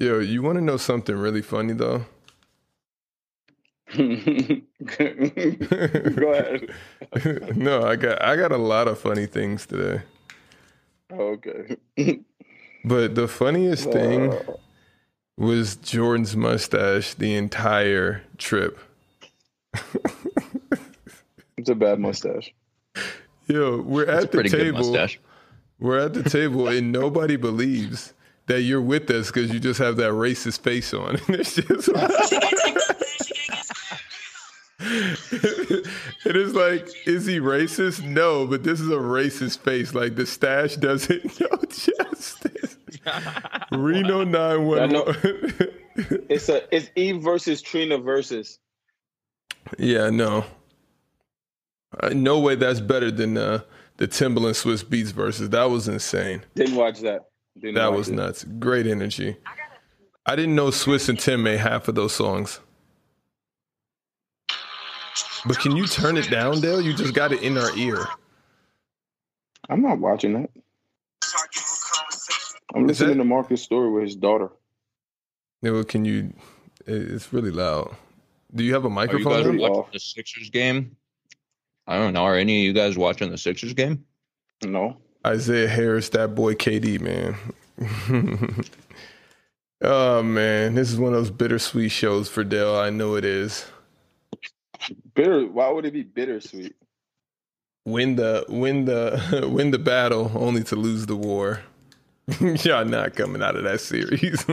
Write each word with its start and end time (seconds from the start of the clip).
Yo, 0.00 0.18
you 0.18 0.40
want 0.42 0.56
to 0.56 0.64
know 0.64 0.78
something 0.78 1.14
really 1.14 1.42
funny 1.42 1.74
though? 1.74 2.06
Go 3.96 4.02
ahead. 6.32 6.70
no, 7.56 7.82
I 7.84 7.96
got 7.96 8.22
I 8.22 8.36
got 8.36 8.50
a 8.52 8.56
lot 8.56 8.88
of 8.88 8.98
funny 8.98 9.26
things 9.26 9.66
today. 9.66 10.02
Okay. 11.12 11.76
But 12.84 13.14
the 13.14 13.28
funniest 13.28 13.90
thing 13.92 14.32
Uh, 14.32 14.42
was 15.36 15.76
Jordan's 15.76 16.34
mustache 16.34 17.12
the 17.14 17.34
entire 17.36 18.22
trip. 18.38 18.78
it's 21.58 21.68
a 21.68 21.74
bad 21.74 21.98
mustache. 21.98 22.54
Yo, 23.48 23.82
we're 23.82 24.06
That's 24.06 24.20
a 24.20 24.22
at 24.24 24.32
the 24.32 24.36
pretty 24.38 24.48
good 24.50 24.58
table. 24.64 24.78
mustache. 24.78 25.20
We're 25.78 25.98
at 25.98 26.14
the 26.14 26.22
table 26.22 26.68
and 26.68 26.90
nobody 26.90 27.36
believes 27.36 28.14
that 28.50 28.62
you're 28.62 28.80
with 28.80 29.08
us 29.10 29.28
because 29.28 29.52
you 29.52 29.60
just 29.60 29.78
have 29.78 29.96
that 29.96 30.10
racist 30.10 30.60
face 30.60 30.92
on. 30.92 31.18
It's 31.28 31.54
just 31.54 31.88
it 36.26 36.36
is 36.36 36.54
like, 36.54 36.88
is 37.06 37.26
he 37.26 37.38
racist? 37.38 38.02
No, 38.02 38.46
but 38.48 38.64
this 38.64 38.80
is 38.80 38.88
a 38.88 38.96
racist 38.96 39.60
face. 39.60 39.94
Like 39.94 40.16
the 40.16 40.26
stash 40.26 40.74
doesn't 40.76 41.40
know 41.40 41.58
justice. 41.68 42.76
Reno 43.70 44.24
911. 44.24 45.52
It's 46.28 46.48
a 46.48 46.74
it's 46.74 46.90
Eve 46.96 47.22
versus 47.22 47.62
Trina 47.62 47.98
versus. 47.98 48.58
yeah, 49.78 50.10
no. 50.10 50.44
Uh, 52.00 52.08
no 52.08 52.40
way 52.40 52.56
that's 52.56 52.80
better 52.80 53.12
than 53.12 53.36
uh, 53.36 53.60
the 53.98 54.08
Timbaland 54.08 54.56
Swizz 54.60 54.84
Beatz 54.84 55.12
versus. 55.12 55.50
That 55.50 55.70
was 55.70 55.86
insane. 55.86 56.42
Didn't 56.56 56.74
watch 56.74 57.00
that. 57.00 57.29
Didn't 57.58 57.74
That 57.74 57.90
watch 57.90 57.98
was 57.98 58.08
it. 58.08 58.14
nuts. 58.14 58.44
Great 58.44 58.86
energy. 58.86 59.36
I 60.26 60.36
didn't 60.36 60.54
know 60.54 60.68
Swizz 60.68 61.08
and 61.08 61.18
Tim 61.18 61.42
made 61.42 61.58
half 61.60 61.88
of 61.88 61.94
those 61.94 62.12
songs. 62.14 62.60
But 65.46 65.58
can 65.58 65.74
you 65.76 65.86
turn 65.86 66.16
it 66.16 66.30
down, 66.30 66.60
Dale? 66.60 66.80
You 66.80 66.92
just 66.94 67.14
got 67.14 67.32
it 67.32 67.42
in 67.42 67.56
our 67.56 67.74
ear. 67.76 68.04
I'm 69.68 69.80
not 69.82 69.98
watching 69.98 70.34
that. 70.34 70.50
I'm 72.74 72.84
Is 72.84 73.00
listening 73.00 73.18
that- 73.18 73.24
to 73.24 73.24
Marcus' 73.24 73.62
story 73.62 73.90
with 73.90 74.04
his 74.04 74.16
daughter. 74.16 74.50
Yeah, 75.62 75.72
well, 75.72 75.84
can 75.84 76.04
you? 76.04 76.32
It's 76.86 77.32
really 77.32 77.50
loud. 77.50 77.94
Do 78.54 78.64
you 78.64 78.72
have 78.74 78.84
a 78.84 78.90
microphone? 78.90 79.32
Are 79.32 79.38
you 79.38 79.44
microphone? 79.44 79.58
guys 79.58 79.68
watching 79.70 79.80
off. 79.84 79.92
the 79.92 80.00
Sixers 80.00 80.50
game? 80.50 80.96
I 81.86 81.96
don't 81.98 82.12
know. 82.12 82.22
Are 82.24 82.36
any 82.36 82.60
of 82.60 82.64
you 82.66 82.72
guys 82.72 82.96
watching 82.96 83.30
the 83.30 83.38
Sixers 83.38 83.72
game? 83.74 84.04
No. 84.64 84.96
Isaiah 85.26 85.68
Harris, 85.68 86.08
that 86.10 86.34
boy 86.34 86.54
KD, 86.54 87.00
man. 87.00 87.36
oh 89.82 90.22
man, 90.22 90.74
this 90.74 90.90
is 90.90 90.98
one 90.98 91.12
of 91.12 91.18
those 91.18 91.30
bittersweet 91.30 91.90
shows 91.90 92.28
for 92.28 92.44
Dell. 92.44 92.78
I 92.78 92.90
know 92.90 93.16
it 93.16 93.24
is. 93.24 93.66
Bitter. 95.14 95.46
Why 95.46 95.70
would 95.70 95.84
it 95.84 95.92
be 95.92 96.02
bittersweet? 96.02 96.74
Win 97.84 98.16
the 98.16 98.44
win 98.48 98.86
the 98.86 99.48
win 99.52 99.70
the 99.70 99.78
battle, 99.78 100.32
only 100.34 100.62
to 100.64 100.76
lose 100.76 101.06
the 101.06 101.16
war. 101.16 101.62
Y'all 102.40 102.84
not 102.84 103.14
coming 103.14 103.42
out 103.42 103.56
of 103.56 103.64
that 103.64 103.80
series. 103.80 104.44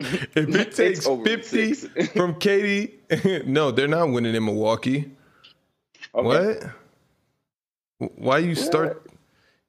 if 0.00 0.36
it 0.36 0.72
takes 0.74 1.06
over 1.06 1.22
in 1.28 1.38
fifty 1.38 1.74
six. 1.74 2.08
from 2.08 2.34
KD, 2.34 3.46
no, 3.46 3.70
they're 3.72 3.88
not 3.88 4.10
winning 4.10 4.34
in 4.34 4.44
Milwaukee. 4.44 5.10
Okay. 6.14 6.26
What? 6.26 6.70
Why 7.98 8.38
you 8.38 8.54
start 8.54 9.06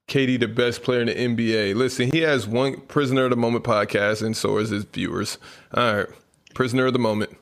KD 0.07 0.39
the 0.39 0.47
best 0.47 0.83
player 0.83 1.01
in 1.01 1.07
the 1.07 1.13
NBA? 1.15 1.75
Listen, 1.75 2.11
he 2.11 2.19
has 2.21 2.45
one 2.47 2.81
prisoner 2.81 3.23
of 3.25 3.29
the 3.29 3.37
moment 3.37 3.63
podcast, 3.63 4.21
and 4.21 4.35
so 4.35 4.57
is 4.57 4.69
his 4.69 4.83
viewers. 4.83 5.37
All 5.73 5.95
right, 5.97 6.07
prisoner 6.53 6.85
of 6.85 6.93
the 6.93 6.99
moment. 6.99 7.35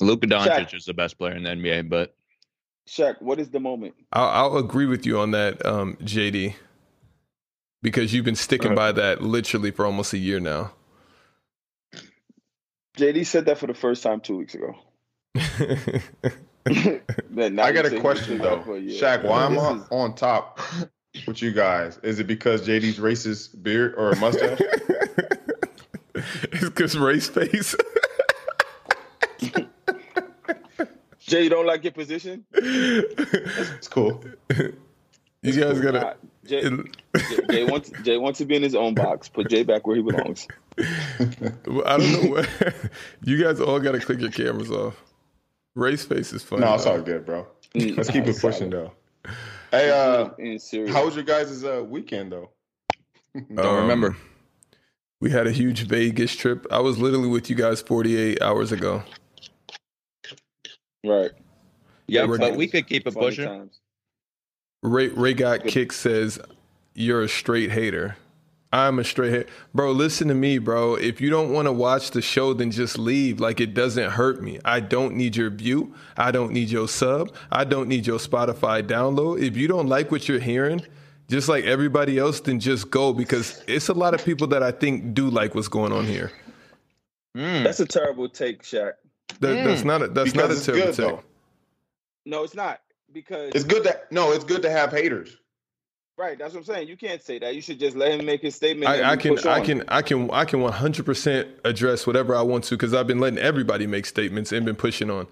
Luka 0.00 0.26
Doncic 0.26 0.48
Shaq. 0.68 0.74
is 0.74 0.84
the 0.84 0.92
best 0.94 1.16
player 1.18 1.34
in 1.34 1.44
the 1.44 1.50
NBA, 1.50 1.88
but 1.88 2.14
Shaq, 2.86 3.22
what 3.22 3.38
is 3.40 3.48
the 3.50 3.60
moment? 3.60 3.94
I'll, 4.12 4.52
I'll 4.52 4.56
agree 4.58 4.86
with 4.86 5.06
you 5.06 5.18
on 5.18 5.30
that, 5.30 5.64
um, 5.64 5.96
JD, 6.02 6.54
because 7.80 8.12
you've 8.12 8.24
been 8.26 8.34
sticking 8.36 8.70
Right. 8.70 8.76
by 8.76 8.92
that 8.92 9.22
literally 9.22 9.70
for 9.70 9.86
almost 9.86 10.12
a 10.12 10.18
year 10.18 10.40
now. 10.40 10.72
JD 12.98 13.24
said 13.26 13.46
that 13.46 13.56
for 13.58 13.66
the 13.66 13.74
first 13.74 14.02
time 14.02 14.20
two 14.20 14.36
weeks 14.36 14.54
ago. 14.54 14.74
Then 16.64 17.56
now 17.56 17.64
I 17.64 17.72
got 17.72 17.84
a 17.86 18.00
question 18.00 18.38
though, 18.38 18.62
for 18.62 18.76
a. 18.76 18.80
Shaq. 18.80 19.24
Why 19.24 19.44
am 19.46 19.58
I 19.58 19.72
is- 19.74 19.82
on 19.90 20.14
top 20.14 20.60
with 21.26 21.42
you 21.42 21.52
guys? 21.52 21.98
Is 22.02 22.18
it 22.20 22.26
because 22.26 22.66
JD's 22.66 22.98
racist 22.98 23.62
beard 23.62 23.94
or 23.96 24.14
mustache? 24.16 24.60
it's 26.14 26.60
because 26.64 26.96
race 26.96 27.28
face. 27.28 27.74
Jay, 31.20 31.44
you 31.44 31.50
don't 31.50 31.66
like 31.66 31.82
your 31.84 31.92
position? 31.92 32.44
It's 32.52 33.88
cool. 33.88 34.22
you 34.50 34.72
guys 35.42 35.80
gotta. 35.80 36.16
Jay, 36.46 36.62
Jay, 36.62 36.80
Jay 37.50 37.64
wants 37.64 37.90
Jay 38.02 38.16
wants 38.18 38.38
to 38.38 38.44
be 38.44 38.56
in 38.56 38.62
his 38.62 38.74
own 38.74 38.94
box. 38.94 39.28
Put 39.28 39.48
Jay 39.48 39.62
back 39.64 39.86
where 39.86 39.96
he 39.96 40.02
belongs. 40.02 40.46
I 40.78 40.84
don't 41.64 42.12
know 42.12 42.30
what. 42.30 42.48
you 43.22 43.42
guys 43.42 43.60
all 43.60 43.80
got 43.80 43.92
to 43.92 44.00
click 44.00 44.20
your 44.20 44.30
cameras 44.30 44.70
off. 44.70 45.02
Race 45.74 46.04
face 46.04 46.32
is 46.32 46.42
funny. 46.42 46.62
No, 46.62 46.74
it's 46.74 46.84
though. 46.84 46.92
all 46.92 47.00
good, 47.02 47.26
bro. 47.26 47.46
Mm, 47.74 47.96
Let's 47.96 48.10
keep 48.10 48.26
it 48.26 48.38
pushing 48.40 48.70
though. 48.70 48.92
Hey, 49.70 49.90
uh, 49.90 50.30
how 50.92 51.04
was 51.04 51.14
your 51.16 51.24
guys' 51.24 51.64
uh, 51.64 51.84
weekend 51.86 52.32
though? 52.32 52.50
don't 53.34 53.58
Um, 53.58 53.76
remember. 53.82 54.16
We 55.20 55.30
had 55.30 55.46
a 55.46 55.52
huge 55.52 55.86
Vegas 55.86 56.36
trip. 56.36 56.66
I 56.70 56.80
was 56.80 56.98
literally 56.98 57.28
with 57.28 57.48
you 57.48 57.56
guys 57.56 57.80
48 57.80 58.42
hours 58.42 58.72
ago. 58.72 59.02
right? 61.04 61.30
Yeah, 62.06 62.26
we're 62.26 62.38
but 62.38 62.50
good. 62.50 62.58
we 62.58 62.66
could 62.68 62.86
keep 62.86 63.06
it 63.06 63.14
pushing. 63.14 63.70
Ray 64.82 65.08
Ray 65.08 65.32
got 65.34 65.64
kick 65.64 65.92
says 65.92 66.38
you're 66.94 67.22
a 67.22 67.28
straight 67.28 67.70
hater. 67.72 68.16
I'm 68.74 68.98
a 68.98 69.04
straight 69.04 69.30
hater. 69.30 69.48
Bro, 69.72 69.92
listen 69.92 70.26
to 70.28 70.34
me, 70.34 70.58
bro. 70.58 70.96
If 70.96 71.20
you 71.20 71.30
don't 71.30 71.52
want 71.52 71.66
to 71.66 71.72
watch 71.72 72.10
the 72.10 72.20
show, 72.20 72.52
then 72.54 72.72
just 72.72 72.98
leave. 72.98 73.38
Like 73.38 73.60
it 73.60 73.72
doesn't 73.72 74.10
hurt 74.10 74.42
me. 74.42 74.58
I 74.64 74.80
don't 74.80 75.14
need 75.14 75.36
your 75.36 75.50
view. 75.50 75.94
I 76.16 76.32
don't 76.32 76.52
need 76.52 76.70
your 76.70 76.88
sub. 76.88 77.32
I 77.52 77.64
don't 77.64 77.88
need 77.88 78.06
your 78.06 78.18
Spotify 78.18 78.82
download. 78.82 79.40
If 79.40 79.56
you 79.56 79.68
don't 79.68 79.88
like 79.88 80.10
what 80.10 80.28
you're 80.28 80.40
hearing, 80.40 80.84
just 81.28 81.48
like 81.48 81.64
everybody 81.64 82.18
else, 82.18 82.40
then 82.40 82.58
just 82.58 82.90
go 82.90 83.12
because 83.12 83.62
it's 83.68 83.88
a 83.88 83.94
lot 83.94 84.12
of 84.12 84.24
people 84.24 84.48
that 84.48 84.62
I 84.64 84.72
think 84.72 85.14
do 85.14 85.30
like 85.30 85.54
what's 85.54 85.68
going 85.68 85.92
on 85.92 86.04
here. 86.06 86.32
Mm. 87.36 87.62
That's 87.64 87.80
a 87.80 87.86
terrible 87.86 88.28
take, 88.28 88.62
Shaq. 88.64 88.94
That, 89.40 89.64
That's 89.64 89.84
not 89.84 90.02
a 90.02 90.08
that's 90.08 90.32
Because 90.32 90.50
not 90.50 90.62
a 90.62 90.64
terrible 90.64 90.86
good 90.86 90.96
take. 90.96 91.06
though. 91.06 91.22
No, 92.26 92.44
it's 92.44 92.54
not 92.54 92.80
because 93.12 93.52
It's 93.54 93.64
good 93.64 93.84
that 93.84 94.10
no, 94.12 94.32
it's 94.32 94.44
good 94.44 94.62
to 94.62 94.70
have 94.70 94.90
haters. 94.92 95.36
Right. 96.16 96.38
That's 96.38 96.54
what 96.54 96.60
I'm 96.60 96.64
saying. 96.64 96.88
You 96.88 96.96
can't 96.96 97.22
say 97.22 97.38
that. 97.38 97.54
You 97.54 97.60
should 97.60 97.78
just 97.78 97.96
let 97.96 98.12
him 98.18 98.24
make 98.26 98.42
his 98.42 98.54
statement. 98.54 98.90
I, 98.90 99.12
I 99.12 99.16
can 99.16 99.38
I 99.46 99.60
can 99.60 99.84
I 99.88 100.02
can 100.02 100.30
I 100.30 100.44
can 100.44 100.60
100 100.60 101.06
percent 101.06 101.48
address 101.64 102.06
whatever 102.06 102.34
I 102.34 102.42
want 102.42 102.64
to 102.64 102.76
because 102.76 102.94
I've 102.94 103.06
been 103.06 103.18
letting 103.20 103.38
everybody 103.38 103.86
make 103.86 104.06
statements 104.06 104.52
and 104.52 104.64
been 104.64 104.76
pushing 104.76 105.10
on. 105.10 105.26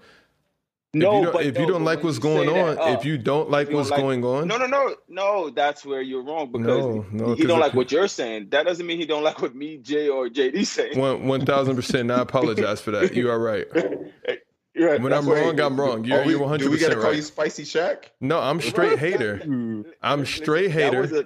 No, 0.95 1.09
if 1.09 1.15
you 1.17 1.23
don't, 1.23 1.33
but 1.33 1.45
if 1.47 1.57
you 1.57 1.65
don't 1.65 1.83
like 1.83 2.03
what's 2.03 2.19
going 2.19 2.49
on, 2.49 2.75
that, 2.75 2.79
uh, 2.83 2.91
if 2.99 3.03
you 3.03 3.17
don't 3.17 3.49
like 3.49 3.65
you 3.67 3.71
don't 3.71 3.79
what's 3.79 3.89
like- 3.89 3.99
going 3.99 4.23
on, 4.23 4.47
No, 4.47 4.57
no, 4.57 4.67
no, 4.67 4.95
no. 5.09 5.49
That's 5.49 5.83
where 5.83 6.03
you're 6.03 6.21
wrong 6.21 6.51
because 6.51 6.67
No, 6.85 7.05
no, 7.11 7.33
he 7.33 7.45
don't 7.47 7.59
like 7.59 7.73
what 7.73 7.91
you're 7.91 8.07
saying. 8.07 8.49
That 8.51 8.67
doesn't 8.67 8.85
mean 8.85 8.99
he 8.99 9.07
don't 9.07 9.23
like 9.23 9.41
what 9.41 9.55
me, 9.55 9.77
Jay, 9.77 10.07
or 10.07 10.29
JD 10.29 10.63
saying. 10.67 10.99
one 10.99 11.25
one 11.25 11.45
thousand 11.47 11.75
percent. 11.75 12.11
I 12.11 12.21
apologize 12.21 12.79
for 12.79 12.91
that. 12.91 13.15
You 13.15 13.31
are 13.31 13.39
right. 13.39 13.65
Right, 14.75 14.99
When 14.99 15.13
I'm 15.13 15.27
wrong, 15.27 15.59
I'm 15.59 15.79
wrong. 15.79 16.03
You're 16.03 16.23
we- 16.25 16.31
you're 16.31 16.39
100 16.39 16.63
do 16.65 16.71
we 16.71 16.77
gotta 16.77 16.95
percent 16.95 17.01
call 17.01 17.11
right. 17.11 17.15
you 17.17 17.21
Spicy 17.21 17.63
Shaq? 17.63 18.05
No, 18.19 18.39
I'm 18.39 18.59
straight 18.59 18.97
hater. 18.97 19.83
I'm 20.01 20.25
straight 20.25 20.71
hater. 20.71 21.25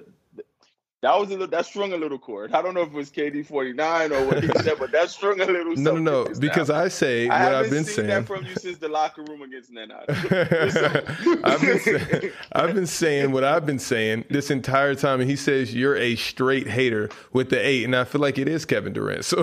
That 1.00 1.16
was 1.16 1.28
a 1.28 1.32
little, 1.32 1.46
that 1.46 1.64
strung 1.64 1.92
a 1.92 1.96
little 1.96 2.18
chord. 2.18 2.52
I 2.52 2.60
don't 2.60 2.74
know 2.74 2.80
if 2.82 2.88
it 2.88 2.94
was 2.94 3.08
KD 3.08 3.46
49 3.46 4.12
or 4.12 4.26
what 4.26 4.42
he 4.42 4.48
said, 4.62 4.74
but 4.80 4.90
that 4.90 5.08
strung 5.10 5.40
a 5.40 5.44
little. 5.44 5.76
No, 5.76 5.96
no, 5.96 6.24
no. 6.24 6.34
Because 6.40 6.70
now. 6.70 6.80
I 6.80 6.88
say 6.88 7.28
I 7.28 7.44
what 7.44 7.54
I've 7.54 7.70
been 7.70 7.84
seen 7.84 7.94
saying. 7.94 8.08
that 8.08 8.26
from 8.26 8.44
you 8.44 8.56
since 8.56 8.78
the 8.78 8.88
locker 8.88 9.22
room 9.22 9.42
against 9.42 9.72
Nenad. 9.72 10.08
I've 11.44 11.60
been 11.60 11.78
say- 11.78 12.32
I've 12.50 12.74
been 12.74 12.86
saying 12.88 13.30
what 13.30 13.44
I've 13.44 13.64
been 13.64 13.78
saying 13.78 14.24
this 14.28 14.50
entire 14.50 14.96
time, 14.96 15.20
and 15.20 15.30
he 15.30 15.36
says 15.36 15.72
you're 15.72 15.96
a 15.96 16.16
straight 16.16 16.66
hater 16.66 17.10
with 17.32 17.50
the 17.50 17.64
eight, 17.64 17.84
and 17.84 17.94
I 17.94 18.02
feel 18.02 18.20
like 18.20 18.36
it 18.36 18.48
is 18.48 18.64
Kevin 18.64 18.92
Durant. 18.92 19.24
So 19.24 19.42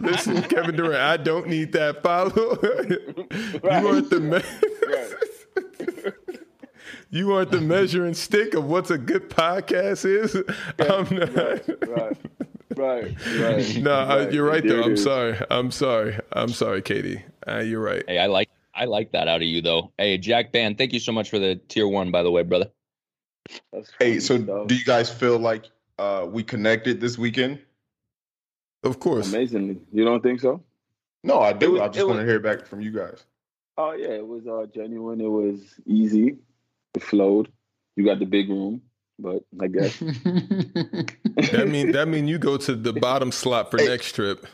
listen, 0.00 0.42
Kevin 0.42 0.74
Durant, 0.74 0.96
I 0.96 1.16
don't 1.18 1.46
need 1.46 1.72
that 1.72 2.02
follow. 2.02 2.32
you 3.80 3.86
aren't 3.86 4.10
the 4.10 4.20
me- 4.20 4.42
you 7.10 7.32
aren't 7.32 7.50
the 7.50 7.60
measuring 7.60 8.14
stick 8.14 8.54
of 8.54 8.64
what's 8.64 8.90
a 8.90 8.98
good 8.98 9.30
podcast 9.30 10.04
is. 10.04 10.34
I'm 10.78 11.16
not. 11.16 11.68
right, 11.88 12.16
right, 12.76 13.16
right. 13.40 13.76
No, 13.82 13.92
uh, 13.94 14.06
Right. 14.24 14.32
you're 14.32 14.44
right 14.46 14.62
There 14.62 14.76
though. 14.78 14.82
I'm 14.84 14.96
sorry. 14.96 15.38
I'm 15.50 15.70
sorry. 15.70 16.18
I'm 16.32 16.48
sorry, 16.48 16.82
KD. 16.82 17.22
Uh, 17.46 17.58
you're 17.58 17.80
right. 17.82 18.02
Hey, 18.08 18.18
I 18.18 18.26
like 18.26 18.48
I 18.74 18.84
like 18.84 19.12
that 19.12 19.28
out 19.28 19.36
of 19.36 19.42
you 19.48 19.62
though. 19.62 19.92
Hey, 19.98 20.18
Jack 20.18 20.52
Band, 20.52 20.76
thank 20.78 20.92
you 20.92 21.00
so 21.00 21.12
much 21.12 21.30
for 21.30 21.38
the 21.38 21.56
tier 21.68 21.88
one, 21.88 22.10
by 22.10 22.22
the 22.22 22.30
way, 22.30 22.42
brother. 22.42 22.70
Hey, 24.00 24.18
so 24.20 24.42
stuff. 24.42 24.66
do 24.66 24.74
you 24.74 24.84
guys 24.84 25.08
feel 25.08 25.38
like 25.38 25.66
uh, 25.98 26.26
we 26.28 26.42
connected 26.42 27.00
this 27.00 27.16
weekend. 27.16 27.58
Of 28.82 29.00
course. 29.00 29.28
Amazingly, 29.32 29.78
you 29.92 30.04
don't 30.04 30.22
think 30.22 30.40
so? 30.40 30.62
No, 31.24 31.40
I 31.40 31.52
do. 31.52 31.72
was- 31.72 31.80
I 31.80 31.88
just 31.88 32.06
want 32.06 32.18
to 32.18 32.24
was- 32.24 32.30
hear 32.30 32.40
back 32.40 32.66
from 32.66 32.80
you 32.80 32.90
guys. 32.90 33.24
Oh 33.78 33.92
yeah, 33.92 34.08
it 34.08 34.26
was 34.26 34.46
uh, 34.46 34.66
genuine. 34.74 35.20
It 35.20 35.28
was 35.30 35.60
easy. 35.86 36.36
It 36.96 37.02
flowed. 37.02 37.52
You 37.94 38.04
got 38.04 38.18
the 38.18 38.24
big 38.26 38.48
room, 38.48 38.82
but 39.18 39.42
I 39.60 39.66
guess 39.68 39.98
That 40.00 41.66
mean 41.70 41.92
that 41.92 42.08
mean 42.08 42.26
you 42.26 42.38
go 42.38 42.56
to 42.56 42.74
the 42.74 42.92
bottom 42.92 43.30
slot 43.32 43.70
for 43.70 43.78
Hey. 43.78 43.86
next 43.88 44.12
trip. 44.14 44.46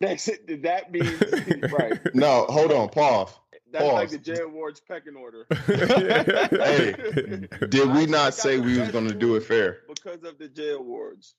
that's 0.00 0.28
it. 0.28 0.46
Did 0.46 0.64
that 0.64 0.90
means 0.92 1.22
right. 1.72 1.98
No, 2.14 2.46
hold 2.48 2.72
on, 2.72 2.88
pause. 2.90 3.32
That's 3.72 3.84
like 3.92 4.10
the 4.10 4.18
J 4.18 4.40
Awards 4.42 4.80
pecking 4.80 5.16
order. 5.16 5.46
Hey, 5.50 6.92
Did 7.68 7.88
we 7.92 8.00
I- 8.00 8.02
I 8.02 8.06
not 8.06 8.34
say 8.34 8.58
we 8.58 8.78
was 8.78 8.90
going 8.90 9.08
to 9.08 9.14
do 9.14 9.34
it 9.36 9.42
fair? 9.44 9.78
because 9.88 10.22
of 10.24 10.38
the 10.38 10.48
J 10.48 10.70
Awards. 10.74 11.34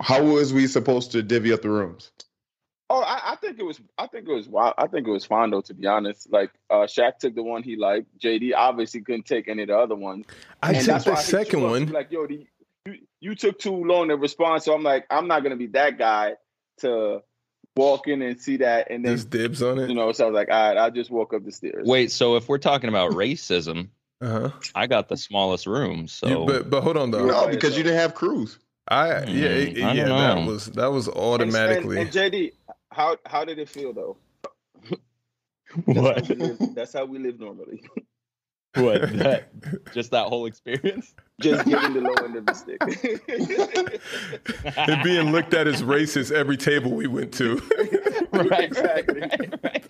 How 0.00 0.22
was 0.22 0.52
we 0.54 0.66
supposed 0.66 1.12
to 1.12 1.22
divvy 1.22 1.52
up 1.52 1.60
the 1.62 1.70
rooms? 1.70 2.10
Oh, 2.92 3.02
I, 3.02 3.32
I 3.32 3.36
think 3.36 3.58
it 3.58 3.64
was. 3.64 3.80
I 3.96 4.06
think 4.06 4.28
it 4.28 4.32
was. 4.32 4.48
Wild. 4.48 4.74
I 4.78 4.86
think 4.86 5.06
it 5.06 5.10
was 5.10 5.26
Fondo. 5.26 5.64
To 5.64 5.74
be 5.74 5.86
honest, 5.86 6.30
like 6.30 6.50
uh, 6.70 6.84
Shaq 6.86 7.18
took 7.18 7.34
the 7.34 7.42
one 7.42 7.62
he 7.62 7.76
liked. 7.76 8.06
JD 8.18 8.52
obviously 8.56 9.00
couldn't 9.00 9.26
take 9.26 9.48
any 9.48 9.62
of 9.62 9.68
the 9.68 9.76
other 9.78 9.94
ones. 9.94 10.26
I 10.62 10.68
And 10.72 10.76
took 10.78 10.86
that's 10.86 11.04
the 11.04 11.10
why 11.12 11.16
I 11.16 11.20
hit 11.20 11.26
second 11.30 11.62
one. 11.62 11.86
Like, 11.86 12.12
yo, 12.12 12.26
the, 12.26 12.46
you, 12.86 12.98
you 13.20 13.34
took 13.34 13.58
too 13.58 13.84
long 13.84 14.08
to 14.08 14.16
respond. 14.16 14.62
So 14.62 14.74
I'm 14.74 14.82
like, 14.82 15.06
I'm 15.10 15.26
not 15.28 15.42
gonna 15.42 15.56
be 15.56 15.68
that 15.68 15.98
guy 15.98 16.34
to 16.78 17.22
walk 17.76 18.08
in 18.08 18.20
and 18.22 18.38
see 18.40 18.58
that, 18.58 18.90
and 18.90 19.04
then 19.04 19.16
Just 19.16 19.30
dibs 19.30 19.62
on 19.62 19.78
it. 19.78 19.88
you 19.88 19.94
know. 19.94 20.12
So 20.12 20.24
I 20.24 20.30
was 20.30 20.34
like, 20.34 20.50
all 20.50 20.68
right, 20.68 20.76
I'll 20.76 20.90
just 20.90 21.10
walk 21.10 21.32
up 21.32 21.44
the 21.44 21.52
stairs. 21.52 21.86
Wait, 21.86 22.12
so 22.12 22.36
if 22.36 22.48
we're 22.48 22.58
talking 22.58 22.88
about 22.90 23.12
racism, 23.12 23.88
Uh-huh. 24.20 24.50
I 24.74 24.86
got 24.86 25.08
the 25.08 25.16
smallest 25.16 25.66
room. 25.66 26.06
So 26.08 26.28
You, 26.28 26.44
but 26.46 26.68
but 26.70 26.82
hold 26.82 26.96
on 26.98 27.10
though. 27.10 27.24
No, 27.24 27.48
because 27.48 27.76
you 27.76 27.82
didn't 27.82 27.98
have 27.98 28.14
Cruz. 28.14 28.58
I 28.88 29.24
yeah 29.26 29.64
Hmm, 29.64 29.84
I 29.84 29.92
yeah 29.94 30.04
don't 30.08 30.18
that 30.44 30.46
was 30.50 30.66
that 30.72 30.90
was 30.92 31.06
And- 31.06 31.16
automatically. 31.16 32.00
And, 32.00 32.14
and 32.16 32.32
JD, 32.32 32.52
how 32.92 33.16
how 33.26 33.44
did 33.44 33.58
it 33.58 33.68
feel 33.68 33.92
though? 33.92 34.16
what? 35.84 36.26
That's 36.26 36.28
how 36.28 36.34
we 36.34 36.36
live, 36.36 36.74
that's 36.74 36.92
how 36.92 37.04
we 37.04 37.18
live 37.18 37.40
normally. 37.40 37.82
what? 38.74 39.12
That, 39.18 39.48
just 39.92 40.10
that 40.12 40.26
whole 40.26 40.46
experience? 40.46 41.14
Just 41.40 41.66
giving 41.66 41.94
the 41.94 42.00
low 42.00 42.14
end 42.24 42.36
of 42.36 42.46
the 42.46 42.54
stick. 42.54 42.80
and 44.76 45.02
being 45.02 45.32
looked 45.32 45.54
at 45.54 45.66
as 45.66 45.82
racist 45.82 46.30
every 46.30 46.56
table 46.56 46.92
we 46.92 47.06
went 47.06 47.32
to. 47.34 47.56
right, 48.32 48.64
Exactly. 48.64 49.20
right, 49.20 49.54
right. 49.62 49.84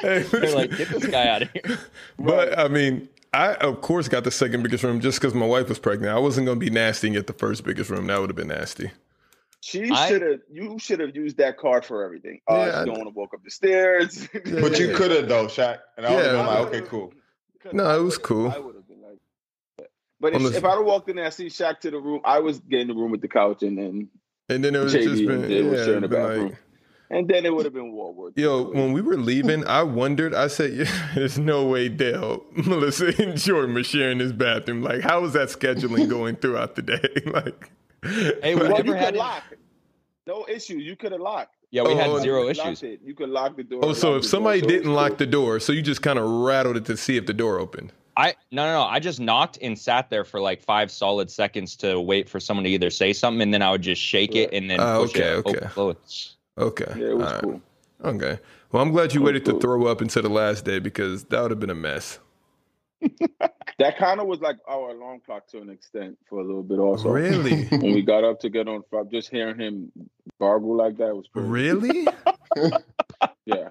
Hey, 0.00 0.22
They're 0.22 0.54
like, 0.54 0.76
get 0.76 0.88
this 0.88 1.06
guy 1.06 1.28
out 1.28 1.42
of 1.42 1.50
here. 1.52 1.78
But 2.18 2.58
I 2.58 2.68
mean, 2.68 3.08
I 3.34 3.54
of 3.54 3.80
course 3.80 4.08
got 4.08 4.24
the 4.24 4.30
second 4.30 4.62
biggest 4.62 4.84
room 4.84 5.00
just 5.00 5.20
because 5.20 5.34
my 5.34 5.46
wife 5.46 5.68
was 5.68 5.78
pregnant. 5.78 6.14
I 6.14 6.18
wasn't 6.18 6.46
gonna 6.46 6.60
be 6.60 6.70
nasty 6.70 7.08
and 7.08 7.16
get 7.16 7.26
the 7.26 7.32
first 7.32 7.64
biggest 7.64 7.90
room. 7.90 8.06
That 8.06 8.20
would 8.20 8.30
have 8.30 8.36
been 8.36 8.48
nasty. 8.48 8.90
She 9.64 9.86
should 9.94 10.22
have. 10.22 10.40
You 10.50 10.76
should 10.80 10.98
have 11.00 11.14
used 11.14 11.36
that 11.38 11.56
card 11.56 11.84
for 11.84 12.04
everything. 12.04 12.40
Oh, 12.48 12.56
Yeah, 12.56 12.62
I 12.62 12.80
she 12.80 12.86
don't 12.90 12.98
want 12.98 13.04
to 13.08 13.14
walk 13.14 13.32
up 13.32 13.44
the 13.44 13.50
stairs. 13.50 14.28
But 14.44 14.78
you 14.78 14.92
could 14.94 15.12
have 15.12 15.28
though, 15.28 15.46
Shaq. 15.46 15.78
And 15.96 16.04
I 16.04 16.10
would 16.14 16.24
have 16.24 16.34
Yeah. 16.34 16.42
been 16.42 16.46
like, 16.46 16.66
okay, 16.74 16.80
cool. 16.88 17.12
No, 17.72 17.98
it 17.98 18.02
was 18.02 18.18
cool. 18.18 18.50
I 18.50 18.58
would 18.58 18.74
have 18.74 18.88
been 18.88 19.00
like, 19.00 19.18
but 20.20 20.32
if, 20.32 20.38
Unless- 20.40 20.56
if 20.56 20.64
I'd 20.64 20.70
have 20.76 20.84
walked 20.84 21.08
in 21.08 21.16
there, 21.16 21.26
I 21.26 21.30
see 21.30 21.46
Shaq 21.46 21.78
to 21.80 21.90
the 21.92 21.98
room. 22.00 22.20
I 22.24 22.40
was 22.40 22.58
getting 22.58 22.88
the 22.88 22.94
room 22.94 23.12
with 23.12 23.20
the 23.20 23.28
couch, 23.28 23.62
and 23.62 23.78
then 23.78 24.08
And 24.48 24.64
then 24.64 24.74
it 24.74 24.80
was 24.82 24.92
JD 24.94 25.04
just 25.04 25.26
been, 25.26 25.40
and 25.42 25.48
Jay 25.48 25.62
was 25.62 25.78
yeah, 25.78 25.84
sharing 25.86 26.00
the 26.02 26.08
been 26.08 26.22
bathroom. 26.26 26.48
like, 26.48 26.58
and 27.10 27.28
then 27.28 27.44
it 27.46 27.54
would 27.54 27.64
have 27.66 27.74
been 27.74 27.92
Walworth. 27.92 28.32
Yo, 28.36 28.64
when 28.72 28.92
we 28.92 29.00
were 29.02 29.16
leaving, 29.16 29.64
I 29.66 29.82
wondered. 29.84 30.34
I 30.34 30.48
said, 30.48 30.72
yeah, 30.72 31.08
"There's 31.14 31.38
no 31.38 31.66
way 31.66 31.88
Dale, 31.88 32.42
Melissa, 32.56 33.12
and 33.22 33.36
Jordan 33.38 33.74
were 33.74 33.84
sharing 33.84 34.18
this 34.18 34.32
bathroom. 34.32 34.82
Like, 34.82 35.02
how 35.02 35.20
was 35.20 35.34
that 35.34 35.48
scheduling 35.50 36.08
going 36.08 36.34
throughout 36.36 36.74
the 36.74 36.82
day? 36.82 37.22
like, 37.26 37.70
Hey, 38.02 38.54
we 38.54 38.60
well, 38.60 38.70
never 38.70 38.84
you 38.88 38.92
had 38.94 39.06
could 39.06 39.14
it- 39.14 39.18
lock. 39.18 39.42
No 40.26 40.46
issue. 40.48 40.76
You 40.76 40.94
could 40.94 41.10
have 41.12 41.20
locked. 41.20 41.56
Yeah, 41.72 41.82
we 41.82 41.92
Oh, 41.92 41.96
had 41.96 42.22
zero 42.22 42.42
You 42.42 42.54
could 42.54 42.58
issues. 42.58 42.82
it. 42.84 43.00
You 43.04 43.14
could 43.14 43.30
lock 43.30 43.56
the 43.56 43.64
door. 43.64 43.80
oh, 43.82 43.92
so 43.92 44.14
if 44.16 44.24
somebody 44.24 44.60
door, 44.60 44.68
didn't 44.68 44.90
it's 44.90 44.94
lock 44.94 45.08
cool. 45.10 45.16
the 45.18 45.26
door, 45.26 45.58
so 45.60 45.72
you 45.72 45.82
just 45.82 46.02
kind 46.02 46.18
of 46.18 46.28
rattled 46.28 46.76
it 46.76 46.84
to 46.84 46.96
see 46.96 47.16
if 47.16 47.26
the 47.26 47.32
door 47.32 47.58
opened. 47.58 47.92
I 48.16 48.34
no 48.52 48.64
no 48.66 48.72
no. 48.74 48.82
I 48.82 49.00
just 49.00 49.20
knocked 49.20 49.58
and 49.62 49.76
sat 49.76 50.10
there 50.10 50.22
for 50.24 50.38
like 50.38 50.62
five 50.62 50.90
solid 50.90 51.30
seconds 51.30 51.74
to 51.76 51.98
wait 51.98 52.28
for 52.28 52.38
someone 52.40 52.62
to 52.64 52.70
either 52.70 52.90
say 52.90 53.12
something, 53.14 53.40
and 53.40 53.54
then 53.54 53.62
I 53.62 53.70
would 53.70 53.82
just 53.82 54.02
shake 54.02 54.34
it 54.36 54.52
and 54.52 54.68
then 54.70 54.80
oh, 54.80 55.02
push 55.02 55.16
okay, 55.16 55.28
it. 55.30 55.46
okay. 55.46 55.56
open, 55.56 55.68
close. 55.70 56.36
Okay, 56.58 56.84
Yeah, 56.96 57.06
it 57.06 57.16
was 57.16 57.26
all 57.26 57.32
right. 57.32 57.42
cool. 57.42 57.62
Okay. 58.04 58.38
Well, 58.70 58.82
I'm 58.82 58.90
glad 58.92 59.12
you 59.14 59.20
Cool, 59.20 59.26
waited 59.26 59.44
to 59.46 59.58
throw 59.58 59.86
up 59.86 60.00
until 60.02 60.22
the 60.22 60.28
last 60.28 60.64
day 60.66 60.78
because 60.78 61.24
that 61.24 61.40
would 61.40 61.50
have 61.50 61.60
been 61.60 61.70
a 61.70 61.74
mess. 61.74 62.18
That 63.78 63.98
kind 63.98 64.20
of 64.20 64.26
was 64.26 64.40
like 64.40 64.56
our 64.68 64.90
alarm 64.90 65.20
clock 65.24 65.48
to 65.48 65.58
an 65.58 65.68
extent 65.70 66.18
for 66.28 66.40
a 66.40 66.44
little 66.44 66.62
bit. 66.62 66.78
Also, 66.78 67.08
Really? 67.08 67.64
when 67.70 67.80
we 67.94 68.02
got 68.02 68.22
up 68.22 68.40
to 68.40 68.50
get 68.50 68.68
on, 68.68 68.82
Fab, 68.90 69.10
just 69.10 69.30
hearing 69.30 69.58
him 69.58 69.90
gargle 70.40 70.76
like 70.76 70.98
that 70.98 71.16
was 71.16 71.26
crazy. 71.32 71.48
really? 71.48 72.08
Yeah, 73.44 73.70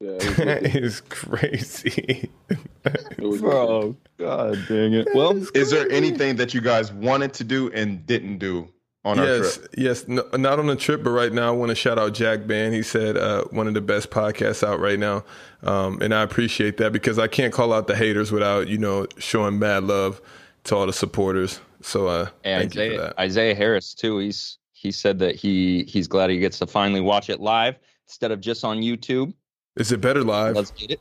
yeah, 0.00 0.10
it 0.10 0.24
was, 0.24 0.36
that 0.36 0.62
wicked. 0.62 0.76
is 0.84 1.00
crazy. 1.08 2.30
it 2.48 3.18
was 3.18 3.20
oh, 3.20 3.30
wicked. 3.30 3.40
Bro, 3.40 3.96
god 4.18 4.58
dang 4.68 4.92
it. 4.94 5.08
Well, 5.14 5.36
Is 5.54 5.70
there 5.70 5.90
anything 5.90 6.36
that 6.36 6.54
you 6.54 6.60
guys 6.60 6.92
wanted 6.92 7.32
to 7.34 7.44
do 7.44 7.70
and 7.72 8.06
didn't 8.06 8.38
do 8.38 8.68
on 9.04 9.18
our 9.18 9.26
yes, 9.26 9.56
trip? 9.56 9.74
yes. 9.76 10.08
No, 10.08 10.24
not 10.34 10.58
on 10.58 10.66
the 10.66 10.76
trip, 10.76 11.02
but 11.02 11.10
right 11.10 11.32
now 11.32 11.48
I 11.48 11.50
want 11.52 11.70
to 11.70 11.74
shout 11.74 11.98
out 11.98 12.14
Jack 12.14 12.46
Band. 12.46 12.74
He 12.74 12.82
said 12.82 13.16
uh, 13.16 13.44
one 13.50 13.66
of 13.66 13.74
the 13.74 13.80
best 13.80 14.10
podcasts 14.10 14.66
out 14.66 14.80
right 14.80 14.98
now, 14.98 15.24
um, 15.62 16.00
and 16.02 16.14
I 16.14 16.22
appreciate 16.22 16.76
that 16.78 16.92
because 16.92 17.18
I 17.18 17.26
can't 17.26 17.52
call 17.52 17.72
out 17.72 17.86
the 17.86 17.96
haters 17.96 18.30
without 18.30 18.68
you 18.68 18.78
know 18.78 19.06
showing 19.18 19.58
mad 19.58 19.84
love 19.84 20.20
to 20.64 20.76
all 20.76 20.86
the 20.86 20.92
supporters. 20.92 21.60
So 21.82 22.08
uh, 22.08 22.28
and 22.44 22.72
thank 22.72 22.74
you 22.74 22.80
for 22.80 22.84
Isaiah, 22.84 22.98
that. 22.98 23.18
Isaiah 23.18 23.54
Harris 23.54 23.94
too. 23.94 24.18
He's 24.18 24.58
he 24.72 24.90
said 24.92 25.18
that 25.18 25.36
he 25.36 25.84
he's 25.84 26.08
glad 26.08 26.30
he 26.30 26.38
gets 26.38 26.58
to 26.58 26.66
finally 26.66 27.00
watch 27.00 27.30
it 27.30 27.40
live 27.40 27.76
instead 28.06 28.30
of 28.30 28.40
just 28.40 28.64
on 28.64 28.78
YouTube. 28.78 29.32
Is 29.76 29.92
it 29.92 30.00
better 30.00 30.22
live? 30.24 30.56
Let's 30.56 30.72
get 30.72 30.90
it. 30.90 31.00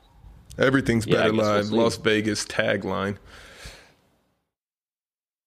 Everything's 0.57 1.05
Yeah, 1.07 1.15
better 1.15 1.31
guess 1.31 1.41
we'll 1.41 1.53
live. 1.53 1.71
Las 1.71 1.97
Vegas 1.97 2.45
tagline. 2.45 3.17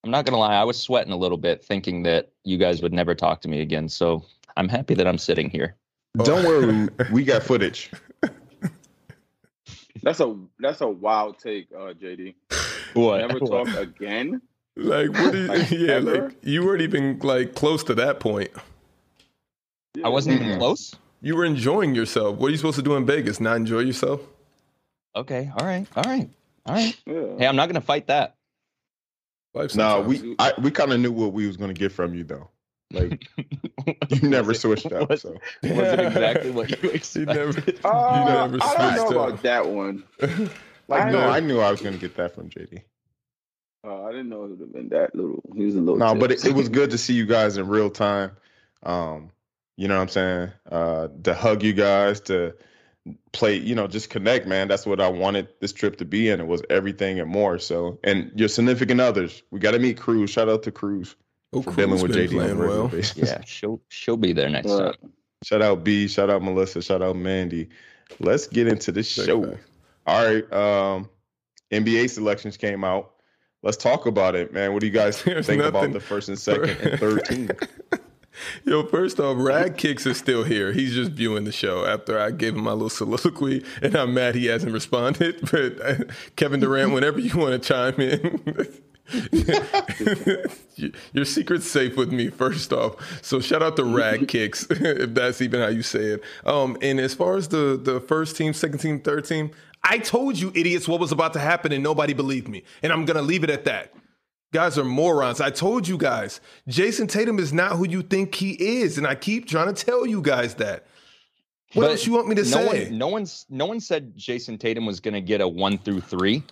I'm 0.04 0.10
not 0.10 0.24
gonna 0.24 0.38
lie, 0.38 0.54
I 0.54 0.64
was 0.64 0.80
sweating 0.80 1.12
a 1.12 1.16
little 1.16 1.38
bit, 1.38 1.64
thinking 1.64 2.02
that 2.04 2.32
you 2.44 2.58
guys 2.58 2.82
would 2.82 2.92
never 2.92 3.14
talk 3.14 3.40
to 3.42 3.48
me 3.48 3.60
again. 3.60 3.88
So 3.88 4.24
I'm 4.56 4.68
happy 4.68 4.94
that 4.94 5.06
I'm 5.06 5.18
sitting 5.18 5.48
here. 5.48 5.76
Don't 6.18 6.44
worry, 6.44 6.88
we 7.12 7.24
got 7.24 7.42
footage. 7.44 7.90
That's 10.02 10.20
a 10.20 10.36
that's 10.58 10.80
a 10.80 10.88
wild 10.88 11.38
take, 11.38 11.68
uh, 11.72 11.94
JD. 11.94 12.34
What? 12.94 13.18
Never 13.18 13.38
talk 13.38 13.68
again. 13.68 14.42
Like 14.76 15.10
what? 15.10 15.34
Is, 15.34 15.48
Like, 15.48 15.70
yeah, 15.70 15.92
ever? 15.92 16.24
like 16.24 16.36
you 16.42 16.64
weren't 16.64 16.82
even 16.82 17.18
like 17.20 17.54
close 17.54 17.84
to 17.84 17.94
that 17.94 18.18
point. 18.20 18.50
I 20.02 20.08
wasn't 20.08 20.40
even 20.40 20.58
close. 20.58 20.94
You 21.20 21.36
were 21.36 21.44
enjoying 21.44 21.94
yourself. 21.94 22.38
What 22.38 22.48
are 22.48 22.50
you 22.50 22.56
supposed 22.56 22.76
to 22.76 22.82
do 22.82 22.96
in 22.96 23.06
Vegas? 23.06 23.38
Not 23.38 23.56
enjoy 23.56 23.80
yourself? 23.80 24.20
Okay, 25.14 25.52
all 25.56 25.64
right, 25.64 25.86
all 25.94 26.02
right, 26.04 26.28
all 26.66 26.74
right. 26.74 26.96
Yeah. 27.06 27.38
Hey, 27.38 27.46
I'm 27.46 27.54
not 27.54 27.68
gonna 27.68 27.80
fight 27.80 28.08
that. 28.08 28.36
Life 29.54 29.74
No, 29.76 30.02
sometimes. 30.02 30.22
we 30.22 30.36
I, 30.38 30.52
we 30.60 30.70
kind 30.70 30.92
of 30.92 31.00
knew 31.00 31.12
what 31.12 31.32
we 31.32 31.46
was 31.46 31.56
going 31.56 31.72
to 31.74 31.78
get 31.78 31.92
from 31.92 32.14
you 32.14 32.24
though. 32.24 32.48
Like 32.90 33.26
you 34.10 34.28
never 34.28 34.48
Was 34.48 34.58
it- 34.58 34.60
switched 34.60 34.92
up. 34.92 35.08
Was, 35.10 35.22
So 35.22 35.30
was 35.32 35.38
it 35.62 36.00
exactly 36.06 36.50
what 36.50 36.70
you 36.70 36.76
You 36.82 36.90
expected? 36.90 37.28
never. 37.28 37.60
Uh, 37.84 38.24
never 38.48 38.58
I 38.62 38.74
don't 38.76 38.96
know 38.96 39.04
switched 39.06 39.16
up. 39.18 39.28
about 39.28 39.42
that 39.42 39.66
one. 39.68 40.04
like 40.88 41.02
I 41.02 41.10
no, 41.10 41.20
know. 41.20 41.28
I 41.30 41.40
knew 41.40 41.58
I 41.60 41.70
was 41.70 41.80
going 41.80 41.94
to 41.94 42.00
get 42.00 42.16
that 42.16 42.34
from 42.34 42.48
JD. 42.50 42.82
Uh, 43.84 44.04
I 44.04 44.10
didn't 44.12 44.28
know 44.28 44.44
it 44.44 44.50
would 44.50 44.60
have 44.60 44.72
been 44.72 44.88
that 44.90 45.14
little. 45.14 45.42
He 45.56 45.64
was 45.64 45.74
a 45.74 45.80
little. 45.80 45.96
No, 45.96 46.14
but 46.14 46.30
it, 46.32 46.44
it 46.44 46.52
was 46.54 46.68
good 46.68 46.90
to 46.90 46.98
see 46.98 47.14
you 47.14 47.26
guys 47.26 47.56
in 47.56 47.66
real 47.66 47.90
time. 47.90 48.30
Um, 48.84 49.30
you 49.76 49.88
know 49.88 49.96
what 49.96 50.02
I'm 50.02 50.08
saying? 50.08 50.52
Uh, 50.70 51.08
to 51.24 51.34
hug 51.34 51.62
you 51.64 51.72
guys, 51.72 52.20
to 52.22 52.54
play, 53.32 53.56
you 53.56 53.74
know, 53.74 53.86
just 53.86 54.10
connect, 54.10 54.46
man. 54.46 54.68
That's 54.68 54.86
what 54.86 55.00
I 55.00 55.08
wanted 55.08 55.48
this 55.60 55.72
trip 55.72 55.96
to 55.96 56.04
be, 56.04 56.30
and 56.30 56.40
it 56.40 56.46
was 56.46 56.62
everything 56.70 57.18
and 57.20 57.30
more. 57.30 57.58
So, 57.58 57.98
and 58.04 58.30
your 58.34 58.48
significant 58.48 59.00
others, 59.00 59.42
we 59.50 59.58
got 59.58 59.72
to 59.72 59.78
meet 59.78 59.98
Cruz. 59.98 60.30
Shout 60.30 60.48
out 60.48 60.62
to 60.64 60.70
Cruz 60.72 61.16
Oh, 61.52 61.62
for 61.62 61.72
dealing 61.74 62.00
with 62.00 62.12
been 62.12 62.28
JD 62.28 62.40
on 62.44 62.50
a 62.50 62.54
playing 62.54 62.58
well. 62.58 62.90
Yeah, 63.16 63.42
she'll 63.44 63.80
she'll 63.88 64.16
be 64.16 64.32
there 64.32 64.48
next 64.48 64.70
Right. 64.70 64.94
time. 65.00 65.12
Shout 65.44 65.60
out 65.62 65.82
B. 65.84 66.06
Shout 66.08 66.30
out 66.30 66.42
Melissa. 66.42 66.80
Shout 66.82 67.02
out 67.02 67.16
Mandy. 67.16 67.68
Let's 68.20 68.46
get 68.46 68.68
into 68.68 68.92
this 68.92 69.08
show. 69.08 69.44
facts. 69.44 69.64
All 70.06 70.24
right. 70.24 70.52
Um, 70.52 71.08
NBA 71.72 72.10
selections 72.10 72.56
came 72.56 72.84
out. 72.84 73.12
Let's 73.62 73.76
talk 73.76 74.06
about 74.06 74.34
it, 74.34 74.52
man. 74.52 74.72
What 74.72 74.80
do 74.80 74.86
you 74.86 74.92
guys 74.92 75.22
There's 75.24 75.46
think 75.46 75.62
about 75.62 75.92
the 75.92 76.00
first 76.00 76.28
and 76.28 76.38
second 76.38 76.70
and 76.80 77.00
third 77.00 77.24
team? 77.24 77.50
Yo, 78.64 78.84
first 78.84 79.20
off, 79.20 79.36
Rad 79.38 79.76
Kicks 79.76 80.06
is 80.06 80.16
still 80.16 80.44
here. 80.44 80.72
He's 80.72 80.94
just 80.94 81.12
viewing 81.12 81.44
the 81.44 81.52
show 81.52 81.84
after 81.84 82.18
I 82.18 82.30
gave 82.30 82.54
him 82.54 82.64
my 82.64 82.72
little 82.72 82.90
soliloquy, 82.90 83.64
and 83.80 83.94
I'm 83.94 84.14
mad 84.14 84.34
he 84.34 84.46
hasn't 84.46 84.72
responded. 84.72 85.40
But 85.52 85.80
uh, 85.84 86.04
Kevin 86.36 86.60
Durant, 86.60 86.92
whenever 86.92 87.20
you 87.20 87.36
want 87.36 87.62
to 87.62 87.68
chime 87.68 88.00
in, 88.00 88.82
your 91.12 91.24
secret's 91.24 91.70
safe 91.70 91.96
with 91.96 92.12
me. 92.12 92.28
First 92.28 92.72
off, 92.72 92.94
so 93.22 93.40
shout 93.40 93.62
out 93.62 93.76
to 93.76 93.84
Rad 93.84 94.28
Kicks, 94.28 94.66
if 94.70 95.14
that's 95.14 95.42
even 95.42 95.60
how 95.60 95.68
you 95.68 95.82
say 95.82 96.04
it. 96.04 96.22
Um, 96.46 96.78
and 96.80 96.98
as 97.00 97.14
far 97.14 97.36
as 97.36 97.48
the 97.48 97.78
the 97.82 98.00
first 98.00 98.36
team, 98.36 98.54
second 98.54 98.78
team, 98.78 99.00
third 99.00 99.26
team, 99.26 99.50
I 99.84 99.98
told 99.98 100.38
you 100.38 100.52
idiots 100.54 100.88
what 100.88 101.00
was 101.00 101.12
about 101.12 101.34
to 101.34 101.38
happen, 101.38 101.72
and 101.72 101.82
nobody 101.82 102.14
believed 102.14 102.48
me, 102.48 102.64
and 102.82 102.92
I'm 102.92 103.04
gonna 103.04 103.22
leave 103.22 103.44
it 103.44 103.50
at 103.50 103.64
that. 103.64 103.92
Guys 104.52 104.76
are 104.78 104.84
morons. 104.84 105.40
I 105.40 105.48
told 105.50 105.88
you 105.88 105.96
guys, 105.96 106.40
Jayson 106.68 107.08
Tatum 107.08 107.38
is 107.38 107.52
not 107.54 107.72
who 107.72 107.88
you 107.88 108.02
think 108.02 108.34
he 108.34 108.50
is, 108.80 108.98
and 108.98 109.06
I 109.06 109.14
keep 109.14 109.48
trying 109.48 109.74
to 109.74 109.84
tell 109.84 110.06
you 110.06 110.20
guys 110.20 110.54
that. 110.56 110.86
What 111.72 111.84
But 111.84 111.90
else 111.92 112.06
you 112.06 112.12
want 112.12 112.28
me 112.28 112.34
to 112.34 112.42
no 112.42 112.48
say? 112.48 112.84
one, 112.84 112.98
no 112.98 113.08
one's, 113.08 113.46
no 113.48 113.64
one 113.64 113.80
said 113.80 114.14
Jayson 114.14 114.58
Tatum 114.58 114.84
was 114.84 115.00
going 115.00 115.14
to 115.14 115.22
get 115.22 115.40
a 115.40 115.48
one 115.48 115.78
through 115.78 116.02
three. 116.02 116.42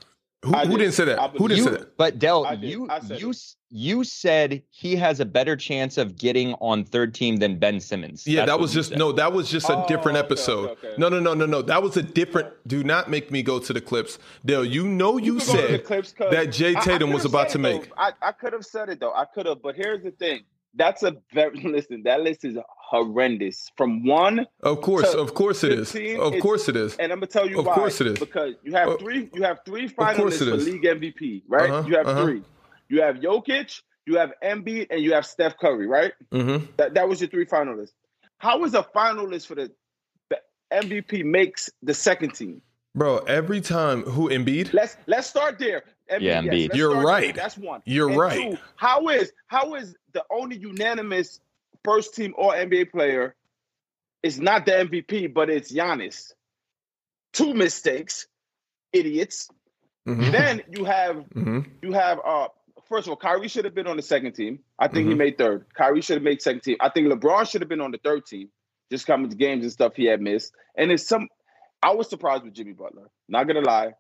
Who 0.43 0.53
who 0.53 0.69
did. 0.71 0.79
didn't 0.79 0.95
say 0.95 1.05
that? 1.05 1.19
I 1.21 1.29
Who 1.29 1.49
didn't 1.49 1.65
say 1.65 1.71
that? 1.73 1.97
but 1.99 2.19
Dell, 2.19 2.47
you, 2.61 2.89
you, 3.19 3.31
it. 3.31 3.37
you 3.69 4.05
said 4.05 4.63
he 4.71 4.97
has 4.97 5.21
a 5.21 5.25
better 5.27 5.55
chance 5.55 5.99
of 5.99 6.17
getting 6.17 6.55
on 6.55 6.85
third 6.85 7.15
team 7.15 7.37
than 7.37 7.59
Ben 7.59 7.79
Simmons. 7.79 8.27
Yeah, 8.27 8.41
That's 8.41 8.51
that 8.53 8.61
was 8.61 8.73
just 8.73 8.89
said. 8.91 8.99
no. 8.99 9.13
That 9.13 9.33
was 9.35 9.51
just 9.51 9.69
a 9.69 9.77
Oh, 9.77 9.87
different 9.87 10.17
okay, 10.17 10.25
episode. 10.27 10.71
okay, 10.71 10.89
okay. 10.89 10.97
No, 10.97 11.11
no, 11.11 11.21
no, 11.21 11.35
no, 11.35 11.45
no. 11.45 11.61
That 11.61 11.83
was 11.83 11.99
a 11.99 12.03
different. 12.03 12.49
Do 12.67 12.83
not 12.83 13.11
make 13.11 13.31
me 13.31 13.43
go 13.43 13.59
to 13.59 13.73
the 13.73 13.81
clips, 13.83 14.19
Dale. 14.45 14.65
You 14.65 14.89
know 14.89 15.19
you, 15.19 15.37
can 15.37 15.47
go 15.47 15.53
to 15.57 15.63
the 15.63 15.69
said 15.69 15.85
clips 15.85 16.13
'cause 16.13 16.31
that 16.31 16.47
Jay 16.53 16.75
I- 16.75 16.81
I 16.81 16.85
Tatum 16.85 17.13
was 17.13 17.27
about 17.27 17.51
to 17.51 17.59
it, 17.59 17.63
though. 17.63 17.79
make. 17.81 17.93
I, 17.99 18.13
I 18.23 18.33
could 18.33 18.55
have 18.55 18.65
said 18.65 18.89
it 18.89 18.99
though. 18.99 19.13
I 19.13 19.27
could 19.27 19.45
have, 19.47 19.61
but 19.61 19.77
here's 19.77 20.03
the 20.03 20.11
thing. 20.11 20.41
That's 20.75 21.03
a 21.03 21.17
very 21.33 21.61
listen. 21.65 22.03
That 22.05 22.21
list 22.23 22.45
is 22.45 22.57
horrendous. 22.91 23.71
From 23.77 24.05
one, 24.05 24.47
Of 24.62 24.81
course, 24.83 25.12
of 25.15 25.35
course 25.35 25.65
it 25.65 25.73
is. 25.73 25.95
Of 25.95 26.35
is- 26.35 26.43
course 26.43 26.69
it 26.69 26.77
is. 26.77 26.97
and 26.97 27.12
I'm 27.12 27.19
gonna 27.19 27.27
tell 27.27 27.49
you 27.49 27.59
Of 27.61 27.67
why. 27.67 27.75
course 27.75 28.00
it 28.00 28.07
is. 28.09 28.19
Because 28.19 28.55
you 28.62 28.73
have 28.73 28.99
three. 28.99 29.31
You 29.35 29.43
have 29.43 29.59
three 29.65 29.89
finalists 29.89 30.39
for 30.39 30.57
league 30.57 30.83
MVP, 30.83 31.43
right? 31.49 31.71
Uh-huh, 31.71 31.89
You 31.89 31.97
have 31.97 32.07
uh-huh. 32.07 32.25
three. 32.25 32.43
You 32.89 33.03
have 33.03 33.17
Jokic, 33.17 33.83
you 34.07 34.17
have 34.19 34.33
Embiid, 34.43 34.89
and 34.91 35.00
you 35.00 35.12
have 35.15 35.25
Steph 35.27 35.57
Curry, 35.59 35.87
right? 35.87 36.12
hmm 36.33 36.59
That 36.77 36.95
that 36.95 37.09
was 37.09 37.21
your 37.21 37.31
three 37.31 37.47
finalists. 37.47 37.93
How 38.39 38.65
is 38.65 38.75
a 38.75 38.83
finalist 38.83 39.47
for 39.47 39.55
the, 39.55 39.71
the 40.31 40.39
MVP 40.73 41.25
makes 41.25 41.69
the 41.83 41.95
second 41.95 42.35
team? 42.35 42.62
Bro, 42.95 43.19
every 43.19 43.61
time 43.61 44.03
who 44.03 44.29
Embiid? 44.31 44.73
Let's 44.73 44.97
let's 45.07 45.29
start 45.29 45.59
there. 45.61 45.85
Embiid, 46.11 46.21
Yeah, 46.23 46.40
Embiid. 46.43 46.69
let's 46.69 46.76
You're 46.79 47.00
right. 47.02 47.35
That's 47.35 47.57
one. 47.59 47.83
You're 47.85 48.09
And 48.11 48.19
right. 48.19 48.37
two, 48.38 48.59
how 48.76 49.09
is 49.09 49.33
how 49.47 49.75
is 49.75 49.95
the 50.12 50.25
only 50.31 50.57
unanimous 50.57 51.40
first 51.85 52.14
team 52.14 52.35
All 52.37 52.52
NBA 52.52 52.90
player 52.90 53.35
is 54.23 54.40
not 54.40 54.67
the 54.67 54.73
MVP, 54.73 55.33
but 55.33 55.49
it's 55.50 55.73
Giannis? 55.73 56.33
Two 57.33 57.55
mistakes, 57.55 58.26
idiots. 58.93 59.49
hmm 60.07 60.31
then 60.31 60.62
you 60.71 60.85
have 60.85 61.25
hmm 61.33 61.61
you 61.83 61.93
have 61.93 62.19
uh 62.25 62.49
first 62.88 63.07
of 63.07 63.11
all, 63.11 63.17
Kyrie 63.17 63.47
should 63.49 63.64
have 63.64 63.75
been 63.75 63.87
on 63.87 63.97
the 63.97 64.02
second 64.02 64.33
team. 64.33 64.59
I 64.79 64.88
think 64.88 65.07
he 65.07 65.14
Mhm. 65.14 65.19
made 65.19 65.38
third. 65.38 65.67
Kyrie 65.75 66.00
should 66.00 66.17
have 66.17 66.23
made 66.25 66.43
second 66.43 66.62
team. 66.62 66.76
I 66.81 66.88
think 66.88 67.07
LeBron 67.07 67.49
should 67.49 67.61
have 67.62 67.69
been 67.69 67.81
on 67.81 67.93
the 67.93 67.99
third 67.99 68.26
team, 68.26 68.50
just 68.90 69.07
coming 69.07 69.31
to 69.31 69.37
games 69.37 69.62
and 69.62 69.73
stuff 69.73 69.95
he 69.95 70.07
had 70.07 70.21
missed. 70.21 70.52
And 70.76 70.90
it's 70.90 71.07
some 71.07 71.29
I 71.83 71.93
was 71.95 72.09
surprised 72.11 72.43
with 72.45 72.52
Jimmy 72.55 72.73
Butler. 72.73 73.09
Not 73.29 73.47
gonna 73.47 73.61
lie. 73.61 73.93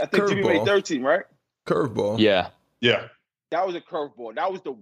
I 0.00 0.06
think 0.06 0.28
Jimmy 0.28 0.42
made 0.42 0.64
13, 0.64 1.02
right? 1.02 1.24
Curveball. 1.66 2.18
Yeah. 2.18 2.48
Yeah. 2.80 3.08
That 3.50 3.66
was 3.66 3.76
a 3.76 3.80
curveball. 3.80 4.34
That 4.34 4.50
was 4.50 4.60
the 4.62 4.76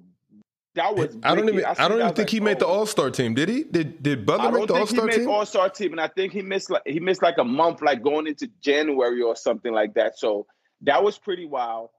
that 0.75 0.97
was 0.97 1.16
I 1.23 1.35
don't 1.35 1.49
even. 1.49 1.64
I, 1.64 1.75
seen 1.75 1.88
don't 1.88 2.00
even 2.00 2.09
think 2.09 2.18
like, 2.18 2.30
he 2.30 2.40
made 2.40 2.59
the 2.59 2.66
oh. 2.66 2.80
All 2.80 2.87
Star 2.87 3.11
team. 3.11 3.35
Did 3.35 3.49
he? 3.49 3.62
Did 3.62 4.02
Did 4.02 4.26
Butler 4.26 4.50
make 4.50 4.66
the 4.66 4.75
All 4.75 4.78
think 4.78 4.90
he 4.90 4.97
Star 4.97 5.06
made 5.06 5.16
team? 5.16 5.28
All 5.28 5.47
Star 5.47 5.68
team, 5.68 5.92
and 5.92 6.00
I 6.00 6.09
think 6.09 6.33
he 6.33 6.42
missed 6.42 6.68
like 6.71 6.83
he 6.85 6.99
missed 6.99 7.23
like 7.23 7.38
a 7.38 7.44
month, 7.44 7.80
like 7.80 8.02
going 8.02 8.26
into 8.26 8.49
January 8.61 9.23
or 9.23 9.37
something 9.37 9.73
like 9.73 9.94
that. 9.94 10.18
So 10.18 10.47
that 10.80 11.02
was 11.02 11.16
pretty 11.16 11.47
wild. 11.47 11.90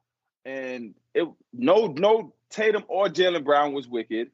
And 0.44 0.94
it 1.14 1.28
no 1.54 1.88
no 1.88 2.34
Tatum 2.50 2.84
or 2.88 3.08
Jaylen 3.08 3.46
Brown 3.46 3.74
was 3.74 3.88
wicked. 3.88 4.30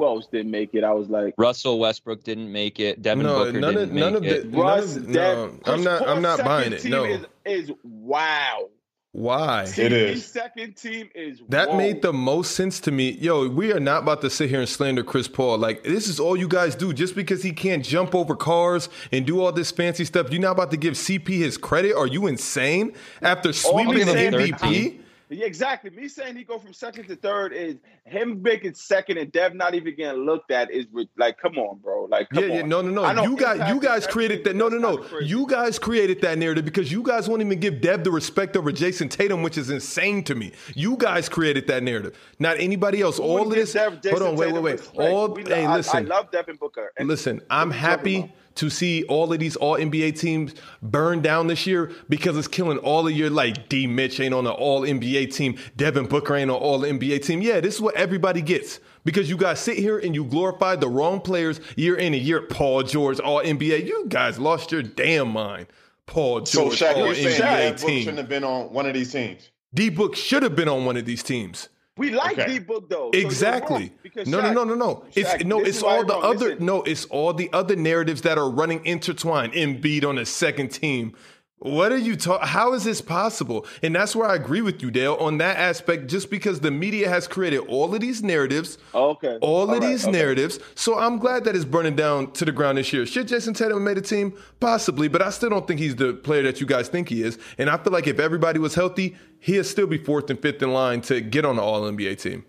Who 0.00 0.06
else 0.06 0.26
didn't 0.26 0.50
make 0.50 0.74
it? 0.74 0.82
I 0.82 0.92
was 0.92 1.08
like 1.08 1.34
Russell 1.38 1.78
Westbrook 1.78 2.24
didn't 2.24 2.50
make 2.50 2.80
it. 2.80 3.02
Devin 3.02 3.24
No, 3.24 3.44
Booker 3.44 3.60
none 3.60 3.74
didn't 3.74 3.90
of 3.90 3.94
none 3.94 4.12
make 4.14 4.22
of 4.22 4.26
it. 4.26 4.50
the. 4.50 4.56
None 4.56 4.66
Russ. 4.66 4.96
of, 4.96 5.12
Dev, 5.12 5.60
no, 5.66 5.72
I'm 5.72 5.84
not. 5.84 6.08
I'm 6.08 6.22
not 6.22 6.44
buying 6.44 6.72
it. 6.72 6.84
No. 6.84 7.04
is, 7.04 7.24
is 7.48 7.70
wow. 7.82 8.68
Why? 9.12 9.64
It 9.76 9.92
is. 9.92 10.24
Second 10.26 10.76
team 10.76 11.08
is 11.14 11.40
That 11.48 11.70
whoa. 11.70 11.76
made 11.78 12.02
the 12.02 12.12
most 12.12 12.52
sense 12.52 12.78
to 12.80 12.92
me. 12.92 13.10
Yo, 13.12 13.48
we 13.48 13.72
are 13.72 13.80
not 13.80 14.02
about 14.02 14.20
to 14.20 14.30
sit 14.30 14.50
here 14.50 14.60
and 14.60 14.68
slander 14.68 15.02
Chris 15.02 15.26
Paul. 15.26 15.58
Like, 15.58 15.82
this 15.82 16.08
is 16.08 16.20
all 16.20 16.36
you 16.36 16.46
guys 16.46 16.74
do. 16.76 16.92
Just 16.92 17.14
because 17.16 17.42
he 17.42 17.52
can't 17.52 17.82
jump 17.84 18.14
over 18.14 18.36
cars 18.36 18.90
and 19.10 19.26
do 19.26 19.40
all 19.40 19.50
this 19.50 19.70
fancy 19.70 20.04
stuff, 20.04 20.30
you're 20.30 20.42
not 20.42 20.52
about 20.52 20.70
to 20.72 20.76
give 20.76 20.94
CP 20.94 21.28
his 21.38 21.56
credit? 21.56 21.96
Are 21.96 22.06
you 22.06 22.26
insane? 22.26 22.92
After 23.22 23.52
sweeping 23.54 24.02
I'm 24.02 24.06
the 24.06 24.12
saying- 24.12 24.32
MVP? 24.34 25.00
Yeah, 25.30 25.46
exactly. 25.46 25.90
Me 25.90 26.08
saying 26.08 26.36
he 26.36 26.44
go 26.44 26.58
from 26.58 26.72
second 26.72 27.06
to 27.08 27.16
third 27.16 27.52
is 27.52 27.76
him 28.04 28.40
making 28.42 28.74
second 28.74 29.18
and 29.18 29.30
Dev 29.30 29.54
not 29.54 29.74
even 29.74 29.94
getting 29.94 30.24
looked 30.24 30.50
at 30.50 30.70
is 30.70 30.86
like, 31.18 31.38
come 31.38 31.58
on, 31.58 31.78
bro. 31.78 32.04
Like, 32.04 32.30
come 32.30 32.44
Yeah, 32.44 32.54
yeah, 32.56 32.62
on. 32.62 32.68
no, 32.68 32.80
no, 32.82 32.90
no. 32.90 33.12
know 33.12 33.22
You 33.24 33.36
guys, 33.36 33.68
you 33.74 33.80
guys 33.80 34.06
created 34.06 34.44
that. 34.44 34.56
No, 34.56 34.68
no, 34.68 34.78
no. 34.78 35.04
You 35.20 35.46
guys 35.46 35.78
created 35.78 36.22
that 36.22 36.38
narrative 36.38 36.64
because 36.64 36.90
you 36.90 37.02
guys 37.02 37.28
won't 37.28 37.42
even 37.42 37.60
give 37.60 37.80
Dev 37.80 38.04
the 38.04 38.10
respect 38.10 38.56
over 38.56 38.72
Jayson 38.72 39.08
Tatum, 39.10 39.42
which 39.42 39.58
is 39.58 39.68
insane 39.70 40.22
to 40.24 40.34
me. 40.34 40.52
You 40.74 40.96
guys 40.96 41.28
created 41.28 41.66
that 41.66 41.82
narrative, 41.82 42.16
not 42.38 42.56
anybody 42.58 43.02
else. 43.02 43.18
All 43.18 43.34
would 43.34 43.42
of 43.48 43.48
give 43.54 43.56
this. 43.72 43.72
Dev- 43.74 44.18
Hold 44.18 44.22
on, 44.22 44.36
wait, 44.36 44.52
wait, 44.52 44.62
wait. 44.62 44.90
All. 44.94 45.28
We- 45.28 45.44
Hey, 45.48 45.64
I, 45.64 45.76
listen. 45.76 45.96
I 45.96 46.00
love 46.00 46.30
Devin 46.30 46.56
Booker. 46.56 46.92
And 46.98 47.08
Listen, 47.08 47.40
I'm 47.50 47.70
are 47.72 47.74
you 47.74 47.80
talking 47.80 47.80
happy? 47.80 48.32
To 48.58 48.68
see 48.68 49.04
all 49.04 49.32
of 49.32 49.38
these 49.38 49.54
all 49.56 49.76
NBA 49.76 50.18
teams 50.18 50.52
burn 50.82 51.20
down 51.20 51.46
this 51.46 51.66
year 51.66 51.92
because 52.08 52.36
it's 52.36 52.48
killing 52.48 52.78
all 52.78 53.06
of 53.06 53.12
your 53.12 53.30
like 53.30 53.68
D 53.68 53.86
Mitch 53.86 54.18
ain't 54.18 54.34
on 54.34 54.46
an 54.46 54.52
all 54.52 54.82
NBA 54.82 55.32
team, 55.32 55.56
Devin 55.76 56.06
Booker 56.06 56.34
ain't 56.34 56.50
on 56.50 56.56
all 56.56 56.80
NBA 56.80 57.24
team. 57.24 57.40
Yeah, 57.40 57.60
this 57.60 57.76
is 57.76 57.80
what 57.80 57.94
everybody 57.94 58.42
gets. 58.42 58.80
Because 59.04 59.30
you 59.30 59.36
guys 59.36 59.60
sit 59.60 59.78
here 59.78 59.98
and 59.98 60.14
you 60.14 60.24
glorify 60.24 60.76
the 60.76 60.88
wrong 60.88 61.20
players 61.20 61.60
year 61.76 61.96
in 61.96 62.12
and 62.12 62.22
year. 62.22 62.42
Paul 62.42 62.82
George, 62.82 63.20
all 63.20 63.40
NBA. 63.40 63.86
You 63.86 64.06
guys 64.08 64.38
lost 64.38 64.72
your 64.72 64.82
damn 64.82 65.28
mind. 65.28 65.68
Paul 66.06 66.44
So 66.44 66.64
George, 66.64 66.80
Shaq, 66.80 66.96
all 66.96 67.06
NBA 67.06 67.38
that 67.38 67.80
Book 67.80 67.90
shouldn't 67.90 68.18
have 68.18 68.28
been 68.28 68.44
on 68.44 68.72
one 68.72 68.86
of 68.86 68.94
these 68.94 69.12
teams. 69.12 69.50
D 69.72 69.88
Book 69.88 70.16
should 70.16 70.42
have 70.42 70.56
been 70.56 70.68
on 70.68 70.84
one 70.84 70.96
of 70.96 71.06
these 71.06 71.22
teams. 71.22 71.68
We 71.98 72.10
like 72.10 72.38
Okay. 72.38 72.58
Book 72.60 72.88
though. 72.88 73.10
So 73.12 73.18
Exactly. 73.18 73.92
wrong, 74.16 74.24
No, 74.26 74.40
no, 74.40 74.48
Shaq- 74.48 74.54
no, 74.54 74.64
no, 74.64 74.74
no. 74.74 75.04
It's 75.14 75.28
Shaq, 75.30 75.44
no, 75.44 75.60
it's 75.64 75.82
all 75.82 76.04
the 76.04 76.16
other 76.16 76.50
Listen, 76.50 76.64
no, 76.66 76.82
it's 76.84 77.04
all 77.06 77.32
the 77.34 77.50
other 77.52 77.76
narratives 77.76 78.22
that 78.22 78.38
are 78.38 78.48
running 78.50 78.84
intertwined. 78.86 79.52
Embiid 79.52 80.04
on 80.06 80.16
the 80.16 80.24
second 80.26 80.68
team. 80.68 81.14
What 81.60 81.90
are 81.90 81.98
you 81.98 82.14
talking? 82.14 82.46
How 82.46 82.72
is 82.74 82.84
this 82.84 83.00
possible? 83.00 83.66
And 83.82 83.92
that's 83.94 84.14
where 84.14 84.28
I 84.28 84.36
agree 84.36 84.60
with 84.60 84.80
you, 84.80 84.92
Dale, 84.92 85.14
on 85.18 85.38
that 85.38 85.56
aspect. 85.56 86.06
Just 86.06 86.30
because 86.30 86.60
the 86.60 86.70
media 86.70 87.08
has 87.08 87.26
created 87.26 87.58
all 87.66 87.92
of 87.92 88.00
these 88.00 88.22
narratives, 88.22 88.78
Okay. 88.94 89.38
all 89.40 89.64
of 89.64 89.70
right, 89.70 89.80
these 89.80 90.04
okay. 90.04 90.12
narratives. 90.12 90.60
So 90.76 90.96
I'm 90.98 91.18
glad 91.18 91.42
that 91.44 91.56
it's 91.56 91.64
burning 91.64 91.96
down 91.96 92.30
to 92.32 92.44
the 92.44 92.52
ground 92.52 92.78
this 92.78 92.92
year. 92.92 93.04
Should 93.06 93.26
Jayson 93.26 93.54
Tatum 93.54 93.82
made 93.82 93.98
a 93.98 94.00
team? 94.02 94.34
Possibly, 94.60 95.08
but 95.08 95.20
I 95.20 95.30
still 95.30 95.50
don't 95.50 95.66
think 95.66 95.80
he's 95.80 95.96
the 95.96 96.12
player 96.14 96.44
that 96.44 96.60
you 96.60 96.66
guys 96.66 96.86
think 96.88 97.08
he 97.08 97.22
is. 97.24 97.38
And 97.58 97.68
I 97.68 97.76
feel 97.76 97.92
like 97.92 98.06
if 98.06 98.20
everybody 98.20 98.60
was 98.60 98.76
healthy, 98.76 99.16
he'd 99.40 99.64
still 99.66 99.88
be 99.88 99.98
fourth 99.98 100.30
and 100.30 100.40
fifth 100.40 100.62
in 100.62 100.72
line 100.72 101.00
to 101.02 101.20
get 101.20 101.44
on 101.44 101.56
the 101.56 101.62
All 101.62 101.82
NBA 101.82 102.20
team. 102.22 102.44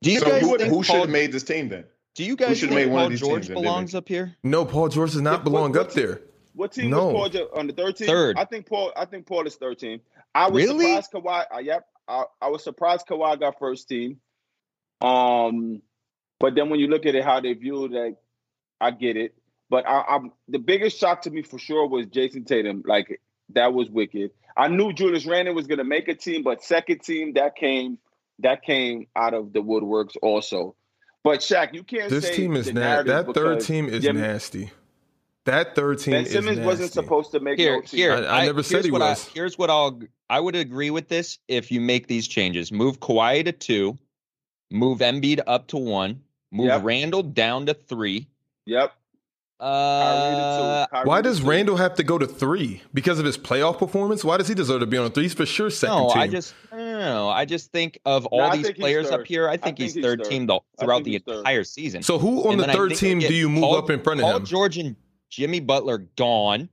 Do 0.00 0.10
you 0.10 0.20
So 0.20 0.26
guys 0.30 0.40
who, 0.40 0.56
who 0.56 0.82
should 0.82 0.96
have 0.96 1.10
made 1.10 1.32
this 1.32 1.42
team 1.42 1.68
then? 1.68 1.84
Do 2.14 2.24
you 2.24 2.36
guys 2.36 2.58
should've 2.58 2.74
think 2.74 2.86
made 2.88 2.92
one 2.92 3.00
of 3.00 3.04
Paul 3.04 3.10
these 3.10 3.20
George 3.20 3.46
teams 3.46 3.60
belongs 3.60 3.94
up 3.94 4.08
here? 4.08 4.34
No, 4.42 4.64
Paul 4.64 4.88
George 4.88 5.12
does 5.12 5.20
not 5.20 5.40
What- 5.40 5.44
belong 5.44 5.72
what 5.72 5.80
up 5.82 5.92
there. 5.92 6.22
What 6.54 6.72
team 6.72 6.90
No. 6.90 7.06
was 7.06 7.14
Paul 7.14 7.28
George 7.30 7.48
on 7.56 7.66
the 7.66 7.72
third 7.72 7.96
team? 7.96 8.06
Third. 8.08 8.36
I 8.38 8.44
think 8.44 8.66
Paul. 8.66 8.92
I 8.96 9.04
think 9.06 9.26
Paul 9.26 9.46
is 9.46 9.56
third 9.56 9.78
team. 9.78 10.00
I 10.34 10.48
was 10.50 10.64
Really? 10.64 10.86
surprised 11.02 11.12
Kawhi. 11.12 11.44
Uh, 11.54 11.58
yep. 11.58 11.86
I, 12.08 12.24
I 12.40 12.48
was 12.48 12.62
surprised 12.64 13.06
Kawhi 13.06 13.38
got 13.40 13.58
first 13.58 13.88
team. 13.88 14.20
Um, 15.00 15.82
but 16.40 16.54
then 16.54 16.68
when 16.70 16.80
you 16.80 16.88
look 16.88 17.06
at 17.06 17.14
it, 17.14 17.24
how 17.24 17.40
they 17.40 17.52
view 17.54 17.84
it, 17.84 17.92
like, 17.92 18.16
I 18.80 18.90
get 18.90 19.16
it. 19.16 19.34
But 19.70 19.86
I, 19.88 20.02
I'm 20.08 20.32
the 20.48 20.58
biggest 20.58 20.98
shock 20.98 21.22
to 21.22 21.30
me 21.30 21.42
for 21.42 21.58
sure 21.58 21.88
was 21.88 22.06
Jayson 22.06 22.44
Tatum. 22.44 22.82
Like 22.86 23.20
that 23.50 23.72
was 23.72 23.88
wicked. 23.88 24.32
I 24.56 24.68
knew 24.68 24.92
Julius 24.92 25.24
Randle 25.24 25.54
was 25.54 25.66
going 25.66 25.78
to 25.78 25.84
make 25.84 26.08
a 26.08 26.14
team, 26.14 26.42
but 26.42 26.62
second 26.62 27.02
team 27.02 27.32
that 27.34 27.56
came 27.56 27.98
that 28.40 28.62
came 28.62 29.06
out 29.16 29.32
of 29.34 29.52
the 29.52 29.60
woodworks 29.60 30.14
also. 30.20 30.74
But 31.24 31.38
Shaq, 31.40 31.72
you 31.72 31.84
can't 31.84 32.10
This 32.10 32.26
say 32.26 32.34
team 32.36 32.56
is 32.56 32.66
the 32.66 32.72
nasty. 32.74 33.08
narrative 33.08 33.26
That 33.26 33.34
third 33.34 33.60
team 33.60 33.88
is 33.88 34.02
Jimmy- 34.02 34.20
nasty. 34.20 34.70
That 35.44 35.74
third 35.74 35.98
team 35.98 36.12
Ben 36.12 36.24
is 36.24 36.30
Simmons 36.32 36.58
nasty. 36.58 36.66
wasn't 36.66 36.92
supposed 36.92 37.32
to 37.32 37.40
make 37.40 37.58
Here, 37.58 37.74
no 37.76 37.80
team. 37.82 37.98
here. 37.98 38.12
I- 38.14 38.42
I 38.42 38.46
never 38.46 38.62
said 38.62 38.76
here's 38.76 38.84
he 38.86 38.90
what 38.92 39.00
was. 39.00 39.28
I, 39.28 39.30
here's 39.34 39.58
what 39.58 39.70
I'll. 39.70 40.00
I 40.30 40.38
would 40.40 40.54
agree 40.54 40.90
with 40.90 41.08
this 41.08 41.38
if 41.48 41.72
you 41.72 41.80
make 41.80 42.06
these 42.06 42.28
changes. 42.28 42.70
Move 42.70 43.00
Kawhi 43.00 43.44
to 43.44 43.52
two, 43.52 43.98
move 44.70 45.00
Embiid 45.00 45.40
up 45.46 45.66
to 45.68 45.76
one, 45.78 46.22
move 46.52 46.66
Yep. 46.66 46.84
Randle 46.84 47.22
down 47.24 47.66
to 47.66 47.74
three. 47.74 48.28
Yep. 48.66 48.92
Uh, 49.60 50.84
to 50.84 50.86
two. 50.86 50.90
Kyrie 50.96 51.06
Why 51.06 51.20
does 51.22 51.40
two. 51.40 51.46
Randle 51.46 51.76
have 51.76 51.94
to 51.96 52.02
go 52.02 52.18
to 52.18 52.26
three? 52.26 52.82
Because 52.94 53.18
of 53.18 53.24
his 53.24 53.38
playoff 53.38 53.78
performance? 53.78 54.24
Why 54.24 54.36
does 54.36 54.48
he 54.48 54.54
deserve 54.54 54.80
to 54.80 54.86
be 54.86 54.96
on 54.96 55.06
a 55.06 55.10
three? 55.10 55.24
He's 55.24 55.34
for 55.34 55.46
sure 55.46 55.70
second 55.70 55.96
no, 55.98 56.08
team. 56.12 56.18
I 56.22 56.26
just 56.28 56.54
I. 56.72 57.28
I 57.28 57.44
just 57.44 57.70
think 57.72 57.98
of 58.04 58.26
all 58.26 58.48
No, 58.50 58.56
these 58.56 58.72
players 58.72 59.10
up 59.10 59.24
here, 59.26 59.48
I 59.48 59.52
think, 59.52 59.62
think 59.76 59.78
he's 59.78 59.94
he's 59.94 60.04
third 60.04 60.20
third. 60.22 60.30
team 60.30 60.46
the, 60.46 60.60
throughout 60.80 61.04
the 61.04 61.12
he's 61.12 61.22
third. 61.22 61.38
entire 61.38 61.64
season. 61.64 62.02
so 62.02 62.18
who 62.18 62.44
on 62.46 62.52
And 62.54 62.60
the 62.60 62.72
third 62.72 62.94
team 62.94 63.18
get 63.18 63.28
do 63.28 63.34
you 63.34 63.48
move 63.48 63.62
Paul- 63.62 63.76
up 63.76 63.90
in 63.90 64.00
front 64.02 64.20
of 64.20 64.24
Paul 64.24 64.36
him? 64.38 64.44
George 64.46 64.78
and 64.78 64.96
Jimmy 65.32 65.60
Butler 65.60 65.96
gone. 66.16 66.68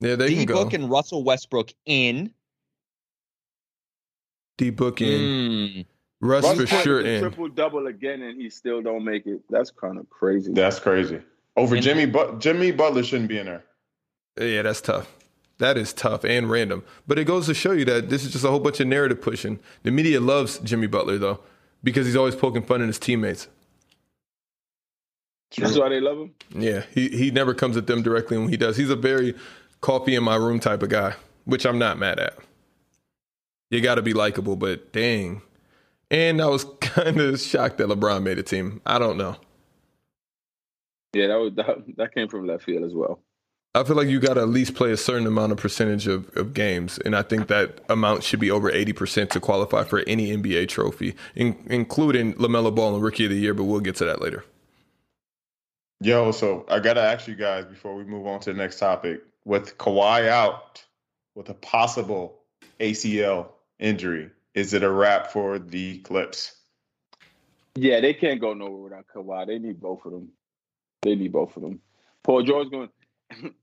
yeah, 0.00 0.16
they 0.16 0.28
D 0.30 0.34
can 0.38 0.46
go. 0.46 0.64
Book 0.64 0.72
and 0.74 0.90
Russell 0.90 1.22
Westbrook 1.22 1.72
in. 1.86 2.32
D 4.58 4.70
Book 4.70 5.00
in. 5.00 5.20
Mm. 5.20 5.86
Russ, 6.20 6.44
Russ 6.44 6.56
for 6.60 6.66
sure 6.66 7.02
the 7.02 7.08
in. 7.14 7.20
triple 7.20 7.48
double 7.48 7.86
again, 7.86 8.22
and 8.22 8.40
he 8.40 8.50
still 8.50 8.82
don't 8.82 9.04
make 9.04 9.26
it. 9.26 9.40
That's 9.48 9.70
kind 9.70 9.98
of 9.98 10.10
crazy. 10.10 10.52
That's 10.52 10.78
crazy. 10.80 11.20
Over 11.56 11.76
And- 11.76 11.84
Jimmy, 11.84 12.06
but 12.06 12.40
Jimmy 12.40 12.72
Butler 12.72 13.02
shouldn't 13.04 13.28
be 13.28 13.38
in 13.38 13.46
there. 13.46 13.64
Yeah, 14.40 14.62
that's 14.62 14.80
tough. 14.80 15.14
That 15.58 15.76
is 15.78 15.92
tough 15.92 16.24
and 16.24 16.50
random. 16.50 16.82
But 17.06 17.18
it 17.20 17.24
goes 17.24 17.46
to 17.46 17.54
show 17.54 17.70
you 17.72 17.84
that 17.84 18.08
this 18.08 18.24
is 18.24 18.32
just 18.32 18.44
a 18.44 18.48
whole 18.48 18.58
bunch 18.58 18.80
of 18.80 18.88
narrative 18.88 19.20
pushing. 19.20 19.60
The 19.84 19.92
media 19.92 20.20
loves 20.20 20.58
Jimmy 20.58 20.88
Butler 20.88 21.18
though, 21.18 21.40
because 21.84 22.06
he's 22.06 22.16
always 22.16 22.34
poking 22.34 22.62
fun 22.62 22.80
at 22.82 22.88
his 22.88 22.98
teammates. 22.98 23.46
That's 25.56 25.78
why 25.78 25.88
they 25.88 26.00
love 26.00 26.18
him. 26.18 26.34
Yeah, 26.54 26.84
he 26.94 27.08
he 27.08 27.30
never 27.30 27.54
comes 27.54 27.76
at 27.76 27.86
them 27.86 28.02
directly 28.02 28.38
when 28.38 28.48
he 28.48 28.56
does. 28.56 28.76
He's 28.76 28.90
a 28.90 28.96
very 28.96 29.34
coffee 29.80 30.14
in 30.14 30.24
my 30.24 30.36
room 30.36 30.60
type 30.60 30.82
of 30.82 30.88
guy, 30.88 31.14
which 31.44 31.66
I'm 31.66 31.78
not 31.78 31.98
mad 31.98 32.18
at. 32.18 32.38
You 33.70 33.80
got 33.80 33.96
to 33.96 34.02
be 34.02 34.12
likable, 34.12 34.56
but 34.56 34.92
dang. 34.92 35.42
And 36.10 36.42
I 36.42 36.46
was 36.46 36.64
kind 36.80 37.20
of 37.20 37.40
shocked 37.40 37.78
that 37.78 37.88
LeBron 37.88 38.22
made 38.22 38.38
a 38.38 38.42
team. 38.42 38.80
I 38.86 38.98
don't 38.98 39.16
know. 39.16 39.36
Yeah, 41.14 41.28
that 41.28 41.36
was 41.36 41.52
that, 41.54 41.96
that 41.96 42.14
came 42.14 42.28
from 42.28 42.46
left 42.46 42.64
field 42.64 42.84
as 42.84 42.94
well. 42.94 43.20
I 43.74 43.84
feel 43.84 43.96
like 43.96 44.08
you 44.08 44.20
got 44.20 44.34
to 44.34 44.42
at 44.42 44.50
least 44.50 44.74
play 44.74 44.92
a 44.92 44.98
certain 44.98 45.26
amount 45.26 45.52
of 45.52 45.58
percentage 45.58 46.06
of, 46.06 46.28
of 46.36 46.52
games, 46.52 46.98
and 47.06 47.16
I 47.16 47.22
think 47.22 47.48
that 47.48 47.80
amount 47.88 48.22
should 48.22 48.40
be 48.40 48.50
over 48.50 48.70
eighty 48.70 48.92
percent 48.92 49.30
to 49.30 49.40
qualify 49.40 49.84
for 49.84 50.00
any 50.06 50.36
NBA 50.36 50.68
trophy, 50.68 51.14
in, 51.34 51.56
including 51.66 52.34
LaMelo 52.34 52.74
Ball 52.74 52.94
and 52.94 53.02
Rookie 53.02 53.24
of 53.24 53.30
the 53.30 53.38
Year. 53.38 53.54
But 53.54 53.64
we'll 53.64 53.80
get 53.80 53.96
to 53.96 54.04
that 54.04 54.20
later. 54.20 54.44
Yo, 56.02 56.32
so 56.32 56.66
I 56.68 56.80
gotta 56.80 57.00
ask 57.00 57.28
you 57.28 57.36
guys 57.36 57.64
before 57.64 57.94
we 57.94 58.02
move 58.02 58.26
on 58.26 58.40
to 58.40 58.52
the 58.52 58.58
next 58.58 58.80
topic. 58.80 59.22
With 59.44 59.78
Kawhi 59.78 60.26
out 60.28 60.82
with 61.36 61.48
a 61.48 61.54
possible 61.54 62.40
ACL 62.80 63.48
injury, 63.78 64.30
is 64.54 64.72
it 64.72 64.82
a 64.82 64.90
wrap 64.90 65.30
for 65.30 65.60
the 65.60 65.98
Clips? 65.98 66.56
Yeah, 67.76 68.00
they 68.00 68.14
can't 68.14 68.40
go 68.40 68.52
nowhere 68.52 68.82
without 68.82 69.06
Kawhi. 69.14 69.46
They 69.46 69.58
need 69.60 69.80
both 69.80 70.04
of 70.04 70.10
them. 70.10 70.30
They 71.02 71.14
need 71.14 71.30
both 71.32 71.56
of 71.56 71.62
them. 71.62 71.80
Paul 72.24 72.42
George 72.42 72.70
going. 72.70 72.88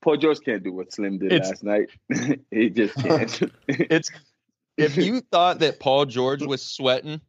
Paul 0.00 0.16
George 0.16 0.38
can't 0.44 0.62
do 0.62 0.72
what 0.72 0.92
Slim 0.92 1.18
did 1.18 1.32
It's- 1.32 1.48
last 1.48 1.64
night. 1.64 1.90
he 2.52 2.70
just 2.70 2.94
can't. 3.02 3.42
It's 3.66 4.10
if 4.76 4.96
you 4.96 5.22
thought 5.22 5.58
that 5.58 5.80
Paul 5.80 6.06
George 6.06 6.42
was 6.42 6.62
sweating, 6.64 7.20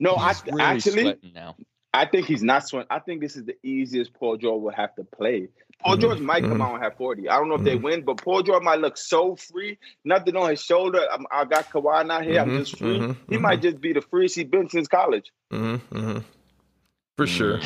no, 0.00 0.14
I 0.16 0.34
really 0.46 0.60
actually 0.60 1.02
sweating 1.02 1.32
now. 1.32 1.54
I 1.94 2.06
think 2.06 2.26
he's 2.26 2.42
not 2.42 2.66
sweating. 2.68 2.88
I 2.90 2.98
think 3.00 3.20
this 3.22 3.36
is 3.36 3.44
the 3.44 3.56
easiest 3.62 4.14
Paul 4.14 4.36
George 4.36 4.62
will 4.62 4.72
have 4.72 4.94
to 4.96 5.04
play. 5.04 5.48
Paul 5.80 5.96
Mhm, 5.96 6.00
George 6.00 6.20
might 6.20 6.44
come 6.44 6.58
mhm. 6.58 6.62
out 6.62 6.74
and 6.74 6.82
have 6.84 6.96
40. 6.96 7.28
I 7.28 7.36
don't 7.38 7.48
know 7.48 7.54
if 7.56 7.64
they 7.64 7.76
win, 7.76 8.02
but 8.02 8.18
Paul 8.18 8.42
George 8.42 8.62
might 8.62 8.80
look 8.80 8.96
so 8.96 9.36
free. 9.36 9.78
Nothing 10.04 10.36
on 10.36 10.50
his 10.50 10.62
shoulder. 10.62 11.00
I'm, 11.12 11.26
I 11.32 11.44
got 11.44 11.70
Kawhi 11.70 12.06
not 12.06 12.24
here. 12.24 12.40
I'm 12.40 12.50
Mhm, 12.50 12.58
just 12.58 12.78
free. 12.78 12.98
mhm, 12.98 13.16
he 13.30 13.38
might 13.38 13.62
just 13.62 13.80
be 13.80 13.92
the 13.92 14.02
freest 14.02 14.36
he's 14.36 14.46
been 14.46 14.68
since 14.68 14.88
college. 14.88 15.32
Mm-hmm, 15.52 15.96
mm-hmm. 15.96 16.18
For 17.16 17.26
sure. 17.26 17.60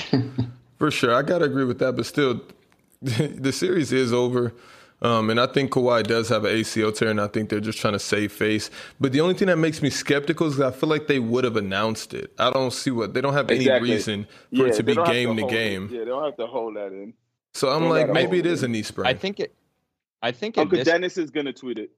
For 0.79 0.91
sure. 0.91 1.15
I 1.15 1.23
got 1.23 1.39
to 1.39 1.47
agree 1.47 1.65
with 1.65 1.79
that, 1.81 1.97
but 1.97 2.07
still, 2.07 2.43
the 3.03 3.53
series 3.53 3.93
is 3.93 4.13
over. 4.13 4.53
Um, 5.01 5.31
and 5.31 5.39
I 5.39 5.47
think 5.47 5.71
Kawhi 5.71 6.05
does 6.05 6.29
have 6.29 6.45
an 6.45 6.53
ACL 6.57 6.93
tear, 6.97 7.09
and 7.11 7.21
I 7.21 7.29
think 7.29 7.51
they're 7.51 7.61
just 7.61 7.79
trying 7.79 7.93
to 7.93 8.01
save 8.01 8.33
face. 8.33 8.69
But 8.99 9.13
the 9.13 9.21
only 9.21 9.35
thing 9.35 9.47
that 9.47 9.57
makes 9.59 9.81
me 9.81 9.91
skeptical 9.91 10.49
is 10.49 10.61
I 10.61 10.73
feel 10.73 10.89
like 10.89 11.07
they 11.07 11.21
would 11.21 11.45
have 11.45 11.57
announced 11.57 12.15
it. 12.15 12.33
I 12.39 12.51
don't 12.51 12.73
see 12.73 12.91
what 12.91 13.15
they 13.15 13.21
don't 13.21 13.35
have 13.35 13.49
any 13.51 13.61
Exactly. 13.61 13.91
reason 13.93 14.27
for 14.57 14.67
it 14.67 14.75
to 14.75 14.83
be 14.83 14.95
don't 14.95 15.07
have 15.07 15.15
game 15.15 15.37
to 15.37 15.45
it. 15.47 15.51
game. 15.51 15.89
Yeah, 15.93 16.01
they 16.01 16.05
don't 16.07 16.25
have 16.25 16.37
to 16.39 16.47
hold 16.47 16.75
that 16.77 16.89
in. 16.93 17.15
So 17.55 17.69
I'm 17.71 17.89
like, 17.89 18.09
maybe 18.11 18.39
hold 18.39 18.47
it 18.47 18.47
it 18.47 18.47
is 18.47 18.63
a 18.65 18.69
knee 18.69 18.83
sprain. 18.83 19.07
I 19.07 19.15
think 19.15 19.39
it. 19.39 19.55
I 20.21 20.33
think 20.33 20.59
at 20.59 20.63
Uncle 20.63 20.79
this, 20.79 20.89
Dennis 20.89 21.17
is 21.17 21.31
gonna 21.31 21.53
tweet 21.53 21.79
it. 21.79 21.91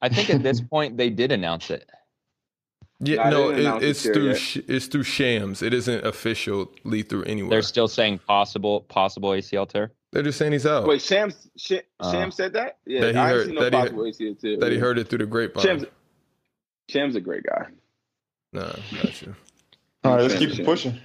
I 0.00 0.08
think 0.08 0.30
at 0.30 0.42
this 0.42 0.60
point 0.70 0.96
they 0.96 1.10
did 1.10 1.32
announce 1.32 1.68
it. 1.70 1.88
yeah, 3.00 3.16
Nah, 3.16 3.24
they 3.50 3.62
no, 3.64 3.76
it, 3.78 3.82
it's 3.82 4.02
through 4.04 4.28
yet. 4.28 4.38
sh- 4.38 4.58
it's 4.68 4.86
through 4.86 5.02
Shams. 5.02 5.62
It 5.62 5.74
isn't 5.74 6.06
officially 6.06 7.02
through 7.02 7.24
anywhere. 7.24 7.50
They're 7.50 7.62
still 7.62 7.88
saying 7.88 8.20
possible 8.20 8.82
possible 8.82 9.30
ACL 9.30 9.68
tear. 9.68 9.90
They're 10.14 10.22
just 10.22 10.38
saying 10.38 10.52
he's 10.52 10.64
out. 10.64 10.86
Wait, 10.86 11.02
Shams, 11.02 11.48
Sh- 11.56 11.72
Uh, 11.98 12.12
Sham 12.12 12.30
said 12.30 12.52
that? 12.52 12.78
Yeah, 12.86 13.00
That 13.00 13.14
he 13.14 13.18
I 13.20 13.28
heard- 13.30 13.36
ain't 13.40 13.46
seen 13.46 13.54
no 13.56 13.60
that 13.62 13.72
he- 13.74 13.78
possible 13.80 14.02
ACL 14.04 14.34
too. 14.40 14.56
that 14.58 14.70
he 14.70 14.78
heard 14.78 14.96
it 14.96 15.08
through 15.08 15.18
the 15.18 15.26
grapevine. 15.26 15.64
Sham's, 15.64 15.84
Sham's 16.88 17.16
a 17.16 17.20
great 17.20 17.42
guy. 17.42 17.66
Nah, 18.52 18.72
not 18.92 19.22
you. 19.22 19.34
All 20.04 20.14
right, 20.14 20.22
let's 20.22 20.34
Sham, 20.34 20.48
keep 20.50 20.60
it 20.60 20.64
pushing. 20.64 21.00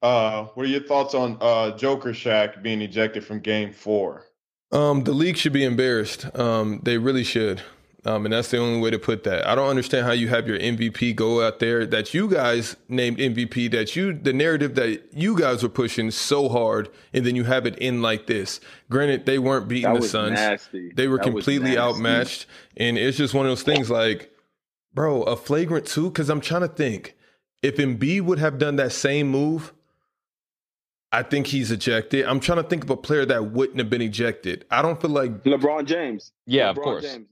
Uh, 0.00 0.44
what 0.54 0.64
are 0.64 0.68
your 0.68 0.84
thoughts 0.84 1.12
on 1.12 1.38
uh, 1.40 1.76
Jokic 1.76 2.62
being 2.62 2.80
ejected 2.82 3.24
from 3.24 3.40
Game 3.40 3.72
Four? 3.72 4.26
Um, 4.70 5.02
the 5.02 5.12
league 5.12 5.36
should 5.36 5.52
be 5.52 5.64
embarrassed. 5.64 6.26
Um, 6.38 6.80
they 6.84 6.98
really 6.98 7.24
should. 7.24 7.62
Um, 8.04 8.26
and 8.26 8.32
that's 8.32 8.50
the 8.50 8.58
only 8.58 8.80
way 8.80 8.90
to 8.90 8.98
put 8.98 9.22
that. 9.24 9.46
I 9.46 9.54
don't 9.54 9.68
understand 9.68 10.04
how 10.06 10.10
you 10.12 10.26
have 10.26 10.48
your 10.48 10.58
MVP 10.58 11.14
go 11.14 11.46
out 11.46 11.60
there 11.60 11.86
that 11.86 12.12
you 12.12 12.28
guys 12.28 12.74
named 12.88 13.18
MVP, 13.18 13.70
that 13.70 13.94
you, 13.94 14.12
the 14.12 14.32
narrative 14.32 14.74
that 14.74 15.02
you 15.12 15.38
guys 15.38 15.62
were 15.62 15.68
pushing 15.68 16.10
so 16.10 16.48
hard, 16.48 16.88
and 17.12 17.24
then 17.24 17.36
you 17.36 17.44
have 17.44 17.64
it 17.64 17.78
in 17.78 18.02
like 18.02 18.26
this. 18.26 18.58
Granted, 18.90 19.24
they 19.24 19.38
weren't 19.38 19.68
beating 19.68 19.84
That 19.84 19.94
the 19.94 20.00
was 20.00 20.10
Suns. 20.10 20.32
nasty. 20.32 20.90
They 20.92 21.06
were 21.06 21.18
That 21.18 21.24
completely 21.24 21.78
outmatched. 21.78 22.46
And 22.76 22.98
it's 22.98 23.16
just 23.16 23.34
one 23.34 23.46
of 23.46 23.50
those 23.50 23.62
things 23.62 23.88
like, 23.88 24.32
bro, 24.92 25.22
a 25.22 25.36
flagrant 25.36 25.86
two? 25.86 26.10
Because 26.10 26.28
I'm 26.28 26.40
trying 26.40 26.62
to 26.62 26.68
think. 26.68 27.14
If 27.62 27.76
Embiid 27.76 28.22
would 28.22 28.40
have 28.40 28.58
done 28.58 28.74
that 28.76 28.90
same 28.90 29.28
move, 29.28 29.72
I 31.12 31.22
think 31.22 31.46
he's 31.46 31.70
ejected. 31.70 32.24
I'm 32.24 32.40
trying 32.40 32.60
to 32.60 32.64
think 32.68 32.82
of 32.82 32.90
a 32.90 32.96
player 32.96 33.24
that 33.26 33.52
wouldn't 33.52 33.78
have 33.78 33.90
been 33.90 34.02
ejected. 34.02 34.64
I 34.72 34.82
don't 34.82 35.00
feel 35.00 35.10
like 35.10 35.44
LeBron 35.44 35.84
James. 35.84 36.32
Yeah, 36.46 36.70
of 36.70 36.76
course. 36.76 37.04
James. 37.04 37.28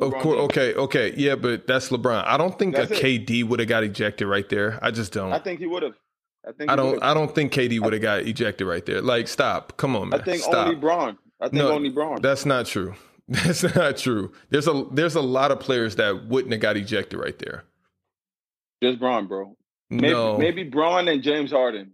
Of 0.00 0.18
course, 0.18 0.36
James. 0.36 0.44
okay, 0.50 0.74
okay, 0.74 1.14
yeah, 1.16 1.36
but 1.36 1.66
that's 1.66 1.88
LeBron. 1.88 2.24
I 2.26 2.36
don't 2.36 2.58
think 2.58 2.74
That's 2.74 2.90
a 2.90 2.94
it. 2.94 3.26
KD 3.26 3.44
would 3.44 3.60
have 3.60 3.68
got 3.68 3.82
ejected 3.84 4.28
right 4.28 4.48
there. 4.48 4.78
I 4.82 4.90
just 4.90 5.12
don't. 5.12 5.32
I 5.32 5.36
I, 5.36 5.38
think 5.38 5.60
he 5.60 5.66
would 5.66 5.82
have. 5.82 5.94
I 6.46 6.52
think. 6.52 6.70
he 6.70 6.76
don't. 6.76 6.86
would've. 6.86 7.02
I 7.02 7.14
don't 7.14 7.34
think 7.34 7.52
KD 7.52 7.80
would 7.80 7.92
have 7.94 8.02
got 8.02 8.20
ejected 8.20 8.66
right 8.66 8.84
there. 8.84 9.00
Like, 9.00 9.28
stop. 9.28 9.76
Come 9.76 9.96
on, 9.96 10.10
man. 10.10 10.20
I 10.20 10.24
think 10.24 10.42
stop. 10.42 10.66
only 10.66 10.74
Bron. 10.78 11.18
I 11.40 11.44
think 11.44 11.54
No, 11.54 11.72
only 11.72 11.88
Bron. 11.88 12.20
That's 12.20 12.44
not 12.44 12.66
true. 12.66 12.94
That's 13.28 13.62
not 13.74 13.96
true. 13.96 14.32
There's 14.50 14.68
a 14.68 14.84
there's 14.92 15.14
a 15.14 15.22
lot 15.22 15.50
of 15.50 15.60
players 15.60 15.96
that 15.96 16.26
wouldn't 16.26 16.52
have 16.52 16.60
got 16.60 16.76
ejected 16.76 17.18
right 17.18 17.38
there. 17.38 17.64
Just 18.82 18.98
Bron, 18.98 19.26
bro. 19.26 19.56
Maybe, 19.88 20.10
no, 20.12 20.36
maybe 20.36 20.64
Bron 20.64 21.08
and 21.08 21.22
James 21.22 21.50
Harden. 21.50 21.92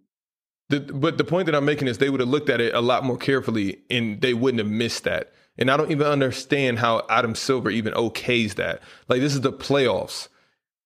The, 0.71 0.81
but 0.81 1.19
the 1.19 1.25
point 1.25 1.47
that 1.47 1.55
I'm 1.55 1.65
making 1.65 1.89
is 1.89 1.99
they 1.99 2.11
would 2.11 2.21
have 2.21 2.29
looked 2.29 2.49
at 2.49 2.61
it 2.61 2.75
a 2.75 2.81
lot 2.81 3.05
more 3.05 3.17
carefully 3.17 3.79
and 3.91 4.21
they 4.21 4.35
wouldn't 4.35 4.59
have 4.61 4.69
missed 4.71 5.05
that. 5.05 5.33
And 5.61 5.71
I 5.71 5.77
don't 5.77 5.91
even 5.91 6.07
understand 6.07 6.79
how 6.79 7.05
Adam 7.09 7.35
Silver 7.35 7.71
even 7.71 7.93
okays 7.93 8.55
that. 8.55 8.83
Like 9.09 9.21
this 9.21 9.35
is 9.35 9.43
the 9.43 9.53
playoffs. 9.53 10.29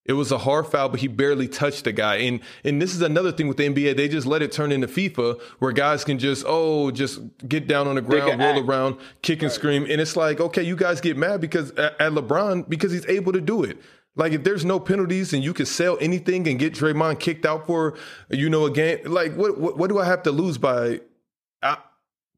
It 0.05 0.13
was 0.15 0.31
a 0.31 0.37
hard 0.37 0.67
foul, 0.67 0.91
but 0.91 1.01
he 1.01 1.09
barely 1.09 1.49
touched 1.49 1.85
the 1.85 1.93
guy. 1.93 2.17
And 2.17 2.41
and 2.63 2.83
this 2.83 2.95
is 2.95 3.01
another 3.01 3.33
thing 3.33 3.49
with 3.49 3.57
the 3.57 3.69
NBA. 3.69 3.97
They 3.97 4.09
just 4.09 4.27
let 4.27 4.43
it 4.43 4.53
turn 4.53 4.71
into 4.71 4.87
FIFA 4.87 5.41
where 5.61 5.73
guys 5.73 6.05
can 6.05 6.19
just, 6.19 6.45
oh, 6.47 6.91
just 6.91 7.21
get 7.49 7.67
down 7.67 7.89
on 7.89 7.95
the 7.95 8.03
ground, 8.03 8.41
roll 8.41 8.59
act. 8.59 8.69
around, 8.69 8.97
kick 9.23 9.43
and 9.43 9.51
scream. 9.51 9.87
And 9.89 10.01
it's 10.01 10.17
like, 10.17 10.41
okay, 10.41 10.63
you 10.63 10.77
guys 10.77 11.01
get 11.01 11.17
mad 11.17 11.41
because 11.41 11.71
at, 11.73 11.99
at 12.01 12.13
LeBron, 12.13 12.69
because 12.69 12.93
he's 12.93 13.07
able 13.07 13.33
to 13.33 13.41
do 13.41 13.63
it. 13.63 13.79
Like 14.17 14.33
if 14.33 14.45
there's 14.45 14.65
no 14.65 14.79
penalties 14.79 15.33
and 15.33 15.43
you 15.43 15.55
can 15.55 15.67
sell 15.67 15.97
anything 16.01 16.47
and 16.49 16.59
get 16.59 16.75
Draymond 16.75 17.19
kicked 17.19 17.47
out 17.47 17.67
for, 17.67 17.97
you 18.29 18.51
know, 18.51 18.67
a 18.67 18.71
game, 18.71 18.99
like 19.07 19.35
what 19.35 19.59
what, 19.59 19.79
what 19.79 19.89
do 19.89 19.99
I 19.99 20.05
have 20.05 20.23
to 20.25 20.31
lose 20.31 20.59
by 20.59 21.01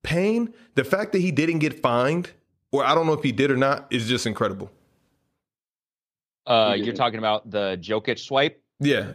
pain? 0.07 0.55
The 0.77 0.85
fact 0.85 1.13
that 1.13 1.19
he 1.21 1.31
didn't 1.31 1.59
get 1.59 1.81
fined, 1.81 2.31
or 2.73 2.85
I 2.85 2.95
don't 2.95 3.07
know 3.07 3.13
if 3.13 3.23
he 3.23 3.33
did 3.33 3.51
or 3.51 3.57
not, 3.57 3.87
is 3.91 4.09
just 4.09 4.27
incredible. 4.27 4.71
Uh, 6.47 6.77
you're 6.79 6.95
talking 6.95 7.19
about 7.19 7.51
the 7.51 7.77
Jokic 7.83 8.19
swipe 8.21 8.63
Yeah, 8.79 9.13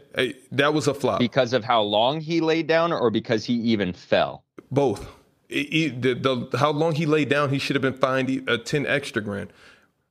that 0.52 0.74
was 0.74 0.88
a 0.88 0.94
flop. 0.94 1.20
because 1.20 1.54
of 1.54 1.64
how 1.64 1.82
long 1.82 2.20
he 2.20 2.42
laid 2.42 2.68
down, 2.68 2.92
or 2.92 3.10
because 3.10 3.46
he 3.46 3.54
even 3.54 3.94
fell. 3.94 4.44
Both. 4.70 5.08
He- 5.48 5.64
he- 5.72 5.88
the, 5.90 6.14
the, 6.16 6.58
how 6.58 6.72
long 6.72 6.94
he 6.96 7.06
laid 7.06 7.30
down, 7.30 7.50
he 7.50 7.58
should 7.60 7.76
have 7.76 7.82
been 7.82 7.94
fined 7.94 8.30
a 8.50 8.58
10 8.58 8.86
extra 8.86 9.22
grand. 9.22 9.52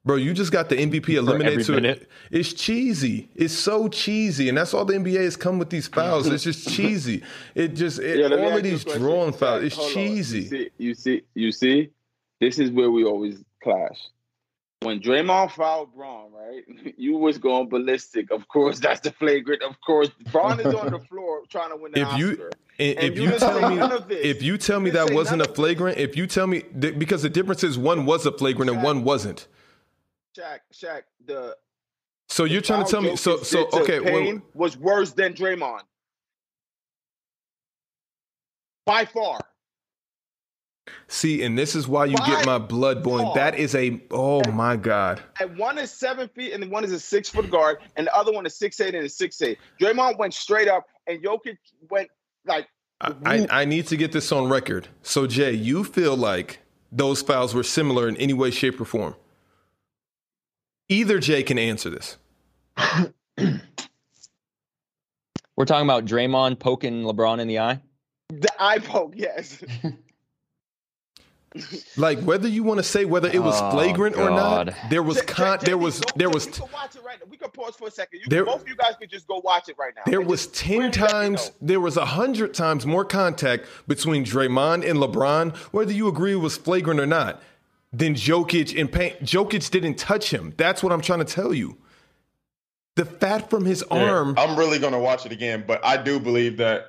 Bro, 0.05 0.17
you 0.17 0.33
just 0.33 0.51
got 0.51 0.71
the 0.71 0.77
MVP 0.77 1.11
eliminated 1.11 1.67
to 1.67 1.73
minute. 1.73 2.09
It's 2.31 2.55
cheesy. 2.55 3.29
It's 3.35 3.53
so 3.53 3.87
cheesy. 3.89 4.49
And 4.49 4.57
that's 4.57 4.73
all 4.73 4.87
the 4.87 4.95
NBA 4.95 5.23
has 5.25 5.37
come 5.37 5.59
with 5.59 5.69
these 5.69 5.89
fouls. 5.89 6.27
It's 6.27 6.43
just 6.45 6.69
cheesy. 6.75 7.23
It 7.55 7.75
just, 7.75 7.99
it, 7.99 8.19
Yeah, 8.19 8.27
all 8.29 8.33
of 8.35 8.41
you 8.41 8.59
a 8.59 8.63
these 8.63 8.83
question. 8.85 9.03
drawing 9.03 9.33
fouls, 9.35 9.63
it's 9.65 9.77
hold 9.77 9.93
cheesy. 9.93 10.39
You 10.41 10.49
see, 10.49 10.71
you 10.79 10.95
see, 10.95 11.23
you 11.35 11.53
see, 11.53 11.91
this 12.41 12.59
is 12.59 12.71
where 12.71 12.91
we 12.91 13.05
always 13.05 13.45
clash. 13.63 13.99
When 14.83 15.01
Draymond 15.01 15.53
fouled 15.53 15.95
Bron, 15.95 16.33
right? 16.33 16.63
You 16.97 17.19
was 17.19 17.37
going 17.37 17.69
ballistic. 17.69 18.31
Of 18.31 18.49
course, 18.49 18.79
that's 18.81 19.01
the 19.01 19.13
flagrant. 19.13 19.63
Of 19.63 19.77
course, 19.85 20.09
Bron 20.33 20.61
is 20.61 20.75
on 20.75 20.93
the 20.93 20.99
floor 21.11 21.43
trying 21.51 21.69
to 21.71 21.77
win 21.77 21.93
the 21.93 22.01
If 22.01 22.19
you- 22.19 22.31
Oscar. 22.31 22.51
And, 22.79 22.99
And 22.99 23.13
if 23.13 23.17
you 23.19 23.31
you 23.31 23.39
tell 23.39 23.69
me, 23.69 23.77
none 23.77 23.93
of 23.93 24.09
this. 24.09 24.25
if 24.25 24.43
you 24.43 24.57
tell 24.57 24.81
me 24.81 24.87
You 24.87 24.93
that 24.93 25.13
wasn't 25.13 25.43
a 25.43 25.53
flagrant, 25.53 25.99
if 25.99 26.17
you 26.17 26.27
tell 26.27 26.47
me 26.47 26.63
th- 26.81 26.99
because 26.99 27.21
the 27.21 27.29
difference 27.29 27.63
is 27.63 27.77
one 27.77 28.07
was 28.07 28.25
a 28.25 28.33
flagrant 28.33 28.71
and 28.71 28.83
one 28.83 29.05
wasn't. 29.05 29.47
Shaq, 30.37 30.61
Shaq, 30.73 31.03
the 31.25 31.57
So 32.29 32.45
you're 32.45 32.61
trying 32.61 32.85
to 32.85 32.91
tell 32.91 33.03
me? 33.03 33.17
So 33.17 33.39
so 33.39 33.69
okay. 33.73 34.01
well, 34.01 34.41
was 34.55 34.77
worse 34.77 35.13
than 35.13 35.35
Draymond 35.35 35.81
by 38.87 39.05
far. 39.05 39.41
see, 41.09 41.43
and 41.43 41.57
this 41.57 41.75
is 41.77 41.87
why 41.87 42.05
you 42.05 42.17
By 42.17 42.27
get 42.27 42.47
my 42.47 42.59
blood 42.59 43.03
boiling. 43.03 43.27
far. 43.27 43.35
That 43.37 43.59
is 43.59 43.75
a 43.75 44.01
oh 44.11 44.43
my 44.51 44.77
god. 44.77 45.21
And 45.41 45.57
one 45.59 45.79
is 45.79 45.91
seven 45.91 46.29
feet, 46.29 46.53
and 46.53 46.63
the 46.63 46.69
one 46.69 46.85
is 46.85 46.93
a 46.93 47.01
six 47.01 47.29
foot 47.29 47.51
guard, 47.51 47.79
and 47.97 48.07
the 48.07 48.15
other 48.15 48.33
one 48.33 48.47
is 48.47 48.57
six 48.57 48.81
eight 48.81 48.95
and 48.95 49.05
a 49.05 49.09
six 49.09 49.41
eight. 49.43 49.59
Draymond 49.81 50.19
went 50.19 50.35
straight 50.35 50.69
up, 50.69 50.87
and 51.07 51.23
Jokic 51.23 51.59
went 51.91 52.09
like 52.47 52.69
I, 53.01 53.15
I 53.25 53.47
I 53.51 53.65
need 53.65 53.87
to 53.89 53.97
get 53.97 54.13
this 54.13 54.33
on 54.33 54.49
record. 54.49 54.89
So 55.03 55.27
Jay, 55.27 55.53
you 55.53 55.85
feel 55.85 56.17
like 56.17 56.61
those 56.93 57.23
fouls 57.23 57.55
were 57.55 57.63
similar 57.63 58.09
in 58.09 58.17
any 58.17 58.33
way, 58.33 58.51
shape, 58.51 58.81
or 58.81 58.85
form? 58.85 59.15
Either 60.91 61.19
Jay 61.21 61.43
can 61.43 61.57
answer 61.59 61.89
this. 61.89 62.19
We're 65.57 65.65
talking 65.65 65.87
about 65.87 66.05
Draymond 66.05 66.59
poking 66.59 67.05
LeBron 67.05 67.39
in 67.41 67.49
the 67.49 67.61
eye. 67.61 67.81
The 68.29 68.49
eye 68.59 68.79
poke, 68.81 69.15
yes. 69.17 69.63
Like 71.97 72.21
whether 72.21 72.47
you 72.47 72.63
want 72.63 72.79
to 72.79 72.85
say 72.85 73.05
whether 73.05 73.29
it 73.29 73.43
was 73.43 73.57
Oh, 73.61 73.73
flagrant 73.73 74.17
or 74.17 74.31
not, 74.31 74.69
there 74.89 75.03
was 75.03 75.17
J- 75.17 75.27
con- 75.27 75.59
J- 75.59 75.67
there 75.67 75.77
was 75.79 75.99
go- 75.99 76.07
there 76.15 76.31
was 76.31 76.47
We 76.47 76.53
can 76.53 76.69
watch 76.73 76.95
it 76.95 77.03
right 77.03 77.19
now. 77.19 77.27
We 77.29 77.37
can 77.37 77.51
pause 77.51 77.75
for 77.75 77.89
a 77.89 77.91
second. 77.91 78.21
You, 78.21 78.27
There- 78.29 78.45
both 78.45 78.63
of 78.63 78.69
you 78.69 78.77
guys 78.77 78.93
could 79.01 79.11
just 79.11 79.27
go 79.27 79.41
watch 79.43 79.69
it 79.69 79.75
right 79.77 79.93
now. 79.97 80.03
There 80.07 80.21
was 80.21 80.47
just 80.47 80.55
ten 80.55 80.79
really 80.79 80.91
let 80.93 81.11
times, 81.11 81.49
know. 81.49 81.55
there 81.67 81.81
was 81.81 81.97
a 81.97 82.05
hundred 82.05 82.55
times 82.55 82.87
more 82.87 83.05
contact 83.05 83.67
between 83.89 84.25
Draymond 84.25 84.89
and 84.89 85.01
LeBron, 85.01 85.57
whether 85.73 85.91
you 85.93 86.07
agree 86.07 86.35
it 86.35 86.37
was 86.37 86.57
flagrant 86.57 87.01
or 87.01 87.07
not, 87.07 87.43
than 87.93 88.15
Jokic 88.15 88.79
and 88.79 88.91
Payne. 88.91 89.15
Jokic 89.23 89.71
didn't 89.71 89.97
touch 89.97 90.31
him. 90.33 90.55
That's 90.57 90.83
what 90.83 90.93
I'm 90.93 91.01
trying 91.01 91.19
to 91.21 91.25
tell 91.25 91.53
you. 91.53 91.79
The 92.97 93.05
fat 93.05 93.49
from 93.51 93.65
his 93.65 93.85
Yeah, 93.91 93.99
arm. 94.11 94.35
I'm 94.37 94.59
really 94.59 94.79
gonna 94.79 94.99
watch 94.99 95.25
it 95.27 95.33
again, 95.33 95.65
but 95.67 95.85
I 95.85 95.97
do 95.97 96.21
believe 96.21 96.59
that 96.59 96.87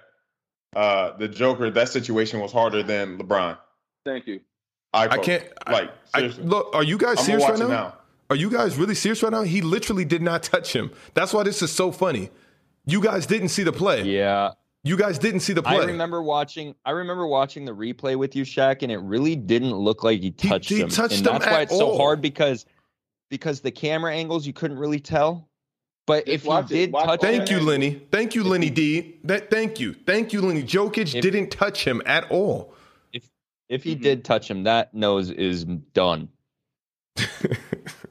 uh, 0.75 1.15
the 1.17 1.27
Joker 1.27 1.69
that 1.71 1.89
situation 1.89 2.39
was 2.39 2.51
harder 2.51 2.83
than 2.83 3.17
LeBron. 3.17 3.57
Thank 4.05 4.27
you. 4.27 4.41
I, 4.93 5.07
I 5.07 5.17
can't. 5.19 5.43
Like 5.69 5.91
I, 6.13 6.19
seriously. 6.19 6.43
look, 6.43 6.75
are 6.75 6.83
you 6.83 6.97
guys 6.97 7.19
I'm 7.19 7.25
serious 7.25 7.49
right 7.49 7.59
now? 7.59 7.67
now. 7.67 7.93
Are 8.29 8.35
you 8.35 8.49
guys 8.49 8.77
really 8.77 8.95
serious 8.95 9.21
right 9.23 9.31
now? 9.31 9.41
He 9.43 9.61
literally 9.61 10.05
did 10.05 10.21
not 10.21 10.43
touch 10.43 10.73
him. 10.73 10.91
That's 11.13 11.33
why 11.33 11.43
this 11.43 11.61
is 11.61 11.71
so 11.71 11.91
funny. 11.91 12.29
You 12.85 13.01
guys 13.01 13.25
didn't 13.25 13.49
see 13.49 13.63
the 13.63 13.71
play. 13.73 14.03
Yeah, 14.03 14.51
You 14.83 14.97
guys 14.97 15.19
didn't 15.19 15.41
see 15.41 15.53
the 15.53 15.61
play. 15.61 15.77
I 15.77 15.85
remember 15.85 16.23
watching. 16.23 16.73
I 16.85 16.91
remember 16.91 17.27
watching 17.27 17.65
the 17.65 17.71
replay 17.71 18.15
with 18.15 18.35
you, 18.35 18.43
Shaq, 18.43 18.81
and 18.81 18.91
it 18.91 18.97
really 18.97 19.35
didn't 19.35 19.75
look 19.75 20.03
like 20.03 20.19
he 20.21 20.25
He- 20.25 20.31
touched 20.31 20.69
he 20.69 20.79
him. 20.81 20.89
touched 20.89 21.17
and 21.19 21.27
him 21.27 21.33
that's 21.33 21.45
why 21.45 21.57
at 21.57 21.61
it's 21.63 21.77
so 21.77 21.95
hard 21.97 22.19
because 22.21 22.65
because 23.29 23.61
the 23.61 23.71
camera 23.71 24.13
angles 24.13 24.47
you 24.47 24.53
couldn't 24.53 24.77
really 24.79 24.99
tell. 24.99 25.47
But 26.07 26.25
Just 26.25 26.33
if 26.35 26.41
he 26.41 26.47
watch 26.47 26.65
it. 26.65 26.73
did 26.73 26.91
Watch 26.91 27.05
touch, 27.05 27.21
Thank 27.21 27.47
him, 27.49 27.59
you, 27.59 27.65
Lenny. 27.65 28.01
Thank 28.11 28.33
you, 28.33 28.43
Lenny 28.43 28.71
D. 28.71 29.19
That, 29.23 29.51
thank 29.51 29.79
you. 29.79 29.93
Thank 29.93 30.33
you, 30.33 30.41
Lenny. 30.41 30.63
Jokic 30.63 31.13
If- 31.15 31.21
didn't 31.21 31.51
touch 31.51 31.85
him 31.85 32.01
at 32.07 32.29
all. 32.31 32.73
if 33.13 33.29
if 33.69 33.83
he 33.83 33.95
Mhm. 33.95 34.01
did 34.01 34.25
touch 34.25 34.49
him, 34.49 34.63
that 34.63 34.93
nose 34.95 35.29
is 35.29 35.63
done. 35.93 36.27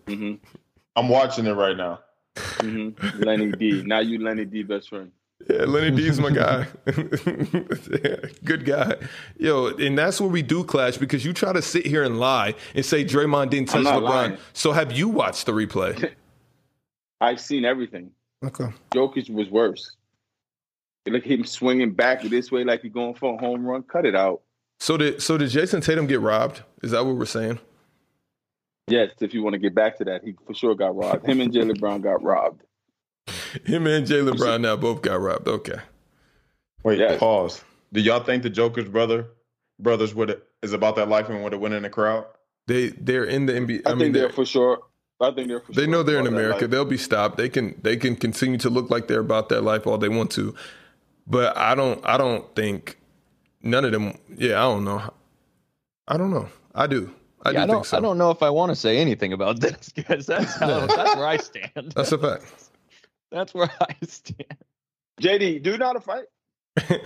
hmm 0.06 0.34
I'm 0.96 1.08
watching 1.08 1.46
it 1.46 1.52
right 1.52 1.76
now. 1.76 1.98
hmm 2.60 2.90
Lenny 3.18 3.50
D. 3.50 3.82
Now 3.84 3.98
you 4.00 4.20
Lenny 4.22 4.44
D. 4.44 4.62
Best 4.62 4.88
friend. 4.88 5.10
Yeah, 5.48 5.64
Lenny 5.64 5.96
D 5.96 6.06
is 6.06 6.20
my 6.20 6.30
guy. 6.30 6.66
Good 8.44 8.64
guy. 8.64 8.96
Yo, 9.38 9.68
and 9.68 9.96
that's 9.96 10.20
where 10.20 10.30
we 10.30 10.42
do 10.42 10.62
clash 10.64 10.96
because 10.98 11.24
you 11.24 11.32
try 11.32 11.52
to 11.52 11.62
sit 11.62 11.86
here 11.86 12.04
and 12.04 12.20
lie 12.20 12.54
and 12.74 12.84
say 12.84 13.04
Draymond 13.04 13.50
didn't 13.50 13.68
touch 13.70 13.84
LeBron. 13.84 14.02
lying. 14.02 14.38
So 14.52 14.72
have 14.72 14.92
you 14.92 15.08
watched 15.08 15.46
the 15.46 15.52
replay? 15.52 16.12
I've 17.20 17.40
seen 17.40 17.64
everything. 17.64 18.12
Okay. 18.44 18.68
Jokic 18.92 19.28
was 19.30 19.48
worse. 19.48 19.96
Look 21.06 21.24
him 21.24 21.44
swinging 21.44 21.92
back 21.92 22.22
this 22.22 22.52
way 22.52 22.64
like 22.64 22.82
he's 22.82 22.92
going 22.92 23.14
for 23.14 23.34
a 23.34 23.38
home 23.38 23.64
run. 23.64 23.82
Cut 23.82 24.06
it 24.06 24.14
out. 24.14 24.42
So 24.78 24.96
did 24.96 25.22
so 25.22 25.36
did 25.36 25.50
Jayson 25.50 25.82
Tatum 25.82 26.06
get 26.06 26.20
robbed? 26.20 26.62
Is 26.82 26.92
that 26.92 27.04
what 27.04 27.16
we're 27.16 27.26
saying? 27.26 27.58
Yes, 28.88 29.10
if 29.20 29.34
you 29.34 29.42
want 29.42 29.54
to 29.54 29.58
get 29.58 29.74
back 29.74 29.98
to 29.98 30.04
that, 30.04 30.24
he 30.24 30.34
for 30.46 30.54
sure 30.54 30.74
got 30.74 30.96
robbed. 30.96 31.26
Him 31.26 31.40
and 31.40 31.52
Jaylen 31.52 31.78
Brown 31.78 32.00
got 32.00 32.22
robbed. 32.22 32.62
Him 33.64 33.86
and 33.86 34.06
Jaylen 34.06 34.36
Brown 34.36 34.62
now 34.62 34.76
both 34.76 35.02
got 35.02 35.20
robbed. 35.20 35.48
Okay. 35.48 35.78
Wait, 36.82 36.98
Yeah. 36.98 37.18
pause. 37.18 37.62
Do 37.92 38.00
y'all 38.00 38.22
think 38.22 38.42
the 38.42 38.50
Joker's 38.50 38.88
brother 38.88 39.26
brothers 39.78 40.14
would 40.14 40.40
is 40.62 40.72
about 40.72 40.96
that 40.96 41.08
life 41.08 41.28
and 41.28 41.42
would 41.42 41.52
have 41.52 41.60
went 41.60 41.74
in 41.74 41.82
the 41.82 41.90
crowd? 41.90 42.24
They 42.66 42.88
they're 42.88 43.24
in 43.24 43.46
the 43.46 43.52
NBA. 43.54 43.82
I, 43.86 43.90
I, 43.90 43.94
mean, 43.94 43.98
think 44.04 44.14
they're 44.14 44.22
they're, 44.24 44.32
for 44.32 44.46
sure. 44.46 44.80
I 45.20 45.30
think 45.32 45.48
they're 45.48 45.60
for 45.60 45.72
they 45.72 45.82
sure. 45.82 45.90
know 45.90 46.02
they're 46.02 46.20
in 46.20 46.26
America. 46.26 46.66
They'll 46.68 46.84
be 46.84 46.96
stopped. 46.96 47.36
They 47.36 47.48
can 47.48 47.78
they 47.82 47.96
can 47.96 48.16
continue 48.16 48.58
to 48.58 48.70
look 48.70 48.90
like 48.90 49.08
they're 49.08 49.20
about 49.20 49.48
their 49.48 49.60
life 49.60 49.86
all 49.86 49.98
they 49.98 50.08
want 50.08 50.30
to. 50.32 50.54
But 51.26 51.56
I 51.56 51.74
don't 51.74 52.00
I 52.06 52.16
don't 52.16 52.54
think 52.54 52.98
none 53.62 53.84
of 53.84 53.92
them. 53.92 54.16
Yeah, 54.36 54.58
I 54.58 54.62
don't 54.72 54.84
know. 54.84 55.12
I 56.08 56.16
don't 56.16 56.30
know. 56.30 56.48
I 56.74 56.86
do. 56.86 57.12
I 57.42 57.50
Yeah, 57.50 57.58
do 57.58 57.62
I 57.62 57.66
don't. 57.66 57.76
think 57.76 57.86
so. 57.86 57.96
I 57.96 58.00
don't 58.00 58.18
know 58.18 58.30
if 58.30 58.42
I 58.42 58.50
want 58.50 58.70
to 58.70 58.76
say 58.76 58.98
anything 58.98 59.32
about 59.32 59.60
this 59.60 59.90
because 59.90 60.26
that's 60.26 60.54
how, 60.56 60.86
that's 60.86 61.16
where 61.16 61.26
I 61.26 61.36
stand. 61.38 61.92
That's 61.94 62.12
a 62.12 62.18
fact. 62.18 62.44
That's 63.30 63.54
where 63.54 63.70
I 63.80 63.94
stand. 64.06 64.56
JD, 65.20 65.62
do 65.62 65.72
you 65.72 65.78
know 65.78 65.86
how 65.86 65.92
to 65.94 66.00
fight? 66.00 66.24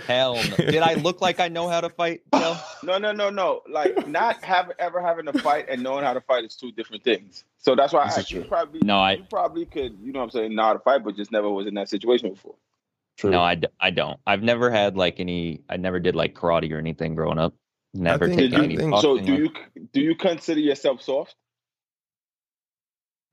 Hell, 0.06 0.34
no. 0.36 0.56
did 0.56 0.82
I 0.82 0.94
look 0.94 1.20
like 1.20 1.40
I 1.40 1.48
know 1.48 1.68
how 1.68 1.80
to 1.80 1.88
fight? 1.88 2.20
Joe? 2.34 2.56
No, 2.82 2.98
no, 2.98 3.12
no, 3.12 3.30
no. 3.30 3.62
Like 3.68 4.06
not 4.06 4.42
have 4.44 4.70
ever 4.78 5.00
having 5.00 5.24
to 5.26 5.32
fight 5.40 5.66
and 5.68 5.82
knowing 5.82 6.04
how 6.04 6.12
to 6.12 6.20
fight 6.20 6.44
is 6.44 6.54
two 6.54 6.70
different 6.72 7.02
things. 7.02 7.44
So 7.58 7.74
that's 7.74 7.92
why 7.92 8.04
This 8.06 8.18
I 8.18 8.20
is 8.20 8.30
you 8.30 8.40
true. 8.40 8.48
probably 8.48 8.80
No, 8.84 8.98
I- 8.98 9.12
you 9.14 9.24
probably 9.28 9.64
could, 9.64 9.98
you 10.00 10.12
know 10.12 10.20
what 10.20 10.24
I'm 10.26 10.30
saying, 10.30 10.54
know 10.54 10.62
how 10.64 10.72
to 10.74 10.78
fight, 10.80 11.02
but 11.02 11.16
just 11.16 11.32
never 11.32 11.50
was 11.50 11.66
in 11.66 11.74
that 11.74 11.88
situation 11.88 12.30
before. 12.30 12.54
True. 13.16 13.30
No, 13.30 13.40
I, 13.40 13.54
d- 13.54 13.68
I 13.80 13.90
don't. 13.90 14.18
I've 14.26 14.42
never 14.42 14.70
had 14.70 14.96
like 14.96 15.18
any. 15.20 15.60
I 15.68 15.76
never 15.76 16.00
did 16.00 16.14
like 16.16 16.34
karate 16.34 16.70
or 16.72 16.78
anything 16.78 17.14
growing 17.14 17.38
up. 17.38 17.54
Never 17.94 18.26
think- 18.26 18.38
taken 18.38 18.64
any. 18.64 18.76
think- 18.76 18.96
So 18.98 19.18
do 19.18 19.34
you 19.34 19.50
do 19.92 20.00
you 20.00 20.14
consider 20.16 20.60
yourself 20.60 21.00
soft? 21.00 21.36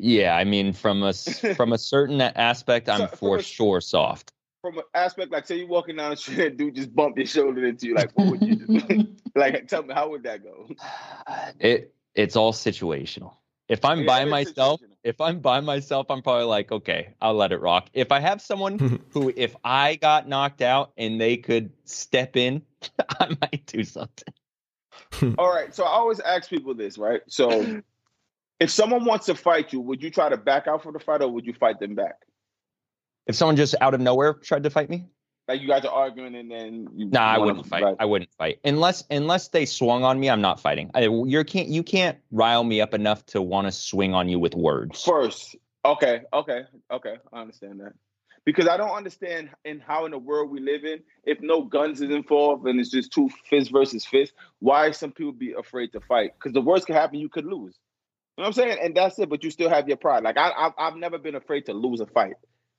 Yeah, 0.04 0.36
I 0.36 0.46
mean, 0.46 0.74
from 0.74 1.04
a 1.04 1.14
from 1.56 1.74
a 1.74 1.78
certain 1.78 2.22
aspect, 2.22 2.90
I'm 2.90 3.02
So, 3.02 3.16
for 3.18 3.36
a- 3.38 3.44
sure 3.44 3.82
soft. 3.82 4.34
From 4.64 4.78
an 4.80 4.84
aspect 4.94 5.32
like 5.32 5.48
say 5.48 5.60
you 5.60 5.68
walking 5.68 5.96
down 5.96 6.12
the 6.12 6.18
street 6.18 6.40
and 6.40 6.58
dude 6.58 6.76
just 6.76 6.94
bump 6.96 7.18
your 7.18 7.28
shoulder 7.28 7.66
into 7.66 7.88
you, 7.88 7.96
like 7.96 8.12
what 8.16 8.28
would 8.28 8.44
you 8.44 8.56
do? 8.56 9.06
like 9.36 9.68
tell 9.68 9.84
me 9.84 9.94
how 9.94 10.10
would 10.10 10.24
that 10.24 10.44
go? 10.44 10.70
It 11.60 11.94
it's 12.16 12.36
all 12.36 12.52
situational. 12.52 13.36
If 13.70 13.86
I'm 13.86 14.00
Yeah, 14.00 14.08
by 14.08 14.26
myself, 14.26 14.82
if 15.04 15.22
I'm 15.22 15.40
by 15.40 15.62
myself, 15.62 16.08
I'm 16.10 16.22
probably 16.22 16.46
like, 16.46 16.72
okay, 16.72 17.14
I'll 17.22 17.36
let 17.36 17.52
it 17.52 17.62
rock. 17.62 17.90
If 17.94 18.12
I 18.12 18.20
have 18.20 18.42
someone 18.42 19.04
who, 19.14 19.32
if 19.36 19.56
I 19.64 19.96
got 19.96 20.28
knocked 20.28 20.62
out 20.62 20.92
and 20.98 21.22
they 21.22 21.38
could 21.38 21.72
step 21.86 22.36
in, 22.36 22.64
I 23.20 23.36
might 23.42 23.66
do 23.68 23.84
something. 23.84 24.34
All 25.38 25.50
right. 25.54 25.74
So 25.74 25.84
I 25.86 25.90
always 25.92 26.20
ask 26.20 26.50
people 26.50 26.74
this, 26.74 26.98
right? 26.98 27.22
So 27.30 27.82
if 28.62 28.70
someone 28.70 29.06
wants 29.06 29.26
to 29.26 29.34
fight 29.34 29.74
you, 29.74 29.82
would 29.82 30.04
you 30.04 30.12
try 30.12 30.30
to 30.30 30.38
back 30.38 30.68
out 30.68 30.84
from 30.84 30.94
the 30.94 31.00
fight 31.00 31.24
or 31.24 31.30
would 31.30 31.48
you 31.48 31.54
fight 31.54 31.80
them 31.80 31.96
back? 31.96 32.14
If 33.26 33.36
someone 33.36 33.56
just 33.56 33.74
out 33.82 33.96
of 33.96 34.00
nowhere 34.00 34.36
tried 34.36 34.62
to 34.64 34.70
fight 34.70 34.88
me, 34.88 35.08
Like 35.48 35.62
you 35.62 35.68
guys 35.68 35.84
are 35.84 35.92
arguing 35.92 36.36
and 36.36 36.52
then 36.52 36.88
you 36.96 37.10
nah, 37.10 37.34
I 37.34 37.38
wouldn't 37.40 37.66
fight. 37.66 37.84
I 38.00 38.06
wouldn't 38.06 38.32
fight 38.38 38.60
unless 38.64 39.04
unless 39.10 39.48
they 39.48 39.66
swung 39.66 40.04
on 40.04 40.20
me. 40.20 40.30
I'm 40.30 40.42
not 40.42 40.60
fighting. 40.60 40.92
I, 40.94 41.02
you 41.02 41.44
can't 41.44 41.70
you 41.70 41.82
can't 41.82 42.20
rile 42.32 42.64
me 42.64 42.82
up 42.82 42.94
enough 42.94 43.26
to 43.28 43.42
want 43.42 43.66
to 43.66 43.72
swing 43.72 44.14
on 44.14 44.30
you 44.30 44.38
with 44.38 44.54
words. 44.54 45.04
First, 45.04 45.56
okay, 45.84 46.22
okay, 46.32 46.62
okay, 46.92 47.16
I 47.34 47.42
understand 47.42 47.80
that. 47.80 47.94
Because 48.46 48.68
I 48.68 48.78
don't 48.78 48.96
understand 48.96 49.50
in 49.66 49.80
how 49.80 50.06
in 50.06 50.12
the 50.12 50.20
world 50.20 50.52
we 50.52 50.60
live 50.60 50.84
in, 50.84 51.00
if 51.26 51.40
no 51.42 51.64
guns 51.64 52.02
is 52.02 52.12
involved 52.12 52.68
and 52.68 52.80
it's 52.80 52.90
just 52.90 53.12
two 53.12 53.30
fist 53.50 53.72
versus 53.72 54.06
fist, 54.06 54.34
why 54.60 54.92
some 54.92 55.12
people 55.12 55.32
be 55.32 55.54
afraid 55.54 55.92
to 55.94 56.00
fight? 56.00 56.34
Because 56.38 56.54
the 56.54 56.62
worst 56.62 56.86
could 56.86 56.96
happen, 56.96 57.20
you 57.20 57.30
could 57.30 57.46
lose. 57.46 57.78
You 58.42 58.46
know 58.46 58.50
what 58.50 58.58
I'm 58.58 58.70
saying? 58.70 58.78
And 58.82 58.96
that's 58.98 59.20
it. 59.20 59.30
But 59.30 59.44
you 59.44 59.52
still 59.52 59.70
have 59.70 59.88
your 59.88 59.98
pride. 59.98 60.24
Like 60.24 60.36
I, 60.36 60.50
I 60.50 60.72
I've 60.76 60.96
never 60.96 61.20
been 61.20 61.36
afraid 61.36 61.68
to 61.68 61.74
lose 61.74 62.00
a 62.00 62.08
fight. 62.08 62.34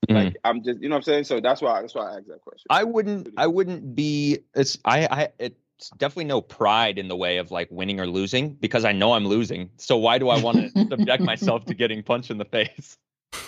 Mhm. 0.09 0.13
Like 0.25 0.35
I'm 0.43 0.61
just, 0.61 0.81
you 0.81 0.89
know 0.89 0.95
what 0.95 0.97
I'm 0.97 1.03
saying. 1.03 1.23
So 1.23 1.39
that's 1.39 1.61
why 1.61 1.79
that's 1.79 1.95
why 1.95 2.11
I 2.11 2.17
asked 2.17 2.27
that 2.27 2.41
question. 2.41 2.65
I 2.69 2.83
wouldn't 2.83 3.29
I 3.37 3.47
wouldn't 3.47 3.95
be 3.95 4.39
it's 4.53 4.77
I 4.83 5.05
I 5.09 5.29
it's 5.39 5.89
definitely 5.91 6.25
no 6.25 6.41
pride 6.41 6.97
in 6.99 7.07
the 7.07 7.15
way 7.15 7.37
of 7.37 7.49
like 7.49 7.69
winning 7.71 8.01
or 8.01 8.07
losing 8.07 8.55
because 8.55 8.83
I 8.83 8.91
know 8.91 9.13
I'm 9.13 9.25
losing. 9.25 9.69
So 9.77 9.95
why 9.95 10.17
do 10.17 10.27
I 10.27 10.37
want 10.41 10.57
to 10.57 10.85
subject 10.89 11.23
myself 11.23 11.63
to 11.67 11.73
getting 11.73 12.03
punched 12.03 12.29
in 12.29 12.39
the 12.39 12.43
face? 12.43 12.97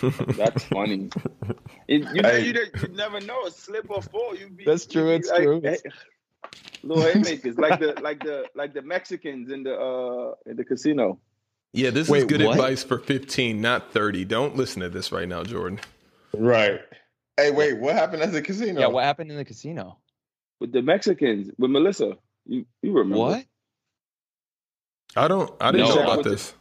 That's 0.38 0.64
funny. 0.64 1.10
It- 1.86 2.08
you, 2.14 2.22
know, 2.22 2.30
Hey. 2.30 2.46
you, 2.46 2.54
you 2.80 2.88
never 2.94 3.20
know. 3.20 3.42
A 3.44 3.50
slip 3.50 3.90
or 3.90 4.00
fall. 4.00 4.34
You 4.34 4.48
be. 4.48 4.64
That's 4.64 4.86
true, 4.86 5.02
you 5.02 5.08
be 5.08 5.14
it's 5.16 5.30
true. 5.30 5.60
hey, 5.62 5.76
little 6.82 7.04
haymakers, 7.04 7.58
like 7.58 7.78
the 7.78 7.92
like 8.00 8.20
the 8.20 8.46
like 8.54 8.72
the 8.72 8.80
Mexicans 8.80 9.50
in 9.50 9.64
the 9.64 9.74
uh 9.78 10.32
in 10.46 10.56
the 10.56 10.64
casino. 10.64 11.18
Yeah, 11.76 11.90
this 11.90 12.10
is 12.10 12.24
good 12.24 12.42
what? 12.42 12.56
advice 12.56 12.82
for 12.82 12.98
15, 12.98 13.60
not 13.60 13.92
30. 13.92 14.24
Don't 14.24 14.56
listen 14.56 14.82
to 14.82 14.88
this 14.88 15.12
right 15.12 15.28
now, 15.28 15.44
Jordan. 15.44 15.78
Right. 16.34 16.80
Hey, 17.36 17.50
wait, 17.50 17.78
what 17.78 17.94
happened 17.94 18.22
at 18.22 18.32
the 18.32 18.42
casino? 18.42 18.80
Yeah, 18.80 18.86
what 18.86 19.04
happened 19.04 19.30
in 19.30 19.36
the 19.36 19.44
casino? 19.44 19.98
with 20.58 20.72
the 20.72 20.80
Mexicans 20.80 21.50
with 21.58 21.70
Melissa. 21.70 22.16
You 22.46 22.64
you 22.82 22.92
remember 22.92 23.18
What? 23.18 23.44
I 25.14 25.28
don't 25.28 25.52
I 25.60 25.70
didn't 25.70 25.88
No. 25.88 25.94
know 25.96 26.02
about 26.02 26.16
With 26.18 26.24
the- 26.24 26.30
this. 26.30 26.54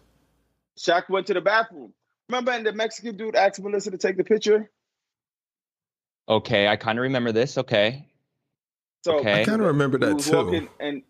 Shaq 0.77 1.07
went 1.09 1.27
to 1.27 1.33
the 1.33 1.39
bathroom. 1.39 1.93
Remember, 2.27 2.51
and 2.51 2.65
the 2.65 2.73
Mexican 2.73 3.15
dude 3.15 3.35
asked 3.37 3.61
Melissa 3.61 3.91
to 3.91 3.97
take 3.97 4.17
the 4.17 4.23
picture. 4.25 4.69
Okay, 6.27 6.67
I 6.67 6.75
kind 6.75 6.97
of 6.99 7.03
remember 7.03 7.31
this. 7.31 7.57
Okay. 7.57 8.05
So 9.05 9.19
Okay. 9.19 9.41
I 9.41 9.45
kind 9.45 9.61
of 9.61 9.67
remember 9.67 9.97
that 9.99 10.15
was 10.15 10.29
too. 10.29 10.67
and 10.79 11.03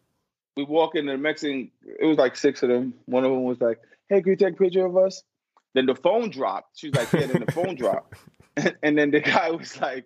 we 0.57 0.63
walk 0.65 0.95
in 0.95 1.05
the 1.05 1.17
Mexican. 1.17 1.71
It 1.99 2.05
was 2.05 2.17
like 2.17 2.35
six 2.35 2.61
of 2.63 2.69
them. 2.69 2.93
One 3.05 3.23
of 3.23 3.31
them 3.31 3.43
was 3.45 3.59
like, 3.61 3.79
"Hey, 4.09 4.21
can 4.21 4.31
you 4.31 4.35
take 4.35 4.53
a 4.53 4.57
picture 4.57 4.85
of 4.85 4.95
us?" 4.97 5.23
Then 5.73 5.85
the 5.87 5.95
phone 5.95 6.29
dropped. 6.29 6.79
She 6.79 6.89
was 6.89 6.95
like, 6.95 7.11
"Yeah." 7.13 7.27
Then 7.27 7.43
the 7.45 7.51
phone 7.51 7.75
dropped, 7.83 8.15
and 8.83 8.97
then 8.97 9.11
the 9.11 9.19
guy 9.19 9.51
was 9.51 9.79
like, 9.81 10.05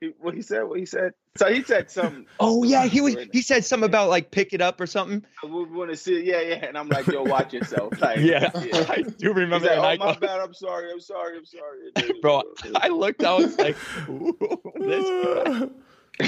He, 0.00 0.10
what 0.20 0.34
he 0.34 0.42
said? 0.42 0.64
What 0.64 0.78
he 0.78 0.86
said? 0.86 1.12
So 1.38 1.50
he 1.52 1.62
said 1.62 1.90
something. 1.90 2.26
Oh 2.40 2.62
yeah, 2.64 2.86
he 2.86 3.00
was. 3.00 3.16
He 3.32 3.40
said 3.40 3.64
something 3.64 3.88
about 3.88 4.08
like 4.10 4.30
pick 4.30 4.52
it 4.52 4.60
up 4.60 4.80
or 4.80 4.86
something. 4.86 5.24
We 5.42 5.64
want 5.64 5.90
to 5.90 5.96
see. 5.96 6.16
it. 6.16 6.24
Yeah, 6.26 6.40
yeah. 6.40 6.66
And 6.66 6.76
I'm 6.76 6.88
like, 6.88 7.06
yo, 7.06 7.22
watch 7.22 7.52
yourself. 7.54 7.94
Like, 8.00 8.18
Yeah, 8.18 8.50
I 8.54 9.02
do 9.02 9.28
He's 9.28 9.36
remember. 9.36 9.66
like, 9.68 9.76
and 9.76 9.80
oh 9.80 9.84
I 9.84 9.96
my 9.96 10.14
go- 10.14 10.20
bad. 10.26 10.40
I'm 10.40 10.52
sorry. 10.54 10.90
I'm 10.92 11.00
sorry. 11.00 11.38
I'm 11.38 11.46
sorry. 11.46 12.20
bro, 12.20 12.42
I 12.74 12.88
looked. 12.88 13.22
I 13.24 13.34
was 13.34 13.56
like, 13.58 13.76
"Ooh, 14.10 14.36
this 14.76 15.70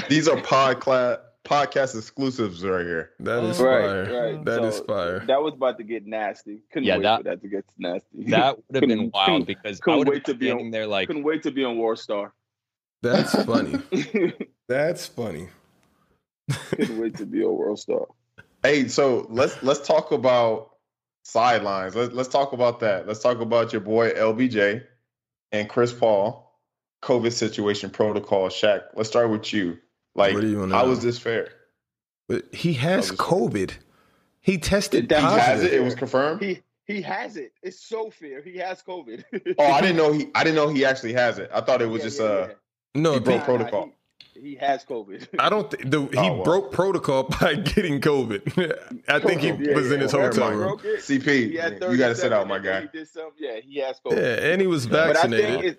These 0.09 0.27
are 0.27 0.41
pod 0.41 0.79
podcast 0.81 1.19
podcast 1.45 1.95
exclusives 1.95 2.65
right 2.65 2.85
here. 2.85 3.11
that 3.21 3.43
is 3.43 3.59
Right, 3.59 3.81
fire. 3.85 4.21
right. 4.33 4.45
That 4.45 4.63
is 4.65 4.77
So, 4.77 4.83
fire. 4.85 5.19
That 5.27 5.41
was 5.41 5.53
about 5.53 5.77
to 5.77 5.83
get 5.83 6.05
nasty. 6.05 6.61
Couldn't 6.73 6.87
Yeah, 6.87 6.95
wait 6.97 7.03
that- 7.03 7.17
for 7.19 7.23
that 7.23 7.41
to 7.41 7.47
get 7.47 7.65
nasty. 7.77 8.23
that 8.31 8.57
would 8.57 8.63
have 8.75 8.81
been 8.81 8.89
Couldn't- 8.89 9.13
wild 9.13 9.27
couldn't- 9.27 9.45
because 9.47 9.79
I 9.79 9.83
couldn't 9.83 9.99
would 9.99 10.07
have 10.07 10.13
wait 10.15 10.25
been 10.25 10.33
to 10.35 10.39
be 10.39 10.51
on- 10.51 10.71
there 10.71 10.87
like, 10.87 11.07
couldn't 11.07 11.23
wait 11.23 11.43
to 11.43 11.51
be 11.51 11.63
on 11.63 11.77
World 11.77 11.99
Star. 11.99 12.33
That's 13.03 13.33
funny. 13.45 13.79
That's 14.67 15.05
funny. 15.07 15.49
couldn't 16.71 16.99
wait 16.99 17.15
to 17.17 17.25
be 17.25 17.43
on 17.43 17.55
World 17.57 17.79
Star. 17.79 18.07
Hey, 18.63 18.87
so 18.87 19.27
let's 19.29 19.61
let's 19.63 19.85
talk 19.85 20.11
about 20.11 20.71
sidelines. 21.23 21.95
Let's 21.95 22.13
let's 22.13 22.29
talk 22.29 22.53
about 22.53 22.79
that. 22.79 23.07
Let's 23.07 23.19
talk 23.21 23.39
about 23.39 23.71
your 23.73 23.81
boy 23.81 24.09
LBJ 24.11 24.83
and 25.51 25.69
Chris 25.69 25.93
Paul. 25.93 26.43
COVID 27.03 27.31
situation 27.31 27.91
protocol. 27.91 28.49
Shaq. 28.49 28.81
Let's 28.95 29.09
start 29.09 29.29
with 29.29 29.53
you. 29.53 29.77
Like, 30.15 30.33
What 30.33 30.41
do 30.41 30.47
you 30.47 30.59
wanna 30.59 30.75
how 30.75 30.85
know? 30.85 30.91
is 30.91 31.01
this 31.03 31.19
fair? 31.19 31.49
But 32.27 32.53
he 32.53 32.73
has 32.73 33.09
That 33.09 33.19
was- 33.19 33.27
COVID. 33.27 33.71
He 34.41 34.57
tested 34.57 35.09
That- 35.09 35.19
He 35.19 35.25
Positive. 35.25 35.45
has 35.45 35.63
it. 35.63 35.73
It 35.73 35.83
was 35.83 35.95
confirmed. 35.95 36.41
He 36.41 36.61
he 36.87 37.01
has 37.01 37.35
it. 37.35 37.51
It's 37.63 37.79
so 37.79 38.11
fair. 38.11 38.41
He 38.43 38.57
has 38.57 38.83
COVID. 38.83 39.23
Oh, 39.57 39.65
I 39.65 39.81
didn't 39.81 39.97
know 40.01 40.11
he. 40.13 40.27
I 40.35 40.43
didn't 40.43 40.55
know 40.55 40.69
he 40.69 40.85
actually 40.85 41.13
has 41.13 41.39
it. 41.39 41.49
I 41.53 41.61
thought 41.61 41.81
it 41.81 41.87
was 41.89 41.99
Yeah, 41.99 42.05
just 42.05 42.19
yeah, 42.19 42.25
uh. 42.27 42.47
yeah. 42.47 42.53
No, 43.01 43.13
He 43.13 43.19
broke 43.21 43.39
Nah, 43.39 43.45
protocol. 43.45 43.85
Nah, 43.87 43.91
he, 44.35 44.49
he 44.51 44.55
has 44.55 44.85
COVID. 44.85 45.27
I 45.39 45.49
don't. 45.49 45.69
Th- 45.71 45.83
the, 45.89 46.01
he 46.01 46.17
Oh, 46.17 46.33
well. 46.35 46.43
broke 46.43 46.71
protocol 46.71 47.23
by 47.41 47.55
getting 47.55 47.99
COVID. 48.01 49.01
I 49.07 49.19
think 49.19 49.41
he 49.41 49.47
Yeah, 49.47 49.73
was 49.75 49.91
in 49.91 49.99
his 49.99 50.13
yeah. 50.13 50.21
hotel 50.21 50.51
room. 50.51 50.77
CP, 50.77 51.51
you 51.51 51.97
got 51.97 52.09
to 52.09 52.15
sit 52.15 52.31
out, 52.31 52.47
my 52.47 52.59
guy. 52.59 52.81
He 52.81 52.87
did 52.99 53.07
some, 53.09 53.31
yeah, 53.37 53.59
he 53.63 53.79
has 53.79 53.99
COVID. 54.05 54.15
Yeah, 54.17 54.51
and 54.51 54.61
he 54.61 54.67
was 54.67 54.85
But 54.87 55.09
I 55.09 55.13
vaccinated. 55.13 55.77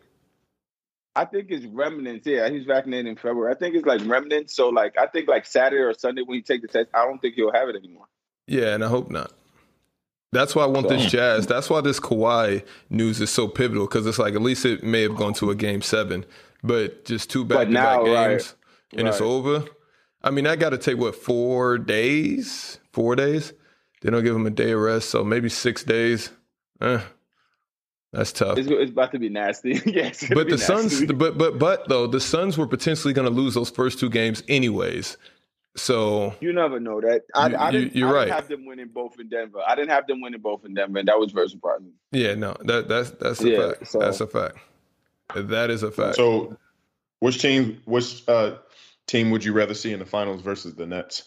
I 1.17 1.25
think 1.25 1.47
it's 1.51 1.65
remnants. 1.67 2.27
Yeah, 2.27 2.49
he's 2.51 2.67
vaccinated 2.67 3.07
in 3.07 3.17
February. 3.17 3.53
I 3.53 3.59
think 3.59 3.75
it's 3.75 3.87
like 3.87 4.03
remnants. 4.05 4.55
So 4.55 4.69
like 4.69 4.97
I 4.99 5.07
think 5.07 5.29
like 5.29 5.47
Saturday 5.47 5.83
or 5.83 5.95
Sunday 5.95 6.23
when 6.23 6.37
you 6.37 6.43
take 6.43 6.63
the 6.63 6.69
test, 6.69 6.89
I 6.95 7.05
don't 7.05 7.19
think 7.21 7.35
he'll 7.35 7.53
have 7.53 7.69
it 7.71 7.77
anymore. 7.77 8.05
Yeah, 8.47 8.75
and 8.75 8.85
I 8.85 8.89
hope 8.89 9.11
not. 9.11 9.33
That's 10.33 10.55
why 10.55 10.65
I 10.65 10.67
want 10.67 10.89
this 10.89 11.11
Jazz. 11.11 11.47
That's 11.47 11.71
why 11.71 11.81
this 11.81 11.99
Kawhi 11.99 12.65
news 12.91 13.21
is 13.21 13.31
so 13.31 13.49
pivotal 13.49 13.87
because 13.87 14.07
it's 14.07 14.19
like 14.19 14.35
at 14.35 14.43
least 14.43 14.67
it 14.67 14.83
may 14.83 15.03
have 15.03 15.17
gone 15.17 15.33
to 15.35 15.51
a 15.51 15.55
game 15.55 15.81
seven, 15.81 16.27
but 16.63 17.07
just 17.07 17.31
two 17.31 17.45
back 17.45 17.61
to 17.61 17.65
back 17.65 17.73
now, 17.73 18.05
right, 18.05 18.29
games 18.39 18.55
and 18.93 19.09
it's 19.09 19.21
over. 19.21 19.65
I 20.23 20.31
mean, 20.31 20.47
I 20.47 20.57
got 20.57 20.71
to 20.71 20.79
take 20.79 20.99
what 20.99 21.15
four 21.15 21.79
days? 21.79 22.79
Four 22.93 23.17
days? 23.17 23.55
They 24.03 24.11
don't 24.11 24.25
give 24.25 24.37
him 24.37 24.47
a 24.47 24.51
day 24.51 24.73
of 24.73 24.81
rest, 24.81 25.09
so 25.09 25.25
maybe 25.25 25.49
six 25.49 25.83
days. 25.83 26.31
Eh, 26.83 27.01
that's 28.17 28.33
tough. 28.33 28.59
It's, 28.59 28.69
it's 28.71 28.91
about 28.93 29.13
to 29.13 29.19
be 29.19 29.29
nasty. 29.29 29.71
yes, 29.87 30.23
it's 30.23 30.29
gonna 30.29 30.35
But 30.41 30.47
be 30.47 30.53
the 30.53 30.59
Suns, 30.59 31.05
but 31.13 31.37
but 31.39 31.59
but 31.59 31.89
though 31.89 32.07
the 32.07 32.21
Suns 32.21 32.57
were 32.59 32.67
potentially 32.67 33.13
going 33.15 33.29
to 33.29 33.35
lose 33.35 33.55
those 33.55 33.71
first 33.71 33.99
two 34.01 34.09
games 34.11 34.43
anyways. 34.49 35.17
So 35.77 36.35
You 36.41 36.55
never 36.55 36.81
know 36.81 37.03
that. 37.03 37.23
I, 37.35 37.49
You- 37.49 37.57
I 37.57 37.67
you- 37.71 37.79
didn't, 37.81 37.97
you're 37.97 38.09
I 38.09 38.13
right. 38.13 38.25
didn't 38.25 38.35
have 38.37 38.49
them 38.49 38.65
winning 38.65 38.89
both 38.89 39.21
in 39.21 39.29
Denver. 39.29 39.61
I 39.67 39.75
didn't 39.75 39.91
have 39.91 40.07
them 40.07 40.23
winning 40.23 40.41
both 40.41 40.65
in 40.65 40.73
Denver, 40.73 40.99
and 41.01 41.09
that 41.09 41.19
was 41.19 41.33
very 41.33 41.49
surprising. 41.51 41.93
yeah, 42.13 42.35
no, 42.35 42.57
that 42.65 42.89
that's 42.89 43.11
that's 43.11 43.43
a 43.43 43.49
Yeah, 43.51 43.69
fact. 43.73 43.87
so- 43.89 43.99
That's 43.99 44.21
a 44.21 44.27
fact. 44.27 44.57
That 45.35 45.71
is 45.71 45.83
a 45.83 45.91
fact. 45.91 46.17
So, 46.17 46.57
which 47.21 47.43
team? 47.43 47.83
Which 47.85 48.23
uh, 48.29 48.57
team 49.07 49.31
would 49.33 49.45
you 49.45 49.53
rather 49.53 49.75
see 49.75 49.93
in 49.93 49.99
the 49.99 50.07
finals 50.07 50.41
versus 50.41 50.75
the 50.77 50.87
Nets? 50.87 51.25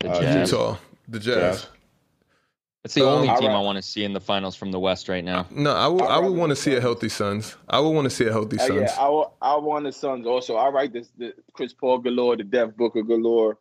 the 0.00 0.10
Uh, 0.10 0.40
Utah, 0.40 0.76
the 1.08 1.18
Jazz. 1.20 1.62
Jazz. 1.62 1.68
It's 2.86 2.94
the 2.94 3.02
Um, 3.02 3.08
only 3.18 3.28
team 3.40 3.48
right. 3.48 3.56
I 3.56 3.60
want 3.60 3.76
to 3.76 3.82
see 3.82 4.04
in 4.04 4.12
the 4.12 4.20
finals 4.20 4.54
from 4.56 4.70
the 4.72 4.78
West 4.78 5.08
right 5.08 5.24
now. 5.24 5.46
No, 5.50 5.72
I 5.72 5.86
would 5.88 6.02
I'd 6.02 6.10
I 6.10 6.18
would 6.20 6.36
want 6.36 6.50
to 6.50 6.56
see 6.56 6.74
a 6.76 6.80
healthy 6.80 7.08
Suns. 7.08 7.56
I 7.68 7.80
would 7.80 7.90
want 7.90 8.06
to 8.06 8.10
see 8.10 8.26
a 8.26 8.32
healthy 8.32 8.58
Uh, 8.58 8.66
Suns. 8.66 8.90
yeah, 8.90 8.96
I, 9.04 9.08
wa- 9.08 9.30
I 9.42 9.56
want 9.56 9.84
the 9.84 9.92
Suns 9.92 10.26
also. 10.26 10.54
I 10.56 10.68
like 10.70 10.92
this 10.92 11.10
the 11.18 11.34
Chris 11.52 11.72
Paul 11.72 11.98
galore, 11.98 12.36
the 12.36 12.44
Dev 12.44 12.76
Booker 12.76 13.02
galore. 13.02 13.58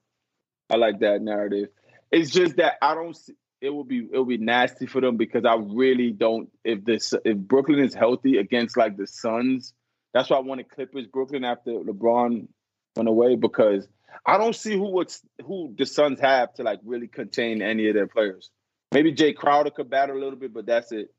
I 0.70 0.76
like 0.78 1.00
that 1.00 1.22
narrative. 1.22 1.70
It's 2.12 2.32
just 2.32 2.56
that 2.58 2.74
I 2.82 2.94
don't. 2.96 3.16
See, 3.16 3.34
it 3.62 3.72
will 3.72 3.84
be 3.84 4.00
it 4.12 4.18
will 4.18 4.26
be 4.26 4.38
nasty 4.38 4.86
for 4.86 5.02
them 5.02 5.18
because 5.18 5.44
I 5.44 5.56
really 5.56 6.12
don't. 6.12 6.50
If 6.64 6.86
this 6.86 7.14
if 7.26 7.36
Brooklyn 7.38 7.80
is 7.80 7.94
healthy 7.96 8.38
against 8.38 8.78
like 8.78 8.96
the 8.96 9.08
Suns, 9.08 9.74
that's 10.14 10.30
why 10.30 10.38
I 10.38 10.42
wanted 10.42 10.70
Clippers 10.70 11.08
Brooklyn 11.08 11.44
after 11.44 11.72
LeBron 11.72 12.48
went 12.96 13.10
away 13.10 13.36
because 13.36 13.88
I 14.26 14.38
don't 14.38 14.56
see 14.56 14.74
who 14.74 14.88
what's 14.92 15.22
who 15.44 15.74
the 15.78 15.86
Suns 15.88 16.20
have 16.20 16.54
to 16.56 16.64
like 16.64 16.80
really 16.84 17.08
contain 17.08 17.62
any 17.64 17.88
of 17.90 17.96
their 17.96 18.08
players. 18.08 18.50
Maybe 18.92 19.14
Jae 19.14 19.36
Crowder 19.36 19.72
could 19.72 19.90
battle 19.90 20.18
a 20.18 20.20
little 20.20 20.40
bit, 20.40 20.54
but 20.54 20.66
that's 20.66 20.92
it. 20.92 21.14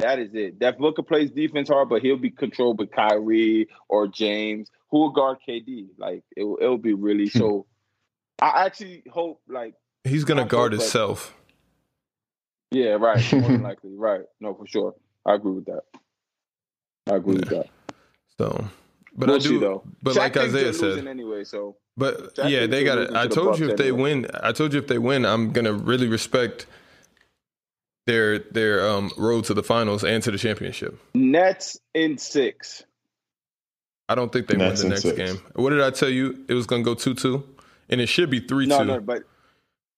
That 0.00 0.18
is 0.18 0.34
it. 0.34 0.60
That 0.60 0.78
Booker 0.78 1.02
plays 1.02 1.30
defense 1.30 1.68
hard, 1.68 1.88
but 1.88 2.02
he'll 2.02 2.18
be 2.18 2.30
controlled 2.30 2.76
by 2.76 2.86
Kyrie 2.86 3.68
or 3.88 4.06
James. 4.06 4.70
Who 4.90 4.98
will 4.98 5.10
guard 5.10 5.38
KD? 5.48 5.86
Like 5.98 6.22
it, 6.36 6.44
will- 6.44 6.58
it'll 6.60 6.78
be 6.78 6.94
really 6.94 7.28
hmm. 7.28 7.38
so. 7.38 7.66
I 8.40 8.66
actually 8.66 9.02
hope, 9.10 9.40
like, 9.48 9.74
He's 10.04 10.24
gonna 10.24 10.44
I 10.44 10.46
guard 10.48 10.72
hope, 10.72 10.82
himself. 10.82 11.34
yeah, 12.70 12.90
right, 12.90 13.32
more 13.32 13.42
than 13.48 13.62
likely, 13.62 13.94
right. 13.94 14.20
No, 14.40 14.54
for 14.54 14.66
sure. 14.66 14.94
I 15.24 15.34
agree 15.34 15.52
with 15.52 15.64
that. 15.66 15.82
I 17.10 17.16
agree 17.16 17.36
with 17.36 17.48
that. 17.48 17.66
So, 18.38 18.68
but 19.16 19.28
we'll 19.28 19.36
I 19.36 19.38
do. 19.40 19.58
though. 19.58 19.82
But 20.02 20.14
Shaq 20.14 20.18
like 20.18 20.36
Isaiah 20.36 20.74
said, 20.74 21.06
anyway. 21.06 21.44
So 21.44 21.76
But 21.96 22.32
yeah, 22.44 22.66
they 22.66 22.84
got 22.84 22.98
it. 22.98 23.14
I 23.14 23.26
the 23.26 23.34
told 23.34 23.58
you 23.58 23.70
if 23.70 23.76
they 23.78 23.84
anyway. 23.88 24.02
win, 24.02 24.26
I 24.42 24.52
told 24.52 24.74
you 24.74 24.78
if 24.78 24.86
they 24.86 24.98
win, 24.98 25.24
I'm 25.24 25.52
gonna 25.52 25.72
really 25.72 26.06
respect 26.08 26.66
their 28.06 28.38
their 28.38 28.88
um 28.88 29.10
road 29.16 29.44
to 29.46 29.54
the 29.54 29.62
finals 29.62 30.04
and 30.04 30.22
to 30.22 30.30
the 30.30 30.38
championship. 30.38 30.98
Nets 31.14 31.78
in 31.94 32.18
six. 32.18 32.84
I 34.08 34.14
don't 34.14 34.32
think 34.32 34.46
they 34.46 34.56
Nets 34.56 34.82
win 34.82 34.90
the 34.90 34.94
next 34.94 35.02
six. 35.02 35.16
game. 35.16 35.42
What 35.54 35.70
did 35.70 35.80
I 35.82 35.90
tell 35.90 36.08
you? 36.08 36.44
It 36.48 36.54
was 36.54 36.66
gonna 36.66 36.82
go 36.84 36.94
two 36.94 37.14
two, 37.14 37.42
and 37.88 38.00
it 38.00 38.06
should 38.06 38.30
be 38.30 38.40
three 38.40 38.66
No, 38.66 38.78
two. 38.78 38.84
no, 38.84 39.00
but 39.00 39.24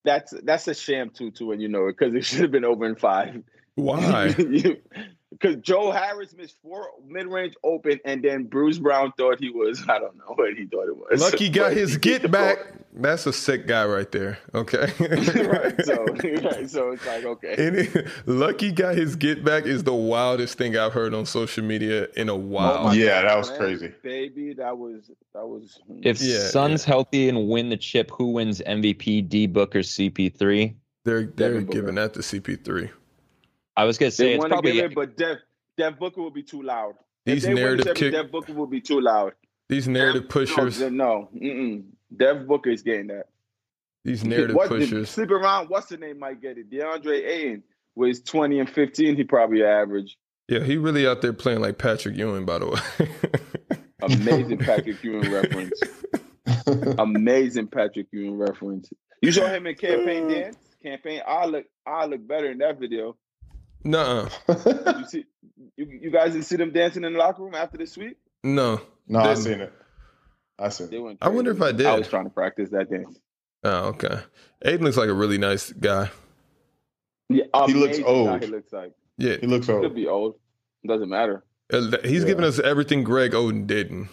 that's 0.04 0.32
that's 0.42 0.66
a 0.68 0.74
sham 0.74 1.10
two 1.10 1.30
two, 1.30 1.52
and 1.52 1.60
you 1.60 1.68
know 1.68 1.86
it 1.88 1.96
because 1.98 2.14
it 2.14 2.24
should 2.24 2.40
have 2.40 2.50
been 2.50 2.64
over 2.64 2.86
in 2.86 2.96
five. 2.96 3.42
Why? 3.74 4.34
Because 5.30 5.56
Joe 5.56 5.90
Harris 5.90 6.32
missed 6.34 6.56
four 6.62 6.88
mid-range 7.06 7.54
open, 7.62 8.00
and 8.06 8.22
then 8.22 8.44
Bruce 8.44 8.78
Brown 8.78 9.12
thought 9.18 9.38
he 9.38 9.50
was. 9.50 9.82
I 9.88 9.98
don't 9.98 10.16
know 10.16 10.32
what 10.34 10.54
he 10.54 10.64
thought 10.66 10.88
it 10.88 10.96
was. 10.96 11.20
Lucky 11.20 11.50
got 11.50 11.72
his 11.76 11.98
get 11.98 12.30
back. 12.30 12.56
ball. 12.56 12.74
That's 13.00 13.26
a 13.26 13.32
sick 13.32 13.66
guy 13.66 13.84
right 13.84 14.10
there. 14.10 14.38
Okay. 14.54 14.78
right. 15.00 15.84
So, 15.84 16.04
right, 16.04 16.68
so 16.70 16.90
it's 16.92 17.06
like 17.06 17.24
okay. 17.24 17.54
Any, 17.58 17.88
Lucky 18.26 18.72
got 18.72 18.96
his 18.96 19.14
get 19.16 19.44
back 19.44 19.66
is 19.66 19.84
the 19.84 19.94
wildest 19.94 20.56
thing 20.58 20.76
I've 20.76 20.94
heard 20.94 21.12
on 21.14 21.26
social 21.26 21.62
media 21.62 22.08
in 22.16 22.28
a 22.30 22.34
Oh 22.34 22.36
while. 22.36 22.84
my 22.84 22.94
Yeah, 22.94 23.22
God, 23.22 23.28
that 23.28 23.36
was 23.38 23.50
man. 23.50 23.58
crazy. 23.58 23.94
baby. 24.02 24.54
That 24.54 24.78
was 24.78 25.10
that 25.34 25.46
was. 25.46 25.78
Hmm. 25.86 26.00
If 26.02 26.20
Yeah, 26.20 26.48
Suns 26.48 26.84
healthy 26.84 27.28
and 27.28 27.48
win 27.48 27.68
the 27.68 27.76
chip, 27.76 28.10
who 28.10 28.32
wins 28.32 28.60
MVP? 28.62 29.28
D 29.28 29.46
Booker, 29.46 29.80
CP3. 29.80 30.74
They're 31.04 31.24
they're 31.36 31.60
Devin 31.60 31.66
Booker. 31.66 31.78
giving 31.80 31.94
that 31.96 32.14
to 32.14 32.20
CP3. 32.20 32.90
I 33.78 33.84
was 33.84 33.96
gonna 33.96 34.10
say 34.10 34.30
they 34.30 34.34
it's 34.34 34.44
probably 34.46 34.72
give 34.72 34.90
it, 34.90 34.94
but 34.94 35.16
Dev 35.16 35.38
Dev 35.76 35.98
Booker 35.98 36.20
will 36.20 36.30
be 36.32 36.42
too 36.42 36.62
loud. 36.62 36.94
If 37.24 37.34
These 37.34 37.42
they 37.44 37.54
narrative 37.54 37.94
kick, 37.94 38.12
Dev 38.12 38.30
Booker 38.32 38.52
will 38.52 38.66
be 38.66 38.80
too 38.80 39.00
loud. 39.00 39.32
these 39.68 39.86
narrative 39.86 40.28
pushers, 40.28 40.80
No, 40.80 40.88
no, 40.88 41.28
mm-mm. 41.34 41.84
Dev 42.16 42.46
Booker 42.46 42.70
is 42.70 42.82
getting 42.82 43.06
that. 43.08 43.26
these 44.04 44.24
narrative 44.24 44.56
What- 44.56 44.68
pushers. 44.68 45.10
Sleep 45.10 45.30
around. 45.30 45.68
What's 45.68 45.86
the 45.88 45.96
name? 45.96 46.18
Might 46.18 46.40
get 46.40 46.58
it. 46.58 46.70
DeAndre 46.70 47.24
Ayton 47.26 47.62
was 47.94 48.20
twenty 48.20 48.58
and 48.58 48.68
fifteen. 48.68 49.14
He 49.16 49.24
probably 49.24 49.62
average. 49.62 50.18
Yeah, 50.48 50.60
he 50.64 50.76
really 50.78 51.06
out 51.06 51.20
there 51.22 51.32
playing 51.34 51.60
like 51.60 51.78
Patrick 51.78 52.16
Ewing, 52.16 52.46
by 52.46 52.58
the 52.58 52.66
way. 52.68 53.78
Amazing 54.02 54.58
Patrick 54.58 55.02
Ewing 55.04 55.30
reference. 55.30 55.80
Amazing 56.98 57.66
Patrick 57.68 58.06
Ewing 58.12 58.38
reference. 58.38 58.90
You 59.22 59.32
saw 59.32 59.46
him 59.48 59.66
in 59.66 59.74
campaign 59.74 60.28
dance. 60.28 60.56
Campaign. 60.82 61.20
I 61.26 61.46
look. 61.46 61.66
I 61.86 62.06
look 62.06 62.26
better 62.26 62.50
in 62.50 62.58
that 62.58 62.78
video. 62.78 63.16
Nuh-uh. 63.84 64.28
You 64.98 65.06
see, 65.06 65.24
you, 65.76 65.86
you 66.02 66.10
guys 66.10 66.32
didn't 66.32 66.46
see 66.46 66.56
them 66.56 66.72
dancing 66.72 67.04
in 67.04 67.12
the 67.12 67.18
locker 67.18 67.42
room 67.42 67.54
after 67.54 67.78
the 67.78 67.86
sweep. 67.86 68.18
No. 68.44 68.80
no, 69.06 69.18
I 69.20 69.28
Didn't. 69.28 69.38
seen 69.38 69.60
it. 69.60 69.72
I 70.58 70.68
seen 70.70 70.88
it. 70.92 71.18
I 71.22 71.28
wonder 71.28 71.50
if 71.52 71.62
I 71.62 71.72
did. 71.72 71.86
I 71.86 71.96
was 71.98 72.08
trying 72.08 72.24
to 72.24 72.30
practice 72.30 72.70
that 72.70 72.90
dance. 72.90 73.18
Oh, 73.64 73.88
okay. 73.88 74.20
Ayton 74.64 74.84
looks 74.84 74.96
like 74.96 75.08
a 75.08 75.14
really 75.14 75.38
nice 75.38 75.72
guy. 75.72 76.10
Yeah, 77.28 77.44
He 77.66 77.74
looks 77.74 77.98
old. 78.00 78.42
He 78.42 78.48
looks 78.48 78.72
like 78.72 78.92
Yeah. 79.18 79.36
He 79.40 79.46
looks 79.46 79.68
old. 79.68 79.82
He 79.82 79.88
could 79.88 79.96
be 79.96 80.06
old. 80.06 80.36
It 80.84 80.88
Doesn't 80.88 81.08
matter. 81.08 81.44
Uh, 81.72 81.96
He's 82.04 82.22
Yeah. 82.22 82.26
giving 82.28 82.44
us 82.44 82.58
everything 82.58 83.04
Greg 83.04 83.32
Oden 83.32 83.66
didn't. 83.66 84.08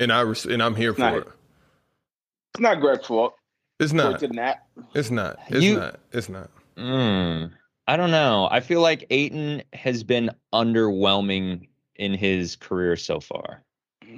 And 0.00 0.12
I 0.12 0.20
res- 0.22 0.44
and 0.44 0.62
I'm 0.62 0.74
here 0.74 0.92
for 0.92 1.00
Not- 1.00 1.14
it. 1.18 1.28
It's 2.54 2.60
not 2.60 2.80
Greg's 2.80 3.06
fault. 3.06 3.34
It's 3.80 3.92
not. 3.92 4.22
it 4.22 4.28
to 4.28 4.32
nap. 4.34 4.66
It's 4.94 5.10
not. 5.10 5.38
It's 5.48 5.64
You- 5.64 5.76
not. 5.76 6.00
It's 6.12 6.28
not. 6.28 6.50
Mm, 6.76 7.52
I 7.86 7.96
don't 7.96 8.10
know. 8.10 8.48
I 8.50 8.60
feel 8.60 8.80
like 8.80 9.06
Ayton 9.10 9.62
has 9.72 10.02
been 10.02 10.30
underwhelming 10.52 11.68
in 11.96 12.14
his 12.14 12.56
career 12.56 12.96
so 12.96 13.20
far. 13.20 13.62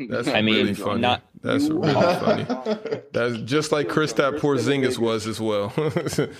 That's 0.09 0.29
I 0.29 0.43
mean, 0.43 0.57
really 0.57 0.75
funny. 0.75 1.01
not- 1.01 1.23
That's 1.43 1.69
really 1.69 1.95
are- 1.95 2.21
funny. 2.21 3.01
That's 3.13 3.39
just 3.45 3.73
like 3.73 3.89
Kristaps 3.89 4.39
Porzingis 4.41 4.99
was 4.99 5.27
as 5.27 5.41
well. 5.41 5.73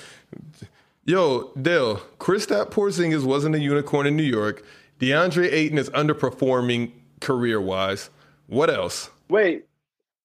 Yo, 1.05 1.53
Dale, 1.61 1.97
Kristaps 2.19 2.71
Porzingis 2.71 3.25
wasn't 3.25 3.55
a 3.55 3.61
unicorn 3.61 4.07
in 4.07 4.17
New 4.17 4.23
York. 4.25 4.65
DeAndre 4.99 5.53
Ayton 5.53 5.79
is 5.79 5.89
underperforming 5.91 6.91
career 7.21 7.61
wise. 7.61 8.11
What 8.49 8.71
else? 8.71 9.11
Wait, 9.29 9.67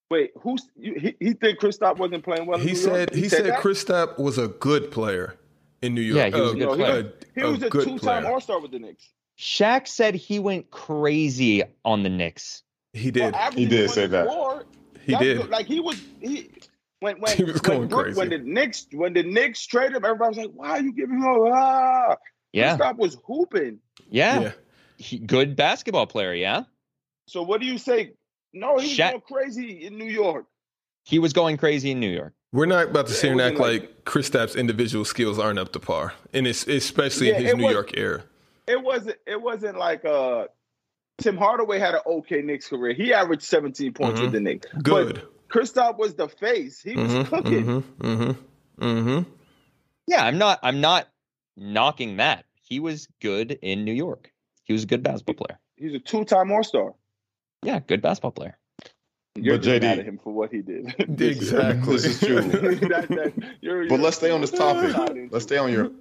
wait. 0.10 0.32
Who's 0.42 0.68
you, 0.78 0.96
he? 0.96 1.16
He 1.20 1.34
think 1.34 1.60
Kristaps 1.60 1.98
wasn't 1.98 2.24
playing 2.24 2.48
well. 2.48 2.60
in 2.60 2.66
He 2.68 2.74
New 2.74 2.80
said 2.80 3.12
York? 3.12 3.14
he 3.14 3.30
said 3.30 3.46
that? 3.46 3.60
Kristaps 3.60 4.18
was 4.20 4.38
a 4.38 4.48
good 4.48 4.92
player 4.92 5.36
in 5.82 5.96
New 5.96 6.02
York. 6.02 6.18
Yeah, 6.18 6.36
he 6.38 6.42
was 6.42 6.52
a 6.54 6.56
good 6.56 6.66
No, 6.68 6.74
he, 6.74 6.84
player. 6.84 7.14
he 7.36 7.44
was 7.44 7.64
a, 7.64 7.70
good 7.70 7.84
two-time 7.84 8.00
player. 8.24 8.32
All-Star 8.34 8.60
with 8.60 8.72
the 8.72 8.80
Knicks. 8.80 9.10
Shaq 9.40 9.88
said 9.88 10.14
he 10.16 10.40
went 10.40 10.70
crazy 10.72 11.64
on 11.84 12.04
the 12.04 12.10
Knicks. 12.10 12.64
He 12.94 13.10
did. 13.12 13.34
Well, 13.34 13.52
He 13.52 13.66
did 13.66 13.90
say 13.90 14.06
that. 14.08 14.24
24, 14.26 14.66
He 15.06 15.16
did. 15.16 15.38
good. 15.42 15.50
Like 15.50 15.66
he 15.66 15.80
was 15.80 16.00
he 16.20 16.50
when 17.00 17.20
when 17.20 17.36
He 17.38 17.44
was 17.44 17.54
when, 17.54 17.62
going 17.64 17.88
Brook- 17.88 18.04
crazy. 18.06 18.20
when 18.20 18.30
the 18.30 18.38
Knicks 18.40 18.88
when 18.92 19.14
the 19.14 19.24
Knicks 19.24 19.66
traded 19.66 19.96
him, 19.98 20.06
everybody 20.06 20.30
was 20.30 20.38
like, 20.38 20.52
"Why 20.54 20.70
are 20.72 20.82
you 20.82 20.94
giving 20.94 21.18
him 21.18 21.24
a 21.24 21.50
ah?" 21.54 22.16
Yeah, 22.54 22.78
Kristaps 22.78 22.98
was 22.98 23.18
hooping. 23.26 23.80
yeah, 24.10 24.40
Yeah. 24.42 24.52
He, 24.98 25.18
good 25.18 25.56
basketball 25.56 26.06
player. 26.06 26.34
Yeah, 26.34 26.66
So 27.28 27.42
what 27.42 27.62
do 27.62 27.66
you 27.68 27.78
say? 27.80 28.12
No, 28.54 28.78
he 28.78 28.90
was 28.90 28.98
Shaq- 28.98 29.12
going 29.12 29.22
crazy 29.22 29.86
in 29.86 29.98
New 29.98 30.06
York. 30.06 30.46
he 31.06 31.18
was 31.18 31.32
going 31.34 31.56
crazy 31.58 31.90
in 31.92 32.00
New 32.02 32.12
York. 32.12 32.34
We're 32.54 32.66
not 32.66 32.90
about 32.90 33.08
to 33.08 33.14
Yeah, 33.14 33.18
sit 33.20 33.24
here 33.28 33.32
and 33.34 33.42
act 33.42 33.60
wasn't 33.60 33.82
like 33.84 34.04
Kristaps' 34.06 34.58
individual 34.58 35.06
skills 35.06 35.40
aren't 35.40 35.58
up 35.60 35.72
to 35.74 35.80
par, 35.80 36.14
and 36.34 36.46
it's 36.46 36.68
especially 36.68 37.30
Yeah, 37.30 37.38
in 37.38 37.46
his 37.46 37.56
New 37.56 37.64
was- 37.66 37.74
York 37.74 37.98
era. 37.98 38.24
It 38.68 38.82
wasn't. 38.82 39.18
It 39.26 39.42
wasn't 39.42 39.78
like 39.78 40.06
uh, 40.06 40.48
Tim 41.18 41.38
Hardaway 41.38 41.80
had 41.80 41.96
an 41.96 42.02
okay 42.06 42.42
Knicks 42.42 42.68
career. 42.68 42.94
He 42.94 43.14
averaged 43.14 43.44
17 43.44 43.94
points 43.94 44.20
Mhm. 44.20 44.24
with 44.24 44.32
the 44.34 44.40
Knicks. 44.40 44.68
Good. 44.82 45.16
But 45.16 45.50
Kristaps 45.50 45.98
was 45.98 46.16
the 46.16 46.28
face. 46.30 46.82
He 46.82 46.96
was 46.96 47.12
Mm-hmm, 47.12 47.36
cooking. 47.36 47.66
mm-hmm, 47.66 48.06
mm-hmm, 48.08 48.84
mm-hmm. 48.86 49.30
Yeah, 50.08 50.24
I'm 50.26 50.38
not. 50.38 50.60
I'm 50.64 50.80
not 50.82 51.08
knocking 51.58 52.18
that. 52.18 52.46
He 52.62 52.80
was 52.80 53.08
good 53.22 53.58
in 53.62 53.84
New 53.84 53.94
York. 53.94 54.32
He 54.64 54.74
was 54.74 54.84
a 54.84 54.88
good 54.88 55.04
basketball 55.04 55.46
player. 55.46 55.60
He's 55.76 55.94
a 55.94 56.00
two-time 56.00 56.52
All-Star. 56.52 56.94
Yeah, 57.64 57.80
good 57.80 58.02
basketball 58.02 58.32
player. 58.32 58.58
You're 59.36 59.58
But 59.58 59.64
just 59.64 59.78
JD 59.78 59.82
mad 59.82 60.00
at 60.00 60.06
him 60.06 60.18
for 60.22 60.34
what 60.34 60.52
he 60.52 60.62
did. 60.62 60.94
Exactly. 61.22 61.94
This 61.94 62.06
is 62.06 62.20
true. 62.20 62.42
That- 62.42 63.08
that- 63.10 63.34
you're- 63.62 63.88
But 63.88 63.96
you're- 63.96 63.98
let's 63.98 64.18
stay 64.18 64.32
on 64.32 64.42
this 64.42 64.52
topic. 64.52 64.96
Let's 65.32 65.46
stay 65.46 65.58
on 65.58 65.72
your. 65.72 65.92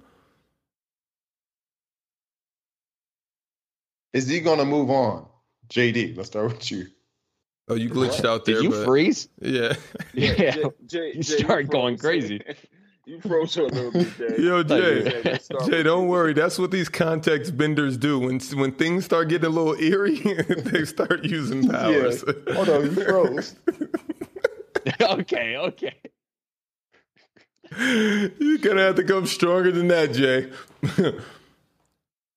Is 4.13 4.27
he 4.27 4.41
gonna 4.41 4.65
move 4.65 4.89
on? 4.89 5.27
JD, 5.69 6.17
let's 6.17 6.27
start 6.29 6.47
with 6.51 6.69
you. 6.71 6.87
Oh, 7.69 7.75
you 7.75 7.89
glitched 7.89 8.25
out 8.25 8.43
there. 8.43 8.55
Did 8.55 8.63
you 8.65 8.69
but, 8.71 8.85
freeze? 8.85 9.29
Yeah. 9.39 9.75
Yeah. 10.13 10.51
Jay- 10.51 10.63
Jay- 10.85 11.11
You 11.15 11.23
start 11.23 11.39
started 11.41 11.69
going 11.71 11.97
crazy. 11.97 12.41
You 13.05 13.19
froze 13.19 13.55
for 13.55 13.61
a 13.61 13.67
little 13.67 13.91
bit, 13.91 14.15
Jay. 14.17 14.43
Yo, 14.43 14.63
Thought 14.63 14.79
Jay. 14.79 15.39
Jay, 15.69 15.83
don't 15.83 16.07
worry. 16.07 16.33
That's 16.33 16.59
what 16.59 16.69
these 16.69 16.87
context 16.87 17.57
benders 17.57 17.97
do. 17.97 18.19
When 18.19 18.39
when 18.53 18.73
things 18.73 19.05
start 19.05 19.29
getting 19.29 19.47
a 19.47 19.49
little 19.49 19.73
eerie, 19.73 20.19
they 20.19 20.85
start 20.85 21.25
using 21.25 21.67
powers. 21.67 22.23
Hold 22.53 22.69
on, 22.69 22.83
you 22.83 22.91
froze. 22.91 23.55
okay, 25.01 25.57
okay. 25.57 25.95
You're 27.77 28.59
gonna 28.59 28.81
have 28.81 28.95
to 28.95 29.03
come 29.03 29.25
stronger 29.25 29.71
than 29.71 29.87
that, 29.87 30.13
Jay. 30.13 30.51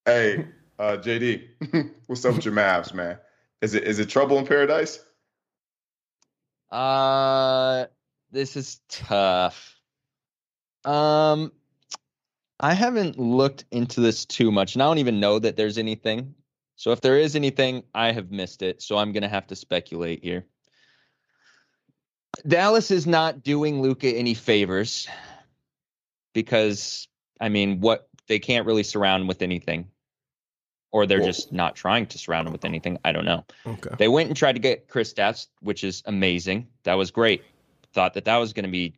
Hey, 0.07 0.49
uh, 0.79 0.99
JD, 0.99 1.93
what's 2.09 2.23
up 2.27 2.35
with 2.35 2.45
your 2.45 2.53
Mavs, 2.53 2.93
man? 2.93 3.17
Is 3.63 3.73
it 3.73 3.85
is 3.85 3.99
it 3.99 4.11
trouble 4.11 4.37
in 4.37 4.47
paradise? 4.47 5.03
Uh, 6.71 7.87
this 8.31 8.55
is 8.55 8.81
tough. 8.91 9.74
Um, 10.85 11.53
I 12.61 12.75
haven't 12.75 13.19
looked 13.19 13.65
into 13.71 14.01
this 14.01 14.25
too 14.25 14.51
much, 14.51 14.75
and 14.75 14.83
I 14.83 14.87
don't 14.87 14.99
even 14.99 15.21
know 15.21 15.39
that 15.39 15.57
there's 15.57 15.79
anything. 15.79 16.35
So 16.77 16.93
if 16.93 17.01
there 17.01 17.19
is 17.19 17.37
anything, 17.37 17.85
I 17.95 18.13
have 18.13 18.31
missed 18.31 18.63
it. 18.63 18.83
So 18.83 18.97
I'm 18.99 19.13
gonna 19.13 19.29
have 19.29 19.47
to 19.49 19.57
speculate 19.57 20.23
here. 20.23 20.47
Dallas 22.47 22.91
is 22.91 23.07
not 23.07 23.43
doing 23.43 23.81
Luka 23.81 24.09
any 24.09 24.35
favors 24.35 25.09
because 26.33 27.09
I 27.41 27.49
mean, 27.49 27.81
what 27.81 28.09
they 28.29 28.39
can't 28.39 28.67
really 28.67 28.83
surround 28.83 29.29
with 29.29 29.43
anything, 29.43 29.91
or 30.93 31.07
they're 31.07 31.19
Well- 31.19 31.27
just 31.29 31.53
not 31.53 31.77
trying 31.77 32.07
to 32.07 32.19
surround 32.19 32.47
him 32.47 32.53
with 32.53 32.65
anything. 32.65 32.99
I 33.05 33.13
don't 33.13 33.25
know. 33.25 33.45
Okay. 33.67 33.91
They 33.99 34.09
went 34.09 34.29
and 34.29 34.37
tried 34.37 34.55
to 34.55 34.61
get 34.61 34.89
Kristaps, 34.89 35.49
which 35.61 35.85
is 35.85 36.03
amazing. 36.07 36.69
That 36.85 36.95
was 36.95 37.11
great. 37.11 37.43
Thought 37.93 38.15
that 38.15 38.25
that 38.25 38.37
was 38.39 38.53
going 38.53 38.65
to 38.65 38.71
be 38.71 38.95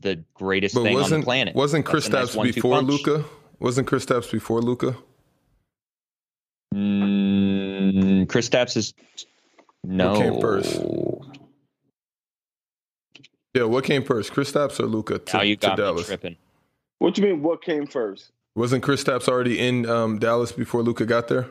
the 0.00 0.24
greatest 0.34 0.74
But 0.74 0.82
thing 0.82 0.94
on 0.94 0.96
the 0.96 1.02
wasn't 1.02 1.24
planet. 1.24 1.54
wasn't 1.54 1.86
That's 1.86 2.06
a 2.06 2.10
nice 2.10 2.34
Kristaps 2.34 2.54
before. 2.54 2.82
Luka? 2.82 3.24
Wasn't 3.60 3.88
Kristaps 3.88 4.30
before 4.30 4.60
Luka? 4.60 4.96
Mm, 6.74 8.26
Kristaps 8.26 8.76
is 8.76 8.94
no. 9.84 10.16
came 10.18 10.40
first? 10.40 10.80
Yeah, 13.54 13.64
what 13.64 13.84
came 13.84 14.02
first, 14.02 14.32
Kristaps 14.32 14.80
or 14.80 14.86
Luka 14.86 15.20
to, 15.20 15.36
Now 15.36 15.42
you 15.42 15.56
got 15.56 15.78
me 15.78 15.84
Dallas? 15.84 16.06
tripping. 16.06 16.36
What 16.98 17.16
you 17.16 17.24
mean? 17.24 17.42
What 17.42 17.62
came 17.62 17.86
first? 17.86 18.32
Wasn't 18.56 18.82
Kristaps 18.82 19.28
already 19.28 19.58
in 19.58 19.88
um, 19.88 20.18
Dallas 20.18 20.50
before 20.52 20.82
Luka 20.82 21.06
got 21.06 21.28
there? 21.28 21.48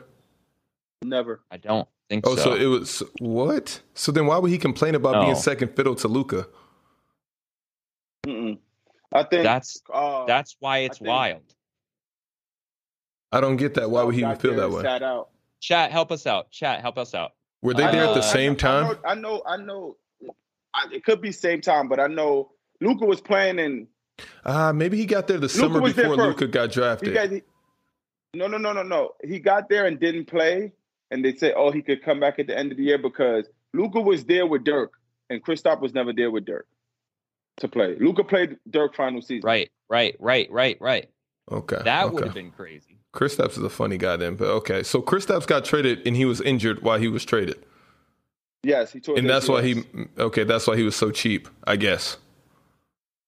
Never. 1.02 1.40
I 1.50 1.56
don't 1.56 1.88
think 2.10 2.26
so. 2.26 2.32
Oh, 2.32 2.36
so. 2.36 2.42
so. 2.42 2.54
it 2.54 2.66
was 2.66 3.02
what? 3.20 3.80
So 3.94 4.12
then 4.12 4.26
why 4.26 4.36
would 4.38 4.50
he 4.50 4.58
complain 4.58 4.94
about 4.94 5.22
being 5.24 5.34
second 5.34 5.74
fiddle 5.74 5.94
to 5.96 6.08
Luka? 6.08 6.46
I 9.14 9.22
think 9.22 9.44
that's 9.44 9.80
uh, 9.92 10.24
that's 10.26 10.56
why 10.60 10.78
it's 10.78 10.98
think- 10.98 11.08
wild. 11.08 11.42
I 13.32 13.40
don't 13.40 13.56
get 13.56 13.74
that. 13.74 13.90
Why 13.90 14.02
would 14.04 14.14
he 14.14 14.20
even 14.22 14.36
feel 14.36 14.54
that 14.56 14.70
way? 14.70 14.82
Sat 14.82 15.02
out. 15.02 15.30
Chat, 15.60 15.90
help 15.90 16.12
us 16.12 16.26
out. 16.26 16.50
Chat, 16.50 16.80
help 16.82 16.98
us 16.98 17.14
out. 17.14 17.32
Were 17.62 17.74
they 17.74 17.82
I 17.84 17.90
there 17.90 18.04
at 18.04 18.14
the 18.14 18.20
I 18.20 18.32
same 18.32 18.52
I 18.52 18.56
time? 18.56 18.84
know. 18.84 18.98
I 19.04 19.14
know. 19.14 19.42
I 19.46 19.56
know. 19.56 19.96
It 20.92 21.04
could 21.04 21.20
be 21.20 21.32
same 21.32 21.60
time, 21.60 21.88
but 21.88 21.98
I 22.00 22.06
know 22.08 22.50
Luka 22.80 23.06
was 23.06 23.20
playing 23.20 23.58
in. 23.58 23.86
Ah, 24.44 24.72
maybe 24.72 24.96
he 24.96 25.06
got 25.06 25.26
there 25.26 25.38
the 25.38 25.48
summer 25.48 25.80
before. 25.80 26.16
Luka 26.16 26.46
got 26.46 26.68
He 26.70 26.74
drafted. 26.74 27.14
got, 27.14 27.30
he, 27.30 27.42
no, 28.34 28.46
no, 28.46 28.58
no, 28.58 28.72
no, 28.72 28.82
no. 28.82 29.10
He 29.24 29.38
got 29.40 29.68
there 29.68 29.86
and 29.86 29.98
didn't 29.98 30.26
play, 30.26 30.72
and 31.10 31.24
they 31.24 31.34
said, 31.34 31.54
"Oh, 31.56 31.70
he 31.70 31.82
could 31.82 32.02
come 32.04 32.20
back 32.20 32.38
at 32.38 32.46
the 32.46 32.56
end 32.56 32.70
of 32.72 32.78
the 32.78 32.84
year 32.84 32.98
because 32.98 33.48
Luka 33.72 34.00
was 34.00 34.24
there 34.24 34.46
with 34.46 34.64
Dirk, 34.64 34.92
and 35.30 35.42
Kristaps 35.42 35.80
was 35.80 35.94
never 35.94 36.12
there 36.12 36.30
with 36.30 36.44
Dirk 36.44 36.66
to 37.58 37.68
play. 37.68 37.96
Luka 37.98 38.24
played 38.24 38.56
Dirk 38.70 38.94
final 38.94 39.22
season. 39.22 39.46
Right, 39.46 39.70
right, 39.88 40.16
right, 40.18 40.50
right, 40.50 40.76
right. 40.80 41.08
okay, 41.50 41.78
That 41.84 42.04
okay. 42.06 42.14
would 42.14 42.24
have 42.24 42.34
been 42.34 42.50
crazy. 42.50 42.98
Kristaps 43.14 43.52
is 43.52 43.58
a 43.62 43.70
funny 43.70 43.96
guy 43.96 44.16
then, 44.16 44.34
but 44.34 44.48
okay. 44.48 44.82
So 44.82 45.00
Chris 45.00 45.24
Kristaps 45.26 45.46
got 45.46 45.64
traded 45.64 46.04
and 46.06 46.16
he 46.16 46.24
was 46.24 46.40
injured 46.40 46.82
while 46.82 46.98
he 46.98 47.06
was 47.08 47.24
traded, 47.24 47.64
Yes, 48.64 48.92
he 48.92 48.98
tore. 49.00 49.16
and 49.16 49.28
that's 49.30 49.48
why 49.48 49.62
he 49.62 49.84
okay. 50.18 50.42
That's 50.44 50.66
why 50.66 50.76
he 50.76 50.82
was 50.82 50.96
so 50.96 51.10
cheap, 51.12 51.48
I 51.64 51.76
guess. 51.76 52.16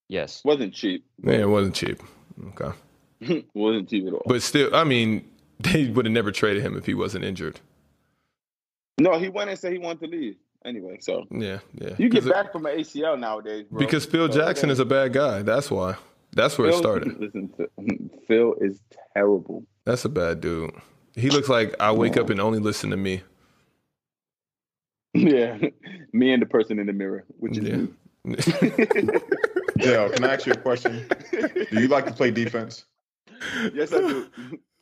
Yes. 0.09 0.43
wasn't 0.45 0.75
cheap. 0.75 1.05
Yeah, 1.23 1.33
it 1.35 1.49
wasn't 1.49 1.75
cheap. 1.77 2.03
Okay, 2.61 3.45
wasn't 3.55 3.89
cheap 3.89 4.07
at 4.09 4.13
all. 4.15 4.23
but 4.27 4.43
still, 4.43 4.75
I 4.75 4.83
mean, 4.85 5.25
they 5.61 5.87
would 5.89 6.05
have 6.07 6.13
never 6.13 6.33
traded 6.33 6.63
him 6.65 6.77
if 6.77 6.85
he 6.87 6.95
wasn't 6.95 7.25
injured. 7.25 7.61
no, 8.99 9.19
he 9.19 9.29
went 9.29 9.51
and 9.51 9.59
said 9.59 9.73
he 9.73 9.79
wanted 9.79 10.01
to 10.01 10.07
leave 10.17 10.37
anyway. 10.67 10.99
So 11.01 11.25
Yeah, 11.31 11.61
yeah. 11.75 11.95
you 11.99 12.09
get 12.09 12.21
'Cause 12.23 12.27
it- 12.27 12.33
back 12.33 12.53
from 12.53 12.67
an 12.67 12.79
ACL 12.79 13.17
nowadays, 13.19 13.67
bro. 13.71 13.79
because 13.79 14.05
Phil 14.05 14.31
So, 14.31 14.39
Jackson 14.39 14.69
yeah. 14.69 14.73
is 14.75 14.79
a 14.81 14.85
bad 14.85 15.13
guy. 15.13 15.43
That's 15.43 15.71
why. 15.71 15.97
That's 16.33 16.59
where 16.59 16.69
it 16.69 16.75
started. 16.75 17.19
Listen, 17.21 18.11
Phil 18.29 18.55
is 18.61 18.81
terrible. 19.15 19.65
That's 19.85 20.05
a 20.05 20.09
bad 20.11 20.41
dude. 20.41 20.73
He 21.15 21.31
looks 21.31 21.49
like 21.49 21.75
I 21.81 21.93
wake 21.93 22.17
up 22.19 22.29
and 22.29 22.41
only 22.41 22.59
listen 22.59 22.91
to 22.91 22.97
me. 22.97 23.23
Yeah, 25.15 25.57
me 26.13 26.33
and 26.35 26.43
the 26.43 26.47
person 26.47 26.79
in 26.79 26.87
the 26.87 26.93
mirror, 26.93 27.25
which 27.39 27.57
is 27.57 27.65
Yeah. 27.65 27.77
me. 27.77 28.37
Dale, 29.79 30.11
can 30.11 30.25
I 30.25 30.35
ask 30.35 30.45
you 30.47 30.53
a 30.53 30.57
question? 30.57 31.07
Do 31.31 31.81
you 31.81 31.89
like 31.89 32.05
to 32.07 32.13
play 32.13 32.31
defense? 32.31 32.85
yes, 33.73 33.93
I 33.95 33.99
do. 34.01 34.27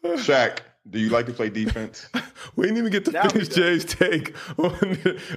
Shaq, 0.05 0.59
do 0.91 0.99
you 0.99 1.09
like 1.09 1.27
to 1.27 1.33
play 1.33 1.49
defense? 1.51 2.09
We 2.57 2.65
didn't 2.67 2.79
even 2.79 2.93
get 2.93 3.07
to 3.07 3.11
Now 3.13 3.29
finish. 3.29 3.49
Jay's 3.49 3.85
take 3.87 4.35
on, 4.59 4.71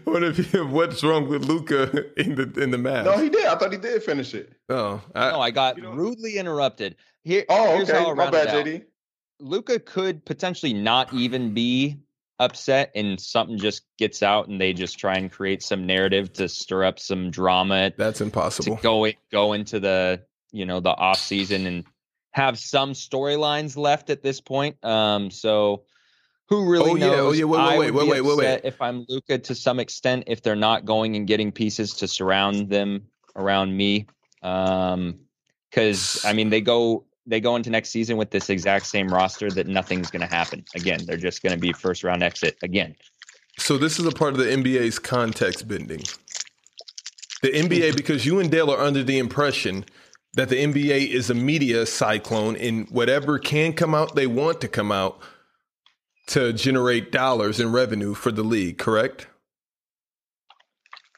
on 0.05 0.23
if, 0.25 0.53
what's 0.69 1.03
wrong 1.05 1.29
with 1.29 1.45
Luka 1.45 1.83
in 2.19 2.35
the 2.35 2.51
in 2.61 2.71
the 2.71 2.77
match. 2.77 3.05
No, 3.05 3.17
he 3.17 3.29
did. 3.29 3.45
I 3.45 3.55
thought 3.55 3.71
he 3.71 3.77
did 3.77 4.03
finish 4.03 4.33
it. 4.35 4.51
oh, 4.69 5.01
I, 5.15 5.31
No, 5.31 5.39
I 5.39 5.51
got 5.51 5.77
You 5.77 5.83
know- 5.83 5.93
rudely 5.93 6.37
interrupted. 6.37 6.97
Here, 7.23 7.45
Oh, 7.49 7.75
here's 7.77 7.89
okay. 7.89 8.03
how 8.03 8.13
My 8.13 8.29
bad. 8.29 8.49
JD. 8.49 8.83
Luka 9.39 9.79
could 9.79 10.25
potentially 10.25 10.73
not 10.73 11.13
even 11.13 11.53
be 11.53 11.97
upset 12.39 12.91
and 12.93 13.19
something 13.19 13.57
just 13.57 13.83
gets 13.97 14.21
out 14.21 14.47
and 14.47 14.59
they 14.61 14.73
just 14.73 14.99
try 14.99 15.15
and 15.15 15.31
create 15.31 15.63
some 15.63 15.85
narrative 15.87 16.31
to 16.33 16.47
stir 16.49 16.83
up 16.83 16.99
some 16.99 17.31
drama 17.31 17.91
that's 17.97 18.17
to 18.19 18.25
impossible. 18.25 18.75
go 18.83 19.07
go 19.31 19.53
into 19.53 19.79
the 19.79 20.21
you 20.51 20.65
know 20.65 20.79
the 20.79 20.89
off 20.89 21.19
season 21.19 21.65
and 21.65 21.83
have 22.37 22.59
some 22.59 22.93
storylines 22.93 23.75
left 23.75 24.11
at 24.11 24.21
this 24.21 24.39
point. 24.39 24.83
Um, 24.85 25.31
so 25.31 25.83
Who 26.49 26.69
really 26.69 26.91
Oh, 26.91 26.95
yeah. 26.95 27.07
knows? 27.07 27.29
Oh, 27.29 27.31
yeah. 27.31 27.45
Wait, 27.45 27.79
wait, 27.79 27.91
wait, 27.91 28.07
wait, 28.07 28.21
wait, 28.21 28.37
wait, 28.37 28.61
If 28.63 28.79
I'm 28.79 29.05
Luka 29.09 29.39
to 29.39 29.55
some 29.55 29.79
extent, 29.79 30.25
if 30.27 30.43
they're 30.43 30.55
not 30.55 30.85
going 30.85 31.15
and 31.15 31.25
getting 31.25 31.51
pieces 31.51 31.93
to 31.95 32.07
surround 32.07 32.69
them 32.69 33.07
around 33.35 33.75
me, 33.75 34.05
um, 34.43 35.19
because 35.71 36.23
I 36.25 36.33
mean 36.33 36.49
they 36.49 36.61
go 36.61 37.05
they 37.25 37.41
go 37.41 37.55
into 37.55 37.69
next 37.71 37.89
season 37.89 38.17
with 38.17 38.29
this 38.29 38.49
exact 38.51 38.85
same 38.85 39.09
roster 39.09 39.49
that 39.51 39.67
nothing's 39.67 40.09
going 40.11 40.21
to 40.21 40.33
happen 40.33 40.63
again. 40.75 40.99
They're 41.05 41.17
just 41.17 41.41
going 41.41 41.53
to 41.53 41.59
be 41.59 41.73
first 41.73 42.03
round 42.03 42.21
exit 42.23 42.55
again. 42.63 42.95
So 43.57 43.77
this 43.79 43.99
is 43.99 44.05
a 44.05 44.11
part 44.11 44.33
of 44.33 44.37
the 44.37 44.45
NBA's 44.45 44.99
context 44.99 45.67
bending. 45.67 46.03
The 47.41 47.49
NBA, 47.49 47.97
because 47.97 48.25
you 48.25 48.39
and 48.39 48.49
Dale 48.49 48.71
are 48.71 48.79
under 48.79 49.03
the 49.03 49.17
impression 49.17 49.85
that 50.33 50.49
the 50.49 50.55
NBA 50.55 51.09
is 51.09 51.29
a 51.29 51.33
media 51.33 51.85
cyclone 51.85 52.55
and 52.57 52.87
whatever 52.89 53.39
can 53.39 53.73
come 53.73 53.95
out, 53.95 54.15
they 54.15 54.27
want 54.27 54.61
to 54.61 54.67
come 54.67 54.91
out 54.91 55.19
to 56.27 56.53
generate 56.53 57.11
dollars 57.11 57.59
in 57.59 57.71
revenue 57.71 58.13
for 58.13 58.31
the 58.31 58.43
league, 58.43 58.77
correct? 58.77 59.27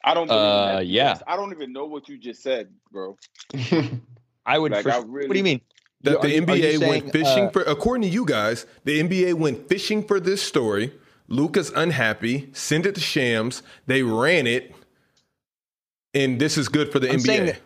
I 0.04 0.14
don't 0.14 0.26
believe 0.28 0.40
Uh, 0.40 0.76
that. 0.76 0.86
yeah. 0.86 1.18
I 1.26 1.36
don't 1.36 1.52
even 1.52 1.72
know 1.72 1.84
what 1.86 2.08
you 2.08 2.16
just 2.16 2.42
said, 2.42 2.68
bro. 2.90 3.16
I 4.46 4.58
would. 4.58 4.72
Like, 4.72 4.84
for- 4.84 4.92
I 4.92 4.98
What 5.00 5.30
do 5.30 5.36
you 5.36 5.44
mean? 5.44 5.60
That 6.02 6.16
Are 6.16 6.22
the 6.22 6.28
are 6.28 6.30
you 6.30 6.42
NBA 6.46 6.78
saying, 6.78 6.88
went 6.88 7.12
fishing 7.12 7.44
uh, 7.46 7.50
for, 7.50 7.60
according 7.62 8.02
to 8.02 8.08
you 8.08 8.24
guys, 8.24 8.64
the 8.84 9.02
NBA 9.02 9.34
went 9.34 9.68
fishing 9.68 10.02
for 10.02 10.18
this 10.18 10.42
story. 10.42 10.94
Luka's 11.28 11.68
unhappy, 11.76 12.48
send 12.54 12.86
it 12.86 12.94
to 12.94 13.00
Shams. 13.02 13.62
They 13.86 14.02
ran 14.02 14.46
it, 14.46 14.74
and 16.14 16.40
this 16.40 16.56
is 16.56 16.68
good 16.70 16.90
for 16.90 16.98
the 17.00 17.10
I'm 17.12 17.20
saying 17.20 17.48
NBA. 17.52 17.58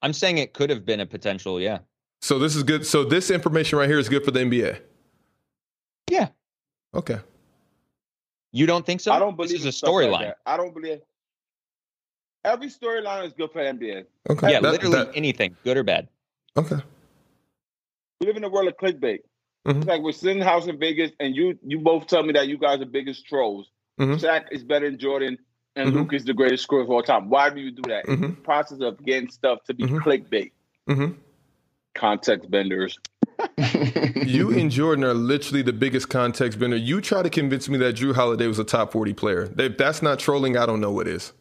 That- 0.00 0.06
I'm 0.06 0.12
saying 0.12 0.38
it 0.38 0.52
could 0.52 0.70
have 0.70 0.84
been 0.84 1.00
a 1.00 1.06
potential. 1.06 1.60
Yeah. 1.60 1.78
So 2.20 2.38
this 2.38 2.56
is 2.56 2.62
good. 2.62 2.86
So 2.86 3.04
this 3.04 3.30
information 3.30 3.78
right 3.78 3.88
here 3.88 3.98
is 3.98 4.08
good 4.08 4.24
for 4.24 4.30
the 4.30 4.40
NBA. 4.40 4.80
Yeah. 6.10 6.28
Okay. 6.94 7.18
You 8.52 8.66
don't 8.66 8.84
think 8.84 9.00
so? 9.00 9.12
I 9.12 9.18
don't 9.18 9.36
believe 9.36 9.50
this 9.50 9.60
is 9.60 9.64
a 9.66 9.68
in 9.68 9.72
stuff 9.72 9.90
like 9.92 10.06
storyline. 10.08 10.34
I 10.46 10.56
don't 10.56 10.74
believe 10.74 11.00
every 12.44 12.68
storyline 12.68 13.26
is 13.26 13.32
good 13.34 13.50
for 13.52 13.60
NBA. 13.60 14.04
Okay. 14.30 14.50
yeah, 14.52 14.60
That- 14.60 14.72
literally 14.72 14.96
that- 14.96 15.10
anything, 15.16 15.56
good 15.64 15.76
or 15.76 15.82
bad. 15.84 16.08
okay. 16.56 16.76
We 18.20 18.26
live 18.26 18.36
in 18.36 18.44
a 18.44 18.48
world 18.48 18.66
of 18.68 18.76
clickbait. 18.76 19.20
Mhm. 19.66 19.76
It's 19.78 19.86
like 19.86 20.02
we're 20.02 20.12
sitting 20.12 20.38
in 20.38 20.42
house 20.44 20.66
in 20.66 20.78
Vegas, 20.78 21.12
and 21.20 21.36
you 21.36 21.58
you 21.62 21.78
both 21.78 22.06
tell 22.06 22.22
me 22.22 22.32
that 22.32 22.48
you 22.48 22.58
guys 22.58 22.80
are 22.80 22.86
biggest 22.86 23.26
trolls. 23.26 23.70
Mhm. 24.00 24.18
Shaq 24.18 24.46
is 24.50 24.64
better 24.64 24.88
than 24.90 24.98
Jordan, 24.98 25.38
and 25.78 25.90
Mhm. 25.92 25.94
Luke 25.94 26.12
is 26.14 26.24
the 26.24 26.34
greatest 26.34 26.64
scorer 26.64 26.82
of 26.82 26.90
all 26.90 27.02
time. 27.02 27.28
Why 27.30 27.50
do 27.50 27.60
you 27.60 27.70
do 27.70 27.82
that? 27.88 28.04
It's 28.06 28.20
Mhm. 28.20 28.36
the 28.36 28.42
process 28.42 28.80
of 28.80 29.02
getting 29.04 29.30
stuff 29.30 29.64
to 29.64 29.74
be 29.74 29.84
Mhm. 29.84 30.00
clickbait. 30.00 30.52
hmm 30.86 31.12
Context 31.94 32.50
benders. 32.50 32.98
You 34.26 34.50
and 34.50 34.70
Jordan 34.70 35.04
are 35.04 35.14
literally 35.14 35.62
the 35.62 35.72
biggest 35.72 36.08
context 36.08 36.58
bender. 36.58 36.76
You 36.76 37.00
try 37.00 37.22
to 37.22 37.30
convince 37.30 37.68
me 37.68 37.78
that 37.78 37.94
Jrue 37.96 38.14
Holiday 38.14 38.46
was 38.46 38.58
a 38.58 38.64
top 38.64 38.92
forty 38.92 39.12
player. 39.14 39.52
If 39.56 39.76
that's 39.78 40.02
not 40.02 40.18
trolling, 40.18 40.56
I 40.56 40.66
don't 40.66 40.80
know 40.80 40.90
what 40.90 41.06
is. 41.08 41.32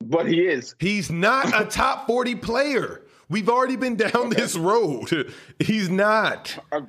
But 0.00 0.26
he 0.28 0.40
is. 0.46 0.74
He's 0.78 1.10
not 1.10 1.48
a 1.60 1.64
top 1.70 2.06
forty 2.06 2.34
player. 2.36 3.02
We've 3.28 3.48
already 3.48 3.74
been 3.76 3.96
down 3.96 4.30
this 4.30 4.56
road. 4.56 5.32
He's 5.58 5.88
not. 5.90 6.56
A- 6.72 6.86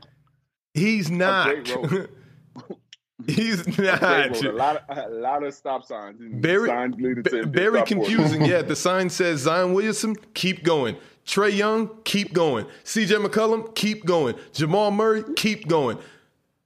He's 0.76 1.10
not. 1.10 1.56
He's 3.28 3.68
not. 3.78 4.02
a 4.02 4.52
lot 4.52 4.84
of 4.90 4.98
a 4.98 5.10
lot 5.10 5.44
of 5.44 5.54
stop 5.54 5.84
signs. 5.86 6.18
Very, 6.20 6.70
signs 6.70 6.96
leading 6.96 7.24
to 7.24 7.30
ve- 7.30 7.42
the 7.42 7.48
very 7.48 7.84
confusing. 7.84 8.46
yeah, 8.46 8.62
the 8.64 8.76
sign 8.76 9.10
says 9.10 9.42
Zion 9.42 9.74
Williamson, 9.74 10.16
keep 10.34 10.64
going. 10.64 10.96
Trae 11.26 11.54
Young, 11.56 11.90
keep 12.06 12.32
going. 12.34 12.66
CJ 12.86 13.26
McCollum, 13.26 13.76
keep 13.76 14.06
going. 14.06 14.36
Jamal 14.54 14.92
Murray, 14.92 15.24
keep 15.36 15.68
going. 15.68 15.98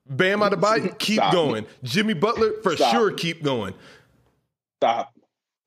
Bam 0.07 0.41
Adebayo, 0.41 0.95
keep 0.99 1.16
Stop. 1.18 1.34
going. 1.34 1.66
Jimmy 1.84 2.14
Butler, 2.14 2.51
for 2.62 2.76
Stop. 2.76 2.93
sure, 2.93 3.12
keep 3.12 3.41
going. 3.41 3.74
Stop. 4.80 5.14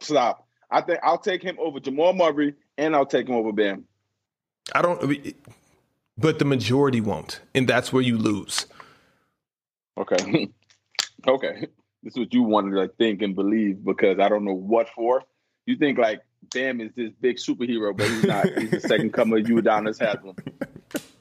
Stop. 0.00 0.46
I 0.70 0.80
think 0.80 1.00
I'll 1.02 1.18
take 1.18 1.42
him 1.42 1.56
over 1.58 1.80
Jamal 1.80 2.12
Murray, 2.12 2.54
and 2.78 2.94
I'll 2.94 3.06
take 3.06 3.28
him 3.28 3.34
over 3.34 3.52
Bam. 3.52 3.84
I 4.74 4.80
don't, 4.82 5.34
but 6.16 6.38
the 6.38 6.44
majority 6.44 7.00
won't, 7.00 7.40
and 7.54 7.66
that's 7.66 7.92
where 7.92 8.02
you 8.02 8.16
lose. 8.16 8.66
Okay. 9.98 10.50
okay. 11.26 11.66
This 12.02 12.12
is 12.12 12.18
what 12.18 12.34
you 12.34 12.42
wanted 12.42 12.74
to 12.76 12.88
think 12.98 13.22
and 13.22 13.34
believe 13.34 13.82
because 13.82 14.18
I 14.18 14.28
don't 14.28 14.44
know 14.44 14.52
what 14.52 14.90
for. 14.90 15.22
You 15.64 15.74
think 15.76 15.96
like 15.98 16.20
Bam 16.52 16.82
is 16.82 16.90
this 16.94 17.12
big 17.18 17.36
superhero, 17.38 17.96
but 17.96 18.06
he's 18.06 18.24
not. 18.24 18.46
He's 18.58 18.70
the 18.72 18.80
second 18.80 19.12
coming 19.14 19.40
of 19.40 19.46
Udonis 19.46 19.98
Haslem. 19.98 20.36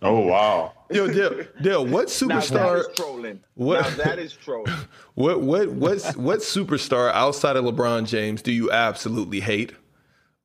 oh 0.01 0.20
wow. 0.20 0.74
Yo, 0.91 1.08
Dale, 1.08 1.45
Dale 1.62 1.86
what 1.86 2.22
Now 2.22 2.41
that 2.41 2.43
superstar? 2.49 2.95
trolling. 2.97 3.39
What- 3.54 3.80
Now 3.82 4.04
that 4.04 4.20
is 4.20 4.34
trolling. 4.34 4.74
What 5.16 5.39
what 5.39 5.70
what's 5.72 6.18
what 6.18 6.39
superstar 6.39 7.10
outside 7.14 7.56
of 7.56 7.64
LeBron 7.64 8.06
James 8.06 8.41
do 8.41 8.51
you 8.51 8.70
absolutely 8.70 9.39
hate? 9.39 9.72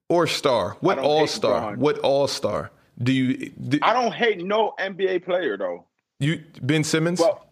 Or 0.09 0.29
star? 0.29 0.77
What 0.79 1.01
all 1.01 1.27
star? 1.27 1.75
What 1.75 1.99
all 1.99 2.29
star 2.29 2.71
do 3.03 3.13
you 3.13 3.51
do, 3.51 3.81
I 3.83 3.93
don't 3.93 4.15
hate 4.15 4.39
no 4.45 4.75
NBA 4.79 5.25
player 5.25 5.57
though. 5.59 5.85
you 6.21 6.45
Ben 6.63 6.85
Simmons? 6.85 7.19
Well, 7.19 7.45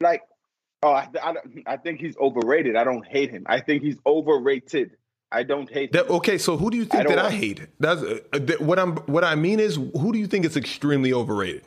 like, 0.00 0.20
oh, 0.84 0.92
I, 0.92 1.08
I, 1.22 1.34
I 1.66 1.76
think 1.78 2.00
he's 2.00 2.16
overrated. 2.18 2.76
I 2.76 2.84
don't 2.84 3.06
hate 3.06 3.30
him. 3.30 3.44
I 3.46 3.60
think 3.60 3.82
he's 3.82 3.96
overrated. 4.06 4.96
I 5.32 5.42
don't 5.42 5.68
hate 5.70 5.92
That, 5.92 6.06
him. 6.06 6.12
okay, 6.16 6.38
so 6.38 6.56
who 6.56 6.70
do 6.70 6.76
you 6.76 6.84
I 6.84 6.86
think 6.86 7.08
that 7.08 7.18
I 7.18 7.30
hate? 7.30 7.66
That's 7.80 8.02
uh, 8.02 8.18
that, 8.32 8.60
what 8.60 8.78
I'm. 8.78 8.96
What 9.14 9.24
I 9.24 9.34
mean 9.34 9.58
is, 9.60 9.76
who 9.76 10.12
do 10.12 10.18
you 10.18 10.26
think 10.28 10.44
is 10.44 10.56
extremely 10.56 11.12
overrated? 11.12 11.64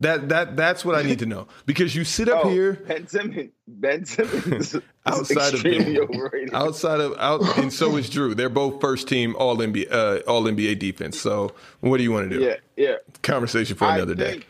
That 0.00 0.28
that 0.28 0.56
that's 0.56 0.84
what 0.84 0.94
I 0.94 1.02
need 1.02 1.18
to 1.18 1.26
know 1.26 1.48
because 1.66 1.94
you 1.96 2.04
sit 2.04 2.28
up 2.28 2.44
Oh, 2.44 2.48
here 2.50 2.74
Ben 2.86 3.08
Simmons. 3.08 3.50
Ben 3.66 4.04
Simmons 4.06 4.76
outside 5.06 5.54
of 5.54 5.62
Ben, 5.64 5.98
overrated. 6.12 6.54
outside 6.54 7.00
of 7.00 7.14
out, 7.18 7.42
and 7.58 7.72
so 7.72 7.96
is 7.96 8.08
Jrue. 8.08 8.36
They're 8.36 8.48
both 8.48 8.80
first 8.80 9.08
team 9.08 9.34
All 9.36 9.56
NBA 9.56 9.90
uh, 9.92 10.20
All 10.28 10.44
NBA 10.44 10.78
defense. 10.78 11.20
So 11.20 11.52
what 11.80 11.96
do 11.96 12.04
you 12.04 12.12
want 12.12 12.30
to 12.30 12.38
do? 12.38 12.44
yeah, 12.44 12.54
yeah. 12.76 12.94
Conversation 13.22 13.76
for 13.76 13.86
I 13.86 13.96
another 13.96 14.14
day. 14.14 14.42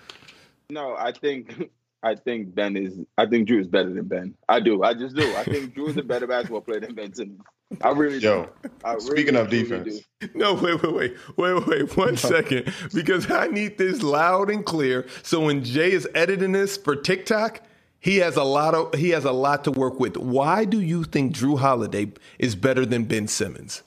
No, 0.71 0.95
I 0.95 1.13
think 1.13 1.71
I 2.03 2.15
think 2.15 2.55
Ben 2.55 2.77
is. 2.77 2.99
I 3.17 3.27
think 3.27 3.49
Jrue 3.49 3.61
is 3.61 3.67
better 3.67 3.93
than 3.93 4.07
Ben. 4.07 4.35
I 4.49 4.61
do. 4.61 4.83
I 4.83 4.95
just 4.95 5.17
do. 5.17 5.35
I 5.37 5.45
think 5.45 5.75
Jrue 5.75 5.89
is 5.89 5.97
a 5.97 6.03
better 6.03 6.27
basketball 6.27 6.61
player 6.61 6.81
than 6.81 6.95
Ben 6.95 7.13
Simmons. 7.13 7.41
I 7.83 7.91
really 7.91 8.19
Yo, 8.19 8.45
do. 8.63 8.71
I 8.85 8.95
really, 8.95 9.07
speaking 9.07 9.37
of 9.37 9.49
truly 9.49 9.65
defense, 9.65 10.01
do. 10.21 10.29
No, 10.35 10.55
wait, 10.55 10.83
wait, 10.83 10.93
wait, 10.93 11.15
wait, 11.37 11.67
wait, 11.67 11.97
one 11.97 12.17
second, 12.17 12.73
because 12.95 13.31
I 13.31 13.49
need 13.49 13.77
this 13.79 14.03
loud 14.03 14.51
and 14.51 14.65
clear. 14.65 15.07
So 15.23 15.41
when 15.41 15.65
Jay 15.65 15.93
is 15.93 16.09
editing 16.15 16.53
this 16.53 16.77
for 16.77 16.97
TikTok, 16.97 17.61
he 18.01 18.19
has 18.19 18.37
a 18.37 18.45
lot 18.45 18.75
of 18.75 18.95
he 18.95 19.11
has 19.11 19.25
a 19.25 19.33
lot 19.33 19.65
to 19.65 19.71
work 19.71 20.01
with. 20.01 20.17
Why 20.17 20.65
do 20.65 20.81
you 20.81 21.05
think 21.05 21.35
Jrue 21.35 21.59
Holiday 21.59 22.13
is 22.39 22.55
better 22.55 22.87
than 22.87 23.05
Ben 23.05 23.29
Simmons? 23.29 23.83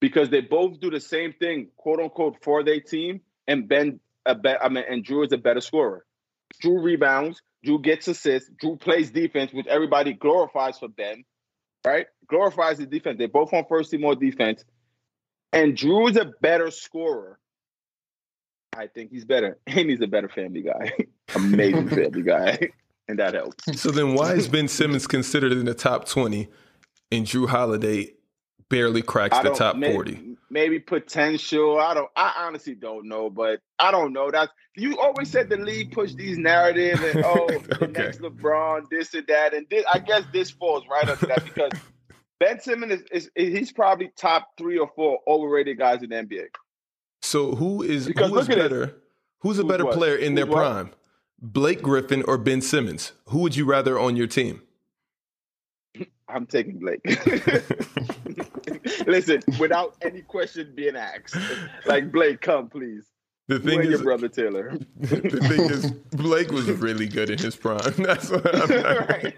because 0.00 0.30
they 0.30 0.40
both 0.40 0.80
do 0.80 0.90
the 0.90 1.00
same 1.00 1.32
thing, 1.34 1.68
quote 1.76 2.00
unquote, 2.00 2.42
for 2.42 2.64
their 2.64 2.80
team. 2.80 3.20
And 3.46 3.68
Ben, 3.68 4.00
a 4.26 4.34
be- 4.34 4.56
I 4.60 4.68
mean, 4.68 4.84
and 4.88 5.04
Jrue 5.04 5.26
is 5.26 5.32
a 5.32 5.38
better 5.38 5.60
scorer. 5.60 6.04
Jrue 6.62 6.82
rebounds. 6.82 7.42
Jrue 7.66 7.82
gets 7.82 8.08
assists. 8.08 8.50
Jrue 8.62 8.80
plays 8.80 9.10
defense, 9.10 9.52
which 9.52 9.66
everybody 9.66 10.12
glorifies 10.12 10.78
for 10.78 10.88
Ben, 10.88 11.24
right? 11.86 12.06
Glorifies 12.28 12.78
the 12.78 12.86
defense. 12.86 13.18
They're 13.18 13.28
both 13.28 13.52
on 13.52 13.64
first 13.68 13.90
team 13.90 14.04
all 14.04 14.14
defense. 14.14 14.64
And 15.52 15.76
Jrue 15.76 16.10
is 16.10 16.16
a 16.16 16.32
better 16.40 16.70
scorer. 16.70 17.38
I 18.76 18.86
think 18.86 19.10
he's 19.10 19.24
better. 19.24 19.58
And 19.66 19.90
he's 19.90 20.00
a 20.00 20.06
better 20.06 20.28
family 20.28 20.62
guy. 20.62 20.92
Amazing 21.34 21.88
family 21.90 22.22
guy. 22.22 22.70
And 23.08 23.18
that 23.18 23.34
helps. 23.34 23.80
So 23.80 23.90
then 23.90 24.14
why 24.14 24.34
is 24.34 24.48
Ben 24.48 24.68
Simmons 24.68 25.06
considered 25.06 25.52
in 25.52 25.64
the 25.64 25.74
top 25.74 26.06
20 26.08 26.48
and 27.10 27.26
Jrue 27.26 27.48
Holiday 27.48 28.14
barely 28.68 29.02
cracks 29.02 29.38
the 29.40 29.50
top 29.50 29.76
may- 29.76 29.92
40? 29.92 30.29
Maybe 30.50 30.80
potential. 30.80 31.78
I 31.78 31.94
don't. 31.94 32.10
I 32.16 32.34
honestly 32.38 32.74
don't 32.74 33.06
know, 33.06 33.30
but 33.30 33.60
I 33.78 33.90
don't 33.92 34.12
know. 34.12 34.30
That's 34.30 34.52
you 34.76 34.98
always 34.98 35.30
said 35.30 35.48
the 35.48 35.56
league 35.56 35.92
push 35.92 36.14
these 36.14 36.38
narratives 36.38 37.00
and 37.02 37.24
oh, 37.24 37.46
the 37.80 37.86
next 37.86 38.20
LeBron, 38.20 38.88
this 38.90 39.14
and 39.14 39.26
that, 39.28 39.54
and 39.54 39.66
this, 39.70 39.84
I 39.92 39.98
guess 40.00 40.24
this 40.32 40.50
falls 40.50 40.84
right 40.90 41.08
under 41.08 41.26
that 41.26 41.44
because 41.44 41.72
Ben 42.40 42.60
Simmons 42.60 43.02
is, 43.12 43.30
is 43.34 43.52
he's 43.58 43.72
probably 43.72 44.10
top 44.16 44.48
three 44.58 44.78
or 44.78 44.90
four 44.96 45.18
overrated 45.28 45.78
guys 45.78 46.02
in 46.02 46.10
the 46.10 46.16
NBA. 46.16 46.46
So 47.22 47.54
who 47.54 47.82
is 47.82 48.06
Because 48.06 48.30
who 48.30 48.38
is 48.38 48.48
it. 48.48 48.56
better? 48.56 48.94
Who's 49.40 49.58
a 49.58 49.62
Who's 49.62 49.70
better 49.70 49.84
player 49.86 50.16
in 50.16 50.34
their 50.34 50.46
what? 50.46 50.56
prime? 50.56 50.90
Blake 51.40 51.80
Griffin 51.82 52.22
or 52.26 52.36
Ben 52.38 52.60
Simmons? 52.60 53.12
Who 53.26 53.38
would 53.40 53.56
you 53.56 53.64
rather 53.64 53.98
on 53.98 54.16
your 54.16 54.26
team? 54.26 54.62
I'm 56.28 56.46
taking 56.46 56.78
Blake. 56.78 57.00
Listen, 59.10 59.42
without 59.58 59.96
any 60.02 60.22
question 60.22 60.72
being 60.74 60.96
asked, 60.96 61.36
like 61.86 62.12
Blake, 62.12 62.40
come 62.40 62.68
please. 62.68 63.06
The 63.48 63.58
thing 63.58 63.80
is, 63.80 63.88
your 63.88 64.02
brother 64.04 64.28
Taylor. 64.28 64.78
the 64.98 65.16
thing 65.16 65.62
is, 65.68 65.90
Blake 66.12 66.52
was 66.52 66.70
really 66.70 67.08
good 67.08 67.30
in 67.30 67.38
his 67.38 67.56
prime. 67.56 67.80
That's 67.98 68.30
what 68.30 68.54
I'm 68.54 68.68
Right. 69.08 69.36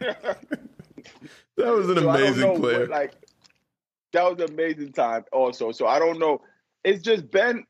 That 1.56 1.72
was 1.74 1.88
an 1.88 1.96
So 1.96 2.10
amazing 2.10 2.40
know 2.40 2.58
player. 2.58 2.86
like 2.86 3.14
that 4.12 4.24
was 4.24 4.46
an 4.46 4.52
amazing 4.52 4.92
time 4.92 5.24
also. 5.32 5.72
So 5.72 5.86
I 5.86 5.98
don't 5.98 6.18
know. 6.18 6.42
It's 6.84 7.02
just 7.02 7.30
Ben. 7.30 7.64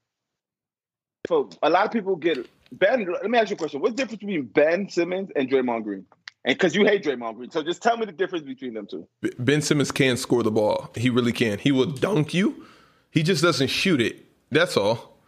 For 1.29 1.49
a 1.63 1.71
lot 1.71 1.87
of 1.87 1.93
people 1.93 2.17
get 2.17 2.49
Ben, 2.73 3.07
let 3.13 3.31
me 3.31 3.39
ask 3.39 3.51
you 3.51 3.55
a 3.55 3.59
question. 3.59 3.81
What's 3.81 3.93
the 3.93 4.03
difference 4.03 4.21
between 4.21 4.47
Ben 4.47 4.89
Simmons 4.89 5.31
and 5.37 5.49
Draymond 5.49 5.85
Green? 5.85 6.07
And 6.45 6.57
because 6.57 6.75
you 6.75 6.85
hate 6.85 7.05
Draymond 7.05 7.37
Green, 7.37 7.51
so 7.51 7.63
just 7.63 7.83
tell 7.83 7.97
me 7.97 8.05
the 8.07 8.13
difference 8.13 8.45
between 8.45 8.75
them 8.75 8.87
two. 8.87 9.07
Ben 9.39 9.63
Simmons 9.63 9.93
can 9.93 10.17
score 10.17 10.43
the 10.43 10.51
ball. 10.51 10.91
He 10.97 11.09
really 11.09 11.33
can. 11.33 11.59
He 11.59 11.71
will 11.71 11.87
dunk 11.87 12.35
you. 12.35 12.67
He 13.11 13.23
just 13.23 13.43
doesn't 13.43 13.69
shoot 13.69 14.01
it. 14.01 14.25
That's 14.51 14.77
all. 14.77 15.19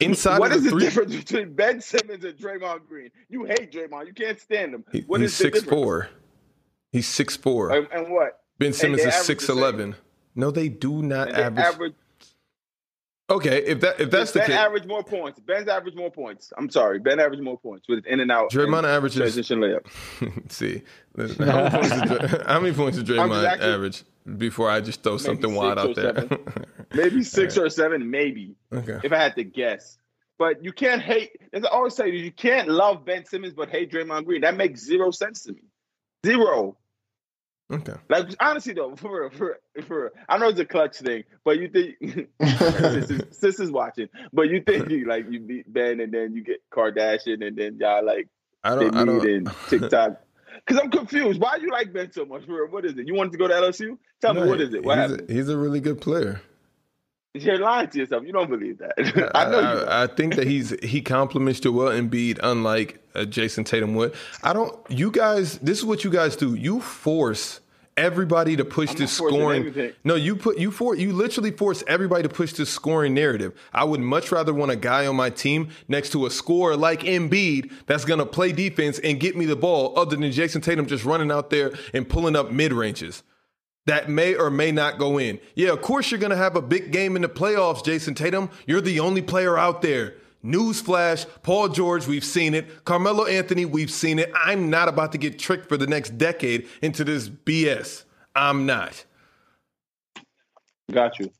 Inside 0.00 0.40
what 0.40 0.50
is 0.52 0.64
the 0.64 0.64
the 0.64 0.70
three, 0.70 0.80
difference 0.80 1.14
between 1.14 1.54
Ben 1.54 1.80
Simmons 1.80 2.24
and 2.24 2.36
Draymond 2.36 2.88
Green? 2.88 3.10
You 3.28 3.44
hate 3.44 3.70
Draymond. 3.70 4.06
You 4.08 4.12
can't 4.14 4.38
stand 4.40 4.74
him. 4.74 4.84
he- 4.90 5.02
What 5.02 5.20
he's 5.20 5.30
is 5.30 5.36
six 5.36 5.60
difference? 5.60 5.70
four. 5.82 6.08
He's 6.90 7.06
six 7.06 7.36
four. 7.36 7.70
And, 7.70 7.86
and 7.92 8.12
what? 8.12 8.40
Ben 8.58 8.72
Simmons 8.72 9.04
is 9.04 9.14
six 9.14 9.48
eleven. 9.48 9.94
No, 10.34 10.50
they 10.50 10.68
do 10.68 11.02
not 11.02 11.28
they 11.28 11.34
average. 11.34 11.64
average. 11.64 11.94
Okay, 13.30 13.64
if 13.64 13.80
that 13.80 13.98
if 14.00 14.10
that's 14.10 14.32
the 14.32 14.40
ben 14.40 14.48
case, 14.48 14.56
average 14.56 14.84
more 14.84 15.02
points. 15.02 15.40
Ben's 15.40 15.66
average 15.66 15.94
more 15.94 16.10
points. 16.10 16.52
I'm 16.58 16.68
sorry, 16.68 16.98
Ben 16.98 17.18
average 17.18 17.40
more 17.40 17.58
points 17.58 17.88
with 17.88 18.04
in 18.04 18.20
and 18.20 18.30
out. 18.30 18.50
Draymond 18.50 18.78
and 18.78 18.86
averages. 18.86 19.16
transition 19.16 19.60
layup. 19.60 20.52
see, 20.52 20.82
how 21.16 21.62
many, 21.62 21.70
points 21.70 21.88
did, 21.88 22.42
how 22.46 22.60
many 22.60 22.74
points 22.74 22.98
did 22.98 23.06
Draymond 23.06 23.46
actually- 23.46 23.72
average 23.72 24.04
before 24.36 24.68
I 24.70 24.82
just 24.82 25.02
throw 25.02 25.16
something 25.16 25.54
wild 25.54 25.78
out 25.78 25.94
there? 25.94 26.28
Maybe 26.92 27.22
six 27.22 27.56
or 27.56 27.70
seven, 27.70 28.08
maybe 28.08 28.54
okay. 28.72 29.00
if 29.02 29.12
I 29.12 29.16
had 29.16 29.34
to 29.34 29.42
guess. 29.42 29.98
But 30.38 30.62
you 30.62 30.72
can't 30.72 31.02
hate. 31.02 31.32
As 31.52 31.64
I 31.64 31.68
always 31.68 31.94
say, 31.94 32.10
you 32.10 32.30
can't 32.30 32.68
love 32.68 33.04
Ben 33.04 33.24
Simmons 33.24 33.54
but 33.54 33.68
hate 33.68 33.90
Draymond 33.90 34.26
Green. 34.26 34.42
That 34.42 34.56
makes 34.56 34.80
zero 34.84 35.10
sense 35.10 35.42
to 35.44 35.52
me. 35.54 35.62
Zero. 36.24 36.76
Okay. 37.72 37.94
Like 38.10 38.28
honestly 38.40 38.74
though, 38.74 38.94
for 38.94 39.22
real, 39.22 39.30
for 39.30 39.58
real, 39.74 39.86
for 39.86 40.02
real. 40.02 40.10
I 40.28 40.36
know 40.38 40.48
it's 40.48 40.60
a 40.60 40.66
clutch 40.66 40.98
thing, 40.98 41.24
but 41.44 41.58
you 41.58 41.68
think 41.68 41.96
sis, 43.32 43.58
is, 43.58 43.70
watching, 43.70 44.08
but 44.32 44.50
you 44.50 44.60
think 44.62 44.90
you 44.90 45.06
like 45.06 45.26
you 45.30 45.40
beat 45.40 45.72
Ben 45.72 45.98
and 46.00 46.12
then 46.12 46.34
you 46.34 46.44
get 46.44 46.62
Kardashian 46.70 47.46
and 47.46 47.56
then 47.56 47.78
y'all 47.80 48.04
like 48.04 48.28
I 48.62 48.74
they 48.74 48.84
don't. 48.90 48.96
I 48.96 49.04
don't. 49.04 49.26
and 49.28 49.50
TikTok. 49.68 50.20
Because 50.66 50.82
I'm 50.82 50.90
confused. 50.90 51.40
Why 51.40 51.58
do 51.58 51.64
you 51.64 51.70
like 51.72 51.92
Ben 51.92 52.10
so 52.12 52.24
much? 52.24 52.46
For 52.46 52.52
real? 52.62 52.70
What 52.70 52.84
is 52.86 52.96
it? 52.96 53.06
You 53.08 53.14
wanted 53.14 53.32
to 53.32 53.38
go 53.38 53.48
to 53.48 53.54
LSU? 53.54 53.98
Tell 54.22 54.32
No, 54.32 54.44
me 54.44 54.48
what 54.48 54.60
is 54.62 54.72
it? 54.72 54.82
What 54.84 54.96
he's, 54.96 55.10
happened? 55.10 55.30
a, 55.30 55.32
he's 55.34 55.48
a 55.48 55.58
really 55.58 55.80
good 55.80 56.00
player. 56.00 56.40
You're 57.34 57.58
lying 57.58 57.88
to 57.88 57.98
yourself. 57.98 58.24
You 58.24 58.32
don't 58.32 58.48
believe 58.48 58.78
that. 58.78 58.94
I 59.34 59.50
know 59.50 59.60
you. 59.60 59.66
I, 59.66 60.04
I 60.04 60.06
think 60.06 60.36
that 60.36 60.46
he's 60.46 60.70
he 60.84 61.02
compliments 61.02 61.58
Joel 61.58 61.90
Embiid 61.90 62.38
unlike 62.42 63.02
uh, 63.14 63.24
Jayson 63.24 63.64
Tatum 63.64 63.96
would. 63.96 64.14
I 64.44 64.52
don't. 64.52 64.78
You 64.88 65.10
guys, 65.10 65.58
this 65.58 65.78
is 65.78 65.84
what 65.84 66.04
you 66.04 66.10
guys 66.10 66.36
do. 66.36 66.54
You 66.54 66.80
force 66.80 67.60
everybody 67.96 68.54
to 68.56 68.64
push 68.64 68.90
I'm 68.90 68.96
this 68.96 69.12
scoring. 69.12 69.92
No, 70.04 70.14
you 70.14 70.36
put 70.36 70.58
you 70.58 70.70
for 70.70 70.94
you 70.94 71.12
literally 71.12 71.50
force 71.50 71.82
everybody 71.88 72.22
to 72.22 72.28
push 72.28 72.52
this 72.52 72.70
scoring 72.70 73.14
narrative. 73.14 73.52
I 73.72 73.82
would 73.82 74.00
much 74.00 74.30
rather 74.30 74.54
want 74.54 74.70
a 74.70 74.76
guy 74.76 75.06
on 75.08 75.16
my 75.16 75.30
team 75.30 75.70
next 75.88 76.10
to 76.10 76.26
a 76.26 76.30
scorer 76.30 76.76
like 76.76 77.00
Embiid 77.00 77.72
that's 77.86 78.04
gonna 78.04 78.26
play 78.26 78.52
defense 78.52 79.00
and 79.00 79.18
get 79.18 79.36
me 79.36 79.44
the 79.44 79.56
ball, 79.56 79.98
other 79.98 80.14
than 80.14 80.30
Jayson 80.30 80.62
Tatum 80.62 80.86
just 80.86 81.04
running 81.04 81.32
out 81.32 81.50
there 81.50 81.72
and 81.92 82.08
pulling 82.08 82.36
up 82.36 82.52
mid 82.52 82.72
ranges 82.72 83.24
that 83.86 84.08
may 84.08 84.34
or 84.34 84.50
may 84.50 84.72
not 84.72 84.98
go 84.98 85.18
in. 85.18 85.38
Yeah, 85.54 85.70
of 85.70 85.82
course 85.82 86.10
you're 86.10 86.20
going 86.20 86.30
to 86.30 86.36
have 86.36 86.56
a 86.56 86.62
big 86.62 86.90
game 86.90 87.16
in 87.16 87.22
the 87.22 87.28
playoffs, 87.28 87.84
Jayson 87.84 88.14
Tatum. 88.14 88.50
You're 88.66 88.80
the 88.80 89.00
only 89.00 89.22
player 89.22 89.58
out 89.58 89.82
there. 89.82 90.14
Newsflash, 90.44 91.26
Paul 91.42 91.68
George, 91.70 92.06
we've 92.06 92.24
seen 92.24 92.54
it. 92.54 92.84
Carmelo 92.84 93.24
Anthony, 93.24 93.64
we've 93.64 93.90
seen 93.90 94.18
it. 94.18 94.30
I'm 94.34 94.68
not 94.68 94.88
about 94.88 95.12
to 95.12 95.18
get 95.18 95.38
tricked 95.38 95.68
for 95.68 95.78
the 95.78 95.86
next 95.86 96.18
decade 96.18 96.68
into 96.82 97.02
this 97.02 97.28
BS. 97.30 98.04
I'm 98.36 98.66
not. 98.66 99.04
Got 100.90 101.18
you. 101.18 101.30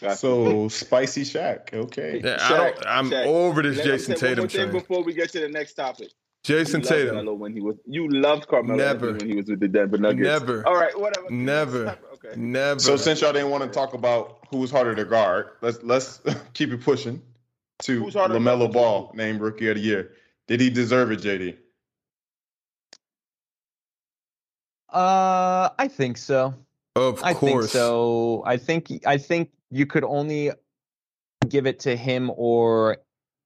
Got 0.00 0.10
you. 0.10 0.16
so 0.16 0.68
spicy 0.70 1.24
Shaq. 1.24 1.74
Okay. 1.74 2.22
Yeah, 2.24 2.38
I 2.40 2.50
Shaq, 2.52 2.74
don't, 2.76 2.86
I'm 2.86 3.10
Shaq. 3.10 3.26
over 3.26 3.62
this 3.62 3.76
Let 3.78 3.86
Jayson 3.86 4.16
say 4.16 4.34
one 4.34 4.48
Tatum 4.48 4.48
thing 4.48 4.72
before 4.72 5.02
we 5.02 5.12
get 5.12 5.30
to 5.32 5.40
the 5.40 5.48
next 5.48 5.74
topic. 5.74 6.08
Jayson 6.44 6.80
You 6.82 6.88
Tatum. 6.88 7.14
Carmelo 7.16 7.34
when 7.34 7.52
he 7.52 7.60
was. 7.60 7.76
You 7.86 8.08
loved 8.08 8.48
Carmelo 8.48 8.76
Never. 8.76 9.12
When 9.12 9.28
he 9.28 9.36
was 9.36 9.46
with 9.46 9.60
the 9.60 9.68
Denver 9.68 9.98
Nuggets. 9.98 10.24
Never. 10.26 10.66
All 10.66 10.74
right. 10.74 10.98
Whatever. 10.98 11.30
Never. 11.30 11.98
Okay. 12.14 12.34
Never. 12.36 12.80
So 12.80 12.96
since 12.96 13.20
y'all 13.20 13.32
didn't 13.32 13.50
want 13.50 13.62
to 13.64 13.70
talk 13.70 13.92
about 13.94 14.38
who 14.50 14.58
was 14.58 14.70
harder 14.70 14.94
to 14.94 15.04
guard, 15.04 15.50
let's 15.60 15.82
let's 15.82 16.20
keep 16.54 16.70
it 16.70 16.80
pushing 16.82 17.20
to 17.82 18.04
Who's 18.04 18.14
harder 18.14 18.34
to 18.34 18.40
LaMelo? 18.40 18.72
Ball, 18.72 19.12
named 19.14 19.40
Rookie 19.40 19.68
of 19.68 19.76
the 19.76 19.82
Year. 19.82 20.12
Did 20.48 20.60
he 20.60 20.70
deserve 20.70 21.12
it, 21.12 21.20
JD? 21.20 21.56
Uh, 24.92 25.70
I 25.78 25.88
think 25.88 26.16
so. 26.16 26.54
of 26.96 27.22
I 27.22 27.32
think 27.32 27.52
course. 27.52 27.70
so. 27.72 28.42
I 28.46 28.56
think 28.56 28.90
I 29.06 29.18
think 29.18 29.50
you 29.70 29.86
could 29.86 30.04
only 30.04 30.50
give 31.48 31.66
it 31.66 31.78
to 31.80 31.96
him 31.96 32.30
or 32.34 32.98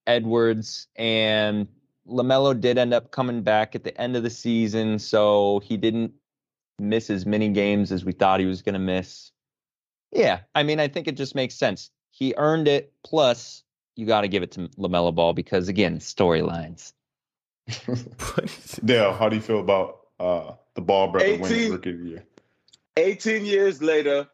Edwards 0.07 0.89
and 0.97 1.69
LaMelo 2.09 2.59
did 2.59 2.79
end 2.79 2.93
up 2.93 3.11
coming 3.11 3.43
back 3.43 3.75
at 3.75 3.85
the 3.85 3.99
end 4.01 4.17
of 4.17 4.23
the 4.23 4.31
season, 4.31 4.99
so 4.99 5.61
he 5.65 5.77
didn't 5.77 6.13
miss 6.79 7.11
as 7.11 7.25
many 7.25 7.49
games 7.49 7.93
as 7.93 8.05
we 8.05 8.13
thought 8.13 8.41
he 8.41 8.47
was 8.47 8.63
going 8.63 8.75
to 8.75 8.79
miss. 8.79 9.31
Yeah, 10.13 10.41
I 10.55 10.63
mean, 10.63 10.81
I 10.81 10.89
think 10.89 11.09
it 11.09 11.17
just 11.17 11.35
makes 11.35 11.55
sense. 11.55 11.91
He 12.11 12.35
earned 12.37 12.69
it. 12.69 12.93
Plus, 13.03 13.65
you 13.97 14.07
got 14.07 14.21
to 14.21 14.29
give 14.29 14.43
it 14.43 14.53
to 14.53 14.69
LaMelo 14.79 15.15
Ball 15.15 15.33
because 15.33 15.69
again, 15.69 15.99
storylines. 15.99 16.93
Dale, 18.85 19.13
how 19.13 19.29
do 19.29 19.37
you 19.37 19.43
feel 19.43 19.61
about 19.61 20.01
uh, 20.21 20.53
the 20.75 20.83
Ball 20.83 21.09
brother 21.09 21.27
18. 21.27 21.41
winning 21.41 21.73
Rookie 21.73 21.91
of 21.91 21.99
the 21.99 22.05
Year? 22.05 22.25
18 22.97 23.45
years 23.45 23.83
later, 23.83 24.29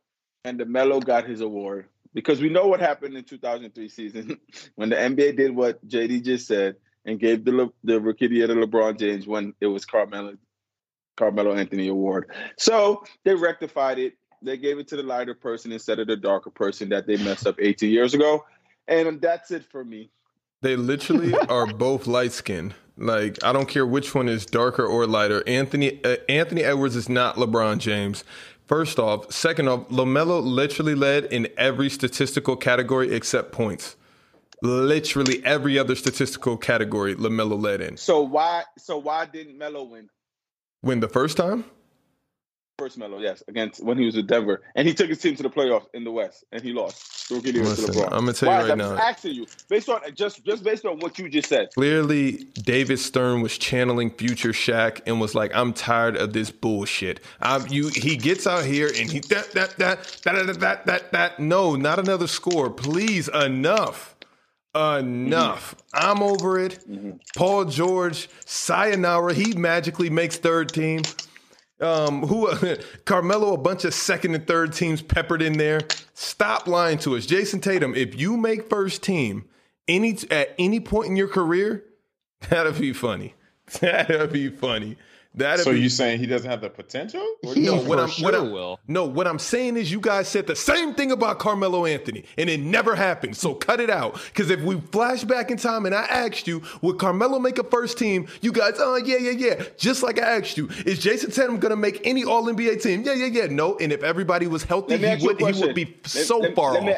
and 0.44 0.58
the 0.58 0.66
Melo 0.66 1.00
got 1.00 1.26
his 1.26 1.40
award 1.40 1.86
because 2.12 2.40
we 2.40 2.48
know 2.48 2.66
what 2.66 2.80
happened 2.80 3.16
in 3.16 3.24
2003 3.24 3.88
season 3.88 4.38
when 4.74 4.90
the 4.90 4.96
NBA 4.96 5.36
did 5.36 5.54
what 5.54 5.86
JD 5.86 6.24
just 6.24 6.46
said 6.46 6.76
and 7.04 7.18
gave 7.18 7.44
the 7.44 7.52
Le- 7.52 7.72
the 7.84 8.00
rookie 8.00 8.26
of 8.26 8.30
the 8.30 8.36
year 8.38 8.46
to 8.46 8.54
LeBron 8.54 8.98
James 8.98 9.26
when 9.26 9.54
it 9.60 9.66
was 9.66 9.84
Carmelo 9.84 10.36
Carmelo 11.16 11.54
Anthony 11.54 11.88
award. 11.88 12.30
So 12.56 13.04
they 13.24 13.34
rectified 13.34 13.98
it. 13.98 14.14
They 14.42 14.56
gave 14.56 14.78
it 14.78 14.88
to 14.88 14.96
the 14.96 15.02
lighter 15.02 15.34
person 15.34 15.70
instead 15.70 15.98
of 15.98 16.06
the 16.06 16.16
darker 16.16 16.50
person 16.50 16.88
that 16.90 17.06
they 17.06 17.16
messed 17.18 17.46
up 17.46 17.56
18 17.58 17.90
years 17.90 18.14
ago, 18.14 18.44
and 18.88 19.20
that's 19.20 19.50
it 19.50 19.64
for 19.64 19.84
me. 19.84 20.10
They 20.62 20.76
literally 20.76 21.34
are 21.48 21.66
both 21.66 22.06
light 22.06 22.32
skinned. 22.32 22.74
Like 22.96 23.42
I 23.42 23.52
don't 23.52 23.68
care 23.68 23.86
which 23.86 24.14
one 24.14 24.28
is 24.28 24.46
darker 24.46 24.84
or 24.84 25.06
lighter. 25.06 25.42
Anthony 25.46 26.02
uh, 26.04 26.16
Anthony 26.28 26.62
Edwards 26.62 26.96
is 26.96 27.08
not 27.08 27.36
LeBron 27.36 27.78
James. 27.78 28.24
First 28.66 29.00
off, 29.00 29.32
second 29.32 29.68
off, 29.68 29.88
LaMelo 29.88 30.40
literally 30.40 30.94
led 30.94 31.24
in 31.24 31.48
every 31.58 31.90
statistical 31.90 32.54
category 32.54 33.12
except 33.12 33.50
points 33.50 33.96
literally 34.62 35.44
every 35.44 35.78
other 35.78 35.94
statistical 35.94 36.56
category 36.56 37.14
LaMelo 37.14 37.60
led 37.60 37.80
in. 37.80 37.96
So 37.96 38.22
why 38.22 38.64
so 38.78 38.98
why 38.98 39.26
didn't 39.26 39.58
Melo 39.58 39.84
win? 39.84 40.08
Win 40.82 41.00
the 41.00 41.08
first 41.08 41.36
time? 41.36 41.64
First 42.78 42.96
Melo, 42.96 43.18
yes, 43.18 43.42
against 43.46 43.84
when 43.84 43.98
he 43.98 44.06
was 44.06 44.16
with 44.16 44.26
Denver. 44.26 44.62
And 44.74 44.88
he 44.88 44.94
took 44.94 45.10
his 45.10 45.18
team 45.18 45.36
to 45.36 45.42
the 45.42 45.50
playoffs 45.50 45.86
in 45.92 46.02
the 46.02 46.10
West 46.10 46.44
and 46.50 46.62
he 46.62 46.72
lost. 46.72 47.30
Listen, 47.30 47.92
to 47.92 48.04
I'm 48.06 48.20
gonna 48.20 48.32
tell 48.32 48.50
you 48.50 48.68
right 48.70 48.78
now. 48.78 48.92
I'm 48.92 48.98
asking 48.98 49.34
you, 49.34 49.46
based 49.68 49.88
on 49.88 50.00
just 50.14 50.44
just 50.44 50.64
based 50.64 50.84
on 50.84 50.98
what 50.98 51.18
you 51.18 51.28
just 51.28 51.48
said. 51.48 51.68
Clearly 51.74 52.48
David 52.54 52.98
Stern 52.98 53.42
was 53.42 53.56
channeling 53.58 54.10
future 54.10 54.52
Shaq 54.52 55.02
and 55.06 55.20
was 55.20 55.34
like, 55.34 55.54
I'm 55.54 55.72
tired 55.72 56.16
of 56.16 56.32
this 56.32 56.50
bullshit. 56.50 57.20
I'm 57.40 57.66
you 57.68 57.88
he 57.88 58.16
gets 58.16 58.46
out 58.46 58.64
here 58.64 58.88
and 58.88 59.10
he 59.10 59.20
that 59.28 59.52
that 59.52 59.76
that 59.76 60.02
that 60.24 60.46
that 60.46 60.60
that 60.60 60.86
that, 60.86 61.12
that. 61.12 61.38
no, 61.38 61.76
not 61.76 61.98
another 61.98 62.26
score. 62.26 62.70
Please 62.70 63.28
enough 63.28 64.16
enough. 64.74 65.74
I'm 65.92 66.22
over 66.22 66.58
it. 66.58 66.84
Paul 67.36 67.64
George, 67.66 68.28
sayonara. 68.44 69.34
He 69.34 69.54
magically 69.54 70.10
makes 70.10 70.36
third 70.36 70.72
team. 70.72 71.02
Um, 71.80 72.26
who 72.26 72.50
Carmelo, 73.04 73.54
a 73.54 73.58
bunch 73.58 73.84
of 73.84 73.94
second 73.94 74.34
and 74.34 74.46
third 74.46 74.72
teams 74.72 75.00
peppered 75.00 75.40
in 75.42 75.54
there. 75.54 75.80
Stop 76.14 76.66
lying 76.66 76.98
to 76.98 77.16
us, 77.16 77.26
Jayson 77.26 77.60
Tatum. 77.60 77.94
If 77.94 78.18
you 78.18 78.36
make 78.36 78.68
first 78.68 79.02
team 79.02 79.48
any 79.88 80.18
at 80.30 80.54
any 80.58 80.78
point 80.80 81.08
in 81.08 81.16
your 81.16 81.28
career, 81.28 81.84
that'll 82.48 82.72
be 82.72 82.92
funny. 82.92 83.34
That'll 83.80 84.26
be 84.26 84.48
funny. 84.48 84.96
That'll 85.32 85.64
So 85.64 85.72
be, 85.72 85.80
you 85.80 85.88
saying 85.88 86.18
he 86.18 86.26
doesn't 86.26 86.50
have 86.50 86.60
the 86.60 86.68
potential? 86.70 87.24
What 87.42 87.56
He 87.56 87.64
no, 87.66 87.76
what 87.76 87.98
for 87.98 88.04
I'm, 88.04 88.10
sure 88.10 88.24
what 88.24 88.34
I'm, 88.34 88.50
will. 88.50 88.80
no, 88.88 89.04
what 89.04 89.28
I'm 89.28 89.38
saying 89.38 89.76
is 89.76 89.90
you 89.92 90.00
guys 90.00 90.26
said 90.26 90.48
the 90.48 90.56
same 90.56 90.92
thing 90.94 91.12
about 91.12 91.38
Carmelo 91.38 91.86
Anthony, 91.86 92.24
and 92.36 92.50
it 92.50 92.58
never 92.58 92.96
happened. 92.96 93.36
So 93.36 93.54
cut 93.54 93.78
it 93.78 93.90
out. 93.90 94.14
Because 94.26 94.50
if 94.50 94.60
we 94.62 94.80
flash 94.90 95.22
back 95.22 95.52
in 95.52 95.56
time 95.56 95.86
and 95.86 95.94
I 95.94 96.02
asked 96.02 96.48
you, 96.48 96.62
would 96.82 96.98
Carmelo 96.98 97.38
make 97.38 97.58
a 97.58 97.64
first 97.64 97.96
team? 97.96 98.26
You 98.40 98.50
guys, 98.50 98.74
oh 98.78 98.96
yeah, 98.96 99.18
yeah, 99.18 99.30
yeah. 99.30 99.64
Just 99.78 100.02
like 100.02 100.20
I 100.20 100.38
asked 100.38 100.56
you, 100.58 100.66
is 100.84 100.98
Jayson 100.98 101.32
Tatum 101.32 101.58
gonna 101.60 101.76
make 101.76 102.00
any 102.04 102.24
All 102.24 102.44
NBA 102.46 102.82
team? 102.82 103.02
Yeah, 103.04 103.12
yeah, 103.14 103.26
yeah. 103.26 103.46
No. 103.46 103.76
And 103.78 103.92
if 103.92 104.02
everybody 104.02 104.48
was 104.48 104.64
healthy, 104.64 104.96
he 104.96 105.06
ask 105.06 105.22
you 105.22 105.30
a 105.30 105.34
would 105.34 105.54
he 105.54 105.60
would 105.62 105.74
be 105.76 105.84
Let- 105.84 106.06
so 106.08 106.38
let- 106.38 106.56
far 106.56 106.72
let 106.72 106.80
off. 106.82 106.86
me- 106.88 106.94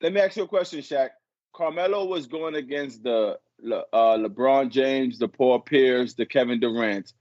Let 0.00 0.12
me 0.12 0.20
ask 0.20 0.36
you 0.36 0.44
a 0.44 0.48
question, 0.48 0.78
Shaq. 0.78 1.10
Carmelo 1.54 2.04
was 2.04 2.26
going 2.28 2.54
against 2.54 3.02
the 3.02 3.38
Le- 3.60 3.84
uh, 3.92 4.16
LeBron 4.16 4.70
James, 4.70 5.18
the 5.18 5.26
Paul 5.28 5.58
Pierce, 5.60 6.14
the 6.14 6.24
Kevin 6.24 6.60
Durant. 6.60 7.12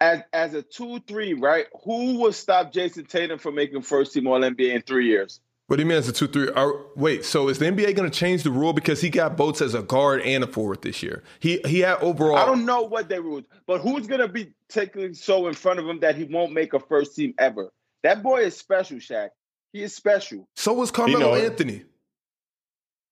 As 0.00 0.20
as 0.32 0.54
a 0.54 0.62
two 0.62 1.00
three, 1.06 1.34
right? 1.34 1.66
Who 1.84 2.18
will 2.18 2.32
stop 2.32 2.72
Jayson 2.72 3.06
Tatum 3.06 3.38
from 3.38 3.54
making 3.54 3.82
first 3.82 4.12
team 4.12 4.26
All 4.26 4.40
NBA 4.40 4.74
in 4.74 4.82
three 4.82 5.06
years? 5.06 5.40
What 5.66 5.76
do 5.76 5.82
you 5.82 5.88
mean 5.88 5.96
as 5.96 6.08
a 6.08 6.12
two 6.12 6.26
three? 6.26 6.50
Are, 6.50 6.74
wait, 6.94 7.24
so 7.24 7.48
is 7.48 7.58
the 7.58 7.64
NBA 7.64 7.96
going 7.96 8.10
to 8.10 8.16
change 8.16 8.42
the 8.42 8.50
rule 8.50 8.74
because 8.74 9.00
he 9.00 9.08
got 9.08 9.38
votes 9.38 9.62
as 9.62 9.72
a 9.72 9.82
guard 9.82 10.20
and 10.20 10.44
a 10.44 10.46
forward 10.46 10.82
this 10.82 11.02
year? 11.02 11.22
He 11.40 11.60
he 11.66 11.80
had 11.80 11.98
overall. 11.98 12.36
I 12.36 12.44
don't 12.44 12.66
know 12.66 12.82
what 12.82 13.08
they 13.08 13.18
ruled, 13.18 13.44
but 13.66 13.80
who's 13.80 14.06
gonna 14.06 14.28
be 14.28 14.52
taking 14.68 15.14
so 15.14 15.46
in 15.46 15.54
front 15.54 15.78
of 15.78 15.88
him 15.88 16.00
that 16.00 16.16
he 16.16 16.24
won't 16.24 16.52
make 16.52 16.74
a 16.74 16.80
first 16.80 17.16
team 17.16 17.34
ever? 17.38 17.70
That 18.02 18.22
boy 18.22 18.42
is 18.42 18.56
special, 18.56 18.98
Shaq. 18.98 19.30
He 19.72 19.82
is 19.82 19.94
special. 19.94 20.46
So 20.54 20.74
was 20.74 20.90
Carmelo 20.90 21.34
Anthony. 21.34 21.76
it. 21.76 21.86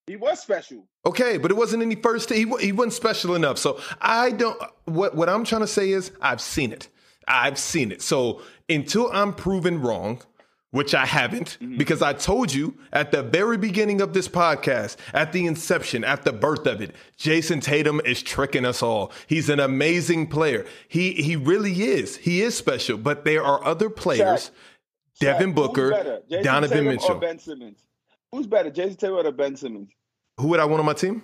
He 0.07 0.16
was 0.16 0.40
special. 0.40 0.84
Okay, 1.07 1.38
but 1.38 1.50
it 1.50 1.55
wasn't 1.57 1.82
any 1.82 1.94
first. 1.94 2.28
He 2.28 2.46
he 2.61 2.72
wasn't 2.72 2.92
special 2.92 3.34
enough. 3.34 3.59
So 3.59 3.80
I 4.00 4.30
don't. 4.30 4.61
What 4.84 5.14
what 5.14 5.28
I'm 5.28 5.44
trying 5.44 5.61
to 5.61 5.66
say 5.66 5.90
is 5.90 6.11
I've 6.20 6.40
seen 6.40 6.72
it. 6.72 6.88
I've 7.28 7.59
seen 7.59 7.92
it. 7.92 8.03
So 8.03 8.42
until 8.68 9.11
I'm 9.12 9.32
proven 9.32 9.80
wrong, 9.80 10.20
which 10.72 10.92
I 10.94 11.07
haven't, 11.07 11.59
mm-hmm. 11.61 11.76
because 11.76 12.03
I 12.03 12.14
told 12.14 12.53
you 12.53 12.76
at 12.92 13.12
the 13.12 13.22
very 13.22 13.57
beginning 13.57 14.00
of 14.00 14.12
this 14.12 14.26
podcast, 14.26 14.96
at 15.14 15.32
the 15.32 15.46
inception, 15.46 16.03
at 16.03 16.24
the 16.24 16.32
birth 16.32 16.66
of 16.66 16.80
it, 16.80 16.96
Jayson 17.16 17.61
Tatum 17.61 18.00
is 18.05 18.22
tricking 18.22 18.64
us 18.64 18.82
all. 18.82 19.12
He's 19.28 19.48
an 19.48 19.61
amazing 19.61 20.28
player. 20.28 20.66
He 20.88 21.12
he 21.12 21.36
really 21.36 21.82
is. 21.82 22.16
He 22.16 22.42
is 22.42 22.57
special. 22.57 22.98
But 22.98 23.24
there 23.24 23.44
are 23.44 23.64
other 23.64 23.88
players. 23.88 24.50
Devin 25.20 25.53
Shaq, 25.53 25.55
Booker, 25.55 25.82
who's 25.82 25.92
better, 25.92 26.22
Jayson 26.28 26.42
Donovan 26.44 26.78
Tatum 26.78 26.92
Mitchell. 26.92 27.18
Ben 27.18 27.38
Simmons. 27.38 27.86
Who's 28.33 28.47
better, 28.47 28.70
Jayson 28.70 28.97
Tatum 28.97 29.16
or 29.26 29.30
Ben 29.30 29.57
Simmons? 29.57 29.91
Who 30.41 30.49
would 30.49 30.61
I 30.61 30.64
want 30.64 30.80
on 30.80 30.87
my 30.87 30.95
team? 30.95 31.22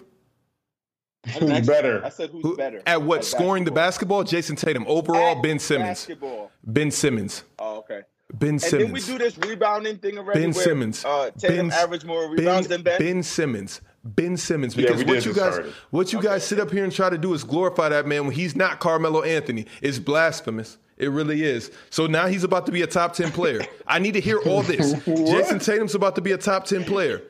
Who's 1.38 1.50
ask- 1.50 1.66
better? 1.66 2.04
I 2.04 2.10
said 2.10 2.30
who's 2.30 2.42
Who, 2.42 2.56
better 2.56 2.82
at 2.86 3.02
what? 3.02 3.24
scoring 3.24 3.64
the 3.64 3.70
basketball? 3.70 4.22
Jayson 4.24 4.56
Tatum. 4.56 4.84
Overall, 4.86 5.36
At 5.36 5.42
Ben 5.42 5.58
Simmons. 5.58 5.88
Basketball. 5.90 6.52
Ben 6.64 6.90
Simmons. 6.90 7.42
Oh, 7.58 7.78
okay. 7.78 8.02
Ben 8.34 8.50
And 8.50 8.60
then 8.60 8.92
we 8.92 9.00
do 9.00 9.16
this 9.16 9.38
rebounding 9.38 9.96
thing 9.98 10.18
already. 10.18 10.40
Ben 10.40 10.52
where, 10.52 10.64
Simmons. 10.64 11.02
Uh, 11.04 11.30
Tatum 11.38 11.68
Ben- 11.70 11.78
averaged 11.78 12.04
more 12.04 12.28
Ben, 12.28 12.36
rebounds 12.36 12.68
than 12.68 12.82
Ben. 12.82 12.98
Ben 12.98 13.22
Simmons. 13.22 13.80
Ben 14.04 14.36
Simmons. 14.36 14.74
Because 14.74 15.02
we 15.02 15.14
what 15.14 15.24
you 15.24 15.32
guys 15.34 15.54
start 15.54 15.66
it. 15.66 15.72
what 15.90 16.12
you 16.12 16.22
guys 16.22 16.44
sit 16.44 16.60
up 16.60 16.70
here 16.70 16.84
and 16.84 16.92
try 16.92 17.08
to 17.10 17.18
do 17.18 17.32
is 17.32 17.42
glorify 17.42 17.88
that 17.88 18.06
man 18.06 18.24
when 18.26 18.34
he's 18.34 18.54
not 18.54 18.80
Carmelo 18.80 19.22
Anthony. 19.22 19.66
It's 19.80 19.98
blasphemous. 19.98 20.76
It 20.98 21.08
really 21.10 21.42
is. 21.44 21.70
So 21.90 22.06
now 22.06 22.26
he's 22.26 22.44
about 22.44 22.66
to 22.66 22.72
be 22.72 22.82
a 22.82 22.86
top 22.86 23.12
10 23.14 23.30
player. 23.32 23.60
I 23.86 23.98
need 23.98 24.12
to 24.14 24.20
hear 24.20 24.38
all 24.40 24.62
this. 24.62 24.92
Jayson 25.04 25.64
Tatum's 25.64 25.94
about 25.94 26.14
to 26.16 26.20
be 26.20 26.32
a 26.32 26.38
top 26.38 26.64
10 26.64 26.84
player. 26.84 27.22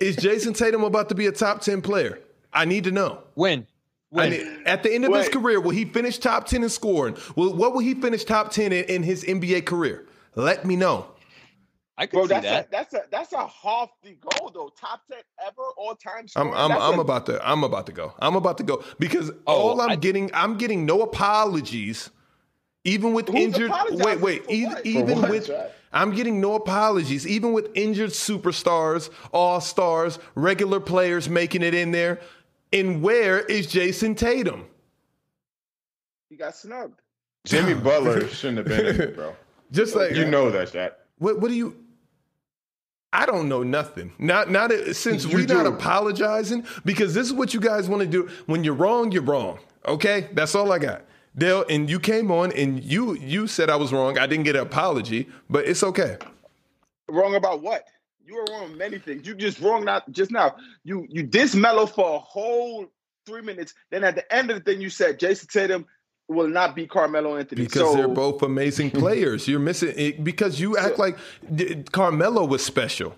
Is 0.00 0.16
Jayson 0.16 0.54
Tatum 0.54 0.84
about 0.84 1.08
to 1.08 1.14
be 1.14 1.26
a 1.26 1.32
top 1.32 1.60
10 1.62 1.80
player? 1.82 2.20
I 2.52 2.64
need 2.64 2.84
to 2.84 2.90
know. 2.90 3.22
When? 3.34 3.66
When? 4.10 4.30
mean, 4.30 4.62
at 4.66 4.82
the 4.82 4.92
end 4.92 5.04
of 5.04 5.14
his 5.14 5.28
career, 5.28 5.60
will 5.60 5.70
he 5.70 5.84
finish 5.84 6.18
top 6.18 6.46
10 6.46 6.62
in 6.62 6.68
scoring? 6.68 7.16
Will, 7.36 7.54
what 7.54 7.72
will 7.72 7.80
he 7.80 7.94
finish 7.94 8.24
top 8.24 8.50
10 8.50 8.72
in, 8.72 8.84
in 8.84 9.02
his 9.02 9.24
NBA 9.24 9.64
career? 9.66 10.06
Let 10.34 10.64
me 10.66 10.76
know. 10.76 11.06
I 11.98 12.04
could 12.06 12.16
Bro, 12.16 12.22
see 12.24 12.28
that's 12.34 12.44
that. 12.44 12.66
a 12.66 12.70
that's 12.70 12.92
a 12.94 13.02
that's 13.10 13.32
a 13.32 13.46
half 13.46 13.88
the 14.02 14.18
goal 14.20 14.50
though. 14.52 14.70
Top 14.78 15.00
ten 15.10 15.20
ever, 15.46 15.62
all 15.78 15.94
time. 15.94 16.26
I'm 16.36 16.52
I'm, 16.52 16.70
I'm 16.72 16.98
about 16.98 17.24
to 17.24 17.40
I'm 17.48 17.64
about 17.64 17.86
to 17.86 17.92
go. 17.92 18.12
I'm 18.18 18.36
about 18.36 18.58
to 18.58 18.64
go 18.64 18.84
because 18.98 19.30
Oh, 19.46 19.54
all 19.70 19.80
I'm 19.80 19.92
I- 19.92 19.96
getting 19.96 20.30
I'm 20.34 20.58
getting 20.58 20.84
no 20.84 21.00
apologies, 21.00 22.10
even 22.86 23.12
with 23.12 23.28
Who's 23.28 23.36
injured. 23.36 23.72
Wait, 23.90 24.20
wait. 24.20 24.44
for 24.44 24.52
what? 24.52 24.78
For 24.78 24.88
even 24.88 25.20
what, 25.20 25.30
with 25.30 25.46
Jack? 25.48 25.72
I'm 25.92 26.14
getting 26.14 26.40
no 26.40 26.54
apologies, 26.54 27.26
even 27.26 27.52
with 27.52 27.70
injured 27.74 28.10
superstars, 28.10 29.10
all 29.32 29.60
stars, 29.60 30.18
regular 30.34 30.78
players 30.78 31.28
making 31.28 31.62
it 31.62 31.74
in 31.74 31.90
there. 31.90 32.20
And 32.72 33.02
where 33.02 33.40
is 33.40 33.66
Jayson 33.66 34.14
Tatum? 34.14 34.66
He 36.28 36.36
got 36.36 36.54
snubbed. 36.54 37.00
Jimmy 37.44 37.74
Butler 37.82 38.28
shouldn't 38.28 38.58
have 38.58 38.66
been 38.66 38.86
in 38.86 39.00
it, 39.00 39.16
bro. 39.16 39.34
Just 39.72 39.96
like 39.96 40.12
You 40.12 40.26
know 40.26 40.50
that, 40.50 40.68
Shaq. 40.68 40.92
What 41.18 41.40
what 41.40 41.48
do 41.48 41.54
you 41.54 41.76
I 43.12 43.24
don't 43.24 43.48
know 43.48 43.62
nothing. 43.62 44.12
Not 44.18 44.50
not 44.50 44.70
since 44.92 45.24
You 45.24 45.38
we're 45.38 45.46
not 45.46 45.66
apologizing 45.66 46.66
because 46.84 47.14
this 47.14 47.26
is 47.26 47.32
what 47.32 47.54
you 47.54 47.60
guys 47.60 47.88
want 47.88 48.02
to 48.02 48.06
do. 48.06 48.28
When 48.44 48.62
you're 48.62 48.74
wrong, 48.74 49.10
you're 49.12 49.22
wrong. 49.22 49.58
Okay? 49.86 50.28
That's 50.34 50.54
all 50.54 50.70
I 50.70 50.78
got. 50.78 51.02
Dale, 51.38 51.64
and 51.68 51.88
you 51.90 52.00
came 52.00 52.30
on 52.30 52.52
and 52.52 52.82
you 52.82 53.14
you 53.16 53.46
said 53.46 53.68
I 53.68 53.76
was 53.76 53.92
wrong. 53.92 54.18
I 54.18 54.26
didn't 54.26 54.44
get 54.44 54.56
an 54.56 54.62
apology, 54.62 55.28
but 55.50 55.66
it's 55.66 55.82
okay. 55.82 56.16
Wrong 57.08 57.34
about 57.34 57.62
what? 57.62 57.86
You 58.24 58.36
were 58.36 58.44
wrong 58.50 58.64
on 58.64 58.78
many 58.78 58.98
things. 58.98 59.26
You 59.26 59.34
just 59.34 59.60
wrong 59.60 59.84
not 59.84 60.10
just 60.10 60.30
now. 60.30 60.56
You 60.82 61.06
you 61.10 61.22
diss 61.22 61.54
Melo 61.54 61.86
for 61.86 62.16
a 62.16 62.18
whole 62.18 62.86
three 63.26 63.42
minutes. 63.42 63.74
Then 63.90 64.02
at 64.04 64.14
the 64.14 64.34
end 64.34 64.50
of 64.50 64.56
the 64.56 64.62
thing, 64.62 64.80
you 64.80 64.88
said 64.88 65.18
Jayson 65.18 65.48
Tatum 65.48 65.86
will 66.28 66.48
not 66.48 66.74
be 66.74 66.86
Carmelo 66.86 67.36
Anthony. 67.36 67.62
Because 67.62 67.82
so, 67.82 67.94
they're 67.94 68.08
both 68.08 68.42
amazing 68.42 68.90
players. 69.02 69.46
You're 69.46 69.60
missing 69.60 69.92
it 69.96 70.24
because 70.24 70.58
you 70.58 70.76
act 70.76 70.98
like 70.98 71.18
Carmelo 71.92 72.44
was 72.46 72.64
special. 72.64 73.14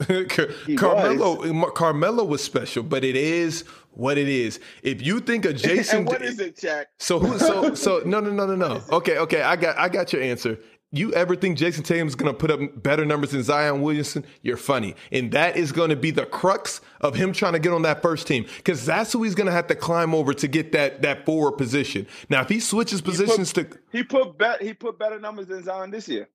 Car- 0.28 0.48
Carmelo 0.76 1.70
Carmelo 1.70 2.24
was 2.24 2.42
special, 2.42 2.82
but 2.82 3.04
it 3.04 3.16
is 3.16 3.64
what 3.96 4.18
it 4.18 4.28
is. 4.28 4.60
If 4.82 5.02
you 5.02 5.20
think 5.20 5.44
of 5.44 5.54
Jayson 5.56 5.98
and 5.98 6.06
what 6.06 6.22
is 6.22 6.40
it, 6.40 6.58
Jack? 6.58 6.88
So 6.98 7.18
who? 7.18 7.38
So 7.38 7.74
so 7.74 8.02
no 8.04 8.20
no 8.20 8.30
no 8.30 8.46
no 8.46 8.54
no. 8.54 8.82
Okay 8.92 9.18
okay. 9.18 9.42
I 9.42 9.56
got 9.56 9.78
I 9.78 9.88
got 9.88 10.12
your 10.12 10.22
answer. 10.22 10.58
You 10.92 11.12
ever 11.14 11.34
think 11.34 11.58
Jayson 11.58 11.82
Tatum's 11.82 12.14
going 12.14 12.32
to 12.32 12.38
put 12.38 12.52
up 12.52 12.60
better 12.80 13.04
numbers 13.04 13.32
than 13.32 13.42
Zion 13.42 13.82
Williamson? 13.82 14.24
You're 14.42 14.56
funny, 14.56 14.94
and 15.10 15.32
that 15.32 15.56
is 15.56 15.72
going 15.72 15.90
to 15.90 15.96
be 15.96 16.12
the 16.12 16.24
crux 16.24 16.80
of 17.00 17.16
him 17.16 17.32
trying 17.32 17.54
to 17.54 17.58
get 17.58 17.72
on 17.72 17.82
that 17.82 18.00
first 18.00 18.28
team 18.28 18.46
because 18.58 18.86
that's 18.86 19.12
who 19.12 19.24
he's 19.24 19.34
going 19.34 19.48
to 19.48 19.52
have 19.52 19.66
to 19.66 19.74
climb 19.74 20.14
over 20.14 20.32
to 20.34 20.46
get 20.46 20.70
that 20.70 21.02
that 21.02 21.26
forward 21.26 21.52
position. 21.58 22.06
Now, 22.28 22.42
if 22.42 22.48
he 22.48 22.60
switches 22.60 23.00
positions 23.00 23.52
to, 23.54 23.66
He 23.90 24.04
put 24.04 24.38
bet 24.38 24.62
he 24.62 24.72
put 24.72 24.96
better 24.96 25.18
numbers 25.18 25.48
than 25.48 25.64
Zion 25.64 25.90
this 25.90 26.06
year. 26.06 26.28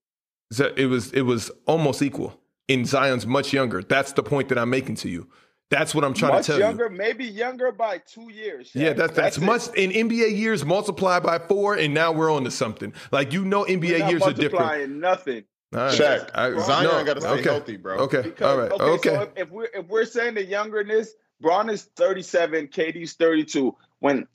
It 0.76 0.88
was 0.88 1.14
it 1.14 1.22
was 1.22 1.52
almost 1.66 2.02
equal. 2.02 2.38
In 2.68 2.86
Zion's 2.86 3.26
much 3.26 3.54
younger. 3.54 3.82
That's 3.82 4.12
the 4.12 4.24
point 4.24 4.50
that 4.50 4.60
I'm 4.60 4.70
making 4.70 4.96
to 4.98 5.10
you. 5.10 5.28
That's 5.70 5.94
what 5.94 6.04
I'm 6.04 6.14
trying 6.16 6.34
Much 6.34 6.48
to 6.48 6.54
tell 6.54 6.60
younger, 6.60 6.90
you. 6.92 6.98
maybe 6.98 7.26
younger 7.26 7.72
by 7.72 8.00
two 8.00 8.32
years. 8.32 8.72
Yeah, 8.74 8.94
Shaq. 8.94 8.98
that's 8.98 9.16
that's, 9.16 9.38
it. 9.38 9.42
much 9.42 9.68
in 9.76 9.92
NBA 9.92 10.36
years 10.36 10.66
multiplied 10.66 11.22
by 11.22 11.38
four, 11.38 11.76
and 11.76 11.94
now 11.94 12.12
we're 12.12 12.32
on 12.32 12.44
to 12.46 12.52
something. 12.52 12.92
Like 13.12 13.34
you 13.34 13.46
know, 13.46 13.66
NBA 13.66 14.00
not 14.00 14.10
years 14.10 14.24
are 14.24 14.34
different. 14.34 14.66
multiplying 14.66 15.00
Nothing. 15.00 15.44
All 15.74 15.82
right. 15.82 15.94
Shaq, 15.94 16.32
I- 16.34 16.60
Zion 16.60 16.84
no, 16.86 17.04
got 17.04 17.14
to 17.16 17.22
stay 17.22 17.30
okay. 17.30 17.44
healthy, 17.44 17.78
bro. 17.78 17.98
Okay, 18.00 18.22
Because, 18.24 18.52
all 18.52 18.58
right, 18.58 18.72
okay, 18.72 18.84
okay. 18.84 19.10
So 19.10 19.22
if, 19.22 19.30
if 19.36 19.50
we're 19.52 19.70
if 19.74 19.88
we're 19.88 20.06
saying 20.06 20.34
the 20.34 20.46
youngerness, 20.46 21.10
Bron 21.40 21.70
is 21.70 21.84
37, 21.96 22.70
KD's 22.70 23.14
32. 23.14 23.76
When 24.00 24.28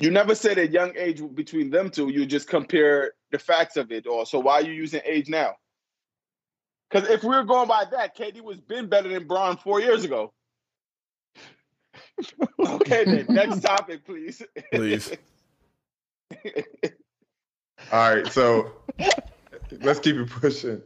you 0.00 0.10
never 0.10 0.34
said 0.34 0.58
a 0.58 0.66
young 0.68 0.92
age 0.96 1.22
between 1.34 1.70
them 1.70 1.90
two, 1.90 2.08
you 2.08 2.26
just 2.26 2.48
compare 2.48 3.12
the 3.30 3.38
facts 3.38 3.76
of 3.76 3.92
it. 3.92 4.08
Or 4.08 4.26
so 4.26 4.40
why 4.40 4.54
are 4.54 4.62
you 4.62 4.72
using 4.72 5.00
age 5.04 5.28
now? 5.28 5.54
Because 6.90 7.08
if 7.08 7.22
we're 7.22 7.44
going 7.44 7.68
by 7.68 7.84
that, 7.92 8.16
KD 8.16 8.40
was 8.42 8.60
been 8.60 8.88
better 8.88 9.08
than 9.08 9.28
Bron 9.28 9.56
four 9.56 9.80
years 9.80 10.04
ago. 10.04 10.32
Okay, 12.58 13.04
then 13.06 13.26
next 13.28 13.60
topic, 13.60 14.04
please. 14.04 14.42
Please. 14.72 15.12
All 17.92 18.14
right, 18.14 18.26
so 18.28 18.72
let's 19.80 20.00
keep 20.00 20.16
it 20.16 20.30
pushing. 20.30 20.80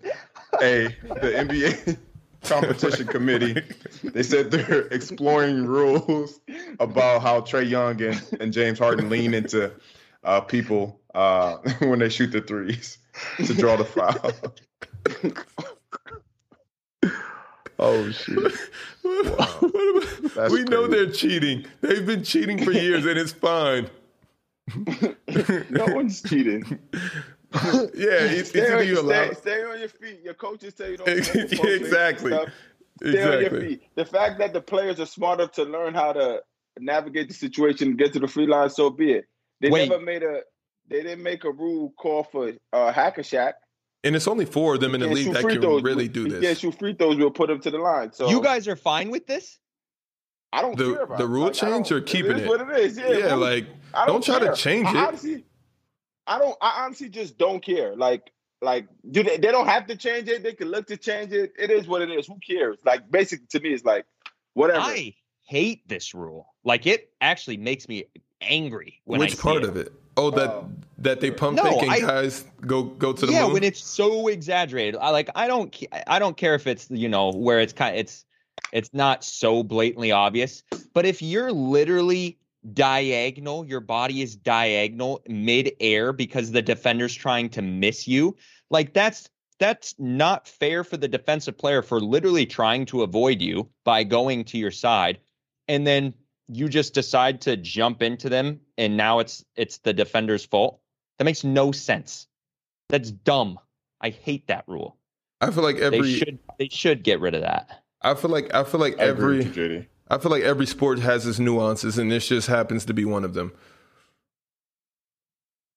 Hey, 0.58 0.96
the 1.02 1.32
NBA 1.36 1.98
competition 2.42 3.06
committee, 3.06 3.62
they 4.02 4.22
said 4.22 4.50
they're 4.50 4.86
exploring 4.88 5.66
rules 5.66 6.40
about 6.80 7.22
how 7.22 7.40
Trae 7.42 7.68
Young 7.68 8.00
and, 8.02 8.22
and 8.40 8.52
James 8.52 8.78
Harden 8.78 9.10
lean 9.10 9.34
into 9.34 9.72
uh, 10.24 10.40
people 10.40 11.00
uh, 11.14 11.56
when 11.80 11.98
they 11.98 12.08
shoot 12.08 12.32
the 12.32 12.40
threes 12.40 12.98
to 13.44 13.54
draw 13.54 13.76
the 13.76 13.84
foul. 13.84 14.32
Oh 17.78 18.10
shoot! 18.10 18.52
That's 20.34 20.52
we 20.52 20.64
know 20.64 20.86
they're 20.86 21.10
cheating. 21.10 21.66
They've 21.82 22.06
been 22.06 22.24
cheating 22.24 22.64
for 22.64 22.72
years, 22.72 23.04
and 23.04 23.18
it's 23.18 23.32
fine. 23.32 23.90
no 25.70 25.86
one's 25.94 26.22
cheating. 26.22 26.78
Yeah, 27.54 28.20
it's, 28.20 28.50
Stay, 28.50 28.70
on, 28.70 28.86
you 28.86 28.96
stay, 28.96 29.32
stay 29.32 29.62
on 29.62 29.78
your 29.78 29.88
feet. 29.88 30.20
Your 30.22 30.34
coaches 30.34 30.74
tell 30.74 30.90
you 30.90 30.98
don't. 30.98 31.08
Yeah, 31.08 31.14
don't 31.14 31.50
post 31.52 31.64
it, 31.64 31.80
exactly. 31.82 32.32
stuff. 32.32 32.48
Stay 33.00 33.08
on 33.08 33.14
your 33.14 33.40
Exactly. 33.40 33.68
feet. 33.68 33.82
The 33.94 34.04
fact 34.04 34.38
that 34.40 34.52
the 34.52 34.60
players 34.60 35.00
are 35.00 35.06
smart 35.06 35.40
enough 35.40 35.52
to 35.52 35.62
learn 35.62 35.94
how 35.94 36.12
to 36.12 36.42
navigate 36.78 37.28
the 37.28 37.34
situation 37.34 37.88
and 37.88 37.98
get 37.98 38.12
to 38.12 38.18
the 38.18 38.28
free 38.28 38.46
line, 38.46 38.68
so 38.68 38.90
be 38.90 39.12
it. 39.12 39.26
They 39.60 39.70
Wait. 39.70 39.88
never 39.88 40.02
made 40.02 40.22
a. 40.22 40.40
They 40.88 41.02
didn't 41.02 41.22
make 41.22 41.44
a 41.44 41.50
rule 41.50 41.94
call 41.96 42.24
for 42.24 42.52
uh, 42.74 42.92
Hack-a-Shaq. 42.92 43.54
And 44.04 44.14
it's 44.14 44.28
only 44.28 44.44
four 44.44 44.74
of 44.74 44.80
them 44.80 44.94
in 44.94 45.00
the 45.00 45.08
league 45.08 45.32
that 45.32 45.42
can 45.44 45.60
throws. 45.60 45.82
really 45.82 46.06
do 46.08 46.24
He 46.24 46.30
can't 46.30 46.42
this. 46.42 46.58
shoot 46.60 46.78
free 46.78 46.94
throws. 46.94 47.16
We'll 47.16 47.30
put 47.30 47.48
them 47.48 47.60
to 47.60 47.70
the 47.70 47.78
line. 47.78 48.12
So 48.12 48.28
you 48.28 48.40
guys 48.40 48.68
are 48.68 48.76
fine 48.76 49.10
with 49.10 49.26
this? 49.26 49.58
I 50.52 50.62
don't 50.62 50.76
The- 50.78 50.92
care 50.94 51.02
about 51.02 51.18
the 51.18 51.24
it. 51.24 51.28
rule 51.28 51.44
Like, 51.46 51.54
change 51.54 51.90
or 51.90 52.00
keeping 52.00 52.32
it? 52.32 52.38
it? 52.38 52.42
Is 52.42 52.48
what 52.48 52.60
it 52.70 52.78
is. 52.78 52.96
Yeah, 52.98 53.10
Yeah, 53.10 53.34
like 53.34 53.66
I 53.94 54.06
don't 54.06 54.22
try 54.22 54.38
to 54.38 54.46
care. 54.46 54.54
change 54.54 54.86
I 54.86 54.90
it. 54.90 55.08
Honestly, 55.08 55.44
I 56.26 56.38
don't. 56.38 56.56
I 56.62 56.84
honestly 56.84 57.08
just 57.08 57.36
don't 57.36 57.60
care. 57.64 57.96
Like, 57.96 58.30
like, 58.62 58.86
do 59.10 59.22
they? 59.24 59.36
They 59.38 59.50
don't 59.50 59.66
have 59.66 59.86
to 59.88 59.96
change 59.96 60.28
it. 60.28 60.42
They 60.44 60.52
can 60.54 60.68
look 60.70 60.86
to 60.86 60.96
change 60.96 61.32
it. 61.32 61.52
It 61.58 61.70
is 61.70 61.88
what 61.88 62.02
it 62.02 62.10
is. 62.10 62.26
Who 62.26 62.38
cares? 62.46 62.78
Like, 62.84 63.10
basically, 63.10 63.46
to 63.50 63.60
me, 63.60 63.70
it's 63.70 63.84
like 63.84 64.06
whatever. 64.54 64.80
I 64.80 65.14
hate 65.42 65.86
this 65.88 66.14
rule. 66.14 66.54
Like 66.64 66.86
it 66.86 67.10
actually 67.20 67.56
makes 67.56 67.88
me 67.88 68.04
angry 68.40 69.00
when 69.04 69.20
which 69.20 69.32
see 69.34 69.42
part 69.42 69.62
it. 69.64 69.68
of 69.68 69.76
it? 69.76 69.92
Oh, 70.16 70.30
that 70.30 70.48
Oh. 70.50 70.70
That 71.06 71.20
they 71.20 71.30
pump 71.30 71.56
No, 71.56 71.64
faking 71.64 71.90
I- 71.90 72.00
guys 72.00 72.44
go 72.66 72.82
go 72.82 73.12
to 73.12 73.26
the 73.26 73.32
yeah, 73.32 73.44
moon. 73.44 73.54
when 73.54 73.64
it's 73.64 73.82
so 73.82 74.28
exaggerated. 74.28 74.96
I 75.00 75.10
like 75.10 75.30
I 75.34 75.46
don't 75.48 75.74
I 76.06 76.18
don't 76.18 76.36
care 76.36 76.54
if 76.54 76.66
it's 76.66 76.88
you 76.90 77.08
know 77.08 77.30
where 77.32 77.60
it's 77.60 77.72
kind 77.72 77.96
it's 77.96 78.24
it's 78.72 78.92
not 78.92 79.22
so 79.24 79.62
blatantly 79.62 80.12
obvious, 80.12 80.62
but 80.92 81.06
if 81.06 81.22
you're 81.22 81.52
literally 81.52 82.38
diagonal, 82.74 83.64
your 83.66 83.80
body 83.80 84.22
is 84.22 84.34
diagonal 84.34 85.22
mid-air 85.28 86.12
because 86.12 86.50
the 86.50 86.62
defender's 86.62 87.14
trying 87.14 87.48
to 87.50 87.62
miss 87.62 88.08
you, 88.08 88.36
like 88.70 88.92
that's 88.92 89.28
that's 89.58 89.94
not 89.98 90.48
fair 90.48 90.84
for 90.84 90.96
the 90.96 91.08
defensive 91.08 91.56
player 91.56 91.80
for 91.82 92.00
literally 92.00 92.44
trying 92.44 92.84
to 92.86 93.02
avoid 93.02 93.40
you 93.40 93.68
by 93.84 94.02
going 94.04 94.44
to 94.44 94.58
your 94.58 94.70
side 94.70 95.18
and 95.68 95.86
then 95.86 96.12
you 96.48 96.68
just 96.68 96.92
decide 96.92 97.40
to 97.40 97.56
jump 97.56 98.02
into 98.02 98.28
them 98.28 98.60
and 98.76 98.96
now 98.96 99.18
it's 99.20 99.44
it's 99.56 99.78
the 99.78 99.92
defender's 99.94 100.44
fault. 100.44 100.80
That 101.18 101.24
makes 101.24 101.44
no 101.44 101.72
sense. 101.72 102.26
That's 102.88 103.10
dumb. 103.10 103.58
I 104.00 104.10
hate 104.10 104.46
that 104.48 104.64
rule. 104.66 104.96
I 105.40 105.50
feel 105.50 105.62
like 105.62 105.78
They 105.78 105.84
every 105.84 106.14
should 106.14 106.38
they 106.58 106.68
should 106.68 107.02
get 107.02 107.20
rid 107.20 107.34
of 107.34 107.42
that. 107.42 107.82
I 108.02 108.14
feel 108.14 108.30
like 108.30 108.54
I 108.54 108.64
feel 108.64 108.80
like 108.80 108.98
I 108.98 109.04
every 109.04 109.38
with 109.38 109.56
you, 109.56 109.68
JD. 109.68 109.86
I 110.08 110.18
feel 110.18 110.30
like 110.30 110.42
every 110.42 110.66
sport 110.66 111.00
has 111.00 111.26
its 111.26 111.38
nuances, 111.38 111.98
and 111.98 112.10
this 112.10 112.28
just 112.28 112.46
happens 112.46 112.84
to 112.86 112.94
be 112.94 113.04
one 113.04 113.24
of 113.24 113.34
them. 113.34 113.52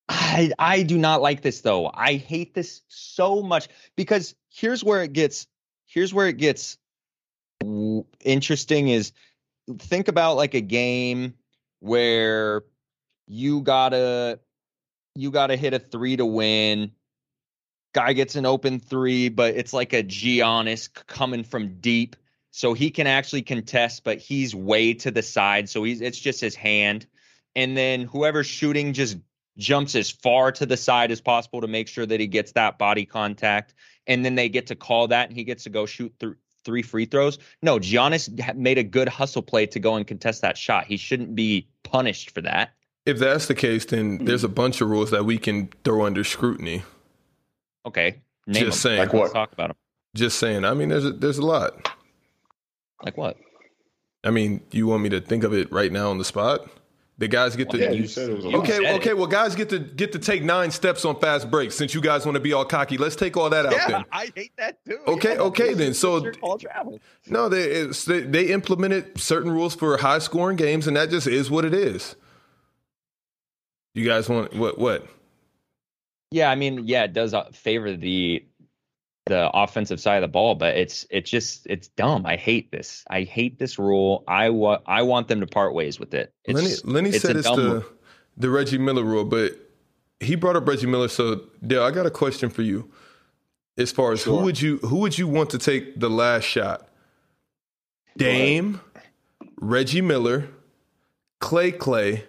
I 0.08 0.52
I 0.58 0.84
do 0.84 0.98
not 0.98 1.22
like 1.22 1.42
this 1.42 1.62
though. 1.62 1.92
I 1.94 2.16
hate 2.16 2.54
this 2.54 2.82
so 2.88 3.42
much 3.42 3.68
because 3.96 4.36
here's 4.50 4.84
where 4.84 5.04
it 5.04 5.14
gets 5.14 5.48
here's 5.88 6.14
where 6.14 6.28
it 6.28 6.38
gets 6.38 6.78
interesting 8.24 8.90
is 8.90 9.12
think 9.78 10.08
about 10.08 10.36
like 10.38 10.54
a 10.54 10.62
game 10.62 11.34
where 11.80 12.64
you 13.28 13.62
gotta 13.62 14.40
you 15.20 15.32
gotta 15.32 15.56
hit 15.56 15.74
a 15.74 15.80
three 15.80 16.16
to 16.18 16.26
win. 16.26 16.92
Guy 17.94 18.14
gets 18.14 18.36
an 18.36 18.46
open 18.46 18.80
three, 18.80 19.30
but 19.30 19.56
it's 19.56 19.74
like 19.74 19.94
a 19.94 20.04
Giannis 20.04 20.90
coming 21.08 21.44
from 21.44 21.80
deep, 21.80 22.16
so 22.52 22.74
he 22.74 22.92
can 22.92 23.08
actually 23.08 23.42
contest, 23.42 24.04
but 24.04 24.20
he's 24.20 24.54
way 24.54 24.94
to 24.94 25.12
the 25.12 25.22
side, 25.22 25.70
so 25.70 25.84
he's 25.84 26.02
it's 26.02 26.20
just 26.20 26.40
his 26.40 26.56
hand, 26.56 27.08
and 27.56 27.76
then 27.76 28.04
whoever's 28.04 28.48
shooting 28.48 28.94
just 28.94 29.18
jumps 29.58 29.96
as 29.96 30.10
far 30.10 30.52
to 30.54 30.66
the 30.66 30.78
side 30.78 31.12
as 31.12 31.20
possible 31.20 31.62
to 31.62 31.68
make 31.68 31.88
sure 31.88 32.06
that 32.06 32.20
he 32.20 32.28
gets 32.28 32.54
that 32.54 32.78
body 32.78 33.06
contact, 33.06 33.74
and 34.08 34.24
then 34.24 34.36
they 34.36 34.50
get 34.50 34.68
to 34.68 34.76
call 34.76 35.08
that, 35.08 35.30
and 35.30 35.38
he 35.38 35.44
gets 35.44 35.64
to 35.64 35.70
go 35.70 35.86
shoot 35.86 36.14
th- 36.20 36.34
three 36.64 36.82
free 36.82 37.06
throws. 37.06 37.40
No, 37.62 37.80
Giannis 37.80 38.56
made 38.56 38.78
a 38.78 38.84
good 38.84 39.10
hustle 39.10 39.42
play 39.42 39.66
to 39.68 39.80
go 39.80 39.96
and 39.96 40.06
contest 40.06 40.42
that 40.42 40.58
shot. 40.58 40.86
He 40.86 40.98
shouldn't 40.98 41.36
be 41.36 41.68
punished 41.84 42.32
for 42.32 42.42
that. 42.42 42.72
If 43.10 43.18
that's 43.18 43.48
the 43.48 43.56
case, 43.56 43.86
then 43.86 44.24
there's 44.24 44.44
a 44.44 44.48
mm-hmm. 44.48 44.54
bunch 44.54 44.82
of 44.82 44.90
rules 44.90 45.10
that 45.10 45.26
we 45.26 45.40
can 45.40 45.70
throw 45.84 46.06
under 46.06 46.24
scrutiny. 46.24 46.84
Okay, 47.86 48.22
name 48.46 48.66
Just 48.66 48.84
them. 48.84 48.92
saying. 48.92 49.00
Like 49.00 49.14
what? 49.14 49.22
Let's 49.22 49.34
talk 49.34 49.52
about 49.52 49.70
them. 49.70 49.78
Just 50.16 50.38
saying. 50.38 50.64
I 50.64 50.76
mean, 50.76 50.90
there's 50.90 51.06
a, 51.06 51.12
there's 51.12 51.40
a 51.40 51.46
lot. 51.46 51.90
Like 53.04 53.18
what? 53.18 53.38
I 54.24 54.30
mean, 54.30 54.62
you 54.72 54.86
want 54.86 55.02
me 55.02 55.10
to 55.10 55.22
think 55.22 55.44
of 55.44 55.54
it 55.54 55.72
right 55.72 55.92
now 55.92 56.12
on 56.12 56.20
the 56.20 56.26
spot? 56.26 56.70
The 57.18 57.28
guys 57.28 57.56
get 57.56 57.72
to 57.72 57.80
Yeah, 57.80 57.92
you 57.92 58.06
said 58.06 58.30
it 58.30 58.36
was 58.36 58.46
a. 58.46 58.50
You 58.50 58.58
Okay, 58.60 58.96
okay. 58.96 59.10
it. 59.10 59.18
Well, 59.18 59.26
guys 59.26 59.56
get 59.56 59.70
to 59.70 59.80
get 59.80 60.12
to 60.12 60.20
take 60.20 60.44
nine 60.44 60.70
steps 60.70 61.04
on 61.04 61.20
fast 61.20 61.50
breaks. 61.50 61.76
Since 61.76 61.96
you 61.96 62.02
guys 62.02 62.26
want 62.26 62.36
to 62.36 62.40
be 62.40 62.54
all 62.54 62.64
cocky, 62.64 62.98
let's 62.98 63.16
take 63.16 63.36
all 63.36 63.50
that 63.50 63.66
out 63.66 63.88
then. 63.90 64.06
I 64.12 64.32
hate 64.36 64.52
that 64.58 64.86
too. 64.86 65.00
Okay, 65.08 65.38
okay 65.50 65.74
then. 65.74 65.96
So 65.96 66.24
Your 66.24 66.34
call 66.34 66.60
travel. 66.60 67.00
no, 67.28 67.50
they 67.50 67.64
it's, 67.64 68.06
they, 68.06 68.22
they 68.22 68.48
implemented 68.48 69.20
certain 69.20 69.52
rules 69.52 69.74
for 69.74 69.98
high 69.98 70.20
scoring 70.20 70.58
games, 70.58 70.86
and 70.86 70.96
that 70.96 71.10
just 71.10 71.26
is 71.26 71.50
what 71.50 71.66
it 71.66 71.74
is. 71.74 72.16
You 73.94 74.06
guys 74.06 74.30
want 74.30 74.54
what? 74.56 74.78
What? 74.78 75.08
Yeah, 76.32 76.52
I 76.52 76.56
mean, 76.56 76.88
yeah, 76.88 77.04
it 77.04 77.14
does 77.14 77.34
uh, 77.34 77.46
favor 77.52 77.96
the 77.96 78.46
the 79.26 79.50
offensive 79.54 80.00
side 80.00 80.18
of 80.18 80.22
the 80.22 80.32
ball, 80.32 80.56
but 80.56 80.76
it's 80.76 81.06
it's 81.10 81.30
just 81.30 81.66
it's 81.68 81.88
dumb. 81.90 82.26
I 82.26 82.36
hate 82.36 82.72
this. 82.72 83.06
I 83.10 83.24
hate 83.24 83.60
this 83.60 83.80
rule. 83.80 84.24
I 84.28 84.50
want 84.50 84.82
I 84.86 85.04
want 85.04 85.28
them 85.28 85.40
to 85.40 85.48
part 85.48 85.74
ways 85.74 86.00
with 86.00 86.14
it. 86.14 86.34
It's, 86.46 86.84
Lenny, 86.84 86.94
Lenny 86.94 87.10
it's 87.10 87.22
said 87.22 87.38
it's 87.38 87.48
the 87.48 87.86
the 88.38 88.50
Reggie 88.50 88.78
Miller 88.78 89.04
rule, 89.04 89.26
but 89.26 89.54
he 90.20 90.36
brought 90.36 90.56
up 90.56 90.68
Reggie 90.68 90.88
Miller. 90.88 91.08
So 91.08 91.42
Dale, 91.66 91.84
I 91.84 91.92
got 91.92 92.06
a 92.06 92.12
question 92.12 92.50
for 92.50 92.64
you. 92.64 92.92
As 93.78 93.92
far 93.92 94.12
as 94.12 94.24
who 94.24 94.38
would 94.38 94.60
you 94.60 94.78
who 94.80 94.98
would 94.98 95.18
you 95.18 95.28
want 95.28 95.52
to 95.52 95.58
take 95.58 96.00
the 96.00 96.10
last 96.10 96.44
shot? 96.44 96.90
Dame, 98.18 98.82
Reggie 99.62 100.02
Miller, 100.02 100.50
Klay 101.40 101.72
Klay, 101.72 102.24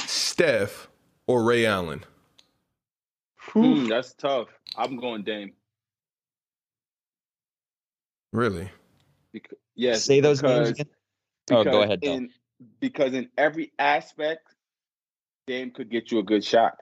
Steph, 0.00 0.88
or 1.26 1.42
Ray 1.44 1.66
Allen? 1.66 2.04
Hmm, 3.36 3.86
that's 3.86 4.14
tough. 4.14 4.48
I'm 4.76 4.96
going 4.96 5.22
Dame. 5.22 5.52
Really? 8.32 8.70
Because, 9.32 9.58
yes, 9.74 10.04
Say 10.04 10.20
those 10.20 10.40
because, 10.40 10.68
names 10.68 10.70
again. 10.70 10.86
Oh, 11.50 11.64
go 11.64 11.82
ahead, 11.82 11.98
In, 12.02 12.30
because 12.80 13.12
in 13.12 13.28
every 13.36 13.72
aspect, 13.78 14.54
Dame 15.46 15.70
could 15.70 15.90
get 15.90 16.10
you 16.10 16.18
a 16.20 16.22
good 16.22 16.44
shot. 16.44 16.76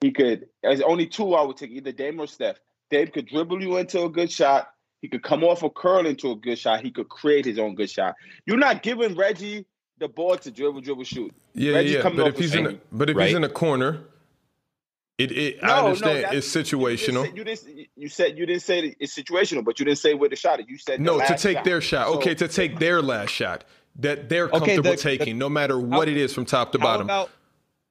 He 0.00 0.12
could. 0.12 0.46
There's 0.62 0.82
only 0.82 1.06
two 1.06 1.34
I 1.34 1.42
would 1.42 1.56
take: 1.56 1.70
either 1.70 1.92
Dame 1.92 2.20
or 2.20 2.26
Steph. 2.26 2.56
Dame 2.90 3.08
could 3.08 3.26
dribble 3.26 3.62
you 3.62 3.78
into 3.78 4.04
a 4.04 4.10
good 4.10 4.30
shot. 4.30 4.68
He 5.00 5.08
could 5.08 5.22
come 5.22 5.42
off 5.42 5.62
a 5.62 5.70
curl 5.70 6.06
into 6.06 6.30
a 6.30 6.36
good 6.36 6.58
shot. 6.58 6.82
He 6.82 6.90
could 6.90 7.08
create 7.08 7.44
his 7.44 7.58
own 7.58 7.74
good 7.74 7.90
shot. 7.90 8.14
You're 8.46 8.58
not 8.58 8.82
giving 8.82 9.16
Reggie 9.16 9.66
the 9.98 10.08
ball 10.08 10.36
to 10.36 10.50
dribble, 10.50 10.80
dribble, 10.80 11.04
shoot. 11.04 11.32
Yeah, 11.54 11.74
Reggie 11.74 11.90
yeah. 11.94 12.00
coming 12.02 12.18
But 12.18 12.28
off 12.28 12.32
if 12.34 12.38
he's 12.38 12.54
in 12.54 12.60
a, 12.66 12.68
screen, 12.70 12.80
but 12.92 13.10
if 13.10 13.16
right? 13.16 13.26
he's 13.28 13.36
in 13.36 13.44
a 13.44 13.48
corner, 13.48 14.04
it, 15.18 15.30
it 15.30 15.62
No, 15.62 15.68
I 15.68 15.84
understand 15.84 16.24
that's- 16.24 16.54
it's 16.54 16.70
situational. 16.70 17.36
You, 17.36 17.44
just, 17.44 17.66
you 17.68 17.74
didn't. 17.74 17.88
You 17.96 18.08
said 18.08 18.38
you 18.38 18.46
didn't 18.46 18.62
say 18.62 18.96
it's 18.98 19.16
situational, 19.16 19.64
but 19.64 19.78
you 19.78 19.84
didn't 19.84 19.98
say 19.98 20.14
where 20.14 20.28
the 20.28 20.36
shot 20.36 20.58
is. 20.60 20.66
You 20.68 20.78
said 20.78 20.98
the 21.00 21.04
No, 21.04 21.20
to 21.20 21.36
take 21.36 21.58
shot. 21.58 21.64
their 21.64 21.80
shot. 21.80 22.08
So- 22.08 22.14
Okay, 22.18 22.34
to 22.34 22.48
take 22.48 22.78
their 22.78 23.00
last 23.02 23.30
shot 23.30 23.64
that 23.96 24.28
they're 24.28 24.48
comfortable 24.48 24.82
the- 24.82 24.90
the- 24.90 24.96
taking, 24.96 25.38
no 25.38 25.48
matter 25.48 25.78
what 25.78 26.08
it 26.08 26.16
is 26.16 26.34
from 26.34 26.44
top 26.44 26.72
to 26.72 26.78
How 26.78 26.84
bottom. 26.84 27.06
about 27.06 27.30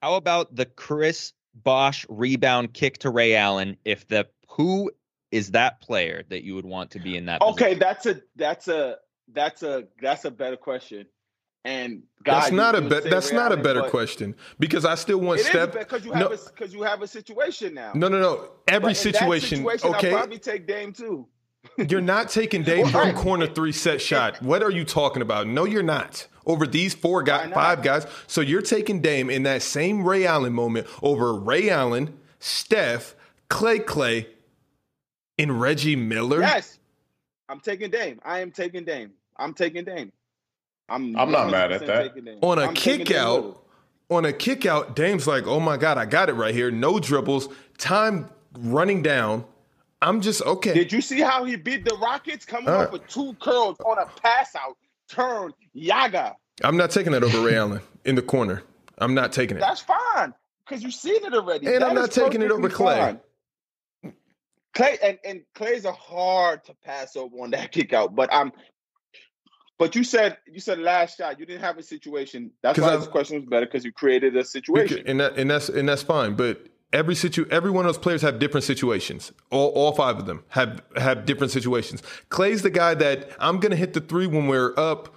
how 0.01 0.15
about 0.15 0.53
the 0.53 0.65
Chris 0.65 1.31
Bosh 1.55 2.05
rebound 2.09 2.73
kick 2.73 2.97
to 2.99 3.09
Ray 3.09 3.35
Allen? 3.35 3.77
If 3.85 4.05
the 4.09 4.27
who 4.49 4.91
is 5.31 5.51
that 5.51 5.79
player 5.81 6.23
that 6.29 6.43
you 6.43 6.55
would 6.55 6.65
want 6.65 6.91
to 6.91 6.99
be 6.99 7.15
in 7.15 7.27
that? 7.27 7.41
Okay, 7.41 7.75
position? 7.75 7.79
that's 7.79 8.05
a 8.05 8.21
that's 8.35 8.67
a 8.67 8.97
that's 9.31 9.63
a 9.63 9.87
that's 10.01 10.25
a 10.25 10.31
better 10.31 10.57
question. 10.57 11.05
And 11.65 12.03
God, 12.23 12.41
that's 12.41 12.51
not 12.51 12.75
a 12.75 12.81
be- 12.81 13.09
that's 13.09 13.31
not 13.31 13.51
a 13.53 13.57
better 13.57 13.83
question 13.83 14.35
because 14.59 14.83
I 14.83 14.95
still 14.95 15.19
want 15.19 15.39
Steph. 15.39 15.71
because 15.71 16.03
you 16.03 16.11
no, 16.11 16.29
have 16.29 16.31
a 16.33 16.37
because 16.49 16.73
you 16.73 16.81
have 16.83 17.01
a 17.01 17.07
situation 17.07 17.73
now. 17.73 17.91
no, 17.95 18.09
no, 18.09 18.19
no. 18.19 18.49
Every 18.67 18.81
But 18.81 18.87
in 18.87 18.93
that 18.93 18.95
situation. 18.97 19.57
situation, 19.59 19.89
okay, 19.95 20.11
I'll 20.11 20.17
probably 20.17 20.39
take 20.39 20.67
Dame 20.67 20.91
too. 20.91 21.25
you're 21.89 22.01
not 22.01 22.27
taking 22.29 22.63
Dame 22.63 22.87
a 22.87 22.91
Right. 22.91 23.15
corner 23.15 23.47
three 23.47 23.71
set 23.71 24.01
shot. 24.01 24.41
What 24.41 24.61
are 24.61 24.71
you 24.71 24.83
talking 24.83 25.21
about? 25.21 25.47
No, 25.47 25.63
you're 25.63 25.83
not. 25.83 26.27
Over 26.45 26.67
these 26.67 26.93
four 26.93 27.23
guys, 27.23 27.53
five 27.53 27.81
guys. 27.81 28.05
So 28.27 28.41
you're 28.41 28.61
taking 28.61 28.99
Dame 29.01 29.29
in 29.29 29.43
that 29.43 29.61
same 29.61 30.03
Ray 30.03 30.25
Allen 30.25 30.51
moment 30.51 30.87
over 31.01 31.33
Ray 31.33 31.69
Allen, 31.69 32.17
Steph, 32.39 33.15
Klay 33.49 33.79
Klay, 33.81 34.27
and 35.39 35.61
Reggie 35.61 35.95
Miller. 35.95 36.41
Yes, 36.41 36.79
I'm 37.47 37.61
taking 37.61 37.89
Dame. 37.89 38.19
I 38.25 38.39
am 38.39 38.51
taking 38.51 38.83
Dame. 38.83 39.13
I'm 39.37 39.53
taking 39.53 39.85
Dame. 39.85 40.11
I'm 40.89 41.15
I'm 41.15 41.31
not 41.31 41.49
mad 41.49 41.71
at 41.71 41.85
that. 41.85 42.37
on 42.41 42.59
a 42.59 42.67
I'm 42.67 42.73
kick 42.73 43.11
out, 43.11 43.63
on 44.09 44.25
a 44.25 44.33
kick 44.33 44.65
out, 44.65 44.95
Dame's 44.95 45.27
like, 45.27 45.47
oh 45.47 45.59
my 45.59 45.77
God, 45.77 45.97
I 45.97 46.05
got 46.05 46.29
it 46.29 46.33
right 46.33 46.53
here. 46.53 46.71
No 46.71 46.99
dribbles, 46.99 47.49
time 47.77 48.29
running 48.59 49.01
down. 49.01 49.45
I'm 50.01 50.19
just 50.19 50.41
okay. 50.41 50.73
Did 50.73 50.91
you 50.91 51.01
see 51.01 51.21
how 51.21 51.45
he 51.45 51.55
beat 51.55 51.85
the 51.85 51.95
Rockets 51.95 52.45
coming 52.45 52.67
All 52.69 52.81
off 52.81 52.91
with 52.91 53.07
two 53.07 53.33
curls 53.41 53.77
on 53.85 53.97
a 53.97 54.05
pass 54.21 54.53
out 54.55 54.77
turn? 55.07 55.53
Yaga. 55.73 56.35
I'm 56.63 56.77
not 56.77 56.91
taking 56.91 57.13
that 57.13 57.23
over 57.23 57.41
Ray 57.41 57.55
Allen 57.55 57.81
in 58.03 58.15
the 58.15 58.21
corner. 58.21 58.63
I'm 58.97 59.13
not 59.13 59.31
taking 59.31 59.57
it. 59.57 59.61
That's 59.61 59.81
fine 59.81 60.33
because 60.65 60.83
you've 60.83 60.93
seen 60.93 61.23
it 61.23 61.33
already. 61.33 61.67
And 61.67 61.75
That 61.75 61.83
I'm 61.83 61.95
not 61.95 62.11
taking 62.11 62.41
it 62.41 62.51
over 62.51 62.69
Klay. 62.69 63.19
fine. 64.03 64.13
Klay 64.75 64.97
and, 65.03 65.19
and 65.23 65.41
Klay's 65.55 65.85
a 65.85 65.91
hard 65.91 66.63
to 66.65 66.73
pass 66.83 67.15
over 67.15 67.37
on 67.37 67.51
that 67.51 67.71
kick 67.71 67.93
out, 67.93 68.15
but 68.15 68.31
I'm. 68.33 68.51
But 69.79 69.95
you 69.95 70.03
said 70.03 70.37
you 70.45 70.59
said 70.59 70.79
last 70.79 71.17
shot 71.17 71.39
you 71.39 71.45
didn't 71.45 71.61
have 71.61 71.77
a 71.77 71.83
situation. 71.83 72.51
That's 72.61 72.79
why 72.79 72.93
I- 72.93 72.97
this 72.97 73.07
question 73.07 73.37
was 73.37 73.45
better 73.45 73.65
because 73.65 73.83
you 73.83 73.91
created 73.91 74.33
a 74.33 74.37
Because- 74.37 74.51
situation. 74.51 75.03
and 75.07 75.19
that 75.19 75.37
and 75.37 75.49
that's 75.49 75.69
and 75.69 75.89
that's 75.89 76.03
fine. 76.03 76.35
But 76.35 76.67
every 76.93 77.15
situ 77.15 77.45
every 77.49 77.71
one 77.71 77.85
of 77.85 77.89
those 77.89 77.97
players 78.01 78.21
have 78.21 78.39
different 78.39 78.63
situations. 78.63 79.31
All 79.49 79.69
all 79.69 79.91
five 79.93 80.17
of 80.19 80.25
them 80.25 80.43
have 80.49 80.81
have 80.95 81.25
different 81.25 81.51
situations. 81.51 82.01
Klay's 82.29 82.61
the 82.61 82.69
guy 82.69 82.93
that 82.95 83.29
I'm 83.39 83.59
gonna 83.59 83.75
hit 83.75 83.93
the 83.93 84.01
three 84.01 84.27
when 84.27 84.47
we're 84.47 84.73
up 84.77 85.15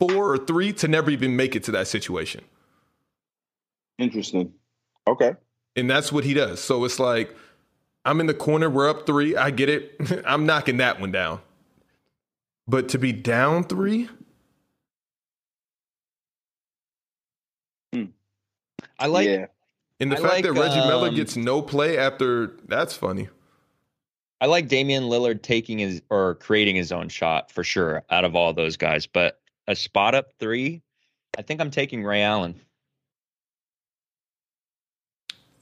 four 0.00 0.32
or 0.32 0.38
three 0.38 0.72
to 0.74 0.88
never 0.88 1.10
even 1.10 1.36
make 1.36 1.54
it 1.54 1.62
to 1.64 1.70
that 1.72 1.86
situation. 1.86 2.42
Interesting. 3.98 4.52
Okay. 5.06 5.34
And 5.76 5.88
that's 5.88 6.10
what 6.12 6.24
he 6.24 6.34
does. 6.34 6.60
So 6.60 6.84
it's 6.84 6.98
like 6.98 7.34
I'm 8.04 8.20
in 8.20 8.26
the 8.26 8.34
corner, 8.34 8.68
we're 8.68 8.88
up 8.90 9.06
three. 9.06 9.36
I 9.36 9.50
get 9.50 9.68
it. 9.68 9.94
I'm 10.26 10.46
knocking 10.46 10.78
that 10.78 11.00
one 11.00 11.12
down. 11.12 11.40
But 12.66 12.88
to 12.90 12.98
be 12.98 13.12
down 13.12 13.64
three, 13.64 14.08
I 18.98 19.06
like 19.06 19.28
yeah. 19.28 19.46
And 20.00 20.10
the 20.10 20.16
I 20.16 20.20
fact 20.20 20.32
like, 20.34 20.44
that 20.44 20.52
Reggie 20.52 20.86
Miller 20.86 21.08
um, 21.08 21.14
gets 21.14 21.36
no 21.36 21.62
play 21.62 21.98
after 21.98 22.56
that's 22.66 22.94
funny. 22.94 23.28
I 24.40 24.46
like 24.46 24.68
Damian 24.68 25.04
Lillard 25.04 25.42
taking 25.42 25.78
his 25.78 26.02
or 26.10 26.34
creating 26.36 26.76
his 26.76 26.92
own 26.92 27.08
shot 27.08 27.50
for 27.50 27.64
sure 27.64 28.02
out 28.10 28.24
of 28.24 28.34
all 28.34 28.52
those 28.52 28.76
guys. 28.76 29.06
But 29.06 29.40
a 29.68 29.76
spot 29.76 30.14
up 30.14 30.32
three, 30.38 30.82
I 31.38 31.42
think 31.42 31.60
I'm 31.60 31.70
taking 31.70 32.02
Ray 32.02 32.22
Allen. 32.22 32.60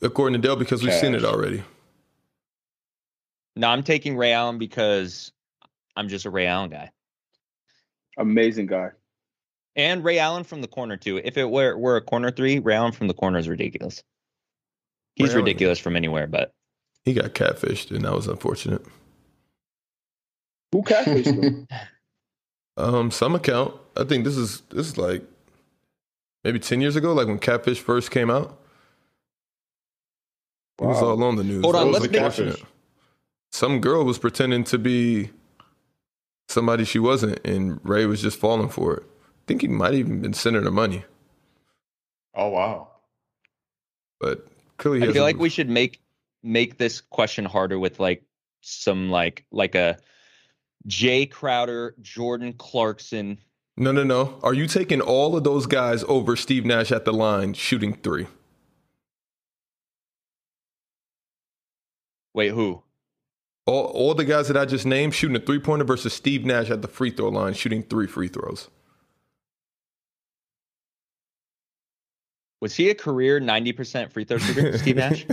According 0.01 0.41
to 0.41 0.47
Dell, 0.47 0.57
because 0.57 0.83
we've 0.83 0.95
seen 0.95 1.15
it 1.15 1.25
already. 1.25 1.63
No, 3.55 3.69
I'm 3.69 3.85
taking 3.85 4.17
Ray 4.17 4.33
Allen 4.33 4.59
because 4.59 5.31
I'm 5.97 6.09
just 6.09 6.25
a 6.25 6.31
Ray 6.31 6.47
Allen 6.47 6.71
guy. 6.71 6.91
Amazing 8.19 8.67
guy. 8.67 8.91
And 9.77 10.05
Ray 10.05 10.19
Allen 10.19 10.45
from 10.45 10.61
the 10.61 10.69
corner 10.69 10.97
too. 10.97 11.19
If 11.23 11.37
it 11.39 11.45
were 11.51 11.77
were 11.77 11.97
a 11.97 12.01
corner 12.03 12.31
three, 12.31 12.59
Ray 12.59 12.75
Allen 12.75 12.93
from 12.93 13.09
the 13.09 13.15
corner 13.15 13.39
is 13.39 13.49
ridiculous. 13.49 14.03
He's 15.17 15.29
Ray 15.29 15.35
Allen- 15.35 15.45
ridiculous 15.45 15.79
from 15.79 15.97
anywhere, 15.97 16.27
but 16.27 16.53
He 17.05 17.15
got 17.15 17.35
catfished, 17.35 17.91
and 17.91 18.05
that 18.05 18.13
was 18.13 18.27
unfortunate. 18.29 18.85
Who 20.73 20.83
catfished 20.83 21.43
him? 21.43 21.69
Um, 22.79 23.11
some 23.11 23.35
account. 23.35 23.75
I 23.99 24.05
think 24.05 24.25
this 24.25 24.39
is 24.39 24.63
this 24.71 24.87
is 24.87 24.97
like 24.97 25.23
maybe 26.43 26.59
ten 26.59 26.81
years 26.81 26.97
ago, 26.97 27.13
like 27.13 27.27
when 27.27 27.39
Catfish 27.39 27.81
first 27.81 28.11
came 28.11 28.31
out. 28.31 28.59
It 30.81 30.87
was 30.87 31.03
Wow. 31.03 31.09
all 31.11 31.25
on 31.25 31.37
the 31.37 31.45
news. 31.45 31.63
Hold 31.63 31.77
on, 31.77 31.93
let's 31.93 32.09
make- 32.09 32.65
Some 33.51 33.81
girl 33.83 34.05
was 34.07 34.19
pretending 34.19 34.65
to 34.65 34.79
be 34.79 35.29
somebody 36.49 36.85
she 36.85 36.99
wasn't, 36.99 37.41
and 37.47 37.81
Ray 37.83 38.07
was 38.07 38.21
just 38.23 38.39
falling 38.39 38.69
for 38.69 38.97
it. 38.97 39.03
I 39.05 39.43
think 39.47 39.63
he 39.63 39.69
might 39.69 39.95
even 39.95 40.21
been 40.21 40.33
sending 40.35 40.63
her 40.65 40.71
money, 40.71 41.05
Oh 42.35 42.49
wow. 42.49 42.89
but 44.21 44.47
clearly 44.79 45.01
he 45.01 45.09
I 45.09 45.13
feel 45.13 45.23
like 45.25 45.39
we 45.39 45.49
should 45.49 45.69
make 45.69 46.01
make 46.43 46.79
this 46.79 47.01
question 47.01 47.45
harder 47.45 47.79
with 47.79 47.99
like 48.01 48.23
some 48.61 49.11
like 49.11 49.45
like 49.51 49.75
a 49.75 49.99
Jae 50.89 51.31
Crowder, 51.31 51.95
Jordan 52.01 52.53
Clarkson. 52.55 53.39
No, 53.77 53.91
no, 53.93 54.05
no. 54.05 54.39
Are 54.43 54.53
you 54.55 54.67
taking 54.67 55.01
all 55.01 55.37
of 55.37 55.45
those 55.45 55.67
guys 55.67 56.05
over 56.05 56.37
Steve 56.37 56.65
Nash 56.67 56.93
at 56.93 57.05
the 57.05 57.13
line 57.13 57.55
shooting 57.55 57.95
three? 57.95 58.27
Wait, 62.35 62.49
who? 62.51 62.83
All, 63.65 63.85
all 63.87 64.15
the 64.15 64.25
guys 64.25 64.49
that 64.49 64.57
I 64.57 64.65
just 64.65 64.85
named 64.85 65.15
shooting 65.15 65.37
a 65.37 65.41
three 65.41 65.61
pointer 65.61 65.85
versus 65.85 66.13
Steve 66.13 66.45
Nash 66.45 66.71
at 66.71 66.83
the 66.83 66.89
free 66.89 67.11
throw 67.11 67.29
line 67.29 67.55
shooting 67.55 67.83
three 67.83 68.07
free 68.07 68.29
throws. 68.29 68.69
Was 72.61 72.77
he 72.77 72.91
a 72.91 72.95
career 72.95 73.41
90% 73.41 74.13
free 74.13 74.25
throw 74.25 74.39
shooter, 74.39 74.79
Steve 74.79 74.95
Nash? 74.95 75.27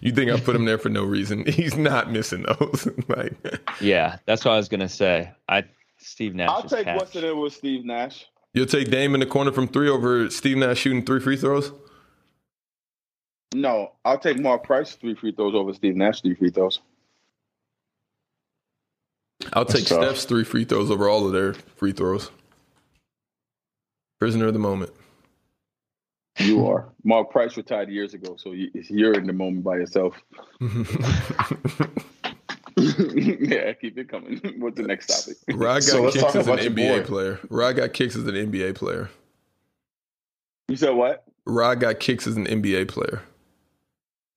you 0.00 0.10
think 0.10 0.30
I 0.30 0.40
put 0.40 0.56
him 0.56 0.64
there 0.64 0.78
for 0.78 0.88
no 0.88 1.04
reason? 1.04 1.44
He's 1.46 1.76
not 1.76 2.10
missing 2.10 2.44
those. 2.44 2.88
like, 3.08 3.34
Yeah, 3.80 4.16
that's 4.24 4.44
what 4.44 4.52
I 4.52 4.56
was 4.56 4.68
gonna 4.68 4.88
say. 4.88 5.30
I 5.48 5.64
Steve 5.98 6.34
Nash. 6.34 6.48
I'll 6.48 6.62
take 6.62 6.84
cash. 6.84 6.98
what's 6.98 7.14
in 7.14 7.24
it 7.24 7.36
with 7.36 7.52
Steve 7.52 7.84
Nash. 7.84 8.26
you'll 8.54 8.66
take 8.66 8.90
Dame 8.90 9.14
in 9.14 9.20
the 9.20 9.26
corner 9.26 9.52
from 9.52 9.68
three 9.68 9.88
over 9.88 10.30
Steve 10.30 10.56
Nash 10.56 10.78
shooting 10.78 11.04
three 11.04 11.20
free 11.20 11.36
throws. 11.36 11.72
No, 13.54 13.92
I'll 14.04 14.18
take 14.18 14.38
Mark 14.38 14.62
Price 14.62 14.94
three 14.94 15.14
free 15.14 15.32
throws 15.32 15.54
over 15.54 15.72
Steve 15.74 15.96
Nash 15.96 16.22
three 16.22 16.34
free 16.34 16.50
throws. 16.50 16.80
I'll 19.52 19.64
take 19.64 19.86
tough. 19.86 20.04
Steph's 20.04 20.24
three 20.24 20.44
free 20.44 20.64
throws 20.64 20.90
over 20.90 21.08
all 21.08 21.26
of 21.26 21.32
their 21.32 21.54
free 21.54 21.92
throws. 21.92 22.30
Prisoner 24.20 24.46
of 24.46 24.52
the 24.52 24.58
moment. 24.58 24.90
You 26.38 26.66
are. 26.66 26.88
Mark 27.04 27.30
Price 27.30 27.56
retired 27.56 27.88
years 27.88 28.14
ago, 28.14 28.36
so 28.36 28.52
you- 28.52 28.70
you're 28.74 29.14
in 29.14 29.26
the 29.26 29.32
moment 29.32 29.64
by 29.64 29.76
yourself. 29.76 30.14
yeah, 32.76 33.72
keep 33.74 33.98
it 33.98 34.08
coming. 34.08 34.38
What's 34.58 34.76
the 34.76 34.84
next 34.84 35.06
topic? 35.08 35.36
Rod 35.58 35.74
got 35.74 35.82
So 35.82 36.10
kicks 36.12 36.36
as 36.36 36.46
an 36.46 36.58
NBA 36.58 37.00
boy. 37.02 37.06
player. 37.06 37.40
Rod 37.50 37.72
got 37.76 37.92
kicks 37.92 38.14
as 38.16 38.24
an 38.26 38.34
NBA 38.34 38.74
player. 38.76 39.10
You 40.68 40.76
said 40.76 40.90
what? 40.90 41.24
Rod 41.46 41.80
got 41.80 41.98
kicks 41.98 42.26
as 42.26 42.36
an 42.36 42.46
NBA 42.46 42.88
player. 42.88 43.22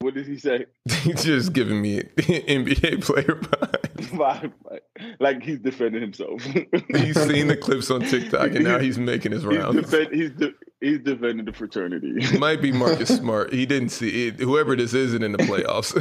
What 0.01 0.15
did 0.15 0.25
he 0.27 0.37
say? 0.37 0.65
He's 1.03 1.23
just 1.23 1.53
giving 1.53 1.81
me 1.81 1.99
NBA 2.17 3.03
player 3.03 3.35
vibes. 3.35 4.51
like 5.19 5.41
he's 5.43 5.59
defending 5.59 6.01
himself. 6.01 6.41
He's 6.43 7.19
seen 7.21 7.47
the 7.47 7.57
clips 7.59 7.89
on 7.91 8.01
TikTok 8.01 8.51
and 8.51 8.63
now 8.63 8.79
he's 8.79 8.97
making 8.97 9.31
his 9.31 9.43
He's, 9.43 9.57
rounds. 9.57 9.79
defend, 9.89 10.13
he's, 10.13 10.31
de- 10.31 10.53
he's 10.81 10.99
defending 10.99 11.45
the 11.45 11.53
fraternity. 11.53 12.37
Might 12.37 12.61
be 12.61 12.71
Marcus 12.71 13.09
Smart. 13.15 13.53
He 13.53 13.65
didn't 13.65 13.89
see 13.89 14.27
it. 14.27 14.39
Whoever 14.39 14.75
this 14.75 14.93
is 14.93 15.13
isn't 15.13 15.23
in 15.23 15.31
the 15.33 15.37
playoffs. 15.39 15.93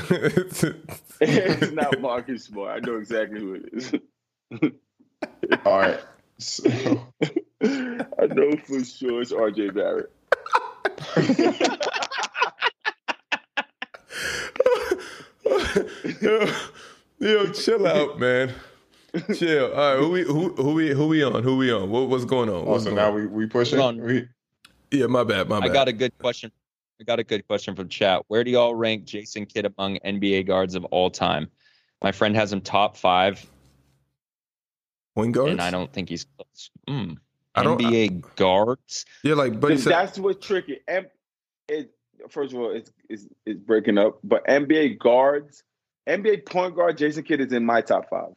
it's 1.20 1.72
not 1.72 2.01
Marcus 2.01 2.44
Smart. 2.44 2.82
I 2.82 2.86
know 2.86 2.96
exactly 2.96 3.40
who 3.40 3.55
it 3.55 3.68
is. 3.72 3.92
All 5.64 5.78
right. 5.78 6.01
So, 6.38 6.64
I 7.62 8.26
know 8.26 8.57
for 8.64 8.82
sure 8.84 9.20
it's 9.22 9.32
RJ 9.32 9.74
Barrett. 9.74 10.11
Yo, 16.21 16.53
yo, 17.18 17.47
chill 17.53 17.87
out, 17.87 18.18
man. 18.18 18.53
Chill. 19.35 19.73
All 19.73 19.95
right, 19.95 19.99
who 19.99 20.11
we 20.11 20.23
who 20.23 20.55
who 20.55 20.75
we 20.75 20.91
who 20.91 21.09
we 21.09 21.23
on? 21.25 21.43
Who 21.43 21.57
we 21.57 21.73
on? 21.73 21.91
What, 21.91 22.09
what's 22.09 22.25
going 22.25 22.49
on? 22.49 22.57
oh, 22.57 22.62
What's 22.64 22.85
so 22.85 22.91
going 22.91 22.97
now 22.97 23.09
on? 23.09 23.14
we 23.14 23.27
we 23.27 23.47
pushing. 23.47 23.81
On. 23.81 24.01
We, 24.01 24.29
Yeah, 24.93 25.07
my 25.07 25.25
bad. 25.25 25.49
My 25.49 25.59
bad. 25.61 25.64
I 25.64 25.68
bad. 25.68 25.75
got 25.75 25.89
a 25.89 25.93
good 25.93 26.16
question. 26.18 26.53
I 27.01 27.05
got 27.05 27.18
a 27.18 27.25
good 27.25 27.47
question 27.49 27.75
from 27.75 27.89
chat. 27.89 28.23
Where 28.29 28.45
do 28.45 28.51
y'all 28.51 28.75
rank 28.75 29.05
Jason 29.05 29.47
Kidd 29.47 29.64
among 29.66 29.99
NBA 30.05 30.47
guards 30.47 30.75
of 30.75 30.85
all 30.87 31.11
time? 31.11 31.49
My 32.03 32.12
friend 32.12 32.37
has 32.37 32.53
him 32.53 32.61
top 32.61 32.97
five, 32.97 33.45
Point 35.16 35.33
guards. 35.33 35.53
and 35.53 35.61
I 35.62 35.71
don't 35.71 35.93
think 35.93 36.09
he's 36.09 36.27
close. 36.37 36.71
Mm. 36.89 37.16
I 37.55 37.62
don't- 37.64 37.81
NBA 37.81 38.37
guards. 38.37 39.07
Yeah, 39.25 39.35
like 39.35 39.59
but 39.59 39.79
said. 39.81 39.93
That's 39.93 40.18
what's 40.18 40.47
tricky. 40.47 40.81
M- 40.87 41.07
it, 41.68 41.93
first 42.29 42.53
of 42.53 42.61
all, 42.61 42.71
it's, 42.71 42.93
it's 43.09 43.27
it's 43.47 43.61
breaking 43.61 43.99
up. 43.99 44.18
But 44.23 44.47
NBA 44.47 44.99
guards, 44.99 45.62
NBA 46.09 46.47
point 46.47 46.75
guard 46.75 46.99
Jason 46.99 47.23
Kidd 47.25 47.41
is 47.41 47.53
in 47.53 47.64
my 47.64 47.81
top 47.81 48.09
five. 48.11 48.33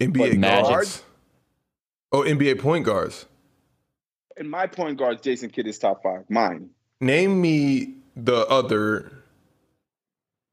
NBA 0.00 0.40
But 0.40 0.64
guards. 0.68 1.02
Oh, 2.10 2.22
NBA 2.22 2.58
point 2.60 2.84
guards. 2.84 3.26
In 4.36 4.48
my 4.48 4.66
point 4.66 4.98
guards, 4.98 5.20
Jason 5.22 5.50
Kidd 5.50 5.66
is 5.66 5.78
top 5.78 6.02
five. 6.02 6.24
Mine. 6.28 6.70
Name 7.00 7.40
me 7.40 7.94
the 8.16 8.46
other. 8.48 9.12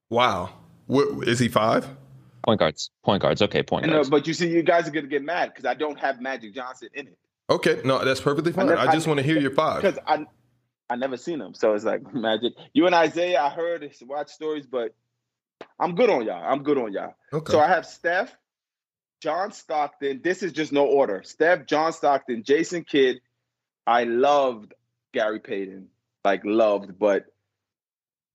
Wow, 0.10 0.54
what, 0.88 1.28
is 1.28 1.40
he 1.40 1.48
five? 1.50 1.88
Point 2.44 2.60
guards. 2.60 2.90
Point 3.04 3.22
guards. 3.22 3.42
Okay, 3.42 3.62
point 3.62 3.84
And, 3.86 3.94
uh, 3.94 3.98
guards. 3.98 4.10
but 4.10 4.28
you 4.28 4.34
see, 4.34 4.50
you 4.50 4.64
guys 4.64 4.88
are 4.88 4.92
gonna 4.92 5.08
get 5.08 5.24
mad 5.24 5.50
because 5.50 5.66
I 5.66 5.74
don't 5.76 6.00
have 6.00 6.20
Magic 6.22 6.54
Johnson 6.56 6.90
in 6.94 7.08
it 7.08 7.18
Okay, 7.50 7.82
no, 7.84 8.04
that's 8.06 8.22
perfectly 8.22 8.52
fine. 8.52 8.68
never- 8.68 8.80
I 8.80 8.94
just 8.94 9.08
I- 9.08 9.10
want 9.10 9.20
to 9.20 9.24
hear 9.26 9.40
your 9.40 9.52
five. 9.52 9.82
because 9.82 9.98
I 10.06 10.26
I 10.92 10.96
never 10.96 11.18
seen 11.18 11.40
him. 11.40 11.54
So 11.54 11.74
it's 11.74 11.84
like 11.86 12.02
Magic. 12.14 12.54
You 12.74 12.86
and 12.86 12.96
Isaiah, 12.96 13.42
I 13.42 13.50
heard 13.50 13.90
watch 14.04 14.30
stories, 14.30 14.66
but 14.66 14.94
I'm 15.80 15.96
good 15.96 16.10
on 16.10 16.26
y'all. 16.26 16.44
I'm 16.44 16.64
good 16.64 16.78
on 16.78 16.92
y'all. 16.94 17.16
Okay. 17.32 17.52
So 17.52 17.60
I 17.60 17.68
have 17.68 17.86
Steph, 17.86 18.36
John 19.22 19.52
Stockton. 19.52 20.22
This 20.24 20.42
is 20.44 20.52
just 20.54 20.72
no 20.72 20.86
order. 20.86 21.22
Steph, 21.24 21.66
John 21.68 21.92
Stockton, 21.94 22.44
Jason 22.44 22.84
Kidd. 22.84 23.22
I 23.86 24.04
loved 24.06 24.74
Gary 25.14 25.40
Payton, 25.40 25.88
like 26.24 26.42
loved, 26.46 26.98
but 27.00 27.26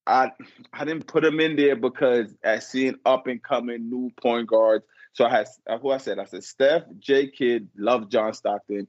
I 0.07 0.33
I 0.73 0.85
didn't 0.85 1.07
put 1.07 1.25
him 1.25 1.41
in 1.41 1.57
there 1.57 1.77
because 1.77 2.35
I 2.45 2.59
seeing 2.59 2.97
up 3.07 3.27
and 3.27 3.43
coming 3.43 3.89
new 3.91 4.11
point 4.21 4.49
guards. 4.49 4.85
So 5.13 5.25
I 5.25 5.31
had 5.31 5.47
who 5.81 5.91
I 5.91 5.99
said 5.99 6.19
I 6.19 6.25
said 6.25 6.45
Steph, 6.45 6.83
J 6.99 7.29
Kidd, 7.29 7.69
love 7.77 8.11
John 8.11 8.33
Stockton. 8.35 8.87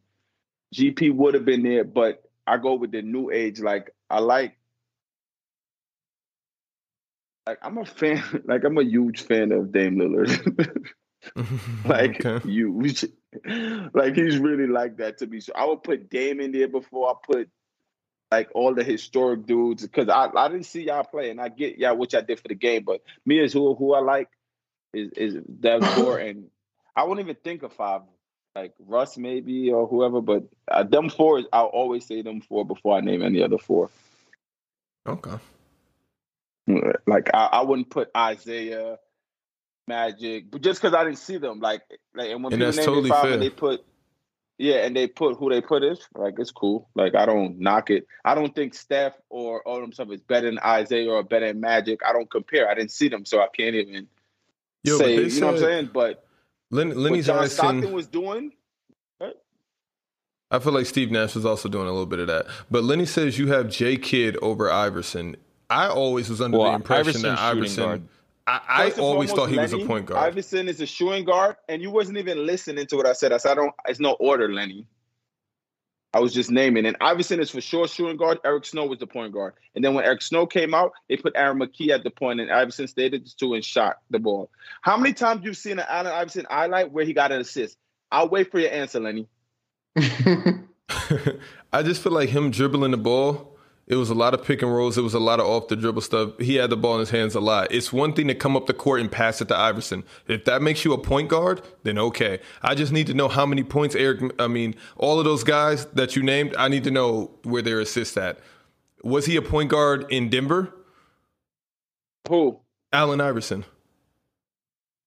GP 0.75 1.13
would 1.15 1.33
have 1.33 1.45
been 1.45 1.63
there, 1.63 1.83
but 1.83 2.23
I 2.45 2.57
go 2.57 2.75
with 2.75 2.91
the 2.91 3.01
new 3.01 3.31
age. 3.31 3.59
Like 3.59 3.91
I 4.09 4.19
like 4.19 4.57
like 7.47 7.59
I'm 7.61 7.77
a 7.77 7.85
fan, 7.85 8.23
like 8.45 8.63
I'm 8.63 8.77
a 8.77 8.83
huge 8.83 9.21
fan 9.21 9.51
of 9.51 9.71
Dame 9.71 9.97
Lillard. 9.97 10.87
like 11.85 12.23
okay. 12.23 12.47
huge. 12.47 13.05
Like 13.93 14.15
he's 14.15 14.37
really 14.37 14.67
like 14.67 14.97
that 14.97 15.17
to 15.19 15.27
me. 15.27 15.39
So 15.39 15.53
I 15.55 15.65
would 15.65 15.81
put 15.81 16.09
Dame 16.09 16.39
in 16.39 16.51
there 16.51 16.67
before 16.67 17.09
I 17.09 17.13
put 17.25 17.49
like 18.31 18.49
all 18.53 18.75
the 18.75 18.83
historic 18.83 19.45
dudes 19.45 19.83
because 19.83 20.09
I, 20.09 20.29
I 20.35 20.49
didn't 20.49 20.65
see 20.65 20.83
y'all 20.83 21.03
play 21.03 21.31
and 21.31 21.39
I 21.39 21.49
get 21.49 21.77
y'all 21.77 21.95
what 21.95 22.13
y'all 22.13 22.21
did 22.21 22.39
for 22.39 22.47
the 22.47 22.55
game, 22.55 22.83
but 22.83 23.01
me 23.25 23.39
as 23.39 23.53
who 23.53 23.73
who 23.75 23.93
I 23.93 24.01
like 24.01 24.29
is 24.93 25.11
is 25.13 25.35
Dev 25.59 25.83
four 25.95 26.17
and 26.19 26.45
I 26.95 27.03
wouldn't 27.03 27.25
even 27.25 27.37
think 27.43 27.63
of 27.63 27.73
five 27.73 28.01
like 28.55 28.73
Russ 28.79 29.17
maybe 29.17 29.71
or 29.71 29.87
whoever, 29.87 30.21
but 30.21 30.43
uh, 30.69 30.83
them 30.83 31.09
four 31.09 31.43
I'll 31.51 31.65
always 31.65 32.05
say 32.05 32.21
them 32.21 32.41
four 32.41 32.65
before 32.65 32.97
I 32.97 33.01
name 33.01 33.21
any 33.21 33.43
other 33.43 33.57
four. 33.57 33.89
Okay. 35.05 35.37
Like 37.05 37.29
I, 37.33 37.49
I 37.51 37.61
wouldn't 37.61 37.89
put 37.89 38.09
Isaiah, 38.15 38.97
Magic, 39.87 40.49
but 40.49 40.61
just 40.61 40.81
because 40.81 40.95
I 40.95 41.03
didn't 41.03 41.19
see 41.19 41.37
them, 41.37 41.59
like 41.59 41.81
like 42.15 42.31
and 42.31 42.43
when 42.43 42.53
And 42.53 42.61
people 42.61 42.73
name 42.73 42.85
totally 42.85 43.09
their 43.09 43.19
five 43.19 43.31
and 43.33 43.41
they 43.41 43.49
put 43.49 43.85
Yeah, 44.57 44.85
and 44.85 44.95
they 44.95 45.07
put 45.07 45.37
who 45.37 45.49
they 45.49 45.61
put 45.61 45.83
is 45.83 45.99
like 46.15 46.35
it's 46.39 46.51
cool. 46.51 46.89
Like 46.95 47.13
I 47.13 47.25
don't 47.25 47.59
knock 47.59 47.89
it. 47.89 48.07
I 48.23 48.35
don't 48.35 48.55
think 48.55 48.73
Steph 48.73 49.13
or 49.29 49.61
them 49.65 49.91
stuff 49.91 50.09
is 50.11 50.21
better 50.21 50.49
than 50.49 50.59
Isaiah 50.59 51.11
or 51.11 51.23
better 51.23 51.47
than 51.47 51.59
Magic. 51.59 51.99
I 52.07 52.13
don't 52.13 52.31
compare. 52.31 52.69
I 52.69 52.73
didn't 52.73 52.91
see 52.91 53.09
them, 53.09 53.25
so 53.25 53.41
I 53.41 53.47
can't 53.55 53.75
even 53.75 54.07
Yo, 54.83 54.97
say. 54.97 55.15
You 55.27 55.41
know 55.41 55.47
what 55.47 55.55
I'm 55.55 55.61
saying? 55.61 55.89
But 55.93 56.24
Len, 56.71 56.89
what 56.89 56.97
Lenny's 56.97 57.25
John 57.27 57.43
asking. 57.43 57.49
Stockton 57.55 57.91
was 57.91 58.07
doing, 58.07 58.51
I 60.51 60.59
feel 60.59 60.73
like 60.73 60.85
Steve 60.85 61.11
Nash 61.11 61.35
was 61.35 61.45
also 61.45 61.67
doing 61.69 61.87
a 61.87 61.91
little 61.91 62.05
bit 62.05 62.19
of 62.19 62.27
that. 62.27 62.45
But 62.69 62.83
Lenny 62.83 63.05
says 63.05 63.37
you 63.37 63.47
have 63.47 63.69
J 63.69 63.97
Kidd 63.97 64.37
over 64.41 64.71
Iverson. 64.71 65.35
I 65.69 65.87
always 65.87 66.29
was 66.29 66.39
under 66.39 66.57
Well, 66.59 66.69
the 66.69 66.75
impression 66.75 67.21
that 67.23 67.39
Iverson's 67.39 67.39
shooting 67.39 67.57
Iverson. 67.57 67.83
guard. 67.83 68.01
I, 68.47 68.61
I 68.67 69.01
always 69.01 69.31
thought 69.31 69.47
he 69.49 69.57
was 69.57 69.73
a 69.73 69.79
point 69.79 70.05
guard. 70.05 70.23
Iverson 70.23 70.69
is 70.69 70.79
a 70.79 70.85
shooting 70.85 71.25
guard, 71.25 71.55
and 71.67 71.81
you 71.81 71.89
wasn't 71.89 72.19
even 72.19 72.45
listening 72.45 72.85
to 72.85 72.95
what 72.95 73.07
I 73.07 73.13
said. 73.13 73.33
I 73.33 73.37
said 73.37 73.53
I 73.53 73.55
don't. 73.55 73.73
It's 73.87 73.99
no 73.99 74.11
order, 74.19 74.51
Lenny. 74.53 74.87
I 76.15 76.19
was 76.19 76.33
just 76.33 76.49
naming, 76.49 76.85
and 76.85 76.95
Iverson 77.01 77.41
is 77.41 77.49
for 77.49 77.59
sure 77.59 77.89
shooting 77.89 78.15
guard. 78.15 78.39
Eric 78.45 78.63
Snow 78.63 78.85
was 78.85 78.99
the 78.99 79.05
point 79.05 79.33
guard, 79.33 79.53
and 79.75 79.83
then 79.83 79.93
when 79.93 80.05
Eric 80.05 80.21
Snow 80.21 80.47
came 80.47 80.73
out, 80.73 80.93
they 81.09 81.17
put 81.17 81.33
Aaron 81.35 81.59
McKie 81.59 81.89
at 81.89 82.05
the 82.05 82.09
point, 82.09 82.39
and 82.39 82.49
Iverson 82.49 82.87
stayed 82.87 83.13
at 83.13 83.25
the 83.25 83.31
two 83.37 83.53
and 83.53 83.65
shot 83.65 83.97
the 84.09 84.17
ball. 84.17 84.49
How 84.81 84.95
many 84.95 85.13
times 85.13 85.41
you've 85.43 85.57
seen 85.57 85.77
an 85.77 85.85
Allen 85.89 86.13
Iverson 86.13 86.47
highlight 86.49 86.93
where 86.93 87.03
he 87.03 87.11
got 87.11 87.33
an 87.33 87.41
assist? 87.41 87.77
I'll 88.13 88.29
wait 88.29 88.49
for 88.49 88.59
your 88.59 88.71
answer, 88.71 89.01
Lenny. 89.01 89.27
I 91.73 91.83
just 91.83 92.01
feel 92.01 92.13
like 92.13 92.29
him 92.29 92.49
dribbling 92.49 92.91
the 92.91 92.97
ball. 92.97 93.54
It 93.87 93.97
was 93.97 94.09
a 94.09 94.15
lot 94.15 94.33
of 94.33 94.43
pick 94.43 94.63
and 94.63 94.73
rolls. 94.73 94.97
It 94.97 95.01
was 95.01 95.13
a 95.13 95.19
lot 95.19 95.39
of 95.39 95.45
off 95.45 95.67
the 95.67 95.75
dribble 95.75 96.01
stuff. 96.01 96.39
He 96.39 96.55
had 96.55 96.71
the 96.71 96.77
ball 96.77 96.95
in 96.95 97.01
his 97.01 97.11
hands 97.11 97.35
a 97.35 97.39
lot. 97.39 97.71
It's 97.71 97.93
one 97.93 98.13
thing 98.13 98.27
to 98.29 98.35
come 98.35 98.57
up 98.57 98.65
the 98.65 98.73
court 98.73 98.99
and 98.99 99.11
pass 99.11 99.41
it 99.41 99.47
to 99.49 99.55
Iverson. 99.55 100.03
If 100.27 100.45
that 100.45 100.63
makes 100.63 100.83
you 100.83 100.93
a 100.93 100.97
point 100.97 101.29
guard, 101.29 101.61
then 101.83 101.99
okay. 101.99 102.39
I 102.63 102.73
just 102.73 102.91
need 102.91 103.05
to 103.07 103.13
know 103.13 103.27
how 103.27 103.45
many 103.45 103.63
points 103.63 103.93
Eric. 103.93 104.33
I 104.39 104.47
mean, 104.47 104.73
all 104.97 105.19
of 105.19 105.25
those 105.25 105.43
guys 105.43 105.85
that 105.93 106.15
you 106.15 106.23
named. 106.23 106.55
I 106.57 106.67
need 106.67 106.83
to 106.85 106.91
know 106.91 107.31
where 107.43 107.61
their 107.61 107.79
assists 107.79 108.17
at. 108.17 108.39
Was 109.03 109.27
he 109.27 109.35
a 109.35 109.41
point 109.43 109.69
guard 109.69 110.07
in 110.09 110.29
Denver? 110.29 110.73
Who? 112.27 112.59
Allen 112.91 113.21
Iverson. 113.21 113.65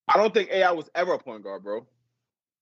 I 0.07 0.19
don't 0.19 0.33
think 0.33 0.51
AI 0.51 0.71
was 0.71 0.89
ever 0.95 1.15
a 1.15 1.19
point 1.19 1.43
guard, 1.43 1.65
bro. 1.65 1.87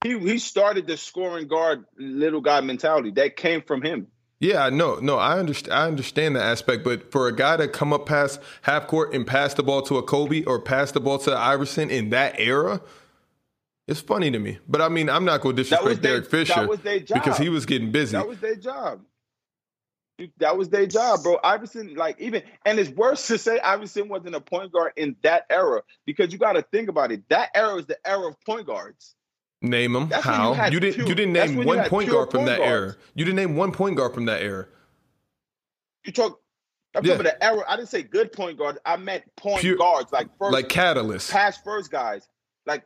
He 0.02 0.18
he 0.18 0.38
started 0.38 0.86
the 0.86 0.96
scoring 0.96 1.46
guard 1.46 1.84
little 1.98 2.40
guy 2.40 2.60
mentality. 2.62 3.10
That 3.12 3.36
came 3.36 3.62
from 3.62 3.82
him. 3.82 4.08
Yeah, 4.38 4.68
no, 4.68 4.96
no, 4.96 5.16
I 5.16 5.38
understand. 5.38 5.72
I 5.72 5.86
understand 5.86 6.36
the 6.36 6.42
aspect, 6.42 6.84
but 6.84 7.10
for 7.10 7.26
a 7.26 7.34
guy 7.34 7.56
to 7.56 7.68
come 7.68 7.92
up 7.92 8.04
past 8.04 8.40
half 8.62 8.86
court 8.86 9.14
and 9.14 9.26
pass 9.26 9.54
the 9.54 9.62
ball 9.62 9.80
to 9.82 9.96
a 9.96 10.02
Kobe 10.02 10.44
or 10.44 10.60
pass 10.60 10.92
the 10.92 11.00
ball 11.00 11.18
to 11.20 11.34
Iverson 11.34 11.90
in 11.90 12.10
that 12.10 12.38
era, 12.38 12.82
it's 13.88 14.00
funny 14.00 14.30
to 14.30 14.38
me. 14.38 14.58
But 14.68 14.82
I 14.82 14.88
mean, 14.88 15.08
I'm 15.08 15.24
not 15.24 15.40
going 15.40 15.56
to 15.56 15.62
disrespect 15.62 16.02
their, 16.02 16.20
Derek 16.20 16.30
Fisher 16.30 16.54
that 16.54 16.68
was 16.68 16.80
their 16.80 17.00
job. 17.00 17.22
because 17.22 17.38
he 17.38 17.48
was 17.48 17.64
getting 17.64 17.92
busy. 17.92 18.12
That 18.12 18.28
was 18.28 18.38
their 18.40 18.56
job. 18.56 19.00
That 20.38 20.56
was 20.56 20.68
their 20.70 20.86
job, 20.86 21.22
bro. 21.22 21.38
Iverson, 21.42 21.94
like 21.94 22.18
even, 22.20 22.42
and 22.64 22.78
it's 22.78 22.90
worse 22.90 23.26
to 23.28 23.38
say 23.38 23.58
Iverson 23.58 24.08
wasn't 24.08 24.34
a 24.34 24.40
point 24.40 24.72
guard 24.72 24.92
in 24.96 25.16
that 25.22 25.44
era 25.50 25.82
because 26.06 26.32
you 26.32 26.38
got 26.38 26.54
to 26.54 26.62
think 26.62 26.88
about 26.88 27.12
it. 27.12 27.28
That 27.28 27.50
era 27.54 27.76
is 27.76 27.86
the 27.86 27.98
era 28.06 28.28
of 28.28 28.40
point 28.42 28.66
guards. 28.66 29.15
Name 29.70 29.92
them. 29.92 30.08
That's 30.08 30.24
when 30.26 30.34
you 30.40 30.54
how 30.54 30.66
you 30.66 30.80
didn't. 30.80 31.08
you 31.08 31.14
didn't 31.14 31.32
name 31.32 31.64
one 31.64 31.88
point 31.88 32.10
guard 32.10 32.30
from 32.30 32.38
point 32.40 32.48
that 32.48 32.58
guards. 32.58 32.70
era. 32.70 32.96
You 33.14 33.24
didn't 33.24 33.36
name 33.36 33.56
one 33.56 33.72
point 33.72 33.96
guard 33.96 34.14
from 34.14 34.26
that 34.26 34.42
era. 34.42 34.66
You 36.04 36.12
talk. 36.12 36.40
I'm 36.94 37.04
Yeah. 37.04 37.14
talking 37.14 37.26
about 37.26 37.38
the 37.40 37.44
era. 37.44 37.64
I 37.68 37.76
didn't 37.76 37.88
say 37.90 38.02
good 38.02 38.32
point 38.32 38.58
guard. 38.58 38.78
I 38.86 38.96
meant 38.96 39.24
point 39.36 39.60
Pure- 39.60 39.76
guards, 39.76 40.12
like 40.12 40.28
first, 40.38 40.52
Like 40.52 40.68
catalyst. 40.68 41.30
pass 41.30 41.58
first 41.62 41.90
guys, 41.90 42.26
like 42.64 42.84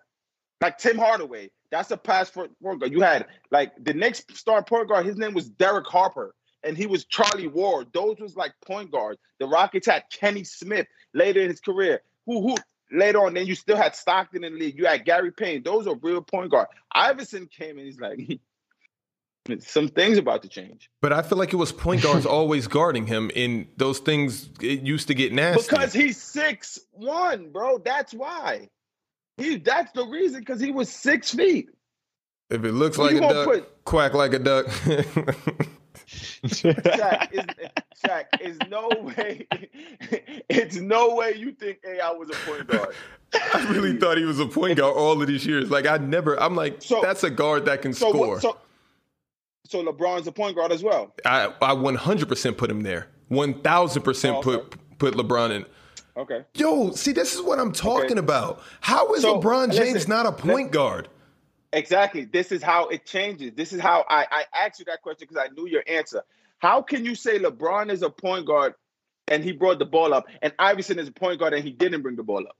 like 0.61 0.79
Tim 0.79 0.99
Hardaway. 0.99 1.51
That's 1.71 1.91
a 1.93 1.97
pass 1.97 2.29
for 2.31 2.49
point 2.63 2.81
guard. 2.81 2.93
You 2.93 3.01
had 3.03 3.27
like 3.51 3.73
the 3.83 3.95
next 3.95 4.37
star 4.37 4.63
point 4.65 4.89
guard. 4.89 5.07
His 5.07 5.17
name 5.17 5.33
was 5.35 5.49
Derek 5.49 5.87
Harper, 5.87 6.35
and 6.65 6.77
he 6.77 6.87
was 6.87 7.05
Charlie 7.05 7.47
Ward. 7.47 7.89
Those 7.93 8.17
was 8.19 8.35
like 8.37 8.53
point 8.67 8.91
guards. 8.91 9.21
The 9.39 9.47
Rockets 9.47 9.87
had 9.87 10.05
Kenny 10.13 10.43
Smith 10.45 10.87
later 11.15 11.41
in 11.41 11.49
his 11.49 11.61
career. 11.61 12.01
Who 12.27 12.43
who 12.43 12.57
later 12.93 13.25
on? 13.25 13.35
Then 13.35 13.47
you 13.47 13.55
still 13.55 13.77
had 13.77 13.95
Stockton 13.95 14.45
in 14.45 14.55
the 14.55 14.59
league. 14.59 14.79
You 14.79 14.87
had 14.87 15.05
Gary 15.05 15.33
Payton. 15.33 15.63
Those 15.65 15.87
are 15.87 15.95
real 15.97 16.23
point 16.23 16.51
guard. 16.51 16.69
Iverson 16.93 17.47
came 17.47 17.77
and 17.79 17.87
he's 17.87 18.01
like, 18.01 18.19
some 19.61 19.89
things 19.89 20.19
about 20.19 20.43
to 20.43 20.49
change 20.49 20.91
But 21.01 21.13
I 21.13 21.23
feel 21.23 21.39
like 21.39 21.53
it 21.53 21.57
was 21.57 21.73
point 21.73 22.03
guards 22.03 22.27
always 22.27 22.67
guarding 22.69 23.07
him, 23.07 23.31
and 23.35 23.67
those 23.77 23.99
things 23.99 24.49
it 24.61 24.83
used 24.83 25.09
to 25.09 25.15
get 25.15 25.33
nasty. 25.33 25.67
because 25.69 25.93
he's 25.93 26.21
six 26.21 26.79
one, 26.93 27.51
bro. 27.51 27.79
That's 27.79 28.13
why. 28.13 28.69
He 29.39 29.57
that's 29.57 29.91
the 29.93 30.07
reason 30.07 30.41
because 30.41 30.61
he 30.61 30.71
was 30.71 30.91
six 30.91 31.35
feet. 31.35 31.71
if 32.51 32.63
it 32.65 32.73
looks 32.73 32.97
Who 32.97 33.05
like 33.05 33.17
a 33.17 33.21
duck, 33.21 33.47
put? 33.47 33.85
quack 33.85 34.13
like 34.15 34.35
a 34.35 34.39
duck. 34.39 34.67
Shaq, 36.11 37.33
is, 37.33 37.45
Shaq, 38.05 38.25
is 38.41 38.59
no 38.69 38.89
way. 39.03 39.47
it's 40.49 40.77
no 40.77 41.15
way 41.15 41.35
you 41.37 41.53
think 41.53 41.79
AI 41.87 42.11
was 42.13 42.29
a 42.31 42.33
point 42.51 42.67
guard. 42.67 42.95
I 43.35 43.67
really 43.71 43.97
thought 43.97 44.19
he 44.19 44.25
was 44.25 44.41
a 44.41 44.47
point 44.47 44.79
guard 44.79 44.97
all 44.97 45.21
of 45.21 45.29
these 45.29 45.47
years. 45.47 45.71
Like 45.71 45.87
I 45.87 45.99
never. 45.99 46.41
I'm 46.41 46.57
like, 46.57 46.83
So- 46.83 47.01
that's 47.03 47.23
a 47.25 47.31
guard 47.31 47.67
that 47.67 47.83
can 47.83 47.93
So 47.93 48.11
score. 48.11 48.41
so 48.41 48.57
so 49.67 49.85
LeBron's 49.85 50.27
a 50.27 50.33
point 50.33 50.57
guard 50.57 50.73
as 50.73 50.83
well. 50.83 51.15
I 51.25 51.53
I 51.63 51.75
100% 51.75 52.57
put 52.57 52.71
him 52.71 52.83
there. 52.83 53.07
1000% 53.31 54.35
Oh, 54.35 54.41
put 54.43 54.99
put 54.99 55.15
LeBron 55.15 55.51
in. 55.53 55.65
Okay. 56.17 56.45
Yo, 56.55 56.91
see, 56.91 57.13
this 57.13 57.35
is 57.35 57.41
what 57.41 57.61
I'm 57.61 57.71
talking 57.73 58.13
Okay. 58.13 58.19
about. 58.19 58.61
How 58.81 59.15
is 59.15 59.23
So, 59.23 59.41
LeBron 59.41 59.73
James 59.73 59.95
listen, 59.95 60.11
not 60.11 60.27
a 60.27 60.33
point 60.33 60.73
guard? 60.73 61.09
Exactly. 61.73 62.25
This 62.25 62.53
is 62.53 62.63
how 62.63 62.89
it 62.89 63.07
changes. 63.07 63.53
This 63.55 63.73
is 63.73 63.81
how 63.81 64.05
I, 64.09 64.27
I 64.31 64.67
asked 64.67 64.81
you 64.81 64.85
that 64.87 65.03
question 65.03 65.29
because 65.29 65.45
I 65.49 65.53
knew 65.55 65.69
your 65.69 65.85
answer. 65.87 66.23
How 66.59 66.83
can 66.83 67.05
you 67.05 67.15
say 67.15 67.39
LeBron 67.39 67.91
is 67.91 68.03
a 68.03 68.11
point 68.11 68.47
guard 68.47 68.75
and 69.29 69.45
he 69.45 69.53
brought 69.53 69.79
the 69.79 69.87
ball 69.87 70.13
up, 70.13 70.27
and 70.43 70.53
Iverson 70.59 70.99
is 70.99 71.09
a 71.09 71.13
point 71.13 71.39
guard 71.39 71.55
and 71.55 71.63
he 71.63 71.71
didn't 71.71 72.03
bring 72.03 72.17
the 72.17 72.23
ball 72.23 72.47
up? 72.47 72.57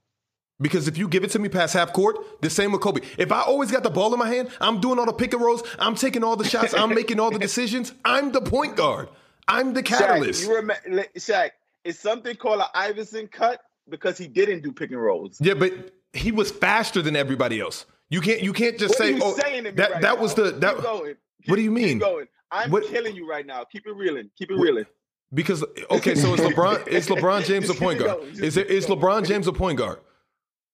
Because 0.61 0.87
if 0.87 0.97
you 0.97 1.07
give 1.07 1.23
it 1.23 1.31
to 1.31 1.39
me 1.39 1.49
past 1.49 1.73
half 1.73 1.91
court, 1.91 2.41
the 2.41 2.49
same 2.49 2.71
with 2.71 2.81
Kobe. 2.81 3.01
If 3.17 3.31
I 3.31 3.41
always 3.41 3.71
got 3.71 3.83
the 3.83 3.89
ball 3.89 4.13
in 4.13 4.19
my 4.19 4.29
hand, 4.29 4.49
I'm 4.61 4.79
doing 4.79 4.99
all 4.99 5.05
the 5.05 5.13
pick 5.13 5.33
and 5.33 5.41
rolls, 5.41 5.63
I'm 5.79 5.95
taking 5.95 6.23
all 6.23 6.35
the 6.35 6.47
shots, 6.47 6.73
I'm 6.73 6.93
making 6.93 7.19
all 7.19 7.31
the 7.31 7.39
decisions. 7.49 7.93
I'm 8.05 8.31
the 8.31 8.41
point 8.41 8.75
guard. 8.75 9.09
I'm 9.47 9.73
the 9.73 9.83
catalyst. 9.83 10.43
Shaq, 10.43 10.47
you 10.47 10.55
remember, 10.55 11.05
Shaq, 11.17 11.49
is 11.83 11.99
something 11.99 12.35
called 12.35 12.61
an 12.61 12.67
Iverson 12.75 13.27
cut 13.27 13.61
because 13.89 14.17
he 14.17 14.27
didn't 14.27 14.61
do 14.61 14.71
pick 14.71 14.91
and 14.91 15.01
rolls. 15.01 15.37
Yeah, 15.41 15.55
but 15.55 15.73
he 16.13 16.31
was 16.31 16.51
faster 16.51 17.01
than 17.01 17.15
everybody 17.15 17.59
else. 17.59 17.85
You 18.11 18.21
can't 18.21 18.41
you 18.43 18.53
can't 18.53 18.77
just 18.77 18.91
What 18.91 18.97
say 18.99 19.13
are 19.13 19.15
you 19.17 19.21
oh 19.23 19.35
saying 19.35 19.63
to 19.63 19.71
me 19.71 19.75
that 19.77 19.91
right 19.93 20.01
that 20.03 20.15
now? 20.17 20.21
was 20.21 20.35
the 20.35 20.51
that 20.51 20.75
Keep 20.75 20.83
going. 20.83 21.15
What 21.47 21.55
do 21.55 21.61
you 21.63 21.71
mean? 21.71 21.87
Keep 21.93 21.99
going. 22.01 22.27
I'm 22.51 22.69
What- 22.69 22.85
killing 22.87 23.15
you 23.15 23.27
right 23.27 23.45
now. 23.45 23.63
Keep 23.63 23.87
it 23.87 23.93
reeling. 23.95 24.29
Keep 24.37 24.51
it 24.51 24.55
reeling. 24.55 24.85
because 25.33 25.63
okay, 25.89 26.13
so 26.15 26.33
it's 26.33 26.43
LeBron 26.43 26.87
is 26.89 27.07
LeBron 27.07 27.45
James 27.45 27.69
a 27.69 27.73
point 27.73 27.99
guard? 27.99 28.21
Is 28.35 28.57
it 28.57 28.69
is. 28.69 28.85
LeBron 28.87 29.25
James 29.25 29.47
a 29.47 29.53
point 29.53 29.77
guard? 29.79 29.99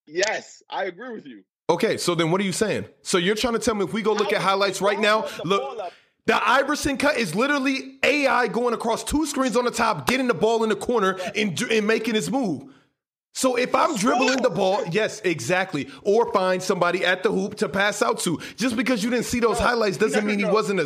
Yes, 0.07 0.63
I 0.69 0.85
agree 0.85 1.13
with 1.13 1.25
you. 1.25 1.43
Okay, 1.69 1.97
so 1.97 2.15
then 2.15 2.31
what 2.31 2.39
are 2.41 2.45
you 2.45 2.53
saying? 2.53 2.85
So 3.01 3.17
you're 3.17 3.35
trying 3.35 3.53
to 3.53 3.59
tell 3.59 3.75
me 3.75 3.83
if 3.83 3.93
we 3.93 4.01
go 4.01 4.13
look 4.13 4.31
How 4.31 4.37
at 4.37 4.41
highlights 4.41 4.81
right 4.81 4.99
now, 4.99 5.27
look 5.43 5.79
the 6.25 6.49
Iverson 6.49 6.97
cut 6.97 7.17
is 7.17 7.35
literally 7.35 7.99
AI 8.03 8.47
going 8.47 8.73
across 8.73 9.03
two 9.03 9.25
screens 9.25 9.55
on 9.55 9.65
the 9.65 9.71
top, 9.71 10.07
getting 10.07 10.27
the 10.27 10.33
ball 10.33 10.63
in 10.63 10.69
the 10.69 10.75
corner 10.75 11.17
and, 11.35 11.61
and 11.61 11.85
making 11.87 12.15
his 12.15 12.29
move. 12.31 12.63
So 13.37 13.55
if 13.55 13.75
I'm 13.75 13.95
dribbling 13.95 14.41
the 14.41 14.49
ball, 14.49 14.83
yes, 14.89 15.21
exactly, 15.23 15.87
or 16.01 16.33
find 16.33 16.61
somebody 16.61 17.05
at 17.05 17.21
the 17.21 17.31
hoop 17.31 17.53
to 17.57 17.69
pass 17.69 18.01
out 18.01 18.17
to. 18.21 18.39
Just 18.55 18.75
because 18.75 19.03
you 19.03 19.11
didn't 19.11 19.25
see 19.25 19.39
those 19.39 19.59
highlights 19.59 19.97
doesn't 19.97 20.25
No, 20.25 20.31
no, 20.31 20.35
mean 20.35 20.39
he 20.43 20.51
wasn't 20.51 20.79
a. 20.79 20.83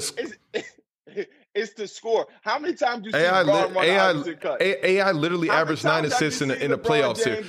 It's, 0.53 0.67
it's 1.55 1.73
the 1.75 1.87
score. 1.87 2.27
How 2.41 2.59
many 2.59 2.73
times 2.73 3.03
do 3.03 3.07
you 3.07 3.13
see 3.13 3.19
AI, 3.19 3.43
LeBron 3.43 3.69
li- 3.69 3.73
run 3.73 3.85
AI, 3.85 4.09
Iverson 4.09 4.35
cut? 4.35 4.61
AI 4.61 5.11
literally 5.13 5.47
How 5.47 5.61
averaged 5.61 5.85
nine 5.85 6.01
times 6.01 6.11
have 6.11 6.21
you 6.21 6.27
assists 6.27 6.41
in 6.41 6.51
a, 6.51 6.55
in 6.55 6.71
LeBron 6.71 6.83
playoff 6.83 7.17
series. 7.17 7.45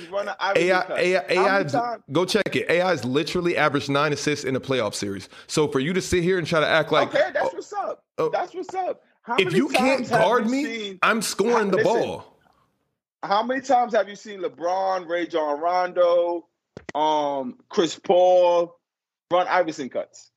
AI? 0.55 0.97
AI, 0.97 1.25
AI, 1.27 1.97
go 2.13 2.23
check 2.23 2.55
it. 2.55 2.71
AI's 2.71 3.03
literally 3.03 3.57
averaged 3.57 3.89
nine 3.89 4.13
assists 4.13 4.45
in 4.45 4.55
a 4.55 4.61
playoff 4.61 4.93
series. 4.93 5.27
So 5.47 5.67
for 5.67 5.81
you 5.81 5.91
to 5.91 6.01
sit 6.01 6.23
here 6.23 6.37
and 6.37 6.47
try 6.47 6.61
to 6.61 6.67
act 6.67 6.93
like, 6.93 7.09
okay, 7.13 7.29
that's 7.33 7.49
oh, 7.51 7.55
what's 7.57 7.73
up. 7.73 8.05
oh. 8.19 8.29
that's 8.29 8.53
what's 8.55 8.73
up. 8.73 9.03
How 9.23 9.35
if 9.37 9.51
you 9.51 9.67
can't 9.67 10.09
guard 10.09 10.49
me, 10.49 10.63
seen- 10.63 10.99
I'm 11.03 11.21
scoring 11.21 11.71
the 11.71 11.77
Listen, 11.77 11.93
ball. 11.93 12.32
How 13.23 13.41
many 13.41 13.61
times 13.61 13.95
have 13.95 14.09
you 14.09 14.17
seen 14.17 14.41
LeBron, 14.41 15.07
Rajon 15.07 15.59
Rondo, 15.59 16.45
um, 16.93 17.57
Chris 17.69 17.97
Paul 17.97 18.75
run 19.31 19.47
Iverson 19.47 19.89
cuts? 19.89 20.29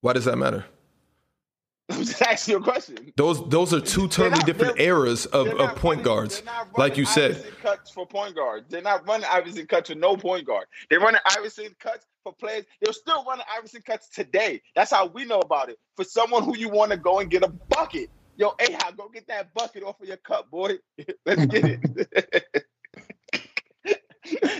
Why 0.00 0.12
does 0.12 0.24
that 0.26 0.36
matter? 0.36 0.64
I'm 1.90 2.04
just 2.04 2.22
asking 2.22 2.52
you 2.52 2.60
a 2.60 2.62
question. 2.62 3.12
Those 3.16 3.46
those 3.48 3.74
are 3.74 3.80
two 3.80 4.06
totally 4.06 4.30
not- 4.30 4.46
different 4.46 4.78
eras 4.78 5.26
of, 5.26 5.48
of 5.48 5.74
point 5.74 5.98
running- 5.98 6.04
guards. 6.04 6.42
like 6.76 6.96
you 6.96 7.02
running 7.02 7.06
said. 7.06 7.30
Iverson 7.32 7.52
cuts 7.60 7.90
for 7.90 8.06
point 8.06 8.36
guards. 8.36 8.66
They're 8.70 8.80
not 8.80 9.06
running 9.08 9.26
Iverson 9.28 9.66
cuts 9.66 9.90
for 9.90 9.96
no 9.96 10.16
point 10.16 10.46
guard. 10.46 10.66
They're 10.88 11.00
running 11.00 11.20
Iverson 11.36 11.74
cuts 11.80 12.06
for 12.22 12.32
players. 12.32 12.64
They're 12.80 12.92
still 12.92 13.24
running 13.24 13.44
Iverson 13.58 13.82
cuts 13.82 14.08
today. 14.08 14.62
That's 14.76 14.92
how 14.92 15.06
we 15.06 15.24
know 15.24 15.40
about 15.40 15.68
it. 15.68 15.78
For 15.96 16.04
someone 16.04 16.44
who 16.44 16.56
you 16.56 16.68
want 16.68 16.92
to 16.92 16.96
go 16.96 17.18
and 17.18 17.28
get 17.28 17.42
a 17.42 17.48
bucket. 17.48 18.08
Yo, 18.40 18.54
Ahab, 18.58 18.96
go 18.96 19.06
get 19.12 19.28
that 19.28 19.52
bucket 19.52 19.82
off 19.82 20.00
of 20.00 20.08
your 20.08 20.16
cup, 20.16 20.50
boy. 20.50 20.78
Let's 21.26 21.44
get 21.44 21.78
it. 21.84 22.66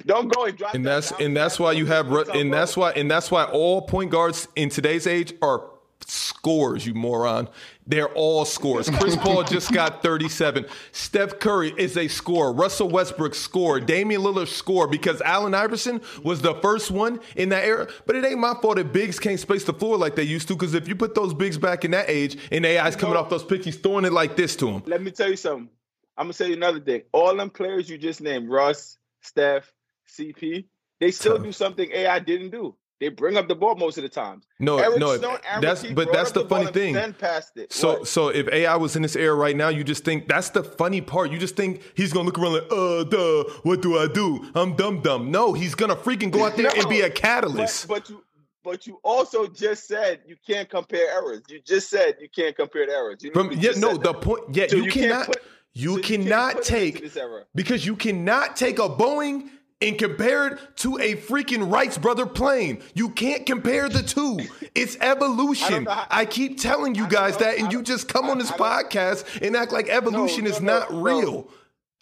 Don't 0.07 0.29
go 0.29 0.45
and 0.45 0.59
drop. 0.59 0.75
And 0.75 0.85
that's 0.87 1.11
down. 1.13 1.23
and 1.23 1.37
that's 1.37 1.59
why 1.59 1.73
you 1.73 1.87
have 1.87 2.11
Ru- 2.11 2.31
and 2.31 2.53
that's 2.53 2.77
why 2.77 2.91
and 2.93 3.11
that's 3.11 3.31
why 3.31 3.45
all 3.45 3.81
point 3.81 4.11
guards 4.11 4.49
in 4.55 4.69
today's 4.69 5.07
age 5.07 5.33
are 5.41 5.65
scores, 6.07 6.85
you 6.87 6.93
moron. 6.93 7.49
They're 7.91 8.09
all 8.15 8.45
scores. 8.45 8.89
Chris 8.89 9.17
Paul 9.21 9.43
just 9.43 9.73
got 9.73 10.01
37. 10.01 10.65
Steph 10.93 11.41
Curry 11.41 11.75
is 11.77 11.97
a 11.97 12.07
scorer. 12.07 12.53
Russell 12.53 12.89
Westbrook 12.89 13.35
scored. 13.35 13.87
Damian 13.87 14.21
Lillard 14.21 14.47
scored 14.47 14.93
because 14.93 15.21
Allen 15.23 15.55
Iverson 15.55 16.01
was 16.23 16.41
the 16.41 16.55
first 16.55 16.93
one 16.93 17.19
in 17.35 17.49
that 17.49 17.65
era. 17.65 17.89
But 18.07 18.15
it 18.15 18.25
ain't 18.25 18.39
my 18.39 18.55
fault 18.63 18.77
that 18.77 18.93
bigs 18.93 19.19
can't 19.19 19.41
space 19.41 19.65
the 19.65 19.73
floor 19.73 19.99
like 19.99 20.15
they 20.15 20.23
used 20.23 20.47
to. 20.49 20.55
Because 20.55 20.75
if 20.75 20.87
you 20.87 20.95
put 20.95 21.17
those 21.17 21.35
bigs 21.35 21.59
back 21.59 21.85
in 21.85 21.91
that 21.91 22.09
age 22.09 22.39
and 22.53 22.65
AI's 22.65 22.95
coming 22.95 23.17
off 23.17 23.29
those 23.29 23.43
picks, 23.43 23.65
he's 23.65 23.77
throwing 23.77 24.05
it 24.05 24.13
like 24.13 24.37
this 24.37 24.55
to 24.57 24.69
him. 24.69 24.85
Let 24.87 25.03
me 25.03 25.11
tell 25.11 25.29
you 25.29 25.37
something. 25.37 25.69
I'm 26.17 26.27
gonna 26.27 26.35
tell 26.35 26.47
you 26.47 26.55
another 26.55 26.81
thing. 26.81 27.03
All 27.11 27.35
them 27.35 27.51
players 27.51 27.91
you 27.91 27.99
just 27.99 28.21
named, 28.21 28.49
Russ, 28.49 28.99
Steph, 29.21 29.73
CP, 30.09 30.67
they 31.01 31.11
still 31.11 31.39
do 31.39 31.51
something 31.51 31.91
AI 31.93 32.19
didn't 32.21 32.51
do. 32.51 32.77
They 33.01 33.09
bring 33.09 33.39
up 33.39 33.49
the 33.49 33.55
ball 33.55 33.77
most 33.77 33.97
of 33.97 34.03
the 34.03 34.11
times. 34.11 34.45
No, 34.59 34.79
Eric 34.79 34.99
no, 34.99 35.17
Stone, 35.17 35.39
that's 35.63 35.85
but 35.85 36.13
that's 36.13 36.29
up 36.31 36.35
the 36.35 36.49
funny 36.49 36.71
thing. 36.71 36.93
Then 36.93 37.15
passed 37.15 37.57
it. 37.57 37.73
So 37.73 38.01
What? 38.01 38.09
so 38.09 38.29
if 38.29 38.47
AI 38.49 38.77
was 38.77 38.95
in 38.95 39.01
this 39.03 39.17
era 39.17 39.35
right 39.35 39.57
now, 39.57 39.69
you 39.71 39.83
just 39.85 40.05
think 40.05 40.29
that's 40.29 40.51
the 40.51 40.63
funny 40.63 41.01
part. 41.01 41.31
You 41.31 41.39
just 41.39 41.57
think 41.57 41.83
he's 41.97 42.13
gonna 42.13 42.27
look 42.27 42.39
around 42.39 42.53
like, 42.53 42.71
uh, 42.71 43.05
duh, 43.05 43.45
what 43.63 43.81
do 43.81 43.99
I 43.99 44.07
do? 44.07 44.51
I'm 44.55 44.77
dumb 44.77 45.01
dumb. 45.01 45.31
No, 45.31 45.55
he's 45.55 45.75
gonna 45.75 45.97
freaking 45.97 46.31
go 46.31 46.45
out 46.45 46.57
there 46.57 46.71
and 46.77 46.89
be 46.91 47.01
a 47.01 47.09
catalyst. 47.11 47.89
but 47.89 48.09
you 48.11 48.23
but 48.63 48.87
you 48.87 49.01
also 49.03 49.47
just 49.47 49.89
said 49.89 50.21
you 50.27 50.37
can't 50.47 50.69
compare 50.69 51.11
errors. 51.11 51.41
You 51.49 51.61
just 51.67 51.89
said 51.89 52.17
you 52.21 52.29
can't 52.29 52.55
compare 52.55 52.85
the 52.87 52.93
errors. 52.93 53.17
You 53.23 53.33
From 53.33 53.49
literally 53.49 53.67
yeah, 53.67 53.81
no, 53.81 53.97
the 53.97 54.13
that. 54.13 54.21
point. 54.21 54.43
Yeah, 54.55 54.67
So 54.69 54.77
you, 54.77 54.83
can't 54.85 54.95
cannot. 54.95 55.27
put- 55.29 55.43
you 55.73 55.95
so 55.97 56.03
cannot 56.03 56.57
into 56.57 56.65
take 56.69 57.13
because 57.55 57.87
you 57.87 57.97
cannot 57.97 58.57
take 58.57 58.79
a 58.79 58.89
Boeing 58.91 59.49
and 59.83 59.99
compare 59.99 60.49
it 60.49 60.59
to 60.77 60.99
a 60.99 61.15
freaking 61.17 61.73
Wrights 61.73 61.97
brother 61.99 62.27
plane. 62.27 62.83
You 62.95 63.09
can't 63.11 63.47
compare 63.47 63.89
the 63.89 64.03
two. 64.03 64.39
It's 64.75 64.97
evolution. 65.01 65.85
know 65.85 65.91
how- 65.91 66.07
I 66.11 66.25
keep 66.27 66.61
telling 66.61 66.95
you 66.95 67.07
guys 67.09 67.35
know- 67.35 67.47
that, 67.47 67.59
and 67.59 67.69
I 67.69 67.71
you 67.71 67.83
just 67.83 68.09
come 68.09 68.27
I- 68.27 68.31
on 68.31 68.39
this 68.39 68.51
I 68.53 68.57
podcast 68.57 69.41
and 69.47 69.57
act 69.57 69.73
like 69.73 69.89
evolution 69.89 70.45
No, 70.45 70.51
is 70.51 70.61
no, 70.61 70.79
not 70.81 70.91
no, 70.93 70.97
no. 70.97 71.03
real. 71.03 71.49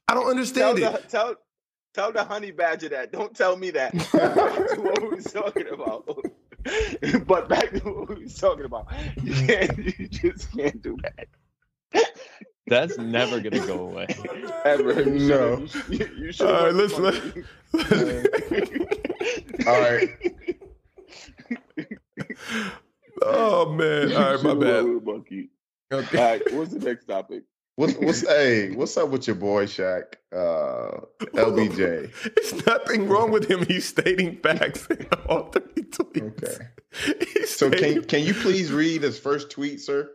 I 0.09 0.15
don't 0.15 0.23
Tell 0.25 0.31
understand 0.31 0.79
the, 0.79 0.95
it. 0.95 1.09
tell 1.09 1.35
tell 1.95 2.13
the 2.13 2.25
honey 2.25 2.51
badger 2.51 2.89
that. 2.91 3.13
Don't 3.13 3.35
tell 3.35 3.57
me 3.57 3.71
that. 3.71 3.95
What 4.79 5.03
we 5.03 5.09
was 5.17 5.25
talking 5.33 5.69
about. 5.73 6.07
but 7.27 7.49
back 7.49 7.71
to 7.73 7.79
what 7.81 8.09
we 8.09 8.25
was 8.25 8.35
talking 8.35 8.65
about. 8.65 8.89
You 9.23 9.35
can't. 9.47 9.79
You 9.99 10.09
just 10.09 10.51
can't 10.57 10.81
do 10.83 10.97
that 11.03 11.29
That's 12.69 12.99
never 12.99 13.41
gonna 13.41 13.67
go 13.67 13.81
away. 13.89 14.07
ever. 14.65 15.03
You 15.03 15.19
No. 15.29 15.67
should've- 15.67 15.93
You, 15.93 15.99
you, 15.99 16.25
you 16.27 16.33
should. 16.33 16.47
All 16.47 16.65
right, 16.67 16.75
let's 16.75 16.99
let. 16.99 17.15
All 19.67 19.81
right. 19.81 20.09
oh 23.23 23.73
man! 23.73 24.13
All 24.15 24.35
right, 24.35 24.43
my 24.43 24.55
bad. 24.55 24.85
Monkey. 25.05 25.51
Okay. 25.93 26.19
right, 26.19 26.43
what's 26.55 26.73
the 26.73 26.79
next 26.81 27.07
topic? 27.07 27.45
What's 27.77 27.95
what's 27.95 28.21
hey, 28.29 28.73
what's 28.73 28.97
up 28.97 29.09
with 29.11 29.27
your 29.27 29.37
boy 29.37 29.67
Shaq? 29.67 30.15
Uh 30.33 31.01
LBJ. 31.35 32.11
It's 32.37 32.67
nothing 32.67 33.09
wrong 33.09 33.31
with 33.31 33.49
him. 33.51 33.65
He's 33.67 33.87
stating 33.87 34.37
facts 34.39 34.87
in 34.89 35.07
all 35.29 35.45
three 35.51 35.85
tweets. 35.85 36.43
Okay. 36.45 36.67
He's 37.33 37.51
So 37.57 37.69
stating- 37.71 38.01
can 38.03 38.05
can 38.05 38.23
you 38.25 38.35
please 38.35 38.73
read 38.73 39.03
his 39.03 39.19
first 39.19 39.51
tweet, 39.51 39.81
sir? 39.81 40.11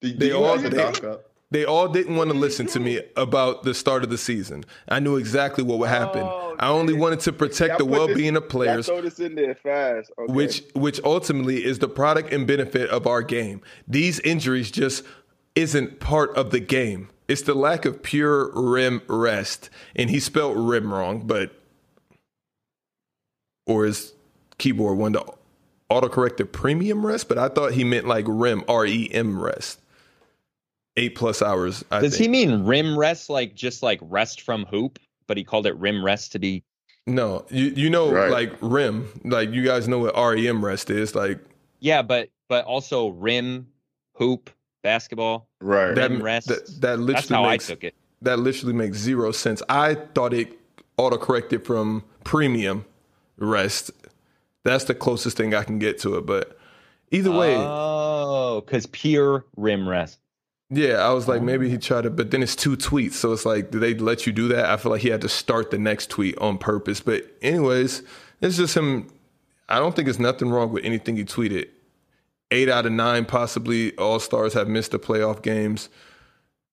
Do, 0.00 0.12
do 0.12 0.18
They 0.18 0.26
you 0.28 0.36
all- 0.36 0.56
have 0.56 0.70
the 0.70 1.20
they- 1.50 1.62
doc 1.62 1.68
up? 1.68 1.70
They 1.70 1.72
all 1.72 1.88
didn't 1.88 2.16
want 2.16 2.30
to 2.30 2.36
listen 2.36 2.66
to 2.68 2.80
me 2.80 3.00
about 3.16 3.62
the 3.62 3.74
start 3.74 4.04
of 4.04 4.10
the 4.10 4.18
season. 4.18 4.64
I 4.88 5.00
knew 5.00 5.16
exactly 5.16 5.64
what 5.64 5.78
would 5.78 5.88
happen. 5.88 6.22
Oh, 6.22 6.56
I 6.58 6.68
only 6.68 6.94
wanted 6.94 7.20
to 7.20 7.32
protect 7.32 7.78
the 7.78 7.84
well-being 7.84 8.36
of 8.36 8.48
players, 8.48 8.86
throw 8.86 9.00
this 9.00 9.18
in 9.18 9.34
there 9.34 9.54
fast. 9.54 10.10
Okay. 10.18 10.32
which 10.32 10.62
which 10.74 11.00
ultimately 11.04 11.64
is 11.64 11.78
the 11.78 11.88
product 11.88 12.32
and 12.32 12.46
benefit 12.46 12.88
of 12.90 13.06
our 13.06 13.22
game. 13.22 13.62
These 13.88 14.20
injuries 14.20 14.70
just 14.70 15.04
isn't 15.54 16.00
part 16.00 16.36
of 16.36 16.50
the 16.50 16.60
game. 16.60 17.08
It's 17.28 17.42
the 17.42 17.54
lack 17.54 17.84
of 17.84 18.02
pure 18.02 18.50
rim 18.54 19.02
rest. 19.08 19.70
And 19.96 20.10
he 20.10 20.20
spelled 20.20 20.56
rim 20.56 20.92
wrong, 20.92 21.26
but 21.26 21.52
or 23.66 23.84
his 23.84 24.12
keyboard 24.58 24.98
wanted 24.98 25.20
to 25.20 25.34
autocorrect 25.90 26.36
the 26.36 26.44
premium 26.44 27.04
rest, 27.06 27.28
but 27.28 27.38
I 27.38 27.48
thought 27.48 27.72
he 27.72 27.84
meant 27.84 28.06
like 28.06 28.24
rim, 28.28 28.64
R 28.68 28.86
E 28.86 29.08
M 29.12 29.40
rest. 29.40 29.79
Eight 31.00 31.14
plus 31.14 31.40
hours. 31.40 31.82
I 31.90 32.00
Does 32.00 32.12
think. 32.18 32.22
he 32.22 32.28
mean 32.28 32.64
rim 32.64 32.98
rest, 32.98 33.30
like 33.30 33.54
just 33.54 33.82
like 33.82 33.98
rest 34.02 34.42
from 34.42 34.66
hoop? 34.66 34.98
But 35.26 35.36
he 35.38 35.44
called 35.44 35.66
it 35.66 35.74
rim 35.78 36.04
rest 36.04 36.32
to 36.32 36.38
be. 36.38 36.62
No, 37.06 37.46
you 37.50 37.66
you 37.74 37.88
know 37.90 38.12
Right. 38.12 38.30
like 38.30 38.52
rim, 38.60 39.08
like 39.24 39.50
you 39.50 39.64
guys 39.64 39.88
know 39.88 39.98
what 40.00 40.14
REM 40.14 40.62
rest 40.64 40.90
is, 40.90 41.14
like 41.14 41.38
Yeah, 41.80 42.02
but 42.02 42.28
but 42.48 42.64
also 42.66 43.08
rim, 43.08 43.66
hoop, 44.14 44.50
basketball. 44.82 45.48
Right. 45.60 45.94
that 45.94 46.10
Rim 46.10 46.22
rest. 46.22 46.48
that, 46.48 46.66
that 46.82 46.98
literally 46.98 47.12
That's 47.14 47.28
how 47.30 47.48
makes 47.48 47.70
I 47.70 47.74
took 47.74 47.84
it. 47.84 47.94
that 48.22 48.38
literally 48.38 48.74
makes 48.74 48.98
zero 48.98 49.32
sense. 49.32 49.62
I 49.70 49.94
thought 49.94 50.34
it 50.34 50.58
autocorrected 50.98 51.64
from 51.64 52.04
premium 52.24 52.84
rest. 53.38 53.90
That's 54.64 54.84
the 54.84 54.94
closest 54.94 55.38
thing 55.38 55.54
I 55.54 55.64
can 55.64 55.78
get 55.78 55.98
to 56.00 56.16
it, 56.18 56.26
but 56.26 56.58
either 57.10 57.30
way, 57.30 57.56
Oh, 57.58 58.60
because 58.60 58.84
pure 58.86 59.46
rim 59.56 59.88
rest. 59.88 60.18
Yeah, 60.70 60.98
I 60.98 61.12
was 61.12 61.26
like 61.26 61.42
maybe 61.42 61.68
he 61.68 61.74
um, 61.74 61.80
tried 61.80 62.02
to, 62.02 62.10
but 62.10 62.30
then 62.30 62.42
it's 62.42 62.54
two 62.54 62.76
tweets, 62.76 63.14
so 63.14 63.32
it's 63.32 63.44
like 63.44 63.72
did 63.72 63.80
they 63.80 63.94
let 63.94 64.24
you 64.26 64.32
do 64.32 64.46
that? 64.48 64.66
I 64.66 64.76
feel 64.76 64.92
like 64.92 65.02
he 65.02 65.08
had 65.08 65.20
to 65.22 65.28
start 65.28 65.72
the 65.72 65.78
next 65.78 66.10
tweet 66.10 66.38
on 66.38 66.58
purpose. 66.58 67.00
But 67.00 67.24
anyways, 67.42 68.02
it's 68.40 68.56
just 68.56 68.76
him. 68.76 69.08
I 69.68 69.80
don't 69.80 69.96
think 69.96 70.06
there's 70.06 70.20
nothing 70.20 70.48
wrong 70.48 70.72
with 70.72 70.84
anything 70.84 71.16
he 71.16 71.24
tweeted. 71.24 71.68
Eight 72.52 72.68
out 72.68 72.86
of 72.86 72.92
nine 72.92 73.24
possibly 73.24 73.96
all 73.96 74.20
stars 74.20 74.54
have 74.54 74.68
missed 74.68 74.92
the 74.92 74.98
playoff 74.98 75.42
games. 75.42 75.88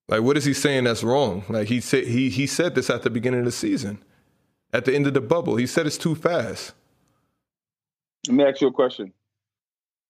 Like, 0.07 0.21
what 0.21 0.37
is 0.37 0.45
he 0.45 0.53
saying 0.53 0.85
that's 0.85 1.03
wrong? 1.03 1.43
Like 1.49 1.67
he 1.67 1.81
said 1.81 2.05
he 2.05 2.29
he 2.29 2.45
said 2.45 2.75
this 2.75 2.91
at 2.91 3.01
the 3.01 3.09
beginning 3.09 3.39
of 3.39 3.45
the 3.47 3.51
season, 3.51 4.03
at 4.71 4.85
the 4.85 4.93
end 4.93 5.07
of 5.07 5.15
the 5.15 5.21
bubble. 5.21 5.55
He 5.55 5.65
said 5.65 5.87
it's 5.87 5.97
too 5.97 6.13
fast. 6.13 6.73
Let 8.27 8.35
me 8.35 8.43
ask 8.43 8.61
you 8.61 8.67
a 8.67 8.71
question. 8.71 9.11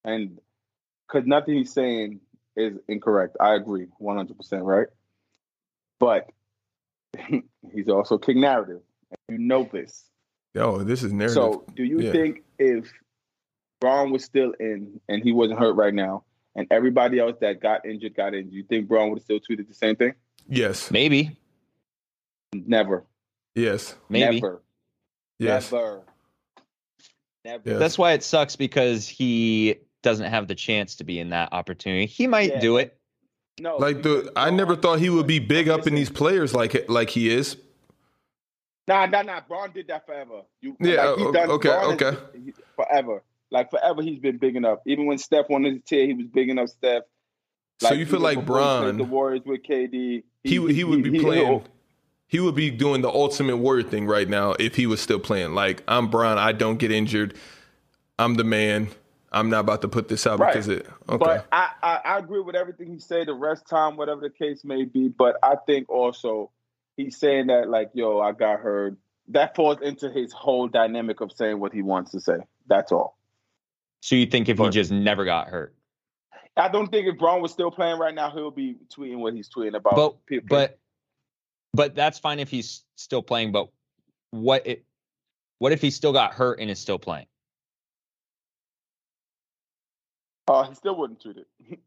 And 0.04 0.40
because 1.08 1.26
nothing 1.26 1.56
he's 1.56 1.72
saying 1.72 2.20
is 2.58 2.78
incorrect. 2.88 3.38
I 3.40 3.54
agree 3.56 3.88
100%, 4.02 4.64
right? 4.66 4.88
But 6.00 6.30
he's 7.72 7.88
also 7.88 8.18
king 8.18 8.42
narrative. 8.42 8.82
And 9.30 9.40
you 9.40 9.46
know 9.48 9.70
this. 9.72 10.06
Oh, 10.56 10.84
this 10.84 11.04
is 11.04 11.14
narrative. 11.14 11.36
So, 11.36 11.66
do 11.76 11.84
you 11.84 12.02
Yeah. 12.02 12.12
think 12.12 12.44
if 12.60 12.92
Bron 13.80 14.12
was 14.12 14.24
still 14.26 14.54
in 14.60 15.00
and 15.08 15.24
he 15.24 15.32
wasn't 15.32 15.60
hurt 15.60 15.74
right 15.76 15.94
now, 15.94 16.24
and 16.56 16.68
everybody 16.72 17.20
else 17.20 17.38
that 17.42 17.62
got 17.62 17.86
injured 17.86 18.16
got 18.16 18.34
injured, 18.34 18.52
you 18.54 18.64
think 18.64 18.88
Bron 18.88 19.10
would 19.10 19.20
have 19.20 19.24
still 19.24 19.40
tweeted 19.40 19.68
the 19.68 19.74
same 19.76 19.96
thing? 19.96 20.14
yes, 20.50 20.90
Maybe, 20.92 21.38
Never. 22.54 23.06
yes, 23.56 23.96
maybe. 24.10 24.40
Never. 24.42 24.62
yes. 25.38 25.72
Never. 25.72 26.02
Never. 27.46 27.64
Yes. 27.70 27.80
That's 27.80 27.98
why 27.98 28.14
it 28.14 28.24
sucks 28.24 28.56
because 28.56 29.08
he 29.08 29.76
doesn't 30.08 30.30
have 30.30 30.48
the 30.48 30.56
chance 30.56 30.96
to 30.96 31.04
be 31.04 31.20
in 31.20 31.30
that 31.32 31.52
opportunity. 31.52 32.06
He 32.06 32.28
might 32.28 32.52
Yeah. 32.54 32.60
do 32.60 32.78
it. 32.78 32.98
No. 33.60 33.76
Like 33.78 34.04
the, 34.04 34.16
because 34.18 34.30
I 34.36 34.50
never 34.52 34.76
thought 34.76 35.00
he 35.00 35.10
would 35.10 35.28
be 35.28 35.40
big 35.40 35.68
up 35.68 35.86
in 35.88 35.96
these 35.96 36.10
players 36.10 36.54
like 36.54 36.88
like 36.90 37.10
he 37.10 37.30
is. 37.30 37.58
Nah, 38.88 39.06
nah, 39.08 39.22
nah. 39.22 39.42
Bron 39.48 39.72
did 39.74 39.88
that 39.88 40.06
forever. 40.06 40.44
You, 40.62 40.78
Yeah, 40.80 41.16
he 41.18 41.24
done- 41.32 41.50
okay, 41.52 41.70
Bron 41.70 41.94
okay. 41.96 42.12
been- 42.32 42.54
forever. 42.76 43.24
Like 43.52 43.70
forever, 43.70 44.02
he's 44.02 44.20
been 44.20 44.38
big 44.38 44.56
enough. 44.56 44.80
Even 44.86 45.06
when 45.08 45.18
Steph 45.18 45.50
wanted 45.50 45.74
to 45.74 45.80
tear, 45.80 46.06
he 46.06 46.14
was 46.14 46.28
big 46.28 46.50
enough. 46.50 46.70
Steph. 46.70 47.04
So 47.82 47.94
you 47.94 48.06
feel 48.06 48.20
like 48.20 48.40
before 48.40 48.60
he 48.60 48.64
Bron- 48.64 48.98
the 48.98 49.04
Warriors 49.04 49.42
with 49.46 49.64
KD. 49.64 50.24
He 50.44 50.60
would 50.60 50.72
he 50.72 50.84
would 50.84 51.04
be 51.04 51.12
he- 51.12 51.20
playing. 51.20 51.64
He 52.30 52.40
would 52.42 52.56
be 52.56 52.70
doing 52.70 53.02
the 53.02 53.10
ultimate 53.10 53.58
word 53.58 53.90
thing 53.90 54.06
right 54.06 54.28
now 54.28 54.52
if 54.60 54.76
he 54.76 54.86
was 54.86 55.00
still 55.02 55.20
playing. 55.20 55.54
Like 55.54 55.82
I'm 55.88 56.10
Brian, 56.10 56.38
I 56.38 56.52
don't 56.52 56.78
get 56.78 56.92
injured. 56.92 57.34
I'm 58.20 58.36
the 58.36 58.44
man. 58.44 58.90
I'm 59.32 59.50
not 59.50 59.62
about 59.62 59.82
to 59.82 59.88
put 59.88 60.08
this 60.08 60.26
out 60.26 60.40
Right. 60.40 60.54
because 60.54 60.68
it. 60.68 60.88
Okay. 61.10 61.18
But 61.18 61.48
I, 61.52 61.72
I, 61.84 62.00
I 62.06 62.18
agree 62.20 62.40
with 62.42 62.56
everything 62.56 62.92
he 62.92 63.00
said. 63.00 63.28
The 63.28 63.34
rest 63.34 63.68
time, 63.68 63.98
whatever 63.98 64.22
the 64.22 64.30
case 64.30 64.64
may 64.64 64.86
be. 64.86 65.10
But 65.10 65.38
I 65.44 65.56
think 65.66 65.90
also 65.90 66.52
he's 66.96 67.18
saying 67.18 67.48
that 67.48 67.70
like, 67.70 67.92
yo, 67.94 68.20
I 68.20 68.32
got 68.32 68.60
hurt. 68.60 68.98
That 69.30 69.56
falls 69.56 69.82
into 69.82 70.10
his 70.10 70.32
whole 70.32 70.68
dynamic 70.70 71.20
of 71.20 71.32
saying 71.34 71.60
what 71.60 71.74
he 71.74 71.82
wants 71.82 72.12
to 72.12 72.22
say. 72.22 72.38
That's 72.68 72.92
all. 72.92 73.18
So 74.02 74.16
you 74.16 74.26
think 74.26 74.48
if 74.48 74.58
he 74.58 74.70
just 74.70 74.92
never 74.92 75.26
got 75.26 75.48
hurt? 75.50 75.74
I 76.56 76.70
don't 76.70 76.88
think 76.88 77.08
if 77.08 77.18
Bron 77.20 77.42
was 77.42 77.52
still 77.52 77.70
playing 77.70 78.00
right 78.00 78.16
now, 78.16 78.32
he'll 78.32 78.52
be 78.52 78.78
tweeting 78.96 79.18
what 79.18 79.34
he's 79.34 79.50
tweeting 79.50 79.76
about. 79.76 79.96
But 79.96 80.26
people. 80.26 80.48
but 80.50 80.80
but 81.74 81.94
that's 81.96 82.18
fine 82.18 82.40
if 82.40 82.50
he's 82.50 82.84
still 82.96 83.22
playing. 83.22 83.52
But 83.52 83.70
what 84.32 84.66
it 84.66 84.86
what 85.60 85.72
if 85.72 85.82
he 85.82 85.92
still 85.92 86.14
got 86.14 86.34
hurt 86.34 86.60
and 86.60 86.70
is 86.70 86.80
still 86.80 87.00
playing? 87.00 87.28
Uh, 90.48 90.64
he 90.64 90.76
still 90.76 90.96
wouldn't 90.96 91.22
tweet 91.22 91.38
it 91.38 91.80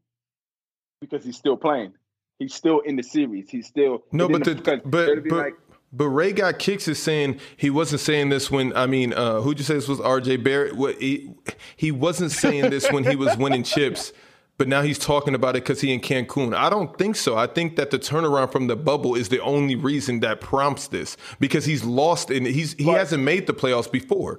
because 1.00 1.24
he's 1.24 1.36
still 1.36 1.56
playing. 1.56 1.92
He's 2.38 2.54
still 2.54 2.80
in 2.80 2.96
the 2.96 3.02
series. 3.02 3.48
He's 3.48 3.66
still 3.66 4.02
no, 4.12 4.28
but 4.28 4.44
didn't- 4.44 4.64
the, 4.64 4.76
but 4.84 5.22
but 5.24 5.32
like, 5.32 5.54
But 5.92 6.08
Raj 6.08 6.34
got 6.36 6.58
kicks 6.58 6.88
is 6.88 6.98
saying 6.98 7.40
he 7.56 7.68
wasn't 7.70 8.00
saying 8.00 8.28
this 8.28 8.50
when 8.50 8.74
I 8.76 8.86
mean, 8.86 9.12
uh, 9.12 9.40
who'd 9.40 9.58
you 9.58 9.64
say 9.64 9.74
this 9.74 9.88
was? 9.88 10.00
R.J. 10.00 10.38
Barrett. 10.38 10.76
What 10.76 11.00
he 11.00 11.32
he 11.76 11.90
wasn't 11.90 12.32
saying 12.32 12.70
this 12.70 12.90
when 12.90 13.04
he 13.04 13.16
was 13.16 13.36
winning 13.36 13.62
chips, 13.62 14.12
but 14.56 14.68
now 14.68 14.82
he's 14.82 14.98
talking 14.98 15.34
about 15.34 15.56
it 15.56 15.64
because 15.64 15.80
he 15.80 15.92
in 15.92 16.00
Cancun. 16.00 16.54
I 16.54 16.70
don't 16.70 16.96
think 16.98 17.16
so. 17.16 17.36
I 17.36 17.46
think 17.46 17.76
that 17.76 17.90
the 17.90 17.98
turnaround 17.98 18.52
from 18.52 18.66
the 18.68 18.76
bubble 18.76 19.14
is 19.14 19.30
the 19.30 19.40
only 19.40 19.74
reason 19.74 20.20
that 20.20 20.40
prompts 20.40 20.88
this 20.88 21.16
because 21.40 21.64
he's 21.64 21.84
lost 21.84 22.30
and 22.30 22.46
he's 22.46 22.74
he 22.74 22.84
hasn't 22.84 23.22
made 23.22 23.46
the 23.46 23.54
playoffs 23.54 23.90
before. 23.90 24.38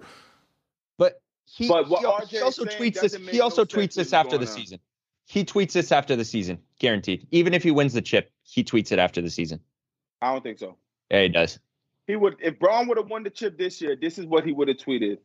But 1.57 1.63
he, 1.63 1.67
But 1.67 1.89
what 1.89 1.99
he, 1.99 2.05
al- 2.05 2.19
RJ 2.19 2.27
he 2.27 2.39
also 2.41 2.65
saying 2.65 2.81
tweets 2.81 3.01
this. 3.01 3.15
He 3.15 3.41
also 3.41 3.61
no 3.61 3.65
tweets 3.65 3.95
this 3.95 4.13
after 4.13 4.37
the 4.37 4.47
on. 4.47 4.51
season. 4.51 4.79
He 5.25 5.45
tweets 5.45 5.73
this 5.73 5.91
after 5.91 6.15
the 6.15 6.25
season, 6.25 6.59
guaranteed. 6.79 7.27
Even 7.31 7.53
if 7.53 7.63
he 7.63 7.71
wins 7.71 7.93
the 7.93 8.01
chip, 8.01 8.31
he 8.43 8.63
tweets 8.63 8.91
it 8.91 8.99
after 8.99 9.21
the 9.21 9.29
season. 9.29 9.59
I 10.21 10.31
don't 10.33 10.43
think 10.43 10.59
so. 10.59 10.77
Yeah, 11.09 11.23
he 11.23 11.29
does. 11.29 11.59
He 12.07 12.15
would 12.15 12.35
if 12.41 12.59
Bron 12.59 12.87
would 12.87 12.97
have 12.97 13.09
won 13.09 13.23
the 13.23 13.29
chip 13.29 13.57
this 13.57 13.81
year. 13.81 13.95
This 13.95 14.17
is 14.17 14.25
what 14.25 14.45
he 14.45 14.51
would 14.51 14.67
have 14.67 14.77
tweeted. 14.77 15.17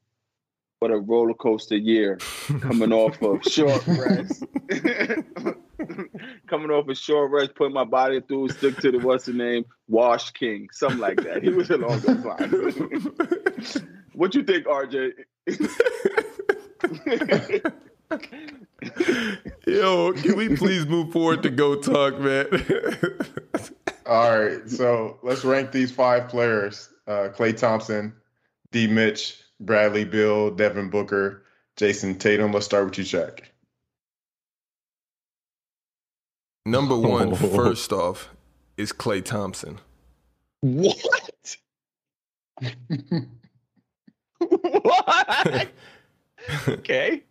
What 0.78 0.90
a 0.90 0.98
roller 0.98 1.32
coaster 1.32 1.76
year, 1.76 2.18
coming 2.60 2.92
off 2.92 3.22
of 3.22 3.42
short 3.44 3.86
rest. 3.86 4.44
coming 6.46 6.70
off 6.70 6.86
a 6.88 6.94
short 6.94 7.30
rest, 7.30 7.54
putting 7.54 7.72
my 7.72 7.84
body 7.84 8.20
through, 8.20 8.50
stick 8.50 8.76
to 8.78 8.92
the 8.92 8.98
what's 8.98 9.24
the 9.24 9.32
name, 9.32 9.64
Wash 9.88 10.32
King, 10.32 10.68
something 10.72 10.98
like 11.00 11.22
that. 11.22 11.42
He 11.42 11.48
was 11.48 11.70
along 11.70 12.00
those 12.00 12.24
lines. 12.24 13.78
what 14.12 14.34
you 14.34 14.42
think, 14.42 14.66
RJ? 14.66 15.12
Yo, 19.66 20.12
can 20.12 20.36
we 20.36 20.56
please 20.56 20.86
move 20.86 21.12
forward 21.12 21.42
to 21.42 21.50
go 21.50 21.76
talk, 21.76 22.18
man? 22.18 22.46
All 24.06 24.38
right, 24.38 24.68
so 24.68 25.18
let's 25.22 25.44
rank 25.44 25.72
these 25.72 25.90
five 25.92 26.28
players: 26.28 26.88
uh, 27.06 27.28
Klay 27.34 27.56
Thompson, 27.56 28.12
D. 28.72 28.86
Mitch, 28.86 29.40
Bradley 29.60 30.04
Beal, 30.04 30.50
Devin 30.50 30.90
Booker, 30.90 31.44
Jayson 31.76 32.18
Tatum. 32.18 32.52
Let's 32.52 32.66
start 32.66 32.84
with 32.84 32.98
you, 32.98 33.04
Shaq. 33.04 33.40
Number 36.64 36.96
one, 36.96 37.34
first 37.54 37.92
off, 37.92 38.30
is 38.76 38.92
Klay 38.92 39.24
Thompson. 39.24 39.80
What? 40.60 41.56
What? 44.38 45.68
okay. 46.68 47.22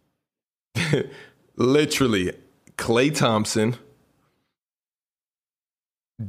Literally, 1.55 2.33
Klay 2.77 3.15
Thompson, 3.15 3.75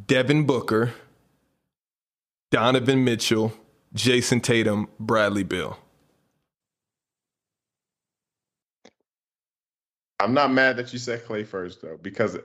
Devin 0.07 0.44
Booker, 0.47 0.93
Donovan 2.51 3.05
Mitchell, 3.05 3.53
Jayson 3.94 4.40
Tatum, 4.40 4.89
Bradley 5.01 5.43
Beal. 5.43 5.78
I'm 10.20 10.32
not 10.32 10.53
mad 10.53 10.77
that 10.77 10.93
you 10.93 10.98
said 10.98 11.24
Klay 11.24 11.47
first 11.47 11.82
though, 11.82 11.98
because 12.01 12.39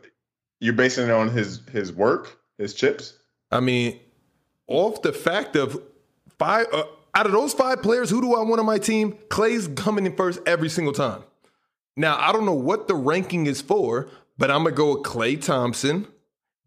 you're 0.60 0.74
basing 0.74 1.06
it 1.06 1.12
on 1.12 1.30
his 1.30 1.62
his 1.72 1.92
work, 1.92 2.38
his 2.58 2.74
chips. 2.74 3.14
I 3.52 3.60
mean, 3.60 4.00
off 4.68 5.02
the 5.02 5.14
fact 5.14 5.56
of 5.56 5.82
five 6.38 6.68
uh, 6.74 6.84
out 7.14 7.26
of 7.26 7.32
those 7.32 7.54
five 7.54 7.82
players, 7.82 8.10
who 8.10 8.22
do 8.22 8.36
I 8.36 8.42
want 8.42 8.60
on 8.60 8.66
my 8.66 8.78
team? 8.78 9.14
Klay's 9.30 9.68
coming 9.68 10.06
in 10.06 10.16
first 10.16 10.40
every 10.46 10.70
single 10.70 10.94
time. 10.94 11.24
Now, 11.98 12.18
I 12.18 12.32
don't 12.32 12.46
know 12.46 12.54
what 12.54 12.88
the 12.88 12.96
ranking 12.96 13.48
is 13.48 13.62
for, 13.62 14.08
but 14.38 14.50
I'm 14.50 14.64
gonna 14.64 14.76
go 14.76 14.96
with 14.96 15.04
Klay 15.04 15.42
Thompson, 15.42 16.08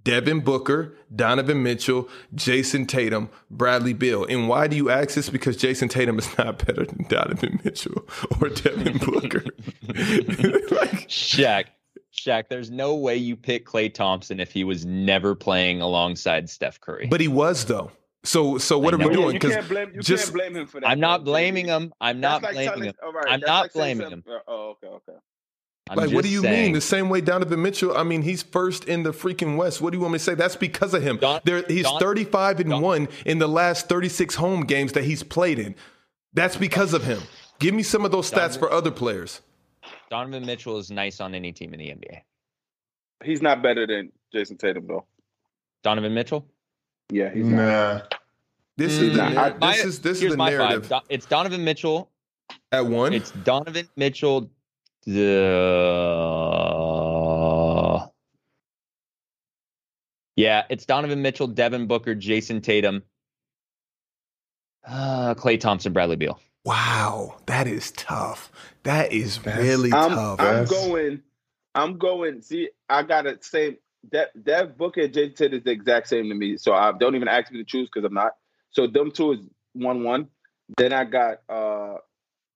Devin 0.03 0.41
Booker, 0.41 0.95
Donovan 1.15 1.63
Mitchell, 1.63 2.09
Jayson 2.35 2.87
Tatum, 2.87 3.31
Bradley 3.51 3.95
Beal. 3.95 4.25
And 4.27 4.49
why 4.49 4.67
do 4.69 4.77
you 4.77 4.91
ask 4.91 5.15
this? 5.15 5.31
Because 5.31 5.57
Jayson 5.57 5.89
Tatum 5.89 6.19
is 6.19 6.29
not 6.39 6.65
better 6.65 6.85
than 6.85 7.07
Donovan 7.09 7.61
Mitchell 7.65 8.07
or 8.41 8.51
Devin 8.51 8.99
Booker. 8.99 9.43
like, 9.89 11.09
Shaq. 11.09 11.65
Shaq, 12.13 12.45
there's 12.49 12.71
no 12.71 12.95
way 12.95 13.17
you 13.17 13.35
pick 13.35 13.67
Klay 13.67 13.93
Thompson 13.93 14.39
if 14.39 14.53
he 14.53 14.63
was 14.63 14.85
never 14.87 15.35
playing 15.35 15.81
alongside 15.81 16.49
Steph 16.49 16.81
Curry. 16.81 17.07
but 17.09 17.21
he 17.21 17.29
was 17.29 17.65
though. 17.65 17.91
So, 18.25 18.59
so 18.59 18.79
what 18.79 18.95
are 18.95 18.97
we 18.97 19.05
know. 19.05 19.09
But 19.11 19.15
doing? 19.17 19.27
you 19.35 19.41
Because 19.41 19.55
can't 19.55 19.69
blame 19.69 19.93
you 19.95 20.01
just- 20.01 20.25
can't 20.25 20.35
blame 20.35 20.57
him 20.57 20.67
for 20.67 20.81
that. 20.81 20.89
I'm 20.89 21.01
not 21.01 21.25
blaming 21.25 21.67
him. 21.67 21.93
I'm 22.01 22.21
not 22.21 22.43
like 22.43 22.53
blaming 22.55 22.69
telling- 22.71 22.89
him. 22.89 22.95
all 23.05 23.13
right, 23.13 23.27
I'm 23.29 23.41
not 23.41 23.63
like 23.65 23.73
blaming 23.75 24.11
him. 24.11 24.25
Uh, 24.27 24.39
oh, 24.49 24.71
okay, 24.83 24.87
okay. 24.89 25.19
I'm 25.91 25.99
like, 25.99 26.13
what 26.13 26.25
do 26.25 26.31
you 26.31 26.41
saying, 26.41 26.65
mean? 26.65 26.73
The 26.73 26.81
same 26.81 27.11
way 27.11 27.21
Donovan 27.21 27.61
Mitchell. 27.61 27.95
I 27.95 28.05
mean, 28.05 28.23
he's 28.23 28.43
first 28.43 28.87
in 28.87 29.03
the 29.03 29.13
freaking 29.13 29.59
West. 29.59 29.83
What 29.83 29.91
do 29.93 29.99
you 29.99 30.01
want 30.01 30.13
me 30.15 30.19
to 30.19 30.25
say? 30.25 30.35
That's 30.35 30.57
because 30.57 30.95
of 30.95 31.03
him. 31.03 31.19
Don- 31.19 31.43
there, 31.45 31.63
he's 31.69 31.83
Don- 31.85 32.01
35 32.01 32.61
and 32.61 32.71
Don- 32.71 32.81
one 32.81 33.09
in 33.27 33.39
the 33.39 33.47
last 33.47 33.87
36 33.87 34.35
home 34.37 34.63
games 34.63 34.93
that 34.95 35.05
he's 35.05 35.23
played 35.23 35.59
in. 35.59 35.75
That's 36.33 36.57
because 36.57 36.95
of 36.95 37.05
him. 37.05 37.21
Give 37.59 37.75
me 37.75 37.83
some 37.83 38.07
of 38.07 38.13
those 38.13 38.31
stats 38.31 38.55
Donovan- 38.55 38.59
for 38.61 38.73
other 38.73 38.91
players. 38.91 39.43
Donovan 40.11 40.47
Mitchell 40.47 40.79
is 40.79 40.91
nice 40.91 41.21
on 41.21 41.35
any 41.35 41.53
team 41.53 41.75
in 41.75 41.79
the 41.81 41.91
NBA. 41.91 42.23
He's 43.23 43.43
not 43.43 43.63
better 43.63 43.87
than 43.87 44.11
Jayson 44.33 44.57
Tatum 44.57 44.87
though. 44.87 45.05
Donovan 45.83 46.15
Mitchell. 46.15 46.47
Yeah, 47.11 47.31
he's 47.33 47.47
not. 47.47 47.57
Nah, 47.57 48.01
This 48.77 48.93
is 48.99 49.17
the 49.17 49.31
Nah, 49.31 49.53
I- 49.63 49.73
this 49.75 49.85
is 49.85 50.01
this 50.01 50.23
is 50.23 50.33
the 50.33 50.37
my 50.37 50.51
narrative 50.51 50.87
five. 50.87 51.03
It's 51.09 51.27
Donovan 51.27 51.65
Mitchell. 51.65 52.11
at 52.73 52.87
one. 52.87 53.13
It's 53.13 53.31
Donovan 53.31 53.89
Mitchell. 53.97 54.51
Uh, 55.07 55.13
yeah, 60.37 60.65
it's 60.69 60.85
Donovan 60.87 61.23
Mitchell, 61.23 61.47
Devin 61.47 61.87
Booker, 61.87 62.15
Jayson 62.15 62.61
Tatum, 62.63 63.03
uh, 64.87 65.35
Klay 65.35 65.59
Thompson, 65.61 65.93
Bradley 65.93 66.17
Beal. 66.17 66.41
wow, 66.65 67.37
that 67.47 67.67
is 67.69 67.91
tough. 67.93 68.51
That 68.85 69.13
is 69.13 69.39
That's- 69.39 69.63
really 69.63 69.93
I'm, 69.93 70.11
tough. 70.11 70.41
I'm 70.41 70.47
That's- 70.47 70.71
going. 70.71 71.23
I'm 71.77 71.99
going. 71.99 72.41
See, 72.43 72.71
I 72.89 73.03
got 73.03 73.27
it. 73.27 73.45
Same. 73.45 73.77
Dev, 74.11 74.29
Dev 74.43 74.77
Booker 74.77 75.03
and 75.03 75.13
Jayson 75.13 75.35
Tatum 75.35 75.59
is 75.59 75.65
the 75.65 75.71
exact 75.71 76.09
same 76.09 76.29
to 76.29 76.35
me. 76.35 76.57
So 76.57 76.73
I 76.73 76.93
don't 76.93 77.15
even 77.15 77.29
ask 77.29 77.51
me 77.51 77.59
to 77.59 77.65
choose 77.65 77.89
because 77.93 78.07
I'm 78.07 78.15
not. 78.15 78.33
So 78.71 78.87
them 78.87 79.11
two 79.11 79.33
is 79.33 79.41
one 79.73 80.05
one. 80.05 80.29
Then 80.77 80.93
I 80.93 81.05
got. 81.05 81.39
uh 81.49 81.97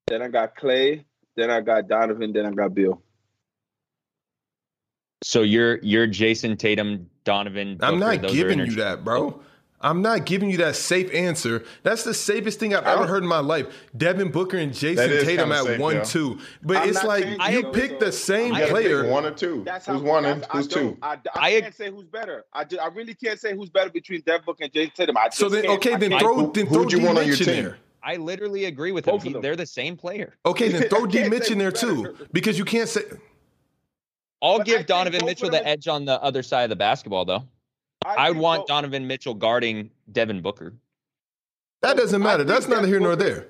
Then 0.06 0.22
I 0.22 0.28
got 0.28 0.56
Klay. 0.56 1.04
Then 1.36 1.50
I 1.50 1.60
got 1.60 1.88
Donovan. 1.88 2.32
Then 2.32 2.46
I 2.46 2.50
got 2.50 2.74
Beal. 2.74 3.02
So 5.22 5.42
you're 5.42 5.78
you're 5.78 6.06
Jayson 6.06 6.56
Tatum, 6.56 7.08
Donovan. 7.24 7.76
Booker, 7.76 7.92
I'm 7.92 7.98
not 7.98 8.22
those 8.22 8.32
giving 8.32 8.60
you 8.60 8.76
that, 8.76 9.04
bro. 9.04 9.40
I'm 9.80 10.02
not 10.02 10.26
giving 10.26 10.50
you 10.50 10.56
that 10.59 10.74
safe 10.74 11.12
answer. 11.14 11.62
That's 11.84 12.02
the 12.02 12.12
safest 12.12 12.59
thing 12.59 12.74
I've 12.74 12.84
ever 12.84 13.06
heard 13.06 13.22
in 13.22 13.28
my 13.28 13.38
life. 13.38 13.66
Devin 13.96 14.30
Booker 14.32 14.56
and 14.56 14.72
Jayson 14.72 15.24
Tatum 15.24 15.52
at 15.52 15.64
safe, 15.64 15.80
one 15.80 15.96
yeah. 15.96 16.02
two. 16.02 16.38
But 16.64 16.78
I'm 16.78 16.88
it's 16.88 17.05
like 17.05 17.22
saying 17.22 17.40
you 17.52 17.62
so, 17.62 17.70
pick 17.70 18.00
the 18.00 18.10
same 18.10 18.55
you 18.55 18.66
player. 18.66 19.09
one 19.09 19.24
or 19.24 19.30
two. 19.30 19.62
That's 19.64 19.86
who's 19.86 20.02
one 20.02 20.24
that's- 20.24 20.42
and 20.42 20.52
who's 20.52 20.66
I 20.66 20.80
two? 20.80 20.98
I, 21.00 21.09
I, 21.12 21.18
I- 21.56 21.60
can't 21.60 21.74
say 21.74 21.90
who's 21.90 22.06
better. 22.06 22.44
I, 22.52 22.64
ju- 22.64 22.78
I 22.82 22.88
really 22.88 23.14
can't 23.14 23.38
say 23.38 23.55
who's 23.55 23.70
better 23.70 23.90
between 23.90 24.20
Dev 24.22 24.44
Booker 24.44 24.64
and 24.64 24.72
Jayson 24.72 24.94
Tatum. 24.94 25.16
I 25.16 25.26
just 25.26 25.38
So 25.38 25.48
then, 25.48 25.62
can't. 25.62 25.78
okay, 25.78 25.94
I 25.94 25.98
then 25.98 26.10
can't- 26.10 26.22
throw 26.22 26.34
Who- 26.34 26.52
then 26.52 26.66
throw 26.66 26.78
would 26.80 26.92
you 26.92 26.98
D 26.98 27.05
want 27.06 27.18
on 27.18 27.24
your 27.26 27.36
Mitch 27.38 27.46
in 27.48 27.55
team? 27.55 27.64
there. 27.64 27.78
I 28.02 28.16
literally 28.16 28.64
agree 28.64 28.90
with 28.90 29.06
him. 29.06 29.12
Both 29.14 29.26
of 29.26 29.32
He- 29.34 29.40
they're 29.40 29.55
the 29.56 29.66
same 29.66 29.96
player. 29.96 30.34
Okay, 30.44 30.68
then 30.70 30.82
throw 30.88 31.06
D 31.06 31.18
can't 31.18 31.30
Mitch 31.30 31.50
in 31.52 31.59
there 31.59 31.70
too, 31.72 32.16
because 32.32 32.59
you 32.59 32.64
can't 32.64 32.88
say. 32.88 33.02
I'll 34.42 34.59
But 34.59 34.66
give 34.66 34.86
Donovan 34.86 35.24
Mitchell 35.24 35.50
the 35.50 35.64
edge 35.66 35.86
on 35.88 36.05
the 36.05 36.20
other 36.22 36.42
side 36.42 36.64
of 36.64 36.70
the 36.70 36.76
basketball, 36.76 37.24
though. 37.24 37.44
I 38.16 38.30
would 38.30 38.39
want 38.39 38.60
both- 38.60 38.66
Donovan 38.68 39.06
Mitchell 39.06 39.35
guarding 39.35 39.90
Devin 40.10 40.40
Booker. 40.43 40.74
That 41.82 41.97
doesn't 41.97 42.22
matter. 42.22 42.44
That's 42.44 42.66
neither 42.66 42.82
Dev 42.82 42.89
here 42.89 43.01
nor 43.01 43.16
Booker- 43.16 43.24
there. 43.30 43.48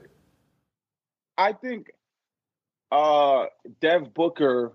I 1.36 1.52
think 1.52 1.92
uh 2.90 3.46
Dev 3.80 4.12
Booker. 4.14 4.72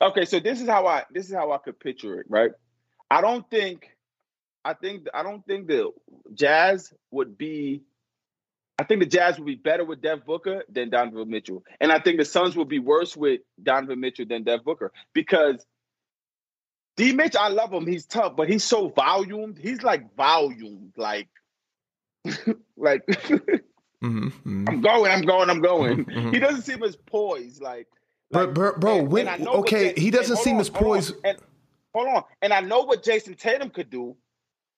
Okay, 0.00 0.24
so 0.24 0.40
this 0.40 0.60
is 0.60 0.68
how 0.68 0.86
I 0.86 1.04
this 1.10 1.26
is 1.28 1.34
how 1.34 1.52
I 1.52 1.58
could 1.58 1.78
picture 1.78 2.20
it, 2.20 2.26
right? 2.28 2.52
I 3.10 3.20
don't 3.20 3.48
think 3.50 3.88
I 4.64 4.74
think 4.74 5.06
I 5.12 5.22
don't 5.22 5.44
think 5.46 5.66
the 5.66 5.90
Jazz 6.34 6.92
would 7.10 7.36
be 7.36 7.82
I 8.78 8.84
think 8.84 9.00
the 9.00 9.06
Jazz 9.06 9.38
would 9.38 9.46
be 9.46 9.54
better 9.54 9.84
with 9.84 10.00
Dev 10.02 10.24
Booker 10.24 10.64
than 10.68 10.90
Donovan 10.90 11.30
Mitchell. 11.30 11.62
And 11.80 11.92
I 11.92 12.00
think 12.00 12.18
the 12.18 12.24
Suns 12.24 12.56
would 12.56 12.68
be 12.68 12.80
worse 12.80 13.16
with 13.16 13.40
Donovan 13.62 14.00
Mitchell 14.00 14.26
than 14.26 14.42
Dev 14.42 14.64
Booker 14.64 14.92
because 15.12 15.64
D 16.96 17.12
Mitch, 17.12 17.34
I 17.36 17.48
love 17.48 17.72
him. 17.72 17.86
He's 17.86 18.06
tough, 18.06 18.36
but 18.36 18.48
he's 18.48 18.62
so 18.64 18.88
volumed. 18.88 19.58
He's 19.58 19.82
like 19.82 20.14
volumed, 20.16 20.92
like 20.96 21.28
like 22.76 23.04
Mhm, 23.06 24.30
mhm, 24.32 24.68
I'm 24.68 24.80
going, 24.80 25.10
I'm 25.10 25.22
going, 25.22 25.50
I'm 25.50 25.60
going. 25.60 26.04
mhm, 26.04 26.14
mhm. 26.14 26.34
He 26.34 26.38
doesn't 26.38 26.62
seem 26.62 26.82
as 26.82 26.96
poised, 26.96 27.62
like. 27.62 27.86
Bro, 28.30 28.44
like- 28.44 28.54
bro, 28.54 28.72
bro, 28.78 28.98
and- 28.98 29.08
when- 29.10 29.28
and 29.28 29.30
I 29.42 29.44
know 29.44 29.52
what 29.52 29.60
okay, 29.60 29.88
Ja- 29.88 30.00
he 30.00 30.10
doesn't 30.10 30.36
seem 30.38 30.54
on, 30.56 30.60
as 30.60 30.68
hold 30.68 30.76
on, 30.78 30.84
poised- 30.84 31.14
And, 31.24 31.38
hold 31.94 32.08
on, 32.08 32.22
and 32.42 32.52
I 32.52 32.60
know 32.60 32.82
what 32.82 33.02
Jayson 33.02 33.34
Tatum 33.36 33.70
could 33.70 33.90
do 33.90 34.16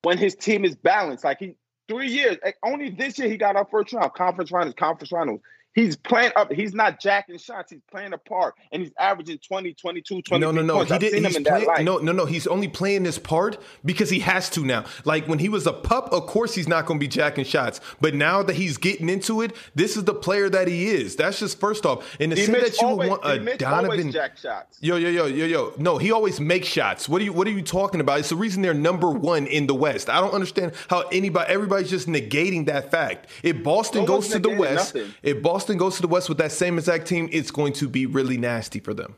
when 0.02 0.16
his 0.18 0.34
team 0.36 0.64
is 0.64 0.76
balanced. 0.76 1.24
Like 1.24 1.38
he 1.40 1.54
three 1.88 2.08
years, 2.08 2.36
like, 2.44 2.56
only 2.64 2.90
this 2.90 3.18
year 3.18 3.28
he 3.28 3.36
got 3.36 3.56
our 3.56 3.66
first 3.70 3.92
round, 3.92 4.12
conference 4.14 4.50
finals, 4.50 4.74
conference 4.78 5.10
finals. 5.10 5.40
He's 5.76 5.94
playing 5.94 6.32
up. 6.36 6.50
He's 6.50 6.74
not 6.74 6.98
jacking 6.98 7.36
shots. 7.38 7.70
He's 7.70 7.82
playing 7.90 8.14
a 8.14 8.18
part, 8.18 8.54
and 8.72 8.82
he's 8.82 8.92
averaging 8.98 9.38
20, 9.38 9.74
22, 9.74 10.22
23 10.22 10.38
No, 10.38 10.50
no, 10.50 10.62
no. 10.62 10.76
points. 10.76 10.88
He 10.90 10.94
I've 10.94 11.00
did. 11.00 11.12
seen 11.12 11.24
him 11.24 11.30
He's 11.32 11.84
no, 11.84 11.98
no, 11.98 12.12
no. 12.12 12.24
He's 12.24 12.46
only 12.46 12.66
playing 12.66 13.02
this 13.02 13.18
part 13.18 13.58
because 13.84 14.08
he 14.08 14.20
has 14.20 14.48
to 14.50 14.64
now. 14.64 14.86
Like 15.04 15.28
when 15.28 15.38
he 15.38 15.50
was 15.50 15.66
a 15.66 15.74
pup, 15.74 16.10
of 16.14 16.26
course 16.26 16.54
he's 16.54 16.66
not 16.66 16.86
going 16.86 16.98
to 16.98 17.04
be 17.04 17.08
jacking 17.08 17.44
shots. 17.44 17.80
But 18.00 18.14
now 18.14 18.42
that 18.42 18.56
he's 18.56 18.78
getting 18.78 19.10
into 19.10 19.42
it, 19.42 19.54
this 19.74 19.98
is 19.98 20.04
the 20.04 20.14
player 20.14 20.48
that 20.48 20.66
he 20.66 20.86
is. 20.88 21.14
That's 21.14 21.38
just 21.40 21.60
first 21.60 21.84
off. 21.84 22.16
And 22.18 22.30
to 22.32 22.36
say 22.38 22.52
that 22.52 22.80
you 22.80 22.86
would 22.88 22.92
always, 22.92 23.10
want 23.10 23.22
a 23.26 23.56
Donovan. 23.58 24.10
jack 24.10 24.38
shots. 24.38 24.78
Yo, 24.80 24.96
yo, 24.96 25.10
yo, 25.10 25.26
yo, 25.26 25.44
yo. 25.44 25.74
No, 25.76 25.98
he 25.98 26.10
always 26.10 26.40
makes 26.40 26.68
shots. 26.68 27.06
What 27.06 27.20
are 27.20 27.24
you 27.24 27.34
what 27.34 27.46
are 27.46 27.50
you 27.50 27.60
talking 27.60 28.00
about? 28.00 28.20
It's 28.20 28.30
the 28.30 28.36
reason 28.36 28.62
they're 28.62 28.72
number 28.72 29.10
one 29.10 29.46
in 29.46 29.66
the 29.66 29.74
West. 29.74 30.08
I 30.08 30.22
don't 30.22 30.32
understand 30.32 30.72
how 30.88 31.02
anybody 31.12 31.52
everybody's 31.52 31.90
just 31.90 32.08
negating 32.08 32.64
that 32.66 32.90
fact. 32.90 33.26
If 33.42 33.62
Boston 33.62 34.02
No 34.02 34.06
goes 34.06 34.28
to 34.28 34.38
the 34.38 34.48
West, 34.50 34.94
nothing. 34.94 35.12
if 35.22 35.42
Boston 35.42 35.65
goes 35.74 35.96
to 35.96 36.02
the 36.02 36.08
West 36.08 36.28
with 36.28 36.38
that 36.38 36.52
same 36.52 36.78
exact 36.78 37.06
team, 37.06 37.28
it's 37.32 37.50
going 37.50 37.72
to 37.74 37.88
be 37.88 38.06
really 38.06 38.36
nasty 38.36 38.78
for 38.78 38.94
them. 38.94 39.16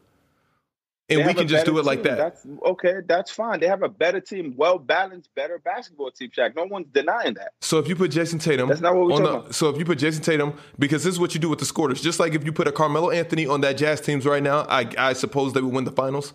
And 1.10 1.20
They 1.20 1.26
we 1.26 1.34
can 1.34 1.48
just 1.48 1.64
do 1.64 1.78
it 1.78 1.86
like 1.86 2.02
that. 2.02 2.18
That's 2.18 2.46
okay. 2.66 2.96
That's 3.06 3.30
fine. 3.30 3.60
They 3.60 3.66
have 3.66 3.82
a 3.82 3.88
better 3.88 4.20
team, 4.20 4.52
well 4.56 4.78
balanced, 4.78 5.34
better 5.34 5.58
basketball 5.58 6.10
team. 6.10 6.30
Shaq. 6.30 6.54
No 6.54 6.64
one's 6.64 6.86
denying 6.92 7.32
that. 7.34 7.52
So 7.62 7.78
if 7.78 7.88
you 7.88 7.96
put 7.96 8.10
Jayson 8.10 8.38
Tatum, 8.38 8.68
That's 8.68 8.82
not 8.82 8.94
what 8.94 9.06
we're 9.06 9.10
talking 9.12 9.24
the, 9.24 9.38
about. 9.38 9.54
So 9.54 9.70
if 9.70 9.78
you 9.78 9.86
put 9.86 9.98
Jayson 9.98 10.22
Tatum, 10.22 10.52
because 10.78 11.04
this 11.04 11.14
is 11.14 11.20
what 11.20 11.32
you 11.32 11.40
do 11.40 11.48
with 11.48 11.60
the 11.60 11.64
scorers, 11.64 12.02
just 12.02 12.20
like 12.20 12.34
if 12.34 12.44
you 12.44 12.52
put 12.52 12.68
a 12.68 12.72
Carmelo 12.72 13.10
Anthony 13.10 13.46
on 13.46 13.62
that 13.62 13.78
Jazz 13.78 14.02
teams 14.02 14.26
right 14.26 14.42
now, 14.42 14.66
I 14.68 14.86
I 14.98 15.12
suppose 15.14 15.54
they 15.54 15.62
would 15.62 15.72
win 15.72 15.84
the 15.84 15.92
finals. 15.92 16.34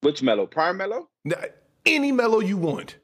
Which 0.00 0.22
Melo? 0.22 0.46
Prime 0.46 0.76
Melo? 0.76 1.08
Now, 1.24 1.36
Any 1.84 2.10
Melo 2.10 2.40
you 2.40 2.56
want, 2.56 2.96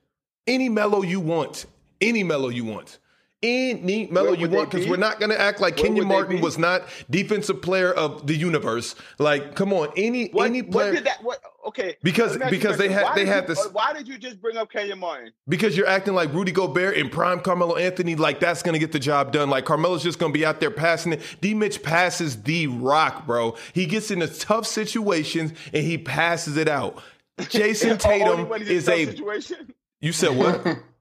any 0.47 0.69
Melo 0.69 1.03
you 1.03 1.20
want, 1.20 1.66
any 2.01 2.24
Melo 2.24 2.49
you 2.49 2.65
want. 2.65 2.99
Any 3.43 4.06
Melo 4.06 4.31
Where 4.31 4.39
you 4.39 4.48
want, 4.48 4.70
because 4.70 4.85
be? 4.85 4.90
we're 4.90 4.97
not 4.98 5.19
gonna 5.19 5.35
act 5.35 5.60
like 5.60 5.77
Where 5.77 5.86
Kenyon 5.86 6.06
Martin 6.06 6.40
was 6.40 6.59
not 6.59 6.82
defensive 7.10 7.60
player 7.60 7.93
of 7.93 8.27
the 8.27 8.35
universe. 8.36 8.94
Like, 9.19 9.56
come 9.56 9.73
on, 9.73 9.89
any 9.97 10.28
What, 10.28 10.47
any 10.47 10.62
what 10.62 10.70
player 10.70 10.93
did 10.94 11.05
that? 11.05 11.23
What? 11.24 11.40
Okay. 11.66 11.97
Because- 12.02 12.36
let 12.36 12.40
me 12.40 12.44
ask 12.44 12.52
you 12.52 12.59
a 12.59 12.60
because 12.60 12.78
they 12.78 12.89
had- 12.89 13.14
they 13.16 13.24
had 13.27 13.48
you- 13.48 13.55
this- 13.55 13.69
Why 13.73 13.93
did 13.93 14.06
you 14.06 14.16
just 14.19 14.40
bring 14.40 14.56
up 14.56 14.70
Kenyon 14.70 14.98
Martin? 15.01 15.32
because 15.48 15.77
you're 15.77 15.86
acting 15.89 16.14
like 16.14 16.32
Rudy 16.32 16.52
Gobert 16.52 16.97
and 16.97 17.10
prime 17.10 17.40
Carmelo 17.40 17.77
Anthony, 17.77 18.14
like 18.14 18.39
that's 18.39 18.62
gonna 18.62 18.78
get 18.78 18.93
the 18.93 18.98
job 19.01 19.32
done. 19.32 19.51
Like 19.51 19.64
Carmelo's 19.64 20.02
just 20.05 20.19
gonna 20.20 20.32
be 20.32 20.44
out 20.47 20.60
there 20.60 20.70
passing 20.70 21.14
it. 21.14 21.20
D 21.40 21.52
Mitch 21.55 21.82
passes 21.82 22.43
the 22.43 22.69
rock, 22.69 23.27
bro. 23.27 23.56
He 23.73 23.86
gets 23.86 24.10
into 24.12 24.28
tough 24.28 24.66
situations 24.69 25.52
and 25.73 25.85
he 25.85 25.98
passes 25.98 26.56
it 26.56 26.69
out. 26.69 27.02
Jason 27.48 27.90
oh, 27.93 27.97
Tatum 27.97 28.48
when 28.48 28.60
he's 28.60 28.70
in 28.70 28.77
is 28.77 28.89
a. 28.89 29.06
situation. 29.06 29.74
You 30.01 30.12
said 30.12 30.36
what? 30.36 30.64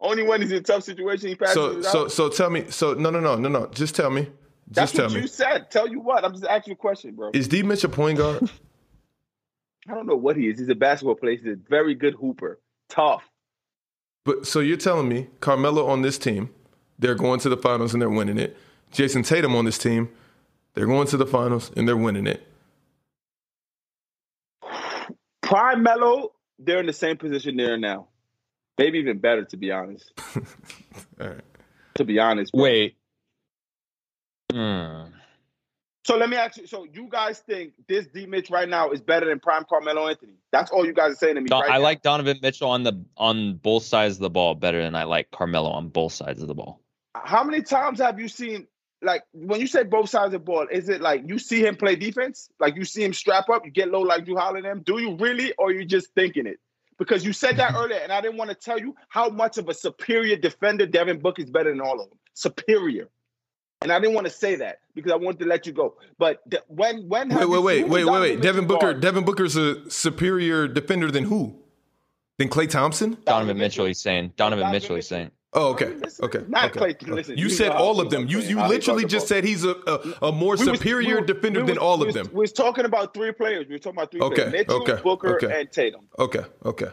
Only 0.00 0.22
when 0.22 0.42
he's 0.42 0.52
in 0.52 0.62
tough 0.62 0.82
situation 0.84 1.28
he 1.28 1.34
passes 1.34 1.54
So 1.54 1.80
so 1.82 2.08
so 2.08 2.28
tell 2.28 2.50
me. 2.50 2.64
So 2.70 2.94
no 2.94 3.10
no 3.10 3.20
no 3.20 3.36
no 3.36 3.48
no. 3.48 3.66
Just 3.68 3.94
tell 3.94 4.10
me. 4.10 4.28
That's 4.68 4.92
Just 4.92 4.96
tell 4.96 5.06
what 5.06 5.14
me. 5.14 5.20
you 5.22 5.26
said. 5.26 5.70
Tell 5.70 5.88
you 5.88 6.00
what. 6.00 6.24
I'm 6.24 6.32
just 6.32 6.44
asking 6.44 6.74
a 6.74 6.76
question, 6.76 7.14
bro. 7.14 7.30
Is 7.34 7.48
D 7.48 7.62
Mitch 7.62 7.84
a 7.84 7.88
point 7.88 8.18
guard? 8.18 8.50
I 9.88 9.94
don't 9.94 10.06
know 10.06 10.16
what 10.16 10.36
he 10.36 10.48
is. 10.48 10.58
He's 10.60 10.68
a 10.68 10.74
basketball 10.74 11.16
player. 11.16 11.36
He's 11.36 11.46
a 11.46 11.56
very 11.68 11.94
good 11.94 12.14
hooper. 12.14 12.60
Tough. 12.88 13.22
But 14.24 14.46
so 14.46 14.60
you're 14.60 14.76
telling 14.76 15.08
me 15.08 15.26
Carmelo 15.40 15.86
on 15.86 16.02
this 16.02 16.18
team, 16.18 16.50
they're 16.98 17.16
going 17.16 17.40
to 17.40 17.48
the 17.48 17.56
finals 17.56 17.92
and 17.92 18.00
they're 18.00 18.08
winning 18.08 18.38
it. 18.38 18.56
Jayson 18.92 19.24
Tatum 19.24 19.56
on 19.56 19.64
this 19.64 19.78
team, 19.78 20.08
they're 20.74 20.86
going 20.86 21.08
to 21.08 21.16
the 21.16 21.26
finals 21.26 21.72
and 21.76 21.88
they're 21.88 21.96
winning 21.96 22.26
it. 22.28 22.46
Prime 25.42 25.82
Melo, 25.82 26.32
they're 26.60 26.78
in 26.78 26.86
the 26.86 26.92
same 26.92 27.16
position 27.16 27.56
they're 27.56 27.76
now. 27.76 28.06
Maybe 28.78 28.98
even 28.98 29.18
better, 29.18 29.44
to 29.44 29.56
be 29.56 29.70
honest. 29.70 30.12
All 31.20 31.28
right. 31.28 31.40
To 31.96 32.04
be 32.04 32.18
honest. 32.18 32.52
Wait. 32.54 32.96
Hmm. 34.50 35.04
So 36.04 36.16
let 36.16 36.28
me 36.28 36.36
ask 36.36 36.56
you. 36.56 36.66
So 36.66 36.84
you 36.84 37.08
guys 37.08 37.38
think 37.40 37.74
this 37.88 38.06
D 38.06 38.26
Mitch 38.26 38.50
right 38.50 38.68
now 38.68 38.90
is 38.90 39.00
better 39.00 39.26
than 39.26 39.38
Prime 39.38 39.64
Carmelo 39.68 40.08
Anthony? 40.08 40.32
That's 40.50 40.70
all 40.70 40.84
you 40.84 40.92
guys 40.92 41.12
are 41.12 41.16
saying 41.16 41.36
to 41.36 41.40
me. 41.40 41.48
Don- 41.48 41.62
right 41.62 41.70
I 41.70 41.76
now. 41.78 41.82
like 41.82 42.02
Donovan 42.02 42.38
Mitchell 42.42 42.70
on 42.70 42.82
the 42.82 43.04
on 43.16 43.54
both 43.56 43.84
sides 43.84 44.16
of 44.16 44.20
the 44.20 44.30
ball 44.30 44.54
better 44.54 44.82
than 44.82 44.94
I 44.94 45.04
like 45.04 45.30
Carmelo 45.30 45.70
on 45.70 45.88
both 45.88 46.12
sides 46.12 46.42
of 46.42 46.48
the 46.48 46.54
ball. 46.54 46.80
How 47.14 47.44
many 47.44 47.62
times 47.62 48.00
have 48.00 48.18
you 48.18 48.28
seen? 48.28 48.66
Like 49.00 49.22
when 49.32 49.60
you 49.60 49.66
say 49.66 49.84
both 49.84 50.08
sides 50.10 50.26
of 50.26 50.32
the 50.32 50.38
ball, 50.40 50.66
is 50.70 50.88
it 50.88 51.00
like 51.00 51.22
you 51.26 51.38
see 51.38 51.64
him 51.64 51.76
play 51.76 51.94
defense? 51.94 52.48
Like 52.58 52.74
you 52.76 52.84
see 52.84 53.04
him 53.04 53.12
strap 53.12 53.48
up, 53.48 53.64
you 53.64 53.70
get 53.70 53.88
low 53.90 54.00
like 54.00 54.24
Jrue 54.24 54.38
Holiday 54.38 54.68
them? 54.68 54.82
Do 54.84 55.00
you 55.00 55.16
really, 55.16 55.52
or 55.56 55.72
you 55.72 55.84
just 55.84 56.08
thinking 56.14 56.46
it? 56.46 56.58
Because 57.02 57.24
you 57.24 57.32
said 57.32 57.56
that 57.56 57.72
mm-hmm. 57.72 57.82
earlier, 57.84 57.98
and 57.98 58.12
I 58.12 58.20
didn't 58.20 58.36
want 58.36 58.50
to 58.50 58.54
tell 58.54 58.78
you 58.78 58.94
how 59.08 59.28
much 59.28 59.58
of 59.58 59.68
a 59.68 59.74
superior 59.74 60.36
defender 60.36 60.86
Devin 60.86 61.18
Booker 61.18 61.42
is 61.42 61.50
better 61.50 61.70
than 61.70 61.80
all 61.80 62.00
of 62.00 62.08
them. 62.08 62.18
Superior. 62.34 63.08
And 63.80 63.90
I 63.90 63.98
didn't 63.98 64.14
want 64.14 64.28
to 64.28 64.32
say 64.32 64.54
that 64.54 64.78
because 64.94 65.10
I 65.10 65.16
wanted 65.16 65.40
to 65.40 65.46
let 65.46 65.66
you 65.66 65.72
go. 65.72 65.96
But 66.16 66.42
the, 66.46 66.62
when 66.68 67.08
when 67.08 67.30
Wait, 67.30 67.48
wait, 67.48 67.58
wait, 67.58 67.88
wait, 67.88 67.88
wait, 67.88 68.04
Donovan 68.04 68.20
wait. 68.20 68.40
Devin 68.40 68.66
Booker. 68.68 68.80
guard? 68.86 69.00
Devin 69.00 69.24
Booker's 69.24 69.56
a 69.56 69.90
superior 69.90 70.68
defender 70.68 71.10
than 71.10 71.24
who? 71.24 71.56
Than 72.38 72.48
Klay 72.48 72.70
Thompson? 72.70 73.18
Donovan 73.26 73.58
Mitchell, 73.58 73.86
he's 73.86 74.00
saying. 74.00 74.34
Donovan 74.36 74.60
Donovan 74.60 74.80
Mitchell, 74.80 74.94
he's 74.94 75.08
saying. 75.08 75.32
Oh, 75.54 75.72
okay, 75.72 75.88
Listen, 75.94 76.24
okay, 76.24 76.44
not 76.48 76.74
okay. 76.76 76.94
Clay- 76.94 77.12
listen, 77.14 77.36
you 77.36 77.44
you 77.44 77.50
said 77.50 77.72
all 77.72 78.00
of 78.00 78.08
them. 78.10 78.26
You 78.26 78.40
you 78.40 78.58
how 78.58 78.68
literally 78.68 79.04
just 79.04 79.28
said 79.28 79.44
he's 79.44 79.64
a 79.64 79.74
a, 79.86 80.28
a 80.28 80.32
more 80.32 80.56
We 80.56 80.64
was- 80.66 80.78
superior 80.78 81.16
we 81.16 81.20
was- 81.20 81.26
defender 81.26 81.60
we 81.60 81.66
than 81.66 81.74
was- 81.76 81.82
all 81.84 82.02
of 82.02 82.14
them. 82.14 82.28
We 82.32 82.40
was 82.40 82.52
talking 82.54 82.86
about 82.86 83.12
three 83.12 83.32
players. 83.32 83.66
We 83.68 83.74
were 83.74 83.78
talking 83.78 83.98
about 83.98 84.10
three 84.10 84.20
Okay, 84.22 84.34
players: 84.34 84.52
Mitchell, 84.52 84.82
okay, 84.82 85.02
Booker, 85.02 85.36
okay. 85.36 85.60
and 85.60 85.70
Tatum. 85.70 86.08
Okay, 86.18 86.44
okay. 86.64 86.88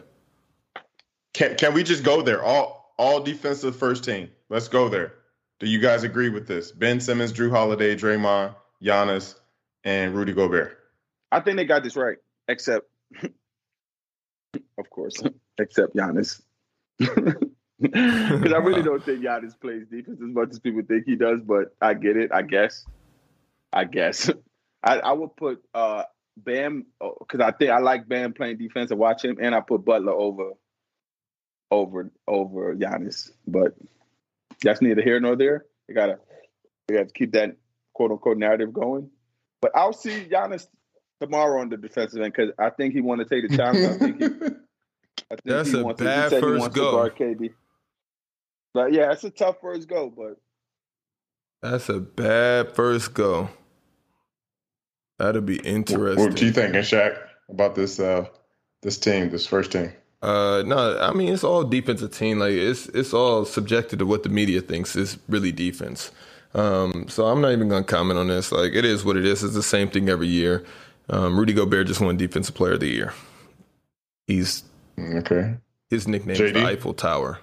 Can 1.32 1.56
can 1.56 1.72
we 1.72 1.82
just 1.82 2.04
go 2.04 2.20
there? 2.20 2.42
All 2.42 2.92
all 2.98 3.20
defensive 3.22 3.76
first 3.76 4.04
team. 4.04 4.30
Let's 4.50 4.68
go 4.68 4.90
there. 4.90 5.14
Do 5.58 5.66
you 5.66 5.78
guys 5.78 6.02
agree 6.04 6.28
with 6.28 6.46
this? 6.46 6.70
Ben 6.72 7.00
Simmons, 7.00 7.32
Jrue 7.32 7.50
Holiday, 7.50 7.96
Draymond, 7.96 8.54
Giannis, 8.82 9.36
and 9.84 10.14
Rudy 10.14 10.32
Gobert. 10.34 10.76
I 11.32 11.40
think 11.40 11.56
they 11.56 11.64
got 11.64 11.82
this 11.82 11.96
right, 11.96 12.16
except, 12.48 12.86
of 13.22 14.90
course, 14.90 15.22
except 15.58 15.94
Giannis. 15.96 16.42
Because 17.80 18.52
I 18.52 18.58
really 18.58 18.82
don't 18.84 19.04
think 19.04 19.22
Giannis 19.22 19.58
plays 19.58 19.86
defense 19.90 20.20
as 20.22 20.34
much 20.34 20.50
as 20.50 20.58
people 20.58 20.82
think 20.86 21.04
he 21.06 21.16
does, 21.16 21.40
but 21.40 21.74
I 21.80 21.94
get 21.94 22.16
it. 22.16 22.30
I 22.32 22.42
guess. 22.42 22.84
I 23.72 23.84
guess. 23.84 24.30
I, 24.82 24.98
I 24.98 25.12
would 25.12 25.36
put 25.36 25.62
uh, 25.74 26.04
Bam 26.36 26.86
because 26.98 27.40
I 27.40 27.52
think 27.52 27.70
I 27.70 27.78
like 27.78 28.08
Bam 28.08 28.32
playing 28.32 28.58
defense 28.58 28.90
and 28.90 29.00
watch 29.00 29.24
him, 29.24 29.38
and 29.40 29.54
I 29.54 29.60
put 29.60 29.84
Butler 29.84 30.12
over, 30.12 30.52
over, 31.70 32.10
over 32.26 32.74
Giannis. 32.74 33.30
But 33.46 33.74
that's 34.62 34.82
neither 34.82 35.02
here 35.02 35.20
nor 35.20 35.36
there. 35.36 35.64
You 35.88 35.94
gotta, 35.94 36.18
you 36.88 36.96
got 36.96 37.08
to 37.08 37.14
keep 37.14 37.32
that 37.32 37.56
quote 37.94 38.10
unquote 38.10 38.38
narrative 38.38 38.72
going. 38.72 39.10
But 39.60 39.72
I'll 39.74 39.92
see 39.92 40.26
Giannis 40.30 40.66
tomorrow 41.20 41.60
on 41.60 41.68
the 41.68 41.76
defensive 41.76 42.20
end 42.22 42.32
because 42.34 42.52
I 42.58 42.70
think 42.70 42.94
he 42.94 43.00
want 43.00 43.20
to 43.20 43.26
take 43.26 43.48
the 43.48 43.56
challenge. 43.56 43.84
I 43.84 43.98
think 43.98 44.18
he, 44.18 44.24
I 45.30 45.36
think 45.36 45.44
That's 45.44 45.70
he 45.70 45.80
a 45.80 45.84
wants 45.84 45.98
to, 45.98 46.04
bad 46.04 46.24
he 46.24 46.28
said 46.30 46.36
he 46.36 46.40
first 46.40 46.60
wants 46.60 46.76
go. 46.76 46.90
To 46.90 46.96
guard 46.96 47.16
KD. 47.16 47.50
But 48.74 48.92
yeah, 48.92 49.12
it's 49.12 49.24
a 49.24 49.30
tough 49.30 49.56
first 49.60 49.88
go. 49.88 50.10
But 50.10 50.36
That's 51.62 51.88
a 51.88 52.00
bad 52.00 52.74
first 52.74 53.14
go. 53.14 53.50
That'll 55.18 55.42
be 55.42 55.58
interesting. 55.58 56.24
what 56.24 56.36
do 56.36 56.46
you 56.46 56.52
thinking, 56.52 56.80
Shaq, 56.80 57.18
about 57.50 57.74
this 57.74 58.00
uh 58.00 58.26
this 58.82 58.98
team, 58.98 59.30
this 59.30 59.46
first 59.46 59.72
team? 59.72 59.92
Uh, 60.22 60.62
no, 60.66 60.98
I 61.00 61.12
mean 61.12 61.32
it's 61.32 61.44
all 61.44 61.64
defensive 61.64 62.12
team. 62.12 62.38
Like 62.38 62.52
it's 62.52 62.86
it's 62.88 63.14
all 63.14 63.44
subjected 63.44 63.98
to 64.00 64.06
what 64.06 64.22
the 64.22 64.28
media 64.28 64.60
thinks 64.60 64.96
is 64.96 65.18
really 65.28 65.52
defense. 65.52 66.10
Um, 66.54 67.06
so 67.08 67.26
I'm 67.26 67.40
not 67.40 67.52
even 67.52 67.68
gonna 67.68 67.84
comment 67.84 68.18
on 68.18 68.28
this. 68.28 68.52
Like 68.52 68.72
it 68.74 68.84
is 68.84 69.04
what 69.04 69.16
it 69.16 69.24
is. 69.26 69.42
It's 69.44 69.54
the 69.54 69.62
same 69.62 69.88
thing 69.88 70.08
every 70.08 70.28
year. 70.28 70.64
Um, 71.08 71.38
Rudy 71.38 71.52
Gobert 71.52 71.86
just 71.88 72.00
won 72.00 72.16
Defensive 72.16 72.54
Player 72.54 72.74
of 72.74 72.80
the 72.80 72.88
Year. 72.88 73.12
He's 74.26 74.62
Okay. 74.98 75.56
his 75.90 76.06
nickname 76.06 76.40
is 76.40 76.52
the 76.52 76.64
Eiffel 76.64 76.94
Tower. 76.94 77.40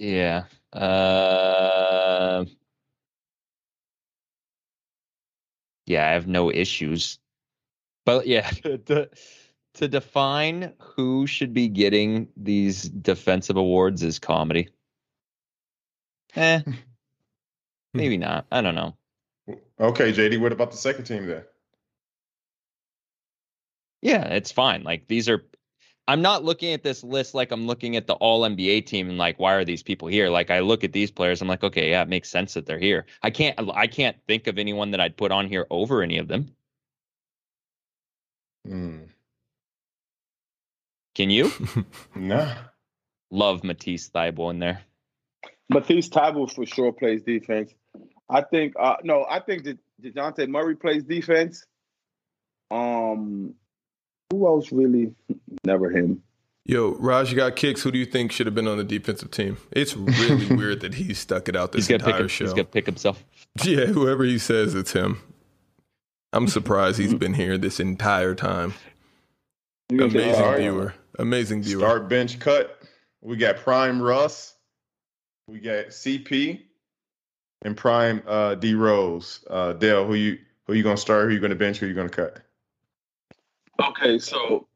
Yeah. 0.00 0.44
Uh, 0.72 2.46
yeah, 5.84 6.08
I 6.08 6.12
have 6.12 6.26
no 6.26 6.50
issues. 6.50 7.18
But 8.06 8.26
yeah, 8.26 8.48
to, 8.86 9.10
to 9.74 9.88
define 9.88 10.72
who 10.78 11.26
should 11.26 11.52
be 11.52 11.68
getting 11.68 12.28
these 12.34 12.84
defensive 12.84 13.58
awards 13.58 14.02
is 14.02 14.18
comedy. 14.18 14.70
Eh, 16.34 16.62
maybe 17.92 18.16
not. 18.16 18.46
I 18.50 18.62
don't 18.62 18.74
know. 18.74 18.96
Okay, 19.78 20.12
JD, 20.14 20.40
what 20.40 20.52
about 20.52 20.70
the 20.70 20.78
second 20.78 21.04
team 21.04 21.26
then? 21.26 21.44
Yeah, 24.00 24.24
it's 24.28 24.50
fine. 24.50 24.82
Like 24.82 25.08
these 25.08 25.28
are 25.28 25.44
I'm 26.10 26.22
not 26.22 26.42
looking 26.42 26.72
at 26.72 26.82
this 26.82 27.04
list 27.04 27.34
like 27.34 27.52
I'm 27.52 27.68
looking 27.68 27.94
at 27.94 28.08
the 28.08 28.14
all 28.14 28.40
NBA 28.40 28.84
team 28.86 29.08
and 29.10 29.16
like 29.16 29.38
why 29.38 29.54
are 29.54 29.64
these 29.64 29.84
people 29.84 30.08
here? 30.08 30.28
Like 30.28 30.50
I 30.50 30.58
look 30.58 30.82
at 30.82 30.92
these 30.92 31.08
players 31.08 31.40
I'm 31.40 31.46
like 31.46 31.62
okay, 31.62 31.90
yeah, 31.90 32.02
it 32.02 32.08
makes 32.08 32.28
sense 32.28 32.54
that 32.54 32.66
they're 32.66 32.80
here. 32.80 33.06
I 33.22 33.30
can't 33.30 33.56
I 33.72 33.86
can't 33.86 34.16
think 34.26 34.48
of 34.48 34.58
anyone 34.58 34.90
that 34.90 35.00
I'd 35.00 35.16
put 35.16 35.30
on 35.30 35.46
here 35.46 35.68
over 35.70 36.02
any 36.02 36.18
of 36.18 36.26
them. 36.26 36.52
Hmm. 38.66 39.04
Can 41.14 41.30
you? 41.30 41.52
Nah. 42.16 42.54
Love 43.30 43.62
Matisse 43.62 44.10
Thybulle 44.10 44.50
in 44.50 44.58
there. 44.58 44.82
Matisse 45.68 46.08
Thybulle 46.08 46.52
for 46.52 46.66
sure 46.66 46.92
plays 46.92 47.22
defense. 47.22 47.72
I 48.28 48.40
think 48.42 48.74
uh 48.80 48.96
no, 49.04 49.24
I 49.30 49.38
think 49.38 49.62
that 49.62 49.78
DeJounte 50.02 50.48
Murray 50.48 50.74
plays 50.74 51.04
defense. 51.04 51.64
Um 52.72 53.54
who 54.30 54.46
else 54.46 54.72
really? 54.72 55.14
Never 55.64 55.90
him. 55.90 56.22
Yo, 56.64 56.92
Raj 56.98 57.34
got 57.34 57.56
kicks. 57.56 57.82
Who 57.82 57.90
do 57.90 57.98
you 57.98 58.06
think 58.06 58.32
should 58.32 58.46
have 58.46 58.54
been 58.54 58.68
on 58.68 58.78
the 58.78 58.84
defensive 58.84 59.30
team? 59.30 59.56
It's 59.72 59.96
really 59.96 60.46
weird 60.56 60.80
that 60.80 60.94
he 60.94 61.14
stuck 61.14 61.48
it 61.48 61.56
out 61.56 61.72
this 61.72 61.86
he's 61.86 61.94
entire 61.94 62.22
pick, 62.22 62.30
show. 62.30 62.44
He's 62.44 62.52
gonna 62.52 62.64
pick 62.64 62.86
himself. 62.86 63.22
Yeah, 63.64 63.86
whoever 63.86 64.22
he 64.22 64.38
says 64.38 64.76
it's 64.76 64.92
him. 64.92 65.20
I'm 66.32 66.46
surprised 66.46 67.00
he's 67.00 67.14
been 67.14 67.34
here 67.34 67.58
this 67.58 67.80
entire 67.80 68.36
time. 68.36 68.74
Amazing 69.90 70.34
Start. 70.34 70.58
viewer. 70.60 70.94
Amazing 71.18 71.62
viewer. 71.64 71.80
Start 71.80 72.08
bench 72.08 72.38
cut. 72.38 72.80
We 73.20 73.36
got 73.36 73.56
Prime 73.56 74.00
Russ. 74.00 74.54
We 75.48 75.58
got 75.58 75.86
CP 75.88 76.60
and 77.62 77.76
Prime 77.76 78.22
uh, 78.24 78.54
D 78.54 78.74
Rose. 78.74 79.44
Uh, 79.50 79.72
Dale, 79.72 80.06
who 80.06 80.14
you 80.14 80.38
who 80.68 80.74
you 80.74 80.84
gonna 80.84 80.96
start? 80.96 81.26
Who 81.26 81.34
you 81.34 81.40
gonna 81.40 81.56
bench? 81.56 81.78
Who 81.78 81.86
you 81.86 81.94
gonna 81.94 82.08
cut? 82.08 82.40
Okay, 83.80 84.18
so 84.18 84.66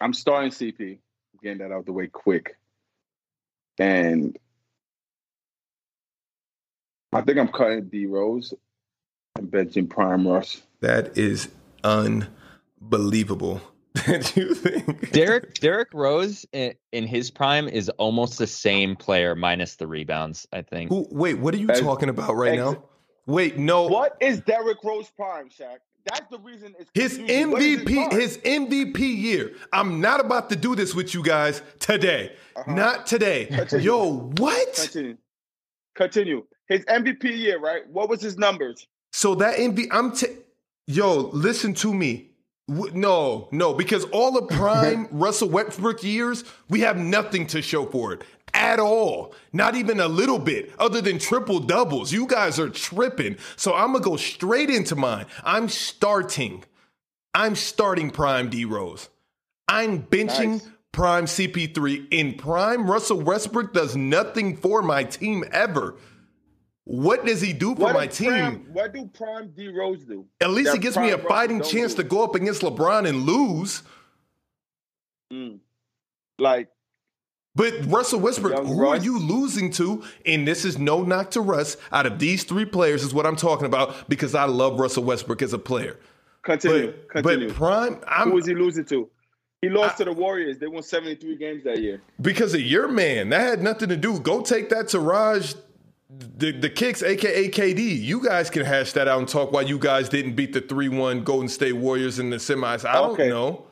I'm 0.00 0.12
starting 0.12 0.50
CP. 0.50 0.98
Getting 1.42 1.58
that 1.58 1.72
out 1.72 1.80
of 1.80 1.86
the 1.86 1.92
way 1.92 2.08
quick. 2.08 2.56
And 3.78 4.36
I 7.12 7.20
think 7.22 7.38
I'm 7.38 7.48
cutting 7.48 7.88
D 7.88 8.06
Rose 8.06 8.52
and 9.36 9.48
benching 9.48 9.88
Prime 9.88 10.26
Russ. 10.26 10.62
That 10.80 11.16
is 11.16 11.48
unbelievable. 11.84 13.60
That 14.06 14.36
you 14.36 14.54
think 14.54 15.10
Derek 15.10 15.54
Derrick 15.54 15.88
Rose 15.92 16.46
in, 16.52 16.74
in 16.92 17.04
his 17.06 17.32
prime 17.32 17.66
is 17.68 17.88
almost 17.90 18.38
the 18.38 18.46
same 18.46 18.94
player 18.94 19.34
minus 19.34 19.74
the 19.74 19.88
rebounds. 19.88 20.46
I 20.52 20.62
think. 20.62 20.90
Who, 20.90 21.06
wait, 21.10 21.34
what 21.34 21.52
are 21.52 21.56
you 21.56 21.68
Ex- 21.68 21.80
talking 21.80 22.08
about 22.08 22.36
right 22.36 22.52
ex- 22.52 22.58
now? 22.58 22.84
Wait, 23.26 23.58
no. 23.58 23.88
What 23.88 24.16
is 24.20 24.40
Derrick 24.40 24.78
Rose 24.84 25.10
prime, 25.10 25.48
Shaq? 25.48 25.78
That's 26.04 26.28
the 26.30 26.38
reason 26.38 26.74
it's 26.78 26.90
His 26.94 27.16
confusing. 27.16 27.50
What 27.50 27.62
is 27.62 27.80
MVP, 27.82 28.12
his 28.12 28.38
MVP 28.38 28.98
year. 28.98 29.52
I'm 29.72 30.00
not 30.00 30.20
about 30.20 30.48
to 30.50 30.56
do 30.56 30.74
this 30.74 30.94
with 30.94 31.12
you 31.14 31.22
guys 31.22 31.62
today. 31.80 32.32
Uh-huh. 32.56 32.72
Not 32.74 33.06
today. 33.06 33.46
Continue. 33.46 33.84
Yo, 33.84 34.12
what? 34.38 34.74
Continue. 34.74 35.16
Continue. 35.94 36.44
His 36.68 36.84
MVP 36.84 37.24
year, 37.36 37.58
right? 37.58 37.88
What 37.90 38.08
was 38.08 38.20
his 38.20 38.38
numbers? 38.38 38.86
So 39.12 39.34
that 39.36 39.56
MVP, 39.56 39.88
I'm 39.90 40.12
t- 40.12 40.26
yo, 40.86 41.30
listen 41.32 41.74
to 41.74 41.92
me. 41.92 42.30
No, 42.68 43.48
no, 43.50 43.72
because 43.72 44.04
all 44.06 44.32
the 44.32 44.42
prime 44.42 45.08
Russell 45.12 45.48
Westbrook 45.48 46.02
years, 46.02 46.44
we 46.68 46.80
have 46.80 46.98
nothing 46.98 47.46
to 47.48 47.62
show 47.62 47.86
for 47.86 48.12
it 48.12 48.22
at 48.54 48.78
all. 48.78 49.34
Not 49.52 49.74
even 49.74 50.00
a 50.00 50.08
little 50.08 50.38
bit, 50.38 50.72
other 50.78 51.00
than 51.00 51.18
triple 51.18 51.60
doubles. 51.60 52.12
You 52.12 52.26
guys 52.26 52.58
are 52.58 52.68
tripping. 52.68 53.36
So 53.56 53.74
I'm 53.74 53.92
gonna 53.92 54.04
go 54.04 54.16
straight 54.16 54.68
into 54.70 54.96
mine. 54.96 55.26
I'm 55.44 55.68
starting. 55.68 56.64
I'm 57.34 57.54
starting 57.56 58.10
prime 58.10 58.50
D 58.50 58.64
Rose. 58.64 59.08
I'm 59.66 60.02
benching 60.02 60.48
Nice. 60.52 60.68
prime 60.92 61.24
CP3. 61.26 62.08
In 62.10 62.34
prime, 62.34 62.90
Russell 62.90 63.20
Westbrook 63.20 63.72
does 63.72 63.96
nothing 63.96 64.56
for 64.56 64.82
my 64.82 65.04
team 65.04 65.44
ever. 65.52 65.96
What 66.88 67.26
does 67.26 67.42
he 67.42 67.52
do 67.52 67.74
for 67.74 67.82
What 67.82 67.94
my 67.94 68.06
team? 68.06 68.30
Prime, 68.30 68.66
what 68.72 68.94
do 68.94 69.06
Prime 69.12 69.50
D 69.54 69.68
Rose 69.68 70.04
do? 70.06 70.24
At 70.40 70.48
least 70.48 70.70
that 70.70 70.76
it 70.76 70.80
gives 70.80 70.96
me 70.96 71.10
a 71.10 71.18
Prime 71.18 71.28
fighting 71.28 71.62
chance 71.62 71.92
to 71.94 72.02
go 72.02 72.24
up 72.24 72.34
against 72.34 72.62
LeBron 72.62 73.06
and 73.06 73.24
lose. 73.24 73.82
Mm. 75.30 75.58
Like 76.38 76.70
But 77.54 77.74
Russell 77.84 78.20
Westbrook, 78.20 78.64
who 78.64 78.86
are 78.86 78.96
you 78.96 79.18
losing 79.18 79.70
to? 79.72 80.02
And 80.24 80.48
this 80.48 80.64
is 80.64 80.78
no 80.78 81.02
knock 81.02 81.32
to 81.32 81.42
Russ. 81.42 81.76
Out 81.92 82.06
of 82.06 82.18
these 82.18 82.44
three 82.44 82.64
players, 82.64 83.02
is 83.02 83.12
what 83.12 83.26
I'm 83.26 83.36
talking 83.36 83.66
about 83.66 84.08
because 84.08 84.34
I 84.34 84.44
love 84.44 84.80
Russell 84.80 85.04
Westbrook 85.04 85.42
as 85.42 85.52
a 85.52 85.58
player. 85.58 85.98
continue, 86.42 86.92
But, 86.92 87.10
continue. 87.10 87.48
but 87.48 87.56
prime, 87.56 87.98
I'm 88.08 88.30
Who 88.30 88.36
was 88.36 88.46
he 88.46 88.54
losing 88.54 88.86
to? 88.86 89.10
He 89.60 89.68
lost 89.68 89.98
to 89.98 90.04
the 90.04 90.12
Warriors. 90.12 90.56
They 90.58 90.68
won 90.68 90.82
73 90.82 91.36
games 91.36 91.64
that 91.64 91.82
year. 91.82 92.00
because 92.22 92.54
of 92.54 92.62
your 92.62 92.88
man. 92.88 93.28
That 93.28 93.40
had 93.40 93.62
nothing 93.62 93.90
to 93.90 93.96
do. 93.96 94.18
Go 94.20 94.40
take 94.40 94.70
that 94.70 94.88
to 94.88 95.00
Raj, 95.00 95.54
the, 96.10 96.52
the 96.52 96.70
kicks, 96.70 97.02
aka 97.02 97.48
KD. 97.50 98.00
You 98.00 98.24
guys 98.24 98.48
can 98.50 98.64
hash 98.64 98.92
that 98.92 99.08
out 99.08 99.18
and 99.18 99.28
talk 99.28 99.52
why 99.52 99.62
you 99.62 99.78
guys 99.78 100.08
didn't 100.08 100.34
beat 100.34 100.52
the 100.52 100.60
three 100.60 100.88
one 100.88 101.22
Golden 101.22 101.48
State 101.48 101.74
Warriors 101.74 102.18
in 102.18 102.30
the 102.30 102.36
semis. 102.36 102.88
I 102.88 102.94
don't 102.94 103.10
Okay. 103.12 103.28
know. 103.28 103.66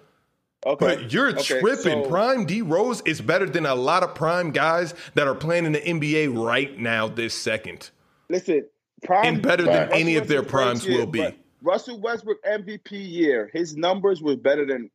Okay. 0.67 0.85
But 0.85 1.13
you're 1.13 1.31
Okay, 1.31 1.61
tripping. 1.61 2.05
so- 2.05 2.09
prime 2.09 2.45
D 2.45 2.61
Rose 2.61 3.01
is 3.07 3.21
better 3.21 3.47
than 3.47 3.65
a 3.67 3.75
lot 3.75 4.03
of 4.03 4.15
prime 4.15 4.51
guys 4.51 4.95
that 5.15 5.27
are 5.27 5.35
playing 5.35 5.65
in 5.65 5.73
the 5.73 5.81
NBA 5.81 6.29
right 6.29 6.77
now, 6.79 7.09
this 7.09 7.35
second. 7.35 7.91
Listen, 8.29 8.67
Prime 9.05 9.27
And 9.27 9.43
better 9.43 9.63
than 9.63 9.89
Russell 9.89 9.95
any 10.01 10.17
of 10.17 10.27
their 10.27 10.43
primes 10.43 10.87
year, 10.87 11.01
will 11.01 11.07
be. 11.07 11.37
Russell 11.63 12.01
Westbrook 12.01 12.39
MVP 12.45 12.93
year, 12.93 13.51
his 13.53 13.77
numbers 13.77 14.23
were 14.23 14.37
better 14.37 14.67
than. 14.67 14.91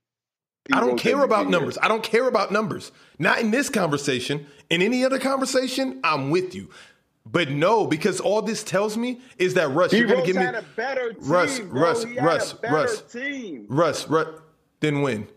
I 0.74 0.80
don't 0.80 0.98
care 0.98 1.24
about 1.24 1.50
numbers. 1.50 1.78
I 1.82 1.88
don't 1.88 2.04
care 2.04 2.28
about 2.28 2.52
numbers. 2.52 2.92
Not 3.20 3.40
in 3.40 3.52
this 3.52 3.70
conversation. 3.70 4.46
In 4.70 4.82
any 4.82 5.04
other 5.06 5.20
conversation, 5.20 6.00
I'm 6.04 6.30
with 6.32 6.54
you. 6.56 6.70
But 7.26 7.50
no, 7.52 7.86
because 7.86 8.20
all 8.20 8.42
this 8.42 8.64
tells 8.64 8.98
me 8.98 9.22
is 9.38 9.54
that 9.54 9.70
Russ, 9.70 9.94
you're 9.94 10.08
gonna 10.08 10.26
D-Rose 10.26 10.28
give 10.28 10.36
me 10.54 10.60
a 10.60 10.64
better 10.76 11.14
team. 11.14 11.30
Russ, 11.30 11.60
bro. 11.60 11.82
Russ, 11.82 12.04
He 12.04 12.20
Russ, 12.20 12.56
Russ. 12.64 13.02
team. 13.04 13.66
Russ, 13.70 14.08
Russ, 14.10 14.42
then 14.80 15.02
win. 15.02 15.28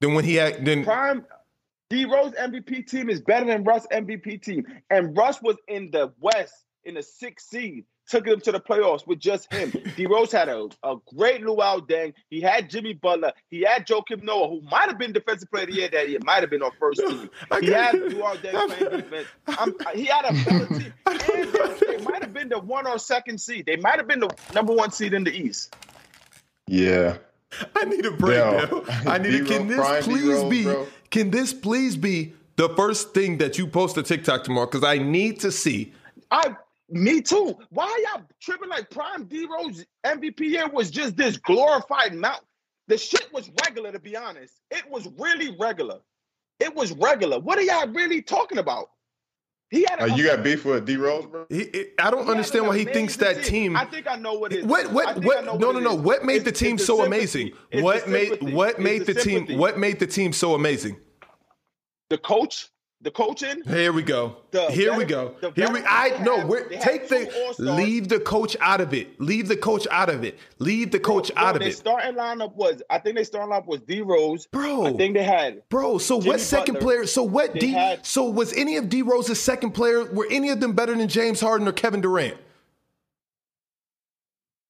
Then 0.00 0.14
when 0.14 0.24
he 0.24 0.34
had 0.34 0.64
then 0.64 0.84
Prime 0.84 1.24
D 1.90 2.04
Rose 2.06 2.32
MVP 2.32 2.88
team 2.88 3.10
is 3.10 3.20
better 3.20 3.46
than 3.46 3.64
Russ 3.64 3.86
MVP 3.92 4.42
team. 4.42 4.66
And 4.90 5.16
Russ 5.16 5.40
was 5.42 5.56
in 5.68 5.90
the 5.90 6.12
West 6.20 6.64
in 6.84 6.94
the 6.94 7.02
sixth 7.02 7.48
seed, 7.48 7.84
took 8.08 8.24
them 8.24 8.40
to 8.40 8.52
the 8.52 8.60
playoffs 8.60 9.06
with 9.06 9.18
just 9.18 9.52
him. 9.52 9.72
D 9.96 10.06
Rose 10.06 10.32
had 10.32 10.48
a, 10.48 10.68
a 10.82 10.96
great 11.14 11.42
Luol 11.42 11.86
Deng. 11.88 12.14
He 12.30 12.40
had 12.40 12.70
Jimmy 12.70 12.94
Butler. 12.94 13.32
He 13.50 13.62
had 13.62 13.86
Joakim 13.86 14.22
Noah, 14.22 14.48
who 14.48 14.60
might 14.62 14.88
have 14.88 14.98
been 14.98 15.12
defensive 15.12 15.50
player 15.50 15.64
of 15.64 15.70
the 15.70 15.76
year 15.76 15.88
that 15.88 16.08
year, 16.08 16.18
might 16.24 16.40
have 16.40 16.50
been 16.50 16.62
on 16.62 16.70
first 16.78 17.00
team. 17.00 17.30
He 17.60 17.66
had 17.66 17.94
Luol 17.94 18.36
Deng 18.36 18.76
playing 18.78 19.02
defense. 19.02 19.28
I'm, 19.46 19.74
he 19.94 20.04
had 20.04 20.24
a 20.26 20.32
better 20.44 20.66
team. 20.66 20.92
And 21.06 21.52
they, 21.52 21.96
they 21.96 22.04
might 22.04 22.22
have 22.22 22.32
been 22.32 22.48
the 22.48 22.58
one 22.58 22.86
or 22.86 22.98
second 22.98 23.40
seed. 23.40 23.66
They 23.66 23.76
might 23.76 23.96
have 23.96 24.06
been 24.06 24.20
the 24.20 24.30
number 24.54 24.72
one 24.72 24.90
seed 24.90 25.14
in 25.14 25.24
the 25.24 25.32
East. 25.32 25.74
Yeah. 26.66 27.16
I 27.74 27.84
need 27.84 28.04
a 28.04 28.10
breakdown. 28.10 28.68
Yo, 28.68 28.84
I 29.06 29.18
need 29.18 29.42
a, 29.42 29.44
can 29.44 29.68
this 29.68 29.76
prime 29.76 30.02
please 30.02 30.22
D-Rose, 30.22 30.50
be 30.50 30.64
bro. 30.64 30.86
can 31.10 31.30
this 31.30 31.52
please 31.52 31.96
be 31.96 32.34
the 32.56 32.68
first 32.70 33.14
thing 33.14 33.38
that 33.38 33.58
you 33.58 33.66
post 33.66 33.94
to 33.94 34.02
TikTok 34.02 34.44
tomorrow? 34.44 34.66
Because 34.66 34.84
I 34.84 34.98
need 34.98 35.40
to 35.40 35.52
see. 35.52 35.92
I 36.30 36.56
me 36.90 37.20
too. 37.20 37.56
Why 37.70 38.04
y'all 38.12 38.24
tripping 38.40 38.68
like 38.68 38.90
Prime 38.90 39.24
D 39.24 39.46
Rose 39.50 39.84
MVP 40.06 40.40
year 40.40 40.68
was 40.68 40.90
just 40.90 41.16
this 41.16 41.36
glorified 41.36 42.14
mount? 42.14 42.42
The 42.88 42.98
shit 42.98 43.32
was 43.32 43.50
regular, 43.64 43.92
to 43.92 43.98
be 43.98 44.16
honest. 44.16 44.60
It 44.70 44.84
was 44.90 45.08
really 45.18 45.56
regular. 45.58 46.00
It 46.60 46.74
was 46.74 46.92
regular. 46.92 47.38
What 47.40 47.58
are 47.58 47.62
y'all 47.62 47.88
really 47.88 48.20
talking 48.22 48.58
about? 48.58 48.90
He 49.70 49.86
had. 49.88 50.02
Uh, 50.02 50.04
you 50.14 50.24
got 50.24 50.44
beef 50.44 50.64
with 50.66 50.84
D 50.84 50.96
Rose, 50.96 51.24
bro? 51.26 51.46
He, 51.48 51.64
he- 51.72 51.86
I 51.98 52.10
don't 52.10 52.28
understand 52.28 52.66
why 52.66 52.76
he 52.78 52.84
thinks 52.84 53.16
that 53.16 53.42
team. 53.42 53.74
I 53.76 53.86
think 53.86 54.06
I 54.06 54.16
know 54.16 54.34
what 54.34 54.52
it 54.52 54.60
is. 54.60 54.64
What 54.66 54.86
I 54.86 54.92
what 54.92 55.24
what? 55.24 55.44
know 55.46 55.56
No 55.56 55.72
no 55.72 55.80
no. 55.80 55.94
What 55.94 56.24
made 56.24 56.42
It's- 56.42 56.52
the 56.52 56.52
team 56.64 56.76
so 56.78 56.98
sympathy. 56.98 57.16
amazing? 57.16 57.50
It's 57.72 57.82
What 57.82 58.08
made 58.08 58.28
sympathy. 58.28 58.52
what 58.52 58.70
It's 58.70 58.78
made 58.80 59.06
the 59.06 59.14
team? 59.14 59.58
What 59.58 59.78
made 59.78 59.98
the 59.98 60.06
team 60.06 60.32
so 60.34 60.54
amazing? 60.54 61.00
The 62.10 62.18
coach, 62.18 62.68
the 63.04 63.10
coaching. 63.10 63.62
Here 63.64 63.92
we 63.92 64.02
go. 64.02 64.36
Here 64.70 64.96
we 64.96 65.04
go. 65.04 65.36
Here 65.54 65.70
we. 65.70 65.80
I 65.84 66.16
they 66.18 66.24
no. 66.24 66.44
We're, 66.46 66.68
take 66.68 67.08
the 67.08 67.26
All-Stars. 67.46 67.58
leave 67.60 68.08
the 68.08 68.18
coach 68.18 68.56
out 68.60 68.80
of 68.80 68.92
it. 68.92 69.20
Leave 69.20 69.46
the 69.48 69.56
coach 69.56 69.86
out 69.90 70.10
of 70.10 70.24
it. 70.24 70.38
Leave 70.58 70.90
the 70.90 70.98
coach 70.98 71.32
Bro, 71.34 71.44
out 71.44 71.54
of 71.54 71.60
their 71.60 71.68
it, 71.68 71.76
starting 71.76 72.14
lineup 72.14 72.54
was. 72.54 72.82
I 72.90 72.98
think 72.98 73.14
their 73.16 73.24
starting 73.24 73.52
lineup 73.52 73.66
was 73.66 73.80
D 73.82 74.00
Rose. 74.00 74.46
bro. 74.46 74.86
I 74.86 74.92
think 74.94 75.14
they 75.14 75.22
had 75.22 75.62
Bro, 75.68 75.98
so 75.98 76.18
Jimmy 76.18 76.28
what 76.30 76.40
second 76.40 76.74
Butler, 76.74 76.86
player? 76.88 77.06
So 77.06 77.22
what 77.22 77.52
they 77.52 77.58
D? 77.60 77.68
had- 77.72 78.04
so 78.04 78.24
was 78.24 78.52
any 78.54 78.76
of 78.76 78.88
D 78.88 79.02
Rose's 79.02 79.40
second 79.40 79.72
player? 79.72 80.04
Were 80.04 80.26
any 80.30 80.48
of 80.50 80.60
them 80.60 80.72
better 80.72 80.94
than 80.96 81.06
James 81.08 81.40
Harden 81.40 81.68
or 81.68 81.72
Kevin 81.72 82.00
Durant? 82.00 82.38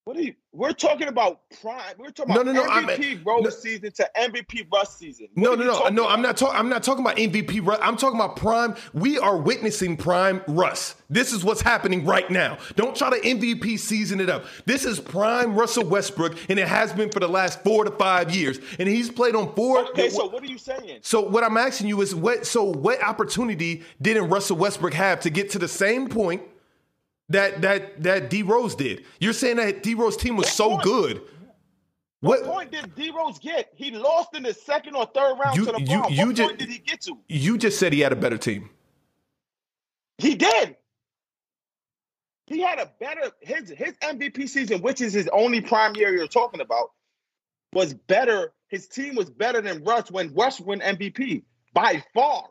What 0.04 0.16
are 0.16 0.22
you? 0.22 0.34
We're 0.56 0.72
talking 0.72 1.08
about 1.08 1.40
prime. 1.60 1.94
We're 1.98 2.10
talking 2.10 2.32
No, 2.32 2.42
about 2.42 2.54
no, 2.54 2.62
no, 2.64 2.70
I'm- 2.70 2.86
MVP 2.86 3.26
Rose 3.26 3.42
no. 3.42 3.50
season 3.50 3.90
to 3.90 4.08
MVP 4.16 4.62
Russ 4.72 4.96
season. 4.96 5.26
What 5.34 5.58
No, 5.58 5.64
no, 5.64 5.64
no, 5.64 5.88
no. 5.88 6.08
I'm 6.08 6.22
not 6.22 6.36
talking. 6.36 6.56
I'm 6.56 6.68
not 6.68 6.84
talking 6.84 7.04
about 7.04 7.18
MVP. 7.18 7.58
Russ. 7.58 7.80
I'm 7.82 7.96
talking 7.96 8.20
about 8.20 8.36
prime. 8.36 8.76
We 8.92 9.18
are 9.18 9.36
witnessing 9.36 9.96
prime 9.96 10.42
Russ. 10.46 10.94
This 11.10 11.32
is 11.32 11.44
what's 11.44 11.60
happening 11.60 12.04
right 12.04 12.30
now. 12.30 12.58
Don't 12.76 12.94
try 12.94 13.10
to 13.10 13.20
MVP 13.26 13.76
season 13.78 14.20
it 14.20 14.30
up. 14.30 14.44
This 14.64 14.84
is 14.84 15.00
prime 15.00 15.56
Russell 15.56 15.84
Westbrook, 15.86 16.36
and 16.48 16.58
it 16.58 16.68
has 16.68 16.92
been 16.92 17.10
for 17.10 17.18
the 17.20 17.28
last 17.28 17.60
four 17.64 17.84
to 17.84 17.90
five 17.90 18.32
years. 18.34 18.60
And 18.78 18.88
he's 18.88 19.10
played 19.10 19.34
on 19.34 19.52
four. 19.56 19.80
Okay, 19.90 20.08
so 20.08 20.28
what 20.28 20.42
are 20.44 20.46
you 20.46 20.58
saying? 20.58 20.98
So 21.02 21.20
what 21.20 21.42
I'm 21.42 21.56
asking 21.56 21.88
you 21.88 22.00
is 22.00 22.14
what 22.14 22.46
so 22.46 22.62
what 22.62 23.02
opportunity 23.02 23.82
didn't 24.00 24.28
Russell 24.28 24.56
Westbrook 24.56 24.94
have 24.94 25.18
to 25.22 25.30
get 25.30 25.50
to 25.50 25.58
the 25.58 25.68
same 25.68 26.08
point 26.08 26.42
that 27.30 27.62
that 27.62 28.02
that 28.02 28.30
D 28.30 28.42
Rose 28.42 28.74
did? 28.74 29.04
You're 29.20 29.32
saying 29.32 29.56
that 29.56 29.82
D 29.82 29.94
Rose 29.94 30.16
team 30.16 30.36
was 30.36 30.46
What 30.46 30.54
so 30.54 30.70
point? 30.70 30.82
good. 30.82 31.22
What 32.20 32.42
What 32.46 32.52
point 32.54 32.72
did 32.72 32.94
D 32.94 33.10
Rose 33.10 33.38
get? 33.38 33.70
He 33.74 33.90
lost 33.90 34.34
in 34.34 34.42
the 34.42 34.54
second 34.54 34.94
or 34.96 35.06
third 35.14 35.34
round 35.38 35.56
You- 35.56 35.66
to 35.66 35.72
the 35.72 35.80
you- 35.82 36.04
you 36.10 36.26
what 36.28 36.36
ju- 36.36 36.44
point 36.46 36.58
did 36.58 36.68
he 36.70 36.78
get 36.78 37.00
to? 37.02 37.18
you 37.28 37.58
just 37.58 37.78
said 37.78 37.92
he 37.92 38.00
had 38.00 38.12
a 38.12 38.16
better 38.16 38.38
team. 38.38 38.70
He 40.18 40.34
did. 40.34 40.76
He 42.46 42.60
had 42.60 42.78
a 42.78 42.86
better 43.00 43.30
his 43.40 43.70
his 43.70 43.94
MVP 44.02 44.46
season, 44.48 44.82
which 44.82 45.00
is 45.00 45.12
his 45.12 45.28
only 45.32 45.60
prime 45.60 45.94
year 45.96 46.14
you're 46.14 46.26
talking 46.26 46.60
about, 46.60 46.92
was 47.72 47.94
better. 47.94 48.52
His 48.68 48.86
team 48.86 49.14
was 49.14 49.30
better 49.30 49.60
than 49.60 49.82
Russ 49.84 50.10
when 50.10 50.34
Russ 50.34 50.60
won 50.60 50.80
MVP 50.80 51.44
by 51.72 52.02
far. 52.12 52.48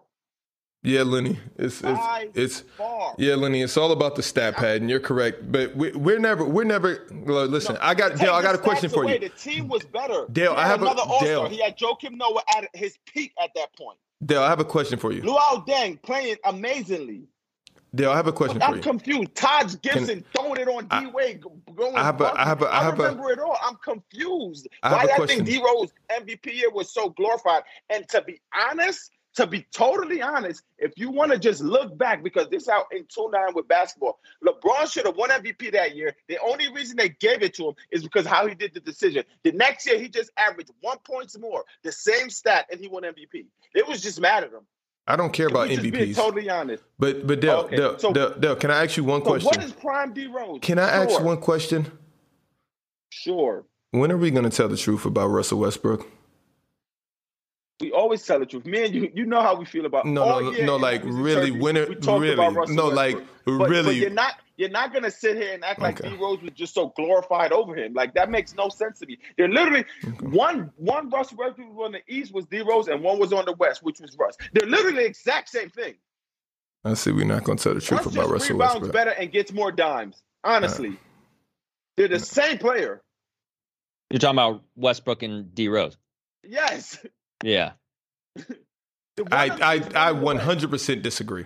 Yeah, 0.86 1.04
Lenny, 1.04 1.40
it's 1.58 1.76
it's 1.76 1.82
By 1.82 2.28
it's 2.34 2.60
far. 2.78 3.16
yeah, 3.18 3.36
Lenny. 3.36 3.62
It's 3.62 3.78
all 3.78 3.94
about 3.94 4.16
the 4.16 4.24
stat 4.24 4.56
pad, 4.58 4.82
and 4.82 4.90
you're 4.90 5.00
correct. 5.00 5.50
But 5.50 5.74
we, 5.78 5.92
we're 5.94 6.20
never 6.20 6.44
we're 6.44 6.66
never. 6.66 7.08
Listen, 7.10 7.78
I 7.80 7.94
got 7.96 8.18
Dale. 8.18 8.34
I 8.34 8.42
got 8.42 8.54
a 8.54 8.58
question 8.58 8.90
for 8.90 9.04
away, 9.04 9.14
you. 9.14 9.20
The 9.20 9.30
team 9.30 9.70
was 9.70 9.84
better. 9.86 10.26
Dale, 10.34 10.54
I 10.58 10.68
have 10.68 10.82
a- 10.82 10.86
another 10.86 11.04
All-Star. 11.04 11.26
Dale. 11.26 11.48
He 11.48 11.62
had 11.62 11.78
Joakim 11.78 12.18
Noah 12.18 12.42
at 12.58 12.68
his 12.74 12.98
peak 13.06 13.32
at 13.42 13.52
that 13.56 13.74
point. 13.78 13.98
Dale, 14.26 14.42
I 14.42 14.50
have 14.50 14.60
a 14.60 14.66
question 14.66 15.00
for 15.00 15.14
you. 15.14 15.22
Luol 15.22 15.66
Deng 15.66 16.02
playing 16.02 16.36
amazingly. 16.44 17.28
Dale, 17.96 18.12
I 18.12 18.16
have 18.18 18.28
a 18.28 18.34
question 18.34 18.60
for 18.60 18.66
I'm 18.66 18.76
you. 18.76 18.82
confused. 18.82 19.36
Taj 19.36 19.76
Gibson 19.84 20.26
throwing 20.36 20.60
it 20.60 20.68
on 20.68 20.88
I- 20.92 21.06
D 21.06 21.12
Wade, 21.14 21.44
going. 21.78 21.96
I 21.96 22.04
have 22.04 22.20
a- 22.20 22.34
I 22.38 22.44
have 22.44 22.62
a- 22.62 22.66
I 22.66 22.80
I 22.80 22.84
have 22.84 23.00
a- 23.00 23.04
remember 23.04 23.32
it 23.32 23.40
all. 23.40 23.58
I'm 23.64 23.76
confused. 23.76 24.68
I 24.82 24.90
have 24.90 24.98
Why 24.98 25.04
a 25.04 25.14
I 25.14 25.16
question. 25.16 25.46
think 25.46 25.50
D 25.50 25.64
Rose 25.64 25.94
MVP 26.12 26.52
year 26.56 26.72
was 26.72 26.92
so 26.94 27.10
glorified. 27.12 27.64
And 27.90 28.06
to 28.10 28.22
be 28.22 28.42
honest, 28.70 29.12
to 29.36 29.48
be 29.48 29.66
totally 29.74 30.22
honest, 30.22 30.64
if 30.78 30.92
you 30.96 31.10
want 31.10 31.32
to 31.32 31.40
just 31.40 31.62
look 31.62 31.98
back, 31.98 32.24
because 32.24 32.50
this 32.50 32.70
out 32.70 32.86
in 32.92 33.04
2-9 33.06 33.56
with 33.56 33.68
basketball, 33.68 34.20
LeBron 34.46 34.92
should 34.92 35.06
have 35.06 35.16
won 35.16 35.30
MVP 35.32 35.72
that 35.72 35.96
year. 35.96 36.16
The 36.28 36.38
only 36.40 36.72
reason 36.72 36.98
they 36.98 37.10
gave 37.10 37.42
it 37.42 37.54
to 37.56 37.70
him 37.70 37.74
is 37.92 38.04
because 38.04 38.26
how 38.26 38.46
he 38.48 38.54
did 38.56 38.74
the 38.74 38.80
decision. 38.80 39.24
The 39.44 39.52
next 39.52 39.88
year, 39.88 40.00
he 40.00 40.08
just 40.08 40.30
averaged 40.38 40.72
one 40.82 40.98
points 41.00 41.38
more, 41.40 41.64
the 41.84 41.92
same 41.92 42.30
stat, 42.30 42.68
and 42.72 42.80
he 42.80 42.88
won 42.88 43.04
MVP. 43.04 43.46
It 43.74 43.88
was 43.88 44.02
just 44.02 44.20
mad 44.22 44.44
at 44.44 44.52
him. 44.52 44.62
I 45.08 45.16
don't 45.18 45.34
care 45.34 45.48
about 45.48 45.68
We 45.68 45.76
just 45.76 45.92
being 45.92 45.94
MVPs. 46.12 46.16
totally 46.16 46.50
honest. 46.50 46.82
But 46.98 47.28
but 47.28 47.42
Dale, 47.42 47.58
Okay, 47.66 47.76
Dale, 47.76 48.00
so- 48.00 48.14
Dale, 48.14 48.56
can 48.56 48.72
I 48.72 48.84
ask 48.86 48.96
you 48.96 49.04
one 49.04 49.22
So 49.22 49.32
question? 49.32 49.48
what 49.48 49.64
is 49.64 49.74
prime 49.74 50.14
D 50.14 50.28
Rose? 50.28 50.60
Can 50.62 50.80
I 50.80 50.88
ask 50.90 51.10
Sure. 51.10 51.22
one 51.24 51.42
question? 51.42 51.92
Sure. 53.10 53.66
When 53.92 54.12
are 54.12 54.18
we 54.18 54.32
going 54.32 54.50
to 54.50 54.56
tell 54.56 54.68
the 54.70 54.78
truth 54.78 55.06
about 55.06 55.28
Russell 55.28 55.60
Westbrook? 55.60 56.08
We 57.84 57.92
always 57.92 58.26
tell 58.26 58.40
the 58.40 58.46
truth. 58.46 58.66
Me 58.66 58.86
and 58.86 58.94
you, 58.96 59.12
you 59.14 59.26
know 59.26 59.42
how 59.42 59.56
we 59.56 59.66
feel 59.66 59.86
about 59.86 60.06
No, 60.06 60.24
all 60.24 60.42
no, 60.42 60.52
no, 60.52 60.76
like 60.78 61.02
really, 61.04 61.52
winner, 61.52 61.86
we 61.88 61.96
talked 61.96 62.22
really, 62.22 62.34
about 62.34 62.54
Russell 62.56 62.76
no, 62.76 62.88
like 62.88 63.16
Westbrook. 63.16 63.46
But, 63.46 63.58
but 63.58 63.70
really. 63.70 63.96
you're 63.96 64.10
not 64.10 64.34
you're 64.56 64.70
not 64.70 64.94
gonna 64.94 65.12
sit 65.12 65.36
here 65.36 65.54
and 65.54 65.64
act 65.64 65.80
like 65.82 66.00
Okay. 66.00 66.10
D 66.10 66.22
Rose 66.22 66.42
was 66.42 66.52
just 66.52 66.74
so 66.74 66.94
glorified 66.96 67.52
over 67.52 67.76
him. 67.76 67.94
Like 67.94 68.14
that 68.14 68.30
makes 68.30 68.56
no 68.56 68.70
sense 68.70 69.00
to 69.00 69.06
me. 69.06 69.18
They're 69.38 69.50
literally 69.50 69.86
one 70.22 70.72
one 70.78 71.10
Russell 71.10 71.38
Westbrook 71.38 71.70
was 71.76 71.86
on 71.86 71.92
the 71.94 72.02
East 72.08 72.34
was 72.34 72.46
D 72.46 72.62
Rose 72.62 72.88
and 72.88 73.02
one 73.04 73.20
was 73.20 73.34
on 73.34 73.46
the 73.46 73.54
West, 73.54 73.84
which 73.84 74.00
was 74.00 74.16
Russ. 74.18 74.38
They're 74.54 74.68
literally 74.70 74.98
the 75.04 75.06
exact 75.06 75.50
same 75.50 75.70
thing. 75.70 75.96
I 76.86 76.94
see. 76.96 77.12
We're 77.12 77.26
not 77.26 77.44
going 77.44 77.58
to 77.58 77.64
tell 77.64 77.74
the 77.74 77.82
truth 77.82 78.06
Russ 78.06 78.14
about 78.14 78.22
just 78.24 78.32
Russell 78.32 78.56
rebounds 78.56 78.74
Westbrook. 78.74 78.94
better 78.94 79.12
and 79.12 79.32
gets 79.32 79.52
more 79.54 79.72
dimes. 79.72 80.22
Honestly, 80.44 80.98
they're 81.98 82.08
the 82.10 82.20
same 82.20 82.58
player. 82.58 83.02
You're 84.10 84.20
talking 84.20 84.36
about 84.38 84.64
Westbrook 84.76 85.24
and 85.24 85.56
D 85.56 85.70
Rose. 85.70 85.98
Yes. 86.44 87.00
Yeah. 87.42 87.72
I 89.32 89.50
I 89.50 89.82
I 90.10 90.12
one 90.12 90.40
on 90.40 90.58
the 90.60 90.68
West. 90.70 90.88
100% 90.88 91.02
disagree. 91.02 91.46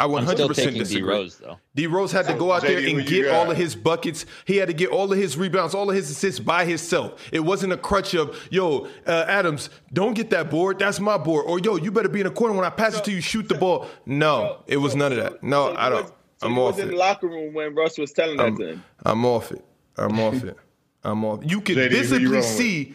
I 0.00 0.04
I'm 0.04 0.26
still 0.28 0.48
100% 0.48 0.54
taking 0.54 0.72
D 0.74 0.78
disagree. 0.80 1.02
Rose 1.10 1.36
though. 1.38 1.58
D 1.74 1.86
Rose 1.88 2.12
had 2.12 2.26
to 2.26 2.34
go 2.34 2.52
out 2.52 2.62
there 2.62 2.80
JD, 2.80 2.90
who 2.92 2.98
and 2.98 3.08
get 3.08 3.28
all 3.32 3.50
of 3.50 3.56
his 3.56 3.74
buckets. 3.74 4.26
He 4.44 4.56
had 4.56 4.68
to 4.68 4.74
get 4.74 4.90
all 4.90 5.12
of 5.12 5.18
his 5.18 5.36
rebounds, 5.36 5.74
all 5.74 5.88
of 5.90 5.96
his 5.96 6.08
assists 6.10 6.38
by 6.40 6.64
himself. 6.64 7.20
It 7.32 7.40
wasn't 7.40 7.72
a 7.72 7.76
crutch 7.76 8.14
of, 8.14 8.36
yo, 8.50 8.86
uh, 9.06 9.24
Adams, 9.28 9.70
don't 9.92 10.14
get 10.14 10.30
that 10.30 10.50
board. 10.50 10.78
That's 10.78 11.00
my 11.00 11.18
board. 11.18 11.46
Or, 11.48 11.58
yo, 11.58 11.76
you 11.76 11.90
better 11.90 12.08
be 12.08 12.20
in 12.20 12.26
the 12.26 12.32
corner 12.32 12.54
when 12.54 12.64
I 12.64 12.70
pass 12.70 12.96
it 12.96 13.04
to 13.06 13.10
you, 13.12 13.20
shoot 13.20 13.48
the 13.48 13.56
ball. 13.56 13.86
No, 14.06 14.62
it 14.68 14.76
was 14.76 14.92
So- 14.92 14.98
none 14.98 15.12
of 15.12 15.18
that. 15.18 15.42
No, 15.42 15.72
so 15.72 15.76
I 15.76 15.88
don't. 15.88 16.02
was- 16.04 16.12
I'm 16.42 16.52
he 16.54 16.60
off 16.60 16.74
was 16.76 16.82
in 16.84 16.88
it. 16.88 16.90
the 16.92 16.96
locker 16.96 17.26
room 17.26 17.52
when 17.52 17.74
Russ 17.74 17.98
was 17.98 18.12
telling 18.12 18.36
that 18.36 18.56
to 18.56 18.66
him. 18.68 18.84
I'm 19.04 19.24
off 19.24 19.50
it. 19.50 19.64
I'm 19.96 20.20
off 20.20 20.44
it. 20.44 20.56
I'm 21.02 21.24
off. 21.24 21.40
You 21.44 21.60
can 21.60 21.74
JD, 21.74 21.90
who 21.90 21.96
you 21.96 22.00
visibly 22.02 22.24
rolling 22.26 22.36
with? 22.38 22.44
see. 22.46 22.94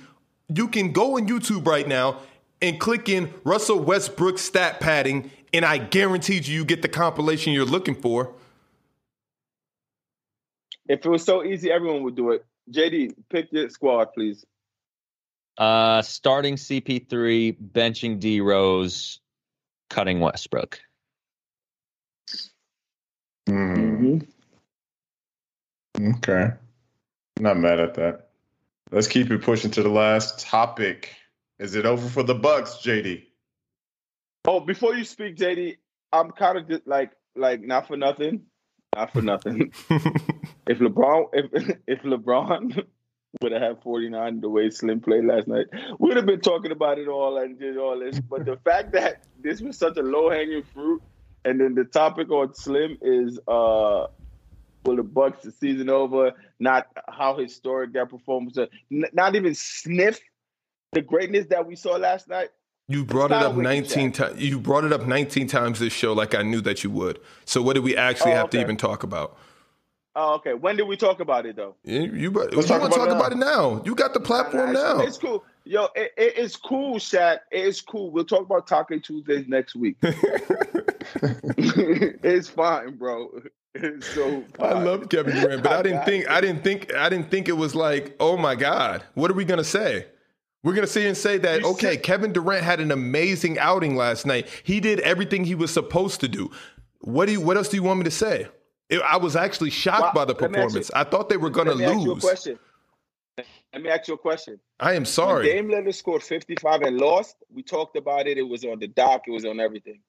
You 0.56 0.68
can 0.68 0.92
go 0.92 1.18
on 1.18 1.28
YouTube 1.28 1.66
right 1.66 1.88
now 1.88 2.20
and 2.62 2.80
click 2.80 3.10
in 3.10 3.34
Russell 3.44 3.80
Westbrook 3.80 4.38
stat 4.38 4.80
padding, 4.80 5.32
and 5.52 5.66
I 5.66 5.80
guaranteed 5.80 6.46
you, 6.46 6.60
you 6.60 6.66
get 6.66 6.82
the 6.82 6.88
compilation 6.88 7.54
you're 7.54 7.66
looking 7.66 7.96
for. 7.96 8.34
If 10.88 11.06
it 11.06 11.10
was 11.10 11.24
so 11.24 11.44
easy, 11.44 11.72
everyone 11.72 12.04
would 12.04 12.16
do 12.16 12.32
it. 12.32 12.46
JD, 12.72 13.16
pick 13.30 13.48
your 13.52 13.70
squad, 13.70 14.14
please. 14.14 14.46
Uh, 15.58 16.02
starting 16.02 16.56
CP3, 16.56 17.56
benching 17.72 18.20
D 18.20 18.42
Rose, 18.42 19.20
cutting 19.90 20.20
Westbrook. 20.20 20.80
Mm, 23.50 24.26
okay. 26.00 26.52
Not 27.40 27.58
mad 27.58 27.80
at 27.80 27.94
that. 27.96 28.30
Let's 28.94 29.08
keep 29.08 29.32
it 29.32 29.42
pushing 29.42 29.72
to 29.72 29.82
the 29.82 29.90
last 29.90 30.40
topic. 30.40 31.16
Is 31.58 31.74
it 31.74 31.84
over 31.84 32.08
for 32.08 32.22
the 32.22 32.36
Bucks, 32.36 32.78
JD? 32.84 33.24
Oh, 34.46 34.60
before 34.60 34.94
you 34.94 35.04
speak, 35.04 35.36
JD, 35.36 35.78
I'm 36.12 36.30
kind 36.30 36.60
of 36.60 36.70
just 36.70 36.86
like, 36.86 37.12
like 37.36 37.64
not 37.64 37.88
for 37.88 37.98
nothing, 37.98 38.44
not 38.96 39.12
for 39.12 39.24
nothing. 39.24 39.74
if 39.90 40.78
LeBron, 40.78 41.26
if 41.34 41.78
if 41.88 42.04
LeBron 42.04 42.86
would 43.42 43.52
have 43.52 43.62
had 43.64 43.82
49 43.82 44.42
the 44.42 44.50
way 44.50 44.70
Slim 44.70 45.00
played 45.00 45.26
last 45.26 45.48
night, 45.48 45.66
we'd 45.98 46.16
have 46.16 46.28
been 46.28 46.42
talking 46.42 46.72
about 46.72 47.00
it 47.00 47.08
all 47.08 47.40
and 47.40 47.58
did 47.58 47.78
all 47.78 48.00
this. 48.00 48.20
But 48.20 48.46
the 48.46 48.58
fact 48.58 48.92
that 48.92 49.24
this 49.42 49.60
was 49.60 49.76
such 49.76 49.98
a 49.98 50.04
low 50.04 50.30
hanging 50.30 50.62
fruit, 50.72 51.02
and 51.46 51.60
then 51.60 51.74
the 51.74 51.86
topic 51.86 52.30
on 52.30 52.54
Slim 52.54 53.00
is 53.02 53.40
uh 53.48 54.06
will 54.86 54.96
the 54.98 55.04
Bucks 55.04 55.44
the 55.44 55.52
season 55.52 55.90
over, 55.90 56.34
not 56.60 56.88
how 57.08 57.38
historic 57.38 57.94
that 57.94 58.10
performance, 58.10 58.58
was, 58.58 58.70
not 58.90 59.36
even 59.36 59.56
sniff 59.56 60.20
the 60.92 61.02
greatness 61.02 61.48
that 61.48 61.66
we 61.66 61.76
saw 61.76 61.96
last 61.98 62.28
night. 62.28 62.50
You 62.88 63.06
brought 63.06 63.32
it 63.32 63.38
up 63.38 63.56
19 63.56 64.12
times. 64.12 64.42
You 64.42 64.60
brought 64.60 64.84
it 64.84 64.92
up 64.92 65.08
19 65.08 65.48
times 65.48 65.80
this 65.80 65.94
show, 65.94 66.12
like 66.14 66.36
I 66.36 66.42
knew 66.44 66.60
that 66.62 66.84
you 66.84 66.90
would. 66.92 67.20
So 67.46 67.62
what 67.62 67.74
did 67.74 67.84
we 67.84 67.96
actually 67.96 68.34
Oh, 68.34 68.36
have 68.36 68.50
to 68.52 68.60
even 68.60 68.76
talk 68.76 69.04
about? 69.04 69.38
Oh, 70.16 70.36
okay. 70.36 70.54
When 70.54 70.76
did 70.76 70.84
we 70.88 70.96
talk 70.98 71.20
about 71.22 71.46
it 71.46 71.56
though? 71.56 71.76
You, 71.84 72.02
you, 72.02 72.30
brought- 72.30 72.52
you 72.52 72.58
Let's 72.58 72.68
talk 72.68 72.82
want 72.82 72.94
to 72.94 73.00
about 73.00 73.06
talk 73.10 73.32
it 73.32 73.36
about 73.36 73.42
it 73.42 73.48
uh, 73.48 73.78
now? 73.78 73.82
You 73.86 73.96
got 73.96 74.14
the 74.14 74.20
platform 74.20 74.74
now. 74.74 75.00
It's, 75.00 75.18
cool. 75.18 75.44
Yo, 75.64 75.86
it, 75.96 76.12
it- 76.18 76.34
it's 76.38 76.56
cool, 76.58 76.96
Shaq. 76.96 77.40
It's 77.52 77.80
cool. 77.82 78.12
We'll 78.12 78.26
talk 78.26 78.42
about 78.42 78.68
Taco 78.68 79.00
Tuesdays 79.00 79.48
next 79.48 79.76
week. 79.76 79.96
it's 81.22 82.50
fine, 82.50 82.98
bro. 82.98 83.30
So. 84.02 84.44
I 84.60 84.74
love 84.74 85.10
Kevin 85.10 85.36
Durant, 85.36 85.64
but 85.64 85.72
I 85.80 85.82
didn't 85.82 86.06
think 86.06 86.24
it. 86.26 86.30
I 86.30 86.42
didn't 86.42 86.64
think 86.64 86.94
I 86.94 87.10
didn't 87.10 87.32
think 87.32 87.48
it 87.50 87.54
was 87.58 87.74
like, 87.74 88.16
oh 88.20 88.38
my 88.38 88.56
God, 88.56 89.04
what 89.16 89.32
are 89.32 89.34
we 89.34 89.46
gonna 89.46 89.64
say? 89.64 90.06
We're 90.64 90.74
gonna 90.76 90.88
sit 90.88 91.06
and 91.08 91.18
say 91.18 91.38
that 91.40 91.62
You 91.62 91.68
okay, 91.70 91.94
said- 91.96 92.04
Kevin 92.04 92.32
Durant 92.34 92.64
had 92.64 92.80
an 92.80 92.92
amazing 92.92 93.58
outing 93.60 93.96
last 93.96 94.26
night. 94.26 94.48
He 94.64 94.80
did 94.80 95.00
everything 95.02 95.44
he 95.44 95.56
was 95.56 95.72
supposed 95.74 96.20
to 96.22 96.28
do. 96.28 96.52
What 97.00 97.26
do 97.26 97.34
you, 97.34 97.42
what 97.42 97.58
else 97.58 97.68
do 97.68 97.76
you 97.76 97.84
want 97.84 97.98
me 98.00 98.04
to 98.06 98.12
say? 98.12 98.48
It- 98.90 99.02
I 99.02 99.18
was 99.18 99.36
actually 99.36 99.72
shocked 99.72 100.02
Well, 100.16 100.26
by 100.26 100.26
the 100.26 100.40
let 100.40 100.52
me 100.52 100.58
ask 100.60 100.66
performance. 100.68 100.92
I 100.96 101.04
thought 101.04 101.30
they 101.30 101.38
were 101.38 101.50
gonna 101.50 101.72
Let 101.74 101.80
me 101.80 101.86
ask 101.86 102.06
you 102.06 102.12
a 102.12 102.14
lose. 102.14 102.24
question. 102.24 102.60
Let 103.74 103.82
me 103.82 103.90
ask 103.90 104.08
you 104.08 104.14
a 104.14 104.18
question. 104.20 104.60
I 104.80 104.92
am 104.92 104.98
When 104.98 105.06
sorry. 105.06 105.48
Dame 105.48 105.68
Lillard 105.70 105.96
scored 105.96 106.22
55 106.22 106.82
and 106.84 106.98
lost, 107.00 107.38
we 107.52 107.64
talked 107.64 107.98
about 107.98 108.28
it. 108.28 108.38
It 108.38 108.48
was 108.48 108.64
on 108.64 108.78
the 108.78 108.88
dock. 108.88 109.24
It 109.28 109.32
was 109.32 109.46
on 109.46 109.60
everything. 109.60 110.00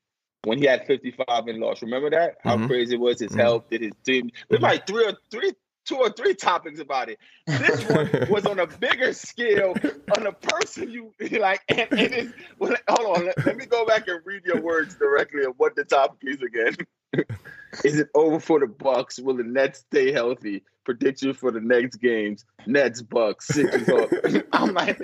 When 0.44 0.58
he 0.58 0.66
had 0.66 0.86
55 0.86 1.48
and 1.48 1.58
lost, 1.58 1.82
remember 1.82 2.10
that? 2.10 2.36
How 2.42 2.56
Mhm. 2.56 2.66
crazy 2.66 2.94
it 2.94 3.00
was. 3.00 3.20
His 3.20 3.32
Mhm. 3.32 3.40
health, 3.40 3.70
did 3.70 3.80
his 3.82 3.94
team. 4.04 4.30
There's 4.48 4.60
Mhm. 4.60 4.64
like 4.64 4.86
three 4.86 5.04
or 5.06 5.16
three, 5.30 5.52
two 5.84 5.96
or 5.96 6.10
three 6.10 6.34
topics 6.34 6.80
about 6.80 7.08
it. 7.08 7.18
This 7.46 7.88
one 7.88 8.10
was 8.30 8.46
on 8.46 8.58
a 8.58 8.66
bigger 8.66 9.12
scale 9.12 9.74
on 10.16 10.26
a 10.26 10.32
person 10.32 10.90
you 10.90 11.12
like. 11.38 11.62
And 11.68 11.88
it 11.92 12.12
is. 12.12 12.32
Well, 12.58 12.74
hold 12.88 13.18
on. 13.18 13.26
Let, 13.26 13.46
let 13.46 13.56
me 13.56 13.66
go 13.66 13.86
back 13.86 14.08
and 14.08 14.20
read 14.24 14.44
your 14.44 14.60
words 14.60 14.94
directly 14.94 15.44
of 15.44 15.54
what 15.56 15.76
the 15.76 15.84
topic 15.84 16.18
is 16.22 16.42
again. 16.42 16.76
is 17.84 17.98
it 17.98 18.08
over 18.14 18.40
for 18.40 18.60
the 18.60 18.66
Bucks? 18.66 19.18
Will 19.18 19.36
the 19.36 19.44
Nets 19.44 19.80
stay 19.80 20.12
healthy? 20.12 20.64
Prediction 20.84 21.32
for 21.32 21.50
the 21.50 21.60
next 21.60 21.96
games: 21.96 22.44
Nets, 22.66 23.00
Bucks, 23.00 23.46
six 23.46 23.88
up. 23.88 24.10
I'm 24.52 24.74
like, 24.74 25.00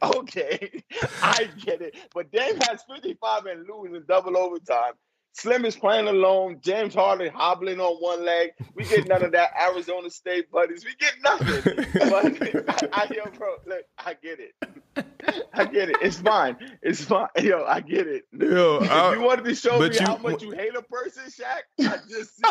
okay, 0.00 0.84
I 1.20 1.48
get 1.58 1.82
it. 1.82 1.96
But 2.14 2.30
Dame 2.30 2.56
has 2.68 2.84
55 2.88 3.46
and 3.46 3.66
losing 3.68 4.04
double 4.06 4.36
overtime. 4.36 4.92
Slim 5.32 5.64
is 5.64 5.76
playing 5.76 6.08
alone. 6.08 6.58
James 6.62 6.94
Harden 6.94 7.32
hobbling 7.32 7.80
on 7.80 7.96
one 8.02 8.24
leg. 8.24 8.50
We 8.74 8.84
get 8.84 9.06
none 9.08 9.22
of 9.24 9.32
that 9.32 9.50
Arizona 9.60 10.10
State 10.10 10.50
buddies. 10.50 10.84
We 10.84 10.92
get 10.98 11.14
nothing. 11.22 11.84
But 11.94 12.92
I, 12.94 13.02
I 13.02 13.06
hear, 13.06 13.24
bro. 13.38 13.54
Look, 13.66 13.82
I 13.98 14.14
get 14.14 14.38
it. 14.40 14.54
I 15.54 15.64
get 15.66 15.88
it. 15.90 15.96
It's 16.02 16.18
fine. 16.20 16.56
It's 16.82 17.04
fine. 17.04 17.28
Yo, 17.40 17.64
I 17.64 17.80
get 17.80 18.06
it. 18.08 18.24
Yo, 18.32 18.80
if 18.82 18.90
I- 18.90 19.14
you 19.14 19.20
wanted 19.22 19.44
to 19.44 19.54
show 19.54 19.78
but 19.78 19.92
me 19.92 19.98
you- 20.00 20.06
how 20.06 20.16
much 20.18 20.42
you 20.42 20.50
hate 20.50 20.74
a 20.76 20.82
person, 20.82 21.22
Shaq, 21.26 21.88
I 21.88 21.98
just 22.08 22.36
see. 22.36 22.42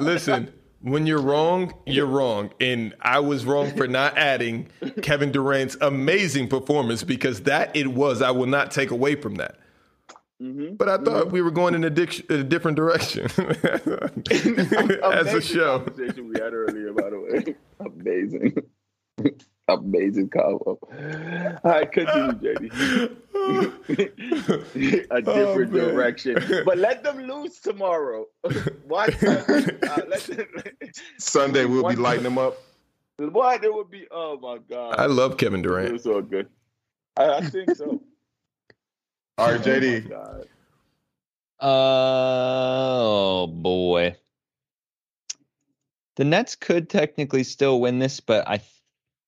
Listen, 0.04 0.52
when 0.80 1.06
you're 1.06 1.22
wrong, 1.22 1.72
you're 1.86 2.04
wrong. 2.06 2.50
And 2.60 2.94
I 3.00 3.20
was 3.20 3.44
wrong 3.46 3.74
for 3.76 3.86
not 3.86 4.18
adding 4.18 4.68
Kevin 5.02 5.30
Durant's 5.32 5.76
amazing 5.80 6.48
performance 6.48 7.04
because 7.04 7.42
that 7.42 7.74
it 7.76 7.88
was. 7.88 8.22
I 8.22 8.32
will 8.32 8.46
not 8.46 8.70
take 8.72 8.90
away 8.90 9.14
from 9.14 9.36
that. 9.36 9.56
Mm-hmm. 10.42 10.74
But 10.74 10.88
I 10.88 10.98
thought 10.98 11.30
we 11.30 11.42
were 11.42 11.50
going 11.50 11.74
in 11.74 11.84
a, 11.84 11.90
dic- 11.90 12.28
a 12.30 12.42
different 12.42 12.76
direction 12.76 13.24
as 13.38 15.32
a 15.32 15.40
show. 15.40 15.78
Conversation 15.80 16.28
we 16.28 16.40
had 16.40 16.52
earlier, 16.52 16.92
by 16.92 17.10
the 17.10 17.20
way. 17.20 17.54
Amazing. 17.80 18.56
Amazing 19.68 20.28
combo. 20.28 20.78
All 20.82 21.58
right, 21.64 21.90
continue, 21.90 22.32
JD. 22.32 23.16
a 25.10 25.22
different 25.22 25.72
man. 25.72 25.88
direction. 25.88 26.36
But 26.66 26.78
let 26.78 27.04
them 27.04 27.20
lose 27.22 27.60
tomorrow. 27.60 28.26
Watch 28.86 29.14
uh, 29.22 29.40
them, 29.46 30.58
Sunday 31.18 31.64
we'll 31.64 31.88
be 31.88 31.94
lighting 31.96 32.24
them 32.24 32.38
up. 32.38 32.58
what 33.16 33.62
it 33.64 33.72
would 33.72 33.90
be. 33.90 34.06
Oh 34.10 34.38
my 34.38 34.58
god, 34.68 34.96
I 34.98 35.06
love 35.06 35.36
Kevin 35.38 35.62
Durant. 35.62 35.88
it 35.88 35.92
was 35.92 36.02
so 36.02 36.20
good. 36.20 36.48
I, 37.16 37.34
I 37.34 37.40
think 37.42 37.74
so. 37.76 38.02
All 39.36 39.50
right, 39.50 39.60
Oh 39.66 39.70
my 39.70 39.78
JD. 39.80 40.44
Oh 41.60 43.46
boy. 43.48 44.16
The 46.16 46.24
Nets 46.24 46.54
could 46.54 46.88
technically 46.88 47.42
still 47.42 47.80
win 47.80 47.98
this, 47.98 48.20
but 48.20 48.46
I 48.46 48.60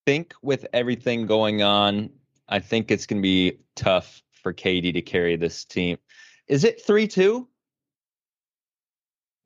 think 0.07 0.35
with 0.43 0.67
everything 0.73 1.27
going 1.27 1.63
on, 1.63 2.11
I 2.49 2.61
think 2.61 2.91
it's 2.91 3.07
going 3.07 3.21
to 3.21 3.23
be 3.23 3.59
tough 3.75 4.23
for 4.33 4.53
KD 4.53 4.93
to 4.93 5.03
carry 5.03 5.35
this 5.37 5.65
team. 5.65 5.99
Is 6.47 6.63
it 6.63 6.81
3 6.87 7.09
2? 7.09 7.49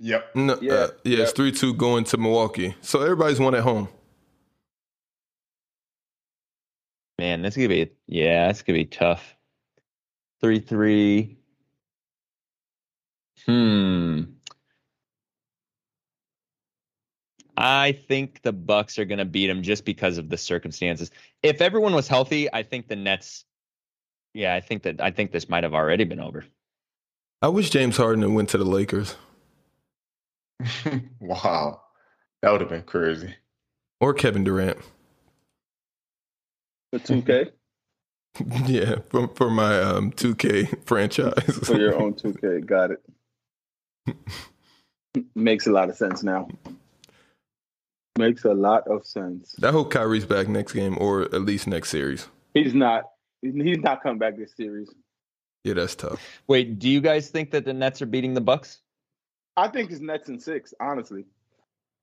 Yep. 0.00 0.34
No, 0.34 0.58
Yeah, 0.62 0.72
uh, 0.72 0.88
yeah, 1.04 1.18
it's 1.18 1.32
three 1.32 1.52
two 1.52 1.74
going 1.74 2.04
to 2.04 2.16
Milwaukee. 2.16 2.74
So 2.80 3.02
everybody's 3.02 3.38
one 3.38 3.54
at 3.54 3.62
home. 3.62 3.88
Man, 7.18 7.42
this 7.42 7.52
is 7.52 7.56
going 7.58 7.68
to 7.68 7.86
be, 7.86 7.92
yeah, 8.06 8.48
it's 8.48 8.62
going 8.62 8.78
to 8.78 8.84
be 8.84 8.88
tough. 8.88 9.36
3 10.42 10.60
3. 10.60 11.38
Hmm. 13.46 14.22
I 17.56 17.92
think 17.92 18.40
the 18.42 18.52
Bucks 18.52 18.98
are 18.98 19.04
going 19.04 19.18
to 19.18 19.24
beat 19.24 19.48
them 19.48 19.62
just 19.62 19.84
because 19.84 20.16
of 20.18 20.30
the 20.30 20.38
circumstances. 20.38 21.10
If 21.42 21.60
everyone 21.60 21.94
was 21.94 22.08
healthy, 22.08 22.52
I 22.52 22.62
think 22.62 22.88
the 22.88 22.96
Nets. 22.96 23.44
Yeah, 24.32 24.54
I 24.54 24.60
think 24.60 24.84
that 24.84 25.00
I 25.00 25.10
think 25.10 25.32
this 25.32 25.48
might 25.48 25.64
have 25.64 25.74
already 25.74 26.04
been 26.04 26.20
over. 26.20 26.44
I 27.42 27.48
wish 27.48 27.70
James 27.70 27.96
Harden 27.96 28.34
went 28.34 28.50
to 28.50 28.58
the 28.58 28.64
Lakers 28.64 29.16
wow. 31.20 31.80
That 32.42 32.52
would 32.52 32.60
have 32.60 32.70
been 32.70 32.82
crazy. 32.82 33.34
or 34.00 34.14
Kevin 34.14 34.44
Durant. 34.44 34.78
For 36.92 36.98
2K? 36.98 37.50
yeah, 38.66 38.96
for, 39.08 39.28
for 39.28 39.50
my 39.50 39.80
um, 39.80 40.12
2K 40.12 40.84
franchise. 40.86 41.58
For 41.62 41.78
your 41.78 42.00
own 42.00 42.14
2K. 42.14 42.64
Got 42.66 42.92
it. 42.92 44.16
Makes 45.34 45.66
a 45.66 45.72
lot 45.72 45.88
of 45.88 45.96
sense 45.96 46.22
now. 46.22 46.48
Makes 48.18 48.44
a 48.44 48.54
lot 48.54 48.86
of 48.86 49.06
sense. 49.06 49.54
I 49.62 49.70
hope 49.70 49.90
Kyrie's 49.90 50.26
back 50.26 50.48
next 50.48 50.72
game 50.72 50.96
or 51.00 51.22
at 51.22 51.42
least 51.42 51.66
next 51.66 51.90
series. 51.90 52.28
He's 52.54 52.74
not. 52.74 53.04
He's 53.42 53.78
not 53.78 54.02
coming 54.02 54.18
back 54.18 54.36
this 54.36 54.54
series. 54.54 54.92
Yeah, 55.64 55.74
that's 55.74 55.94
tough. 55.94 56.20
Wait, 56.46 56.78
do 56.78 56.88
you 56.88 57.00
guys 57.00 57.28
think 57.30 57.50
that 57.52 57.64
the 57.64 57.72
Nets 57.72 58.02
are 58.02 58.06
beating 58.06 58.34
the 58.34 58.40
Bucks? 58.40 58.80
I 59.56 59.68
think 59.68 59.90
it's 59.90 60.00
Nets 60.00 60.28
and 60.28 60.40
six, 60.40 60.72
honestly. 60.80 61.24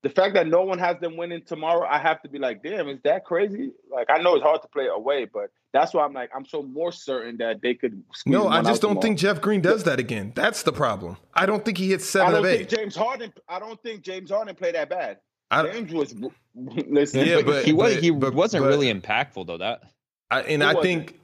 The 0.03 0.09
fact 0.09 0.35
that 0.35 0.47
no 0.47 0.61
one 0.61 0.77
has 0.77 0.97
them 0.99 1.17
winning 1.17 1.41
tomorrow, 1.45 1.85
I 1.87 1.97
have 1.97 2.21
to 2.21 2.29
be 2.29 2.37
like, 2.37 2.61
damn, 2.61 2.87
is 2.87 2.99
that 3.03 3.25
crazy? 3.25 3.71
Like, 3.91 4.07
I 4.09 4.19
know 4.19 4.35
it's 4.35 4.43
hard 4.43 4.61
to 4.61 4.67
play 4.67 4.85
away, 4.87 5.25
but 5.25 5.49
that's 5.73 5.93
why 5.93 6.05
I'm 6.05 6.13
like, 6.13 6.29
I'm 6.35 6.45
so 6.45 6.61
more 6.61 6.91
certain 6.91 7.37
that 7.37 7.61
they 7.61 7.73
could. 7.73 8.03
No, 8.25 8.47
I 8.47 8.61
just 8.61 8.81
don't 8.81 8.91
tomorrow. 8.91 9.01
think 9.01 9.19
Jeff 9.19 9.41
Green 9.41 9.59
does 9.59 9.83
that 9.85 9.99
again. 9.99 10.33
That's 10.35 10.61
the 10.63 10.71
problem. 10.71 11.17
I 11.33 11.45
don't 11.47 11.65
think 11.65 11.77
he 11.79 11.89
hits 11.89 12.05
I 12.15 12.19
seven 12.19 12.33
don't 12.35 12.45
of 12.45 12.51
think 12.51 12.61
eight. 12.71 12.77
James 12.77 12.95
Harden. 12.95 13.33
I 13.49 13.59
don't 13.59 13.81
think 13.81 14.01
James 14.03 14.29
Harden 14.29 14.55
played 14.55 14.75
that 14.75 14.89
bad. 14.89 15.17
I, 15.49 15.63
James 15.71 15.91
was. 15.91 16.13
Listen, 16.55 17.25
Yeah, 17.27 17.37
but, 17.37 17.45
but- 17.47 17.65
he 17.65 17.73
was 17.73 17.93
but- 17.95 18.03
he 18.03 18.11
but- 18.11 18.33
wasn't 18.35 18.63
but- 18.63 18.69
really 18.69 18.93
impactful 18.93 19.47
though. 19.47 19.57
That 19.57 19.81
I 20.29 20.41
and 20.41 20.63
I 20.63 20.73
was 20.75 20.83
think, 20.83 21.19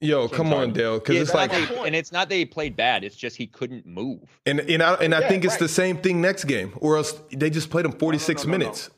yo, 0.00 0.28
come 0.28 0.52
on, 0.52 0.72
Dale, 0.72 0.98
because 0.98 1.14
Yeah, 1.16 1.22
it's 1.22 1.34
like, 1.34 1.50
my 1.52 1.58
that 1.60 1.68
he- 1.68 1.74
point. 1.74 1.86
and 1.88 1.96
it's 1.96 2.12
not 2.12 2.28
that 2.28 2.34
he 2.34 2.44
played 2.44 2.76
bad. 2.76 3.04
It's 3.04 3.16
just 3.16 3.36
he 3.36 3.46
couldn't 3.46 3.86
move. 3.86 4.20
and 4.46 4.60
and 4.60 4.82
I 4.82 4.94
and 4.94 5.14
I 5.14 5.20
Yeah, 5.20 5.28
think 5.28 5.44
it's 5.44 5.54
right. 5.54 5.60
the 5.60 5.68
same 5.68 5.96
thing 5.98 6.20
next 6.20 6.44
game, 6.44 6.72
or 6.76 6.96
else 6.96 7.12
they 7.32 7.50
just 7.50 7.70
played 7.70 7.84
him 7.84 7.92
forty 7.92 8.18
six 8.18 8.44
no, 8.44 8.52
no, 8.52 8.52
no. 8.52 8.58
minutes. 8.58 8.90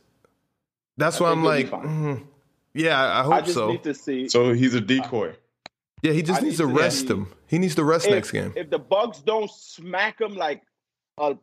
That's 0.97 1.20
I 1.20 1.24
why 1.24 1.31
I'm 1.31 1.44
like, 1.44 1.70
mm, 1.70 2.22
yeah, 2.74 3.01
I, 3.01 3.20
I 3.20 3.22
hope 3.22 3.35
I 3.35 3.40
just 3.40 3.55
so. 3.55 3.70
need 3.72 3.82
to 3.85 3.94
see 3.94 4.28
So 4.28 4.52
he's 4.52 4.74
a 4.74 4.81
decoy. 4.81 5.35
yeah, 6.02 6.12
he 6.12 6.22
just 6.22 6.40
I 6.40 6.44
needs 6.44 6.59
need 6.59 6.66
to 6.66 6.72
to 6.72 6.78
rest 6.78 7.01
see- 7.09 7.14
him. 7.14 7.27
He 7.47 7.59
needs 7.59 7.74
to 7.77 7.85
rest 7.85 8.06
if, 8.06 8.12
next 8.12 8.31
game. 8.32 8.52
If 8.55 8.70
the 8.70 8.78
Bucks 8.78 9.20
don't 9.20 9.51
smack 9.51 10.20
him 10.20 10.35
like 10.36 10.62
a 11.18 11.36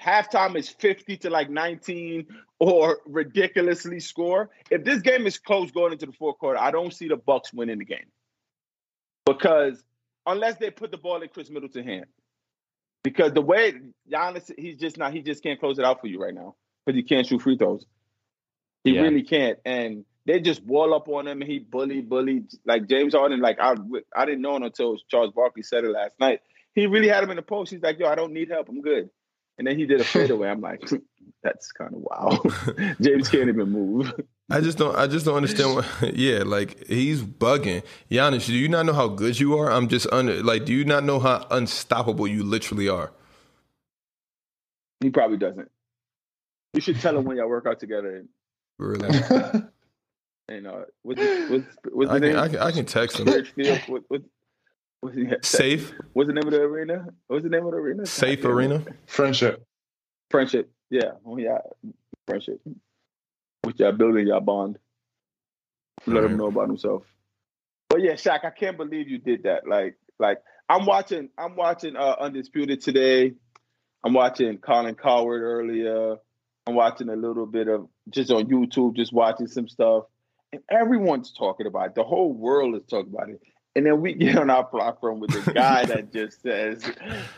halftime 0.00 0.56
is 0.56 0.68
50 0.68 1.16
to 1.18 1.30
like 1.30 1.50
19 1.50 2.26
or 2.60 2.98
ridiculously 3.06 4.00
score, 4.00 4.50
if 4.70 4.84
this 4.84 5.00
game 5.02 5.26
is 5.26 5.38
close 5.38 5.70
going 5.70 5.92
into 5.92 6.06
the 6.06 6.12
fourth 6.12 6.38
quarter, 6.38 6.58
I 6.58 6.70
don't 6.70 6.92
see 6.92 7.08
the 7.08 7.16
Bucks 7.16 7.52
winning 7.52 7.78
the 7.78 7.84
game. 7.84 8.06
Because 9.32 9.82
unless 10.26 10.56
they 10.56 10.70
put 10.70 10.90
the 10.90 10.98
ball 10.98 11.22
in 11.22 11.28
Khris 11.28 11.50
Middleton's 11.50 11.86
hand. 11.86 12.06
Because 13.04 13.32
the 13.32 13.40
way 13.42 13.74
Giannis, 14.10 14.50
he's 14.58 14.76
just 14.76 14.98
not, 14.98 15.12
he 15.12 15.22
just 15.22 15.42
can't 15.42 15.58
close 15.60 15.78
it 15.78 15.84
out 15.84 16.00
for 16.00 16.08
you 16.08 16.20
right 16.20 16.34
now. 16.34 16.56
Because 16.84 16.96
he 16.96 17.02
can't 17.02 17.26
shoot 17.26 17.40
free 17.40 17.56
throws. 17.56 17.86
He 18.84 18.92
Yeah. 18.94 19.02
really 19.02 19.22
can't. 19.22 19.58
And 19.64 20.04
they 20.26 20.40
just 20.40 20.62
wall 20.62 20.92
up 20.94 21.08
on 21.08 21.26
him 21.26 21.40
and 21.40 21.50
he 21.50 21.58
bully, 21.58 22.00
bully 22.02 22.44
like 22.66 22.86
James 22.88 23.14
Harden. 23.14 23.40
Like 23.40 23.58
I, 23.60 23.74
I 24.14 24.26
didn't 24.26 24.42
know 24.42 24.56
until 24.56 24.96
Charles 25.08 25.32
Barkley 25.32 25.62
said 25.62 25.84
it 25.84 25.90
last 25.90 26.18
night. 26.20 26.40
He 26.74 26.86
really 26.86 27.08
had 27.08 27.24
him 27.24 27.30
in 27.30 27.36
the 27.36 27.42
post. 27.42 27.72
He's 27.72 27.80
like, 27.82 27.98
"Yo, 27.98 28.06
I 28.06 28.14
don't 28.14 28.32
need 28.32 28.50
help. 28.50 28.68
I'm 28.68 28.82
good." 28.82 29.10
And 29.56 29.66
then 29.66 29.76
he 29.78 29.86
did 29.86 30.00
a 30.00 30.04
fadeaway. 30.04 30.48
I'm 30.48 30.60
like, 30.60 30.82
"That's 31.42 31.72
kind 31.72 31.94
of 31.94 32.00
wild." 32.02 32.54
James 33.00 33.28
can't 33.28 33.48
even 33.48 33.70
move. 33.70 34.12
I 34.50 34.60
just 34.60 34.78
don't. 34.78 34.96
I 34.96 35.06
just 35.06 35.26
don't 35.26 35.36
understand. 35.36 35.74
What, 35.74 35.86
yeah, 36.14 36.42
like 36.44 36.86
he's 36.86 37.22
bugging. 37.22 37.82
Giannis, 38.10 38.46
do 38.46 38.54
you 38.54 38.68
not 38.68 38.86
know 38.86 38.94
how 38.94 39.08
good 39.08 39.38
you 39.38 39.58
are? 39.58 39.70
I'm 39.70 39.88
just 39.88 40.06
under. 40.10 40.42
Like, 40.42 40.64
do 40.64 40.72
you 40.72 40.84
not 40.84 41.04
know 41.04 41.18
how 41.18 41.46
unstoppable 41.50 42.26
you 42.26 42.42
literally 42.42 42.88
are? 42.88 43.12
He 45.00 45.10
probably 45.10 45.36
doesn't. 45.36 45.70
You 46.72 46.80
should 46.80 47.00
tell 47.00 47.16
him 47.16 47.24
when 47.24 47.36
y'all 47.36 47.48
work 47.48 47.66
out 47.66 47.78
together. 47.78 48.16
And, 48.16 48.28
Really, 48.78 49.08
and 50.48 50.66
uh, 50.66 50.82
what's, 51.02 51.20
what's, 51.50 51.66
what's 51.90 52.10
the 52.10 52.14
I 52.14 52.18
name? 52.20 52.38
I 52.38 52.48
can. 52.48 52.58
I 52.58 52.70
can 52.70 52.86
text 52.86 53.18
him. 53.18 53.26
What, 53.26 54.04
what, 54.08 54.22
what's, 55.00 55.16
the, 55.16 55.38
Safe, 55.42 55.92
what's 56.12 56.28
the 56.28 56.32
name 56.32 56.46
of 56.46 56.52
the 56.52 56.60
arena? 56.60 57.08
What's 57.26 57.42
the 57.42 57.50
name 57.50 57.66
of 57.66 57.72
the 57.72 57.76
arena? 57.78 58.06
safe 58.06 58.40
God 58.40 58.48
damn 58.48 58.58
it. 58.58 58.62
arena. 58.62 58.84
Friendship. 59.06 59.66
Friendship. 60.30 60.70
Yeah. 60.90 61.10
Oh, 61.26 61.38
yeah. 61.38 61.58
Friendship. 62.26 62.60
With 63.68 63.80
y'all 63.80 63.92
building 63.92 64.26
y'all 64.26 64.40
bond. 64.40 64.78
Let 66.06 66.24
him 66.24 66.38
know 66.38 66.46
about 66.46 66.68
himself. 66.68 67.02
But 67.90 68.00
yeah, 68.00 68.12
Shaq, 68.12 68.46
I 68.46 68.48
can't 68.48 68.78
believe 68.78 69.10
you 69.10 69.18
did 69.18 69.42
that. 69.42 69.68
Like, 69.68 69.98
like 70.18 70.38
I'm 70.70 70.86
watching, 70.86 71.28
I'm 71.36 71.54
watching 71.54 71.94
uh 71.94 72.16
Undisputed 72.18 72.80
today. 72.80 73.34
I'm 74.02 74.14
watching 74.14 74.56
Colin 74.56 74.94
Cowherd 74.94 75.42
earlier. 75.42 76.16
I'm 76.66 76.76
watching 76.76 77.10
a 77.10 77.16
little 77.16 77.44
bit 77.44 77.68
of 77.68 77.88
just 78.08 78.30
on 78.30 78.46
YouTube, 78.46 78.96
just 78.96 79.12
watching 79.12 79.48
some 79.48 79.68
stuff. 79.68 80.04
And 80.50 80.62
everyone's 80.70 81.30
talking 81.30 81.66
about 81.66 81.88
it. 81.88 81.94
The 81.94 82.04
whole 82.04 82.32
world 82.32 82.74
is 82.74 82.86
talking 82.88 83.12
about 83.12 83.28
it. 83.28 83.42
And 83.76 83.84
then 83.84 84.00
we 84.00 84.14
get 84.14 84.38
on 84.38 84.48
our 84.48 84.64
platform 84.64 85.20
with 85.20 85.44
the 85.44 85.52
guy 85.52 85.84
that 85.84 86.10
just 86.14 86.40
says, 86.40 86.90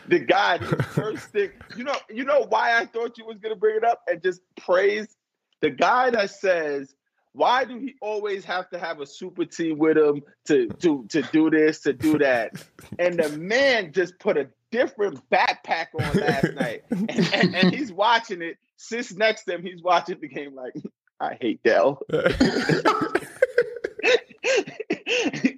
the 0.07 0.21
guy, 0.21 0.59
the 0.59 0.81
first 0.81 1.27
thing, 1.31 1.51
you 1.77 1.83
know, 1.83 1.97
you 2.09 2.25
know 2.25 2.47
why 2.49 2.79
I 2.79 2.87
thought 2.87 3.19
you 3.19 3.27
was 3.27 3.39
gonna 3.39 3.57
bring 3.57 3.79
it 3.79 3.85
up 3.85 4.05
and 4.07 4.23
just 4.23 4.43
praise 4.57 5.17
the 5.61 5.71
guy 5.71 6.11
that 6.11 6.31
says, 6.31 6.95
why 7.33 7.65
do 7.65 7.79
he 7.79 7.95
always 8.01 8.45
have 8.45 8.69
to 8.71 8.79
have 8.79 9.01
a 9.01 9.07
super 9.07 9.45
team 9.45 9.79
with 9.79 9.97
him 9.97 10.23
to 10.47 10.69
to 10.69 11.07
to 11.09 11.23
do 11.23 11.51
this, 11.51 11.81
to 11.81 11.93
do 11.93 12.19
that? 12.19 12.55
And 12.99 13.19
the 13.19 13.29
man 13.31 13.93
just 13.93 14.19
put 14.19 14.37
a 14.37 14.49
different 14.71 15.21
backpack 15.31 15.89
on 15.95 16.13
last 16.21 16.53
night, 16.61 16.83
and, 16.91 17.11
and, 17.11 17.55
and 17.55 17.75
he's 17.75 17.93
watching 17.93 18.43
it. 18.43 18.57
Sits 18.77 19.13
next 19.15 19.45
to 19.45 19.55
him, 19.55 19.63
he's 19.63 19.83
watching 19.83 20.19
the 20.21 20.29
game 20.29 20.55
like, 20.55 20.73
I 21.21 21.37
hate 21.41 21.63
Dell. 21.63 22.01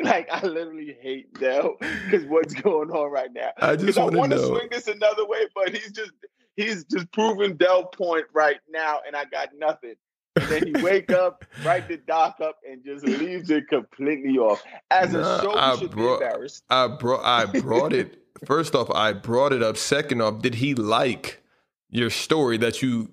like 0.03 0.29
I 0.31 0.41
literally 0.43 0.97
hate 1.01 1.33
Dell 1.39 1.77
because 1.79 2.27
what's 2.27 2.55
going 2.55 2.91
on 2.91 3.11
right 3.11 3.33
now. 3.33 3.53
I 3.59 3.77
just 3.77 3.99
want 3.99 4.13
to 4.13 4.19
want 4.19 4.33
to 4.33 4.39
know. 4.39 4.49
swing 4.49 4.69
this 4.71 4.89
another 4.89 5.27
way, 5.27 5.47
but 5.55 5.71
he's 5.75 5.93
just 5.93 6.13
he's 6.57 6.85
just 6.85 7.11
proving 7.13 7.57
Dell 7.57 7.85
point 7.85 8.27
right 8.33 8.59
now, 8.71 9.01
and 9.07 9.17
I 9.17 9.25
got 9.25 9.51
nothing. 9.57 9.95
And 10.37 10.49
then 10.49 10.67
he 10.67 10.83
wake 10.83 11.13
up, 11.13 11.45
write 11.65 11.89
the 11.89 11.99
doc 11.99 12.41
up, 12.41 12.57
and 12.69 12.83
just 12.85 13.05
leaves 13.05 13.51
it 13.51 13.69
completely 13.69 14.39
off. 14.39 14.63
As 14.91 15.15
a 15.15 15.43
show, 15.43 15.53
I 15.55 15.77
should 15.77 15.91
brought- 15.91 16.21
be 16.21 16.25
embarrassed. 16.25 16.65
I 16.71 16.89
brought. 16.89 17.25
I 17.25 17.45
brought 17.61 17.93
it. 17.93 18.19
First 18.47 18.75
off, 18.75 18.91
I 18.91 19.13
brought 19.13 19.53
it 19.53 19.63
up. 19.63 19.77
Second 19.77 20.23
off, 20.23 20.41
did 20.41 20.55
he 20.55 20.75
like 20.75 21.43
your 21.91 22.09
story 22.11 22.57
that 22.59 22.81
you 22.83 23.13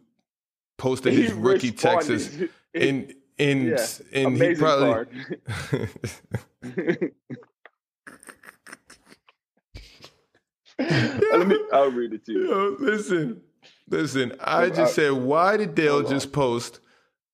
posted 0.77 1.13
his 1.13 1.33
rookie 1.33 1.71
responded. 1.71 2.07
Texas 2.07 2.49
in 2.73 3.13
in 3.37 3.67
Yeah, 3.77 3.85
and 4.13 4.37
he 4.41 4.55
probably 4.55 5.05
card. 6.63 7.11
Let 10.79 11.47
me. 11.47 11.59
I'll 11.73 11.91
read 11.91 12.13
it 12.13 12.25
to 12.25 12.31
you. 12.31 12.47
Yo, 12.49 12.75
listen, 12.79 13.41
listen. 13.89 14.33
I 14.39 14.69
just 14.69 14.95
said, 14.95 15.11
why 15.13 15.57
did 15.57 15.75
Dale 15.75 15.97
on. 15.97 16.07
just 16.07 16.31
post 16.31 16.79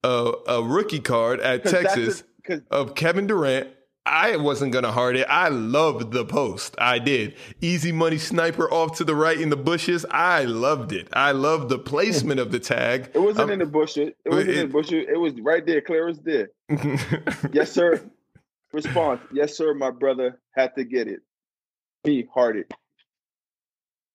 a, 0.04 0.34
a 0.48 0.64
rookie 0.64 1.00
card 1.00 1.40
at 1.40 1.64
Texas 1.66 2.24
a- 2.50 2.62
of 2.72 2.96
Kevin 2.96 3.28
Durant? 3.28 3.70
I 4.08 4.38
wasn't 4.38 4.72
gonna 4.72 4.92
hard 4.92 5.16
it. 5.16 5.26
I 5.28 5.48
loved 5.50 6.12
the 6.12 6.26
post. 6.26 6.76
I 6.78 7.00
did. 7.00 7.34
Easy 7.60 7.92
money 7.92 8.20
sniper 8.20 8.72
off 8.72 8.98
to 8.98 9.04
the 9.04 9.16
right 9.16 9.40
in 9.40 9.50
the 9.50 9.56
bushes. 9.58 10.06
I 10.12 10.44
loved 10.44 10.92
it. 10.92 11.08
I 11.14 11.32
loved 11.32 11.70
the 11.70 11.80
placement 11.80 12.40
of 12.40 12.52
the 12.52 12.60
tag. 12.60 13.10
It 13.16 13.20
wasn't 13.20 13.50
in 13.50 13.58
the 13.58 13.66
bushes. 13.66 14.10
It 14.24 14.30
wasn't 14.30 14.50
in 14.50 14.68
the 14.68 14.72
bushes. 14.72 15.06
It 15.12 15.20
was 15.20 15.34
right 15.42 15.66
there, 15.66 15.82
clear 15.82 16.08
as 16.08 16.20
day. 16.20 16.46
Yes, 17.52 17.72
sir. 17.72 18.00
Response. 18.74 19.22
Yes, 19.34 19.58
sir. 19.58 19.74
My 19.74 19.90
brother 19.90 20.40
had 20.56 20.76
to 20.76 20.84
get 20.84 21.08
it. 21.08 21.22
Me 22.06 22.28
hearted. 22.32 22.72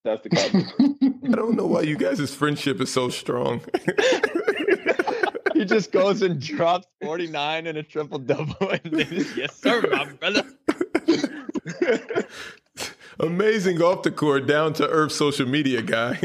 That's 0.03 0.23
the 0.23 0.29
comment. 0.29 1.15
I 1.25 1.35
don't 1.35 1.55
know 1.55 1.67
why 1.67 1.81
you 1.81 1.95
guys' 1.95 2.33
friendship 2.33 2.81
is 2.81 2.91
so 2.91 3.09
strong. 3.09 3.61
he 5.53 5.65
just 5.65 5.91
goes 5.91 6.21
and 6.21 6.39
drops 6.41 6.87
49 7.03 7.67
and 7.67 7.77
a 7.77 7.83
triple 7.83 8.19
double, 8.19 8.69
and 8.69 8.81
then 8.83 9.25
yes, 9.35 9.55
sir, 9.55 9.81
my 9.91 10.05
brother. 10.19 10.43
Amazing 13.19 13.81
off 13.81 14.01
the 14.01 14.11
court, 14.11 14.47
down 14.47 14.73
to 14.73 14.89
earth 14.89 15.11
social 15.11 15.47
media 15.47 15.81
guy. 15.83 16.19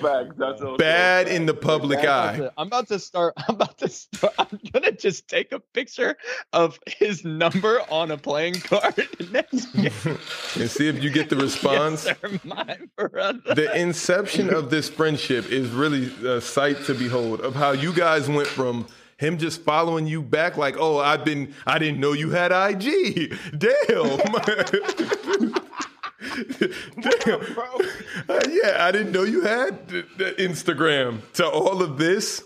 Facts. 0.00 0.34
That's 0.36 0.60
all. 0.62 0.76
Bad 0.76 1.28
in 1.28 1.46
the 1.46 1.54
public 1.54 2.00
I'm 2.00 2.06
eye. 2.08 2.32
about, 2.34 2.36
to, 2.36 2.52
I'm 2.58 2.66
about 2.66 2.88
to 2.88 2.98
start. 2.98 3.34
I'm 3.48 3.54
about 3.54 3.78
to 3.78 3.88
start. 3.88 4.34
I'm 4.38 4.58
gonna 4.72 4.92
just 4.92 5.28
take 5.28 5.52
a 5.52 5.60
picture 5.60 6.16
of 6.52 6.78
his 6.86 7.24
number 7.24 7.80
on 7.90 8.10
a 8.10 8.16
playing 8.16 8.54
card 8.54 8.94
next 9.30 9.66
game. 9.66 9.90
and 10.56 10.70
see 10.70 10.88
if 10.88 11.02
you 11.02 11.10
get 11.10 11.30
the 11.30 11.36
response. 11.36 12.06
Yes, 12.06 12.16
sir, 12.20 12.40
my 12.44 12.78
brother. 12.96 13.54
the 13.54 13.74
inception 13.78 14.52
of 14.52 14.70
this 14.70 14.88
friendship 14.88 15.50
is 15.50 15.70
really 15.70 16.12
a 16.26 16.40
sight 16.40 16.84
to 16.84 16.94
behold 16.94 17.40
of 17.40 17.54
how 17.54 17.72
you 17.72 17.92
guys 17.92 18.28
went 18.28 18.48
from 18.48 18.86
him 19.16 19.38
just 19.38 19.62
following 19.62 20.06
you 20.08 20.20
back 20.20 20.56
like 20.56 20.74
oh 20.76 20.98
i've 20.98 21.24
been 21.24 21.54
i 21.68 21.78
didn't 21.78 22.00
know 22.00 22.12
you 22.12 22.30
had 22.30 22.50
ig 22.50 23.32
damn 23.56 24.18
damn 27.00 27.54
Bro. 27.54 27.64
Uh, 28.28 28.40
yeah 28.50 28.76
i 28.80 28.90
didn't 28.92 29.12
know 29.12 29.22
you 29.22 29.42
had 29.42 29.88
the, 29.88 30.04
the 30.16 30.32
instagram. 30.38 31.20
To 31.34 31.46
all 31.48 31.82
of 31.82 31.98
this. 31.98 32.42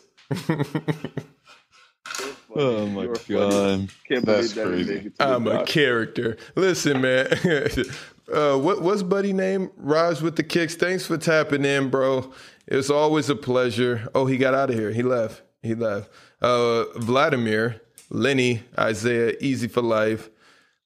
Oh 2.54 2.86
my 2.86 3.02
You're 3.04 3.14
funny. 3.14 3.38
god. 3.38 3.88
Can't 4.08 4.24
That's 4.24 4.52
believe 4.52 4.54
that 4.54 4.66
crazy. 4.66 4.94
nigga 5.00 5.02
to 5.04 5.10
the 5.18 5.24
i'm 5.28 5.46
a 5.46 5.52
dog. 5.54 5.66
character. 5.66 6.36
Listen 6.56 7.00
man. 7.00 7.28
Uh, 8.30 8.58
what, 8.58 8.82
what's 8.82 9.02
buddy 9.02 9.32
name? 9.32 9.70
Raj 9.78 10.20
with 10.20 10.36
the 10.36 10.42
kicks. 10.42 10.74
Thanks 10.74 11.06
for 11.06 11.16
tapping 11.16 11.64
in 11.64 11.88
bro. 11.88 12.30
It's 12.66 12.90
always 12.90 13.30
a 13.30 13.34
pleasure. 13.34 14.06
Oh 14.14 14.26
he 14.26 14.36
got 14.36 14.52
out 14.52 14.68
of 14.68 14.76
here. 14.76 14.90
He 14.92 15.02
left. 15.02 15.40
He 15.62 15.74
left. 15.74 16.10
Uh, 16.42 16.84
vladimir 16.96 17.80
lenny 18.10 18.62
isaiah 18.78 19.34
easy 19.40 19.66
for 19.66 19.80
life 19.80 20.28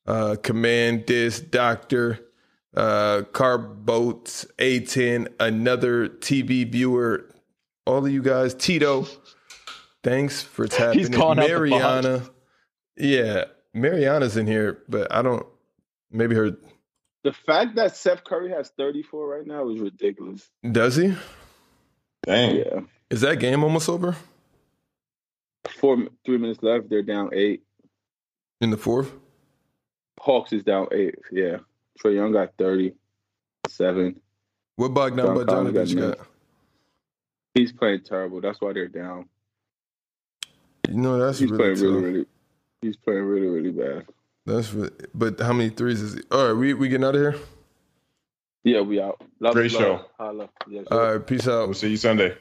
uh, 0.06 0.36
command 0.44 1.04
this 1.08 1.40
doctor 1.40 2.20
uh, 2.76 3.22
car 3.32 3.58
boats 3.58 4.46
a10 4.58 5.28
another 5.40 6.08
tv 6.08 6.70
viewer 6.70 7.28
all 7.86 8.04
of 8.06 8.10
you 8.12 8.22
guys 8.22 8.54
tito 8.54 9.06
thanks 10.02 10.42
for 10.42 10.66
tapping 10.68 10.98
He's 10.98 11.08
in. 11.08 11.14
calling 11.14 11.38
out 11.38 11.46
mariana 11.48 12.22
yeah 12.96 13.44
mariana's 13.74 14.36
in 14.36 14.46
here 14.46 14.82
but 14.88 15.12
i 15.12 15.20
don't 15.22 15.44
maybe 16.10 16.34
her 16.34 16.56
The 17.24 17.32
fact 17.32 17.76
that 17.76 17.94
Seth 17.96 18.24
Curry 18.24 18.50
has 18.50 18.70
34 18.76 19.26
right 19.28 19.46
now 19.46 19.68
is 19.70 19.80
ridiculous. 19.80 20.48
does 20.70 20.96
he 20.96 21.14
Dang. 22.26 22.56
Yeah. 22.56 22.80
is 23.10 23.20
that 23.22 23.38
game 23.40 23.62
almost 23.64 23.88
over 23.88 24.16
Four, 25.78 26.08
three 26.26 26.38
minutes 26.38 26.60
left. 26.62 26.88
They're 26.90 27.02
down 27.04 27.30
eight. 27.32 27.62
in 28.60 28.70
the 28.70 28.76
fourth 28.76 29.12
Hawks 30.18 30.52
is 30.52 30.62
down 30.64 30.86
eight. 30.92 31.14
Yeah. 31.30 31.58
Trae 32.02 32.14
Young 32.14 32.32
got 32.32 32.52
37. 32.58 34.20
what 34.76 34.88
bogdan 34.94 35.18
John 35.24 35.46
Collins 35.46 35.74
got 35.74 35.86
bogdanovic 35.86 36.16
got 36.18 36.26
He's 37.54 37.72
playing 37.72 38.00
terrible. 38.04 38.40
That's 38.40 38.60
why 38.60 38.72
they're 38.72 38.88
down. 38.88 39.28
you 40.88 40.94
know 40.96 41.18
that's 41.18 41.38
He's 41.38 41.50
really 41.50 41.74
playing 41.74 41.80
really, 41.80 41.94
tough. 41.94 42.04
really. 42.04 42.26
He's 42.80 42.96
playing 42.96 43.22
really, 43.24 43.46
really 43.46 43.70
bad. 43.70 44.06
that's 44.46 44.72
really, 44.72 44.90
but 45.14 45.38
how 45.40 45.52
many 45.52 45.70
threes 45.70 46.00
is 46.00 46.14
he 46.14 46.20
all 46.30 46.46
right 46.48 46.52
we, 46.52 46.74
we 46.74 46.88
getting 46.88 47.04
out 47.04 47.14
of 47.14 47.20
here 47.20 47.36
Yeah, 48.64 48.80
we 48.80 49.00
out. 49.00 49.20
Love 49.40 49.54
Great 49.54 49.72
love. 49.72 49.80
show. 49.80 50.04
Holla. 50.18 50.48
Yes, 50.68 50.86
all 50.90 50.98
sir. 50.98 51.18
right 51.18 51.26
peace 51.26 51.46
out 51.46 51.66
We'll 51.68 51.74
see 51.74 51.90
you 51.90 51.96
Sunday. 51.96 52.36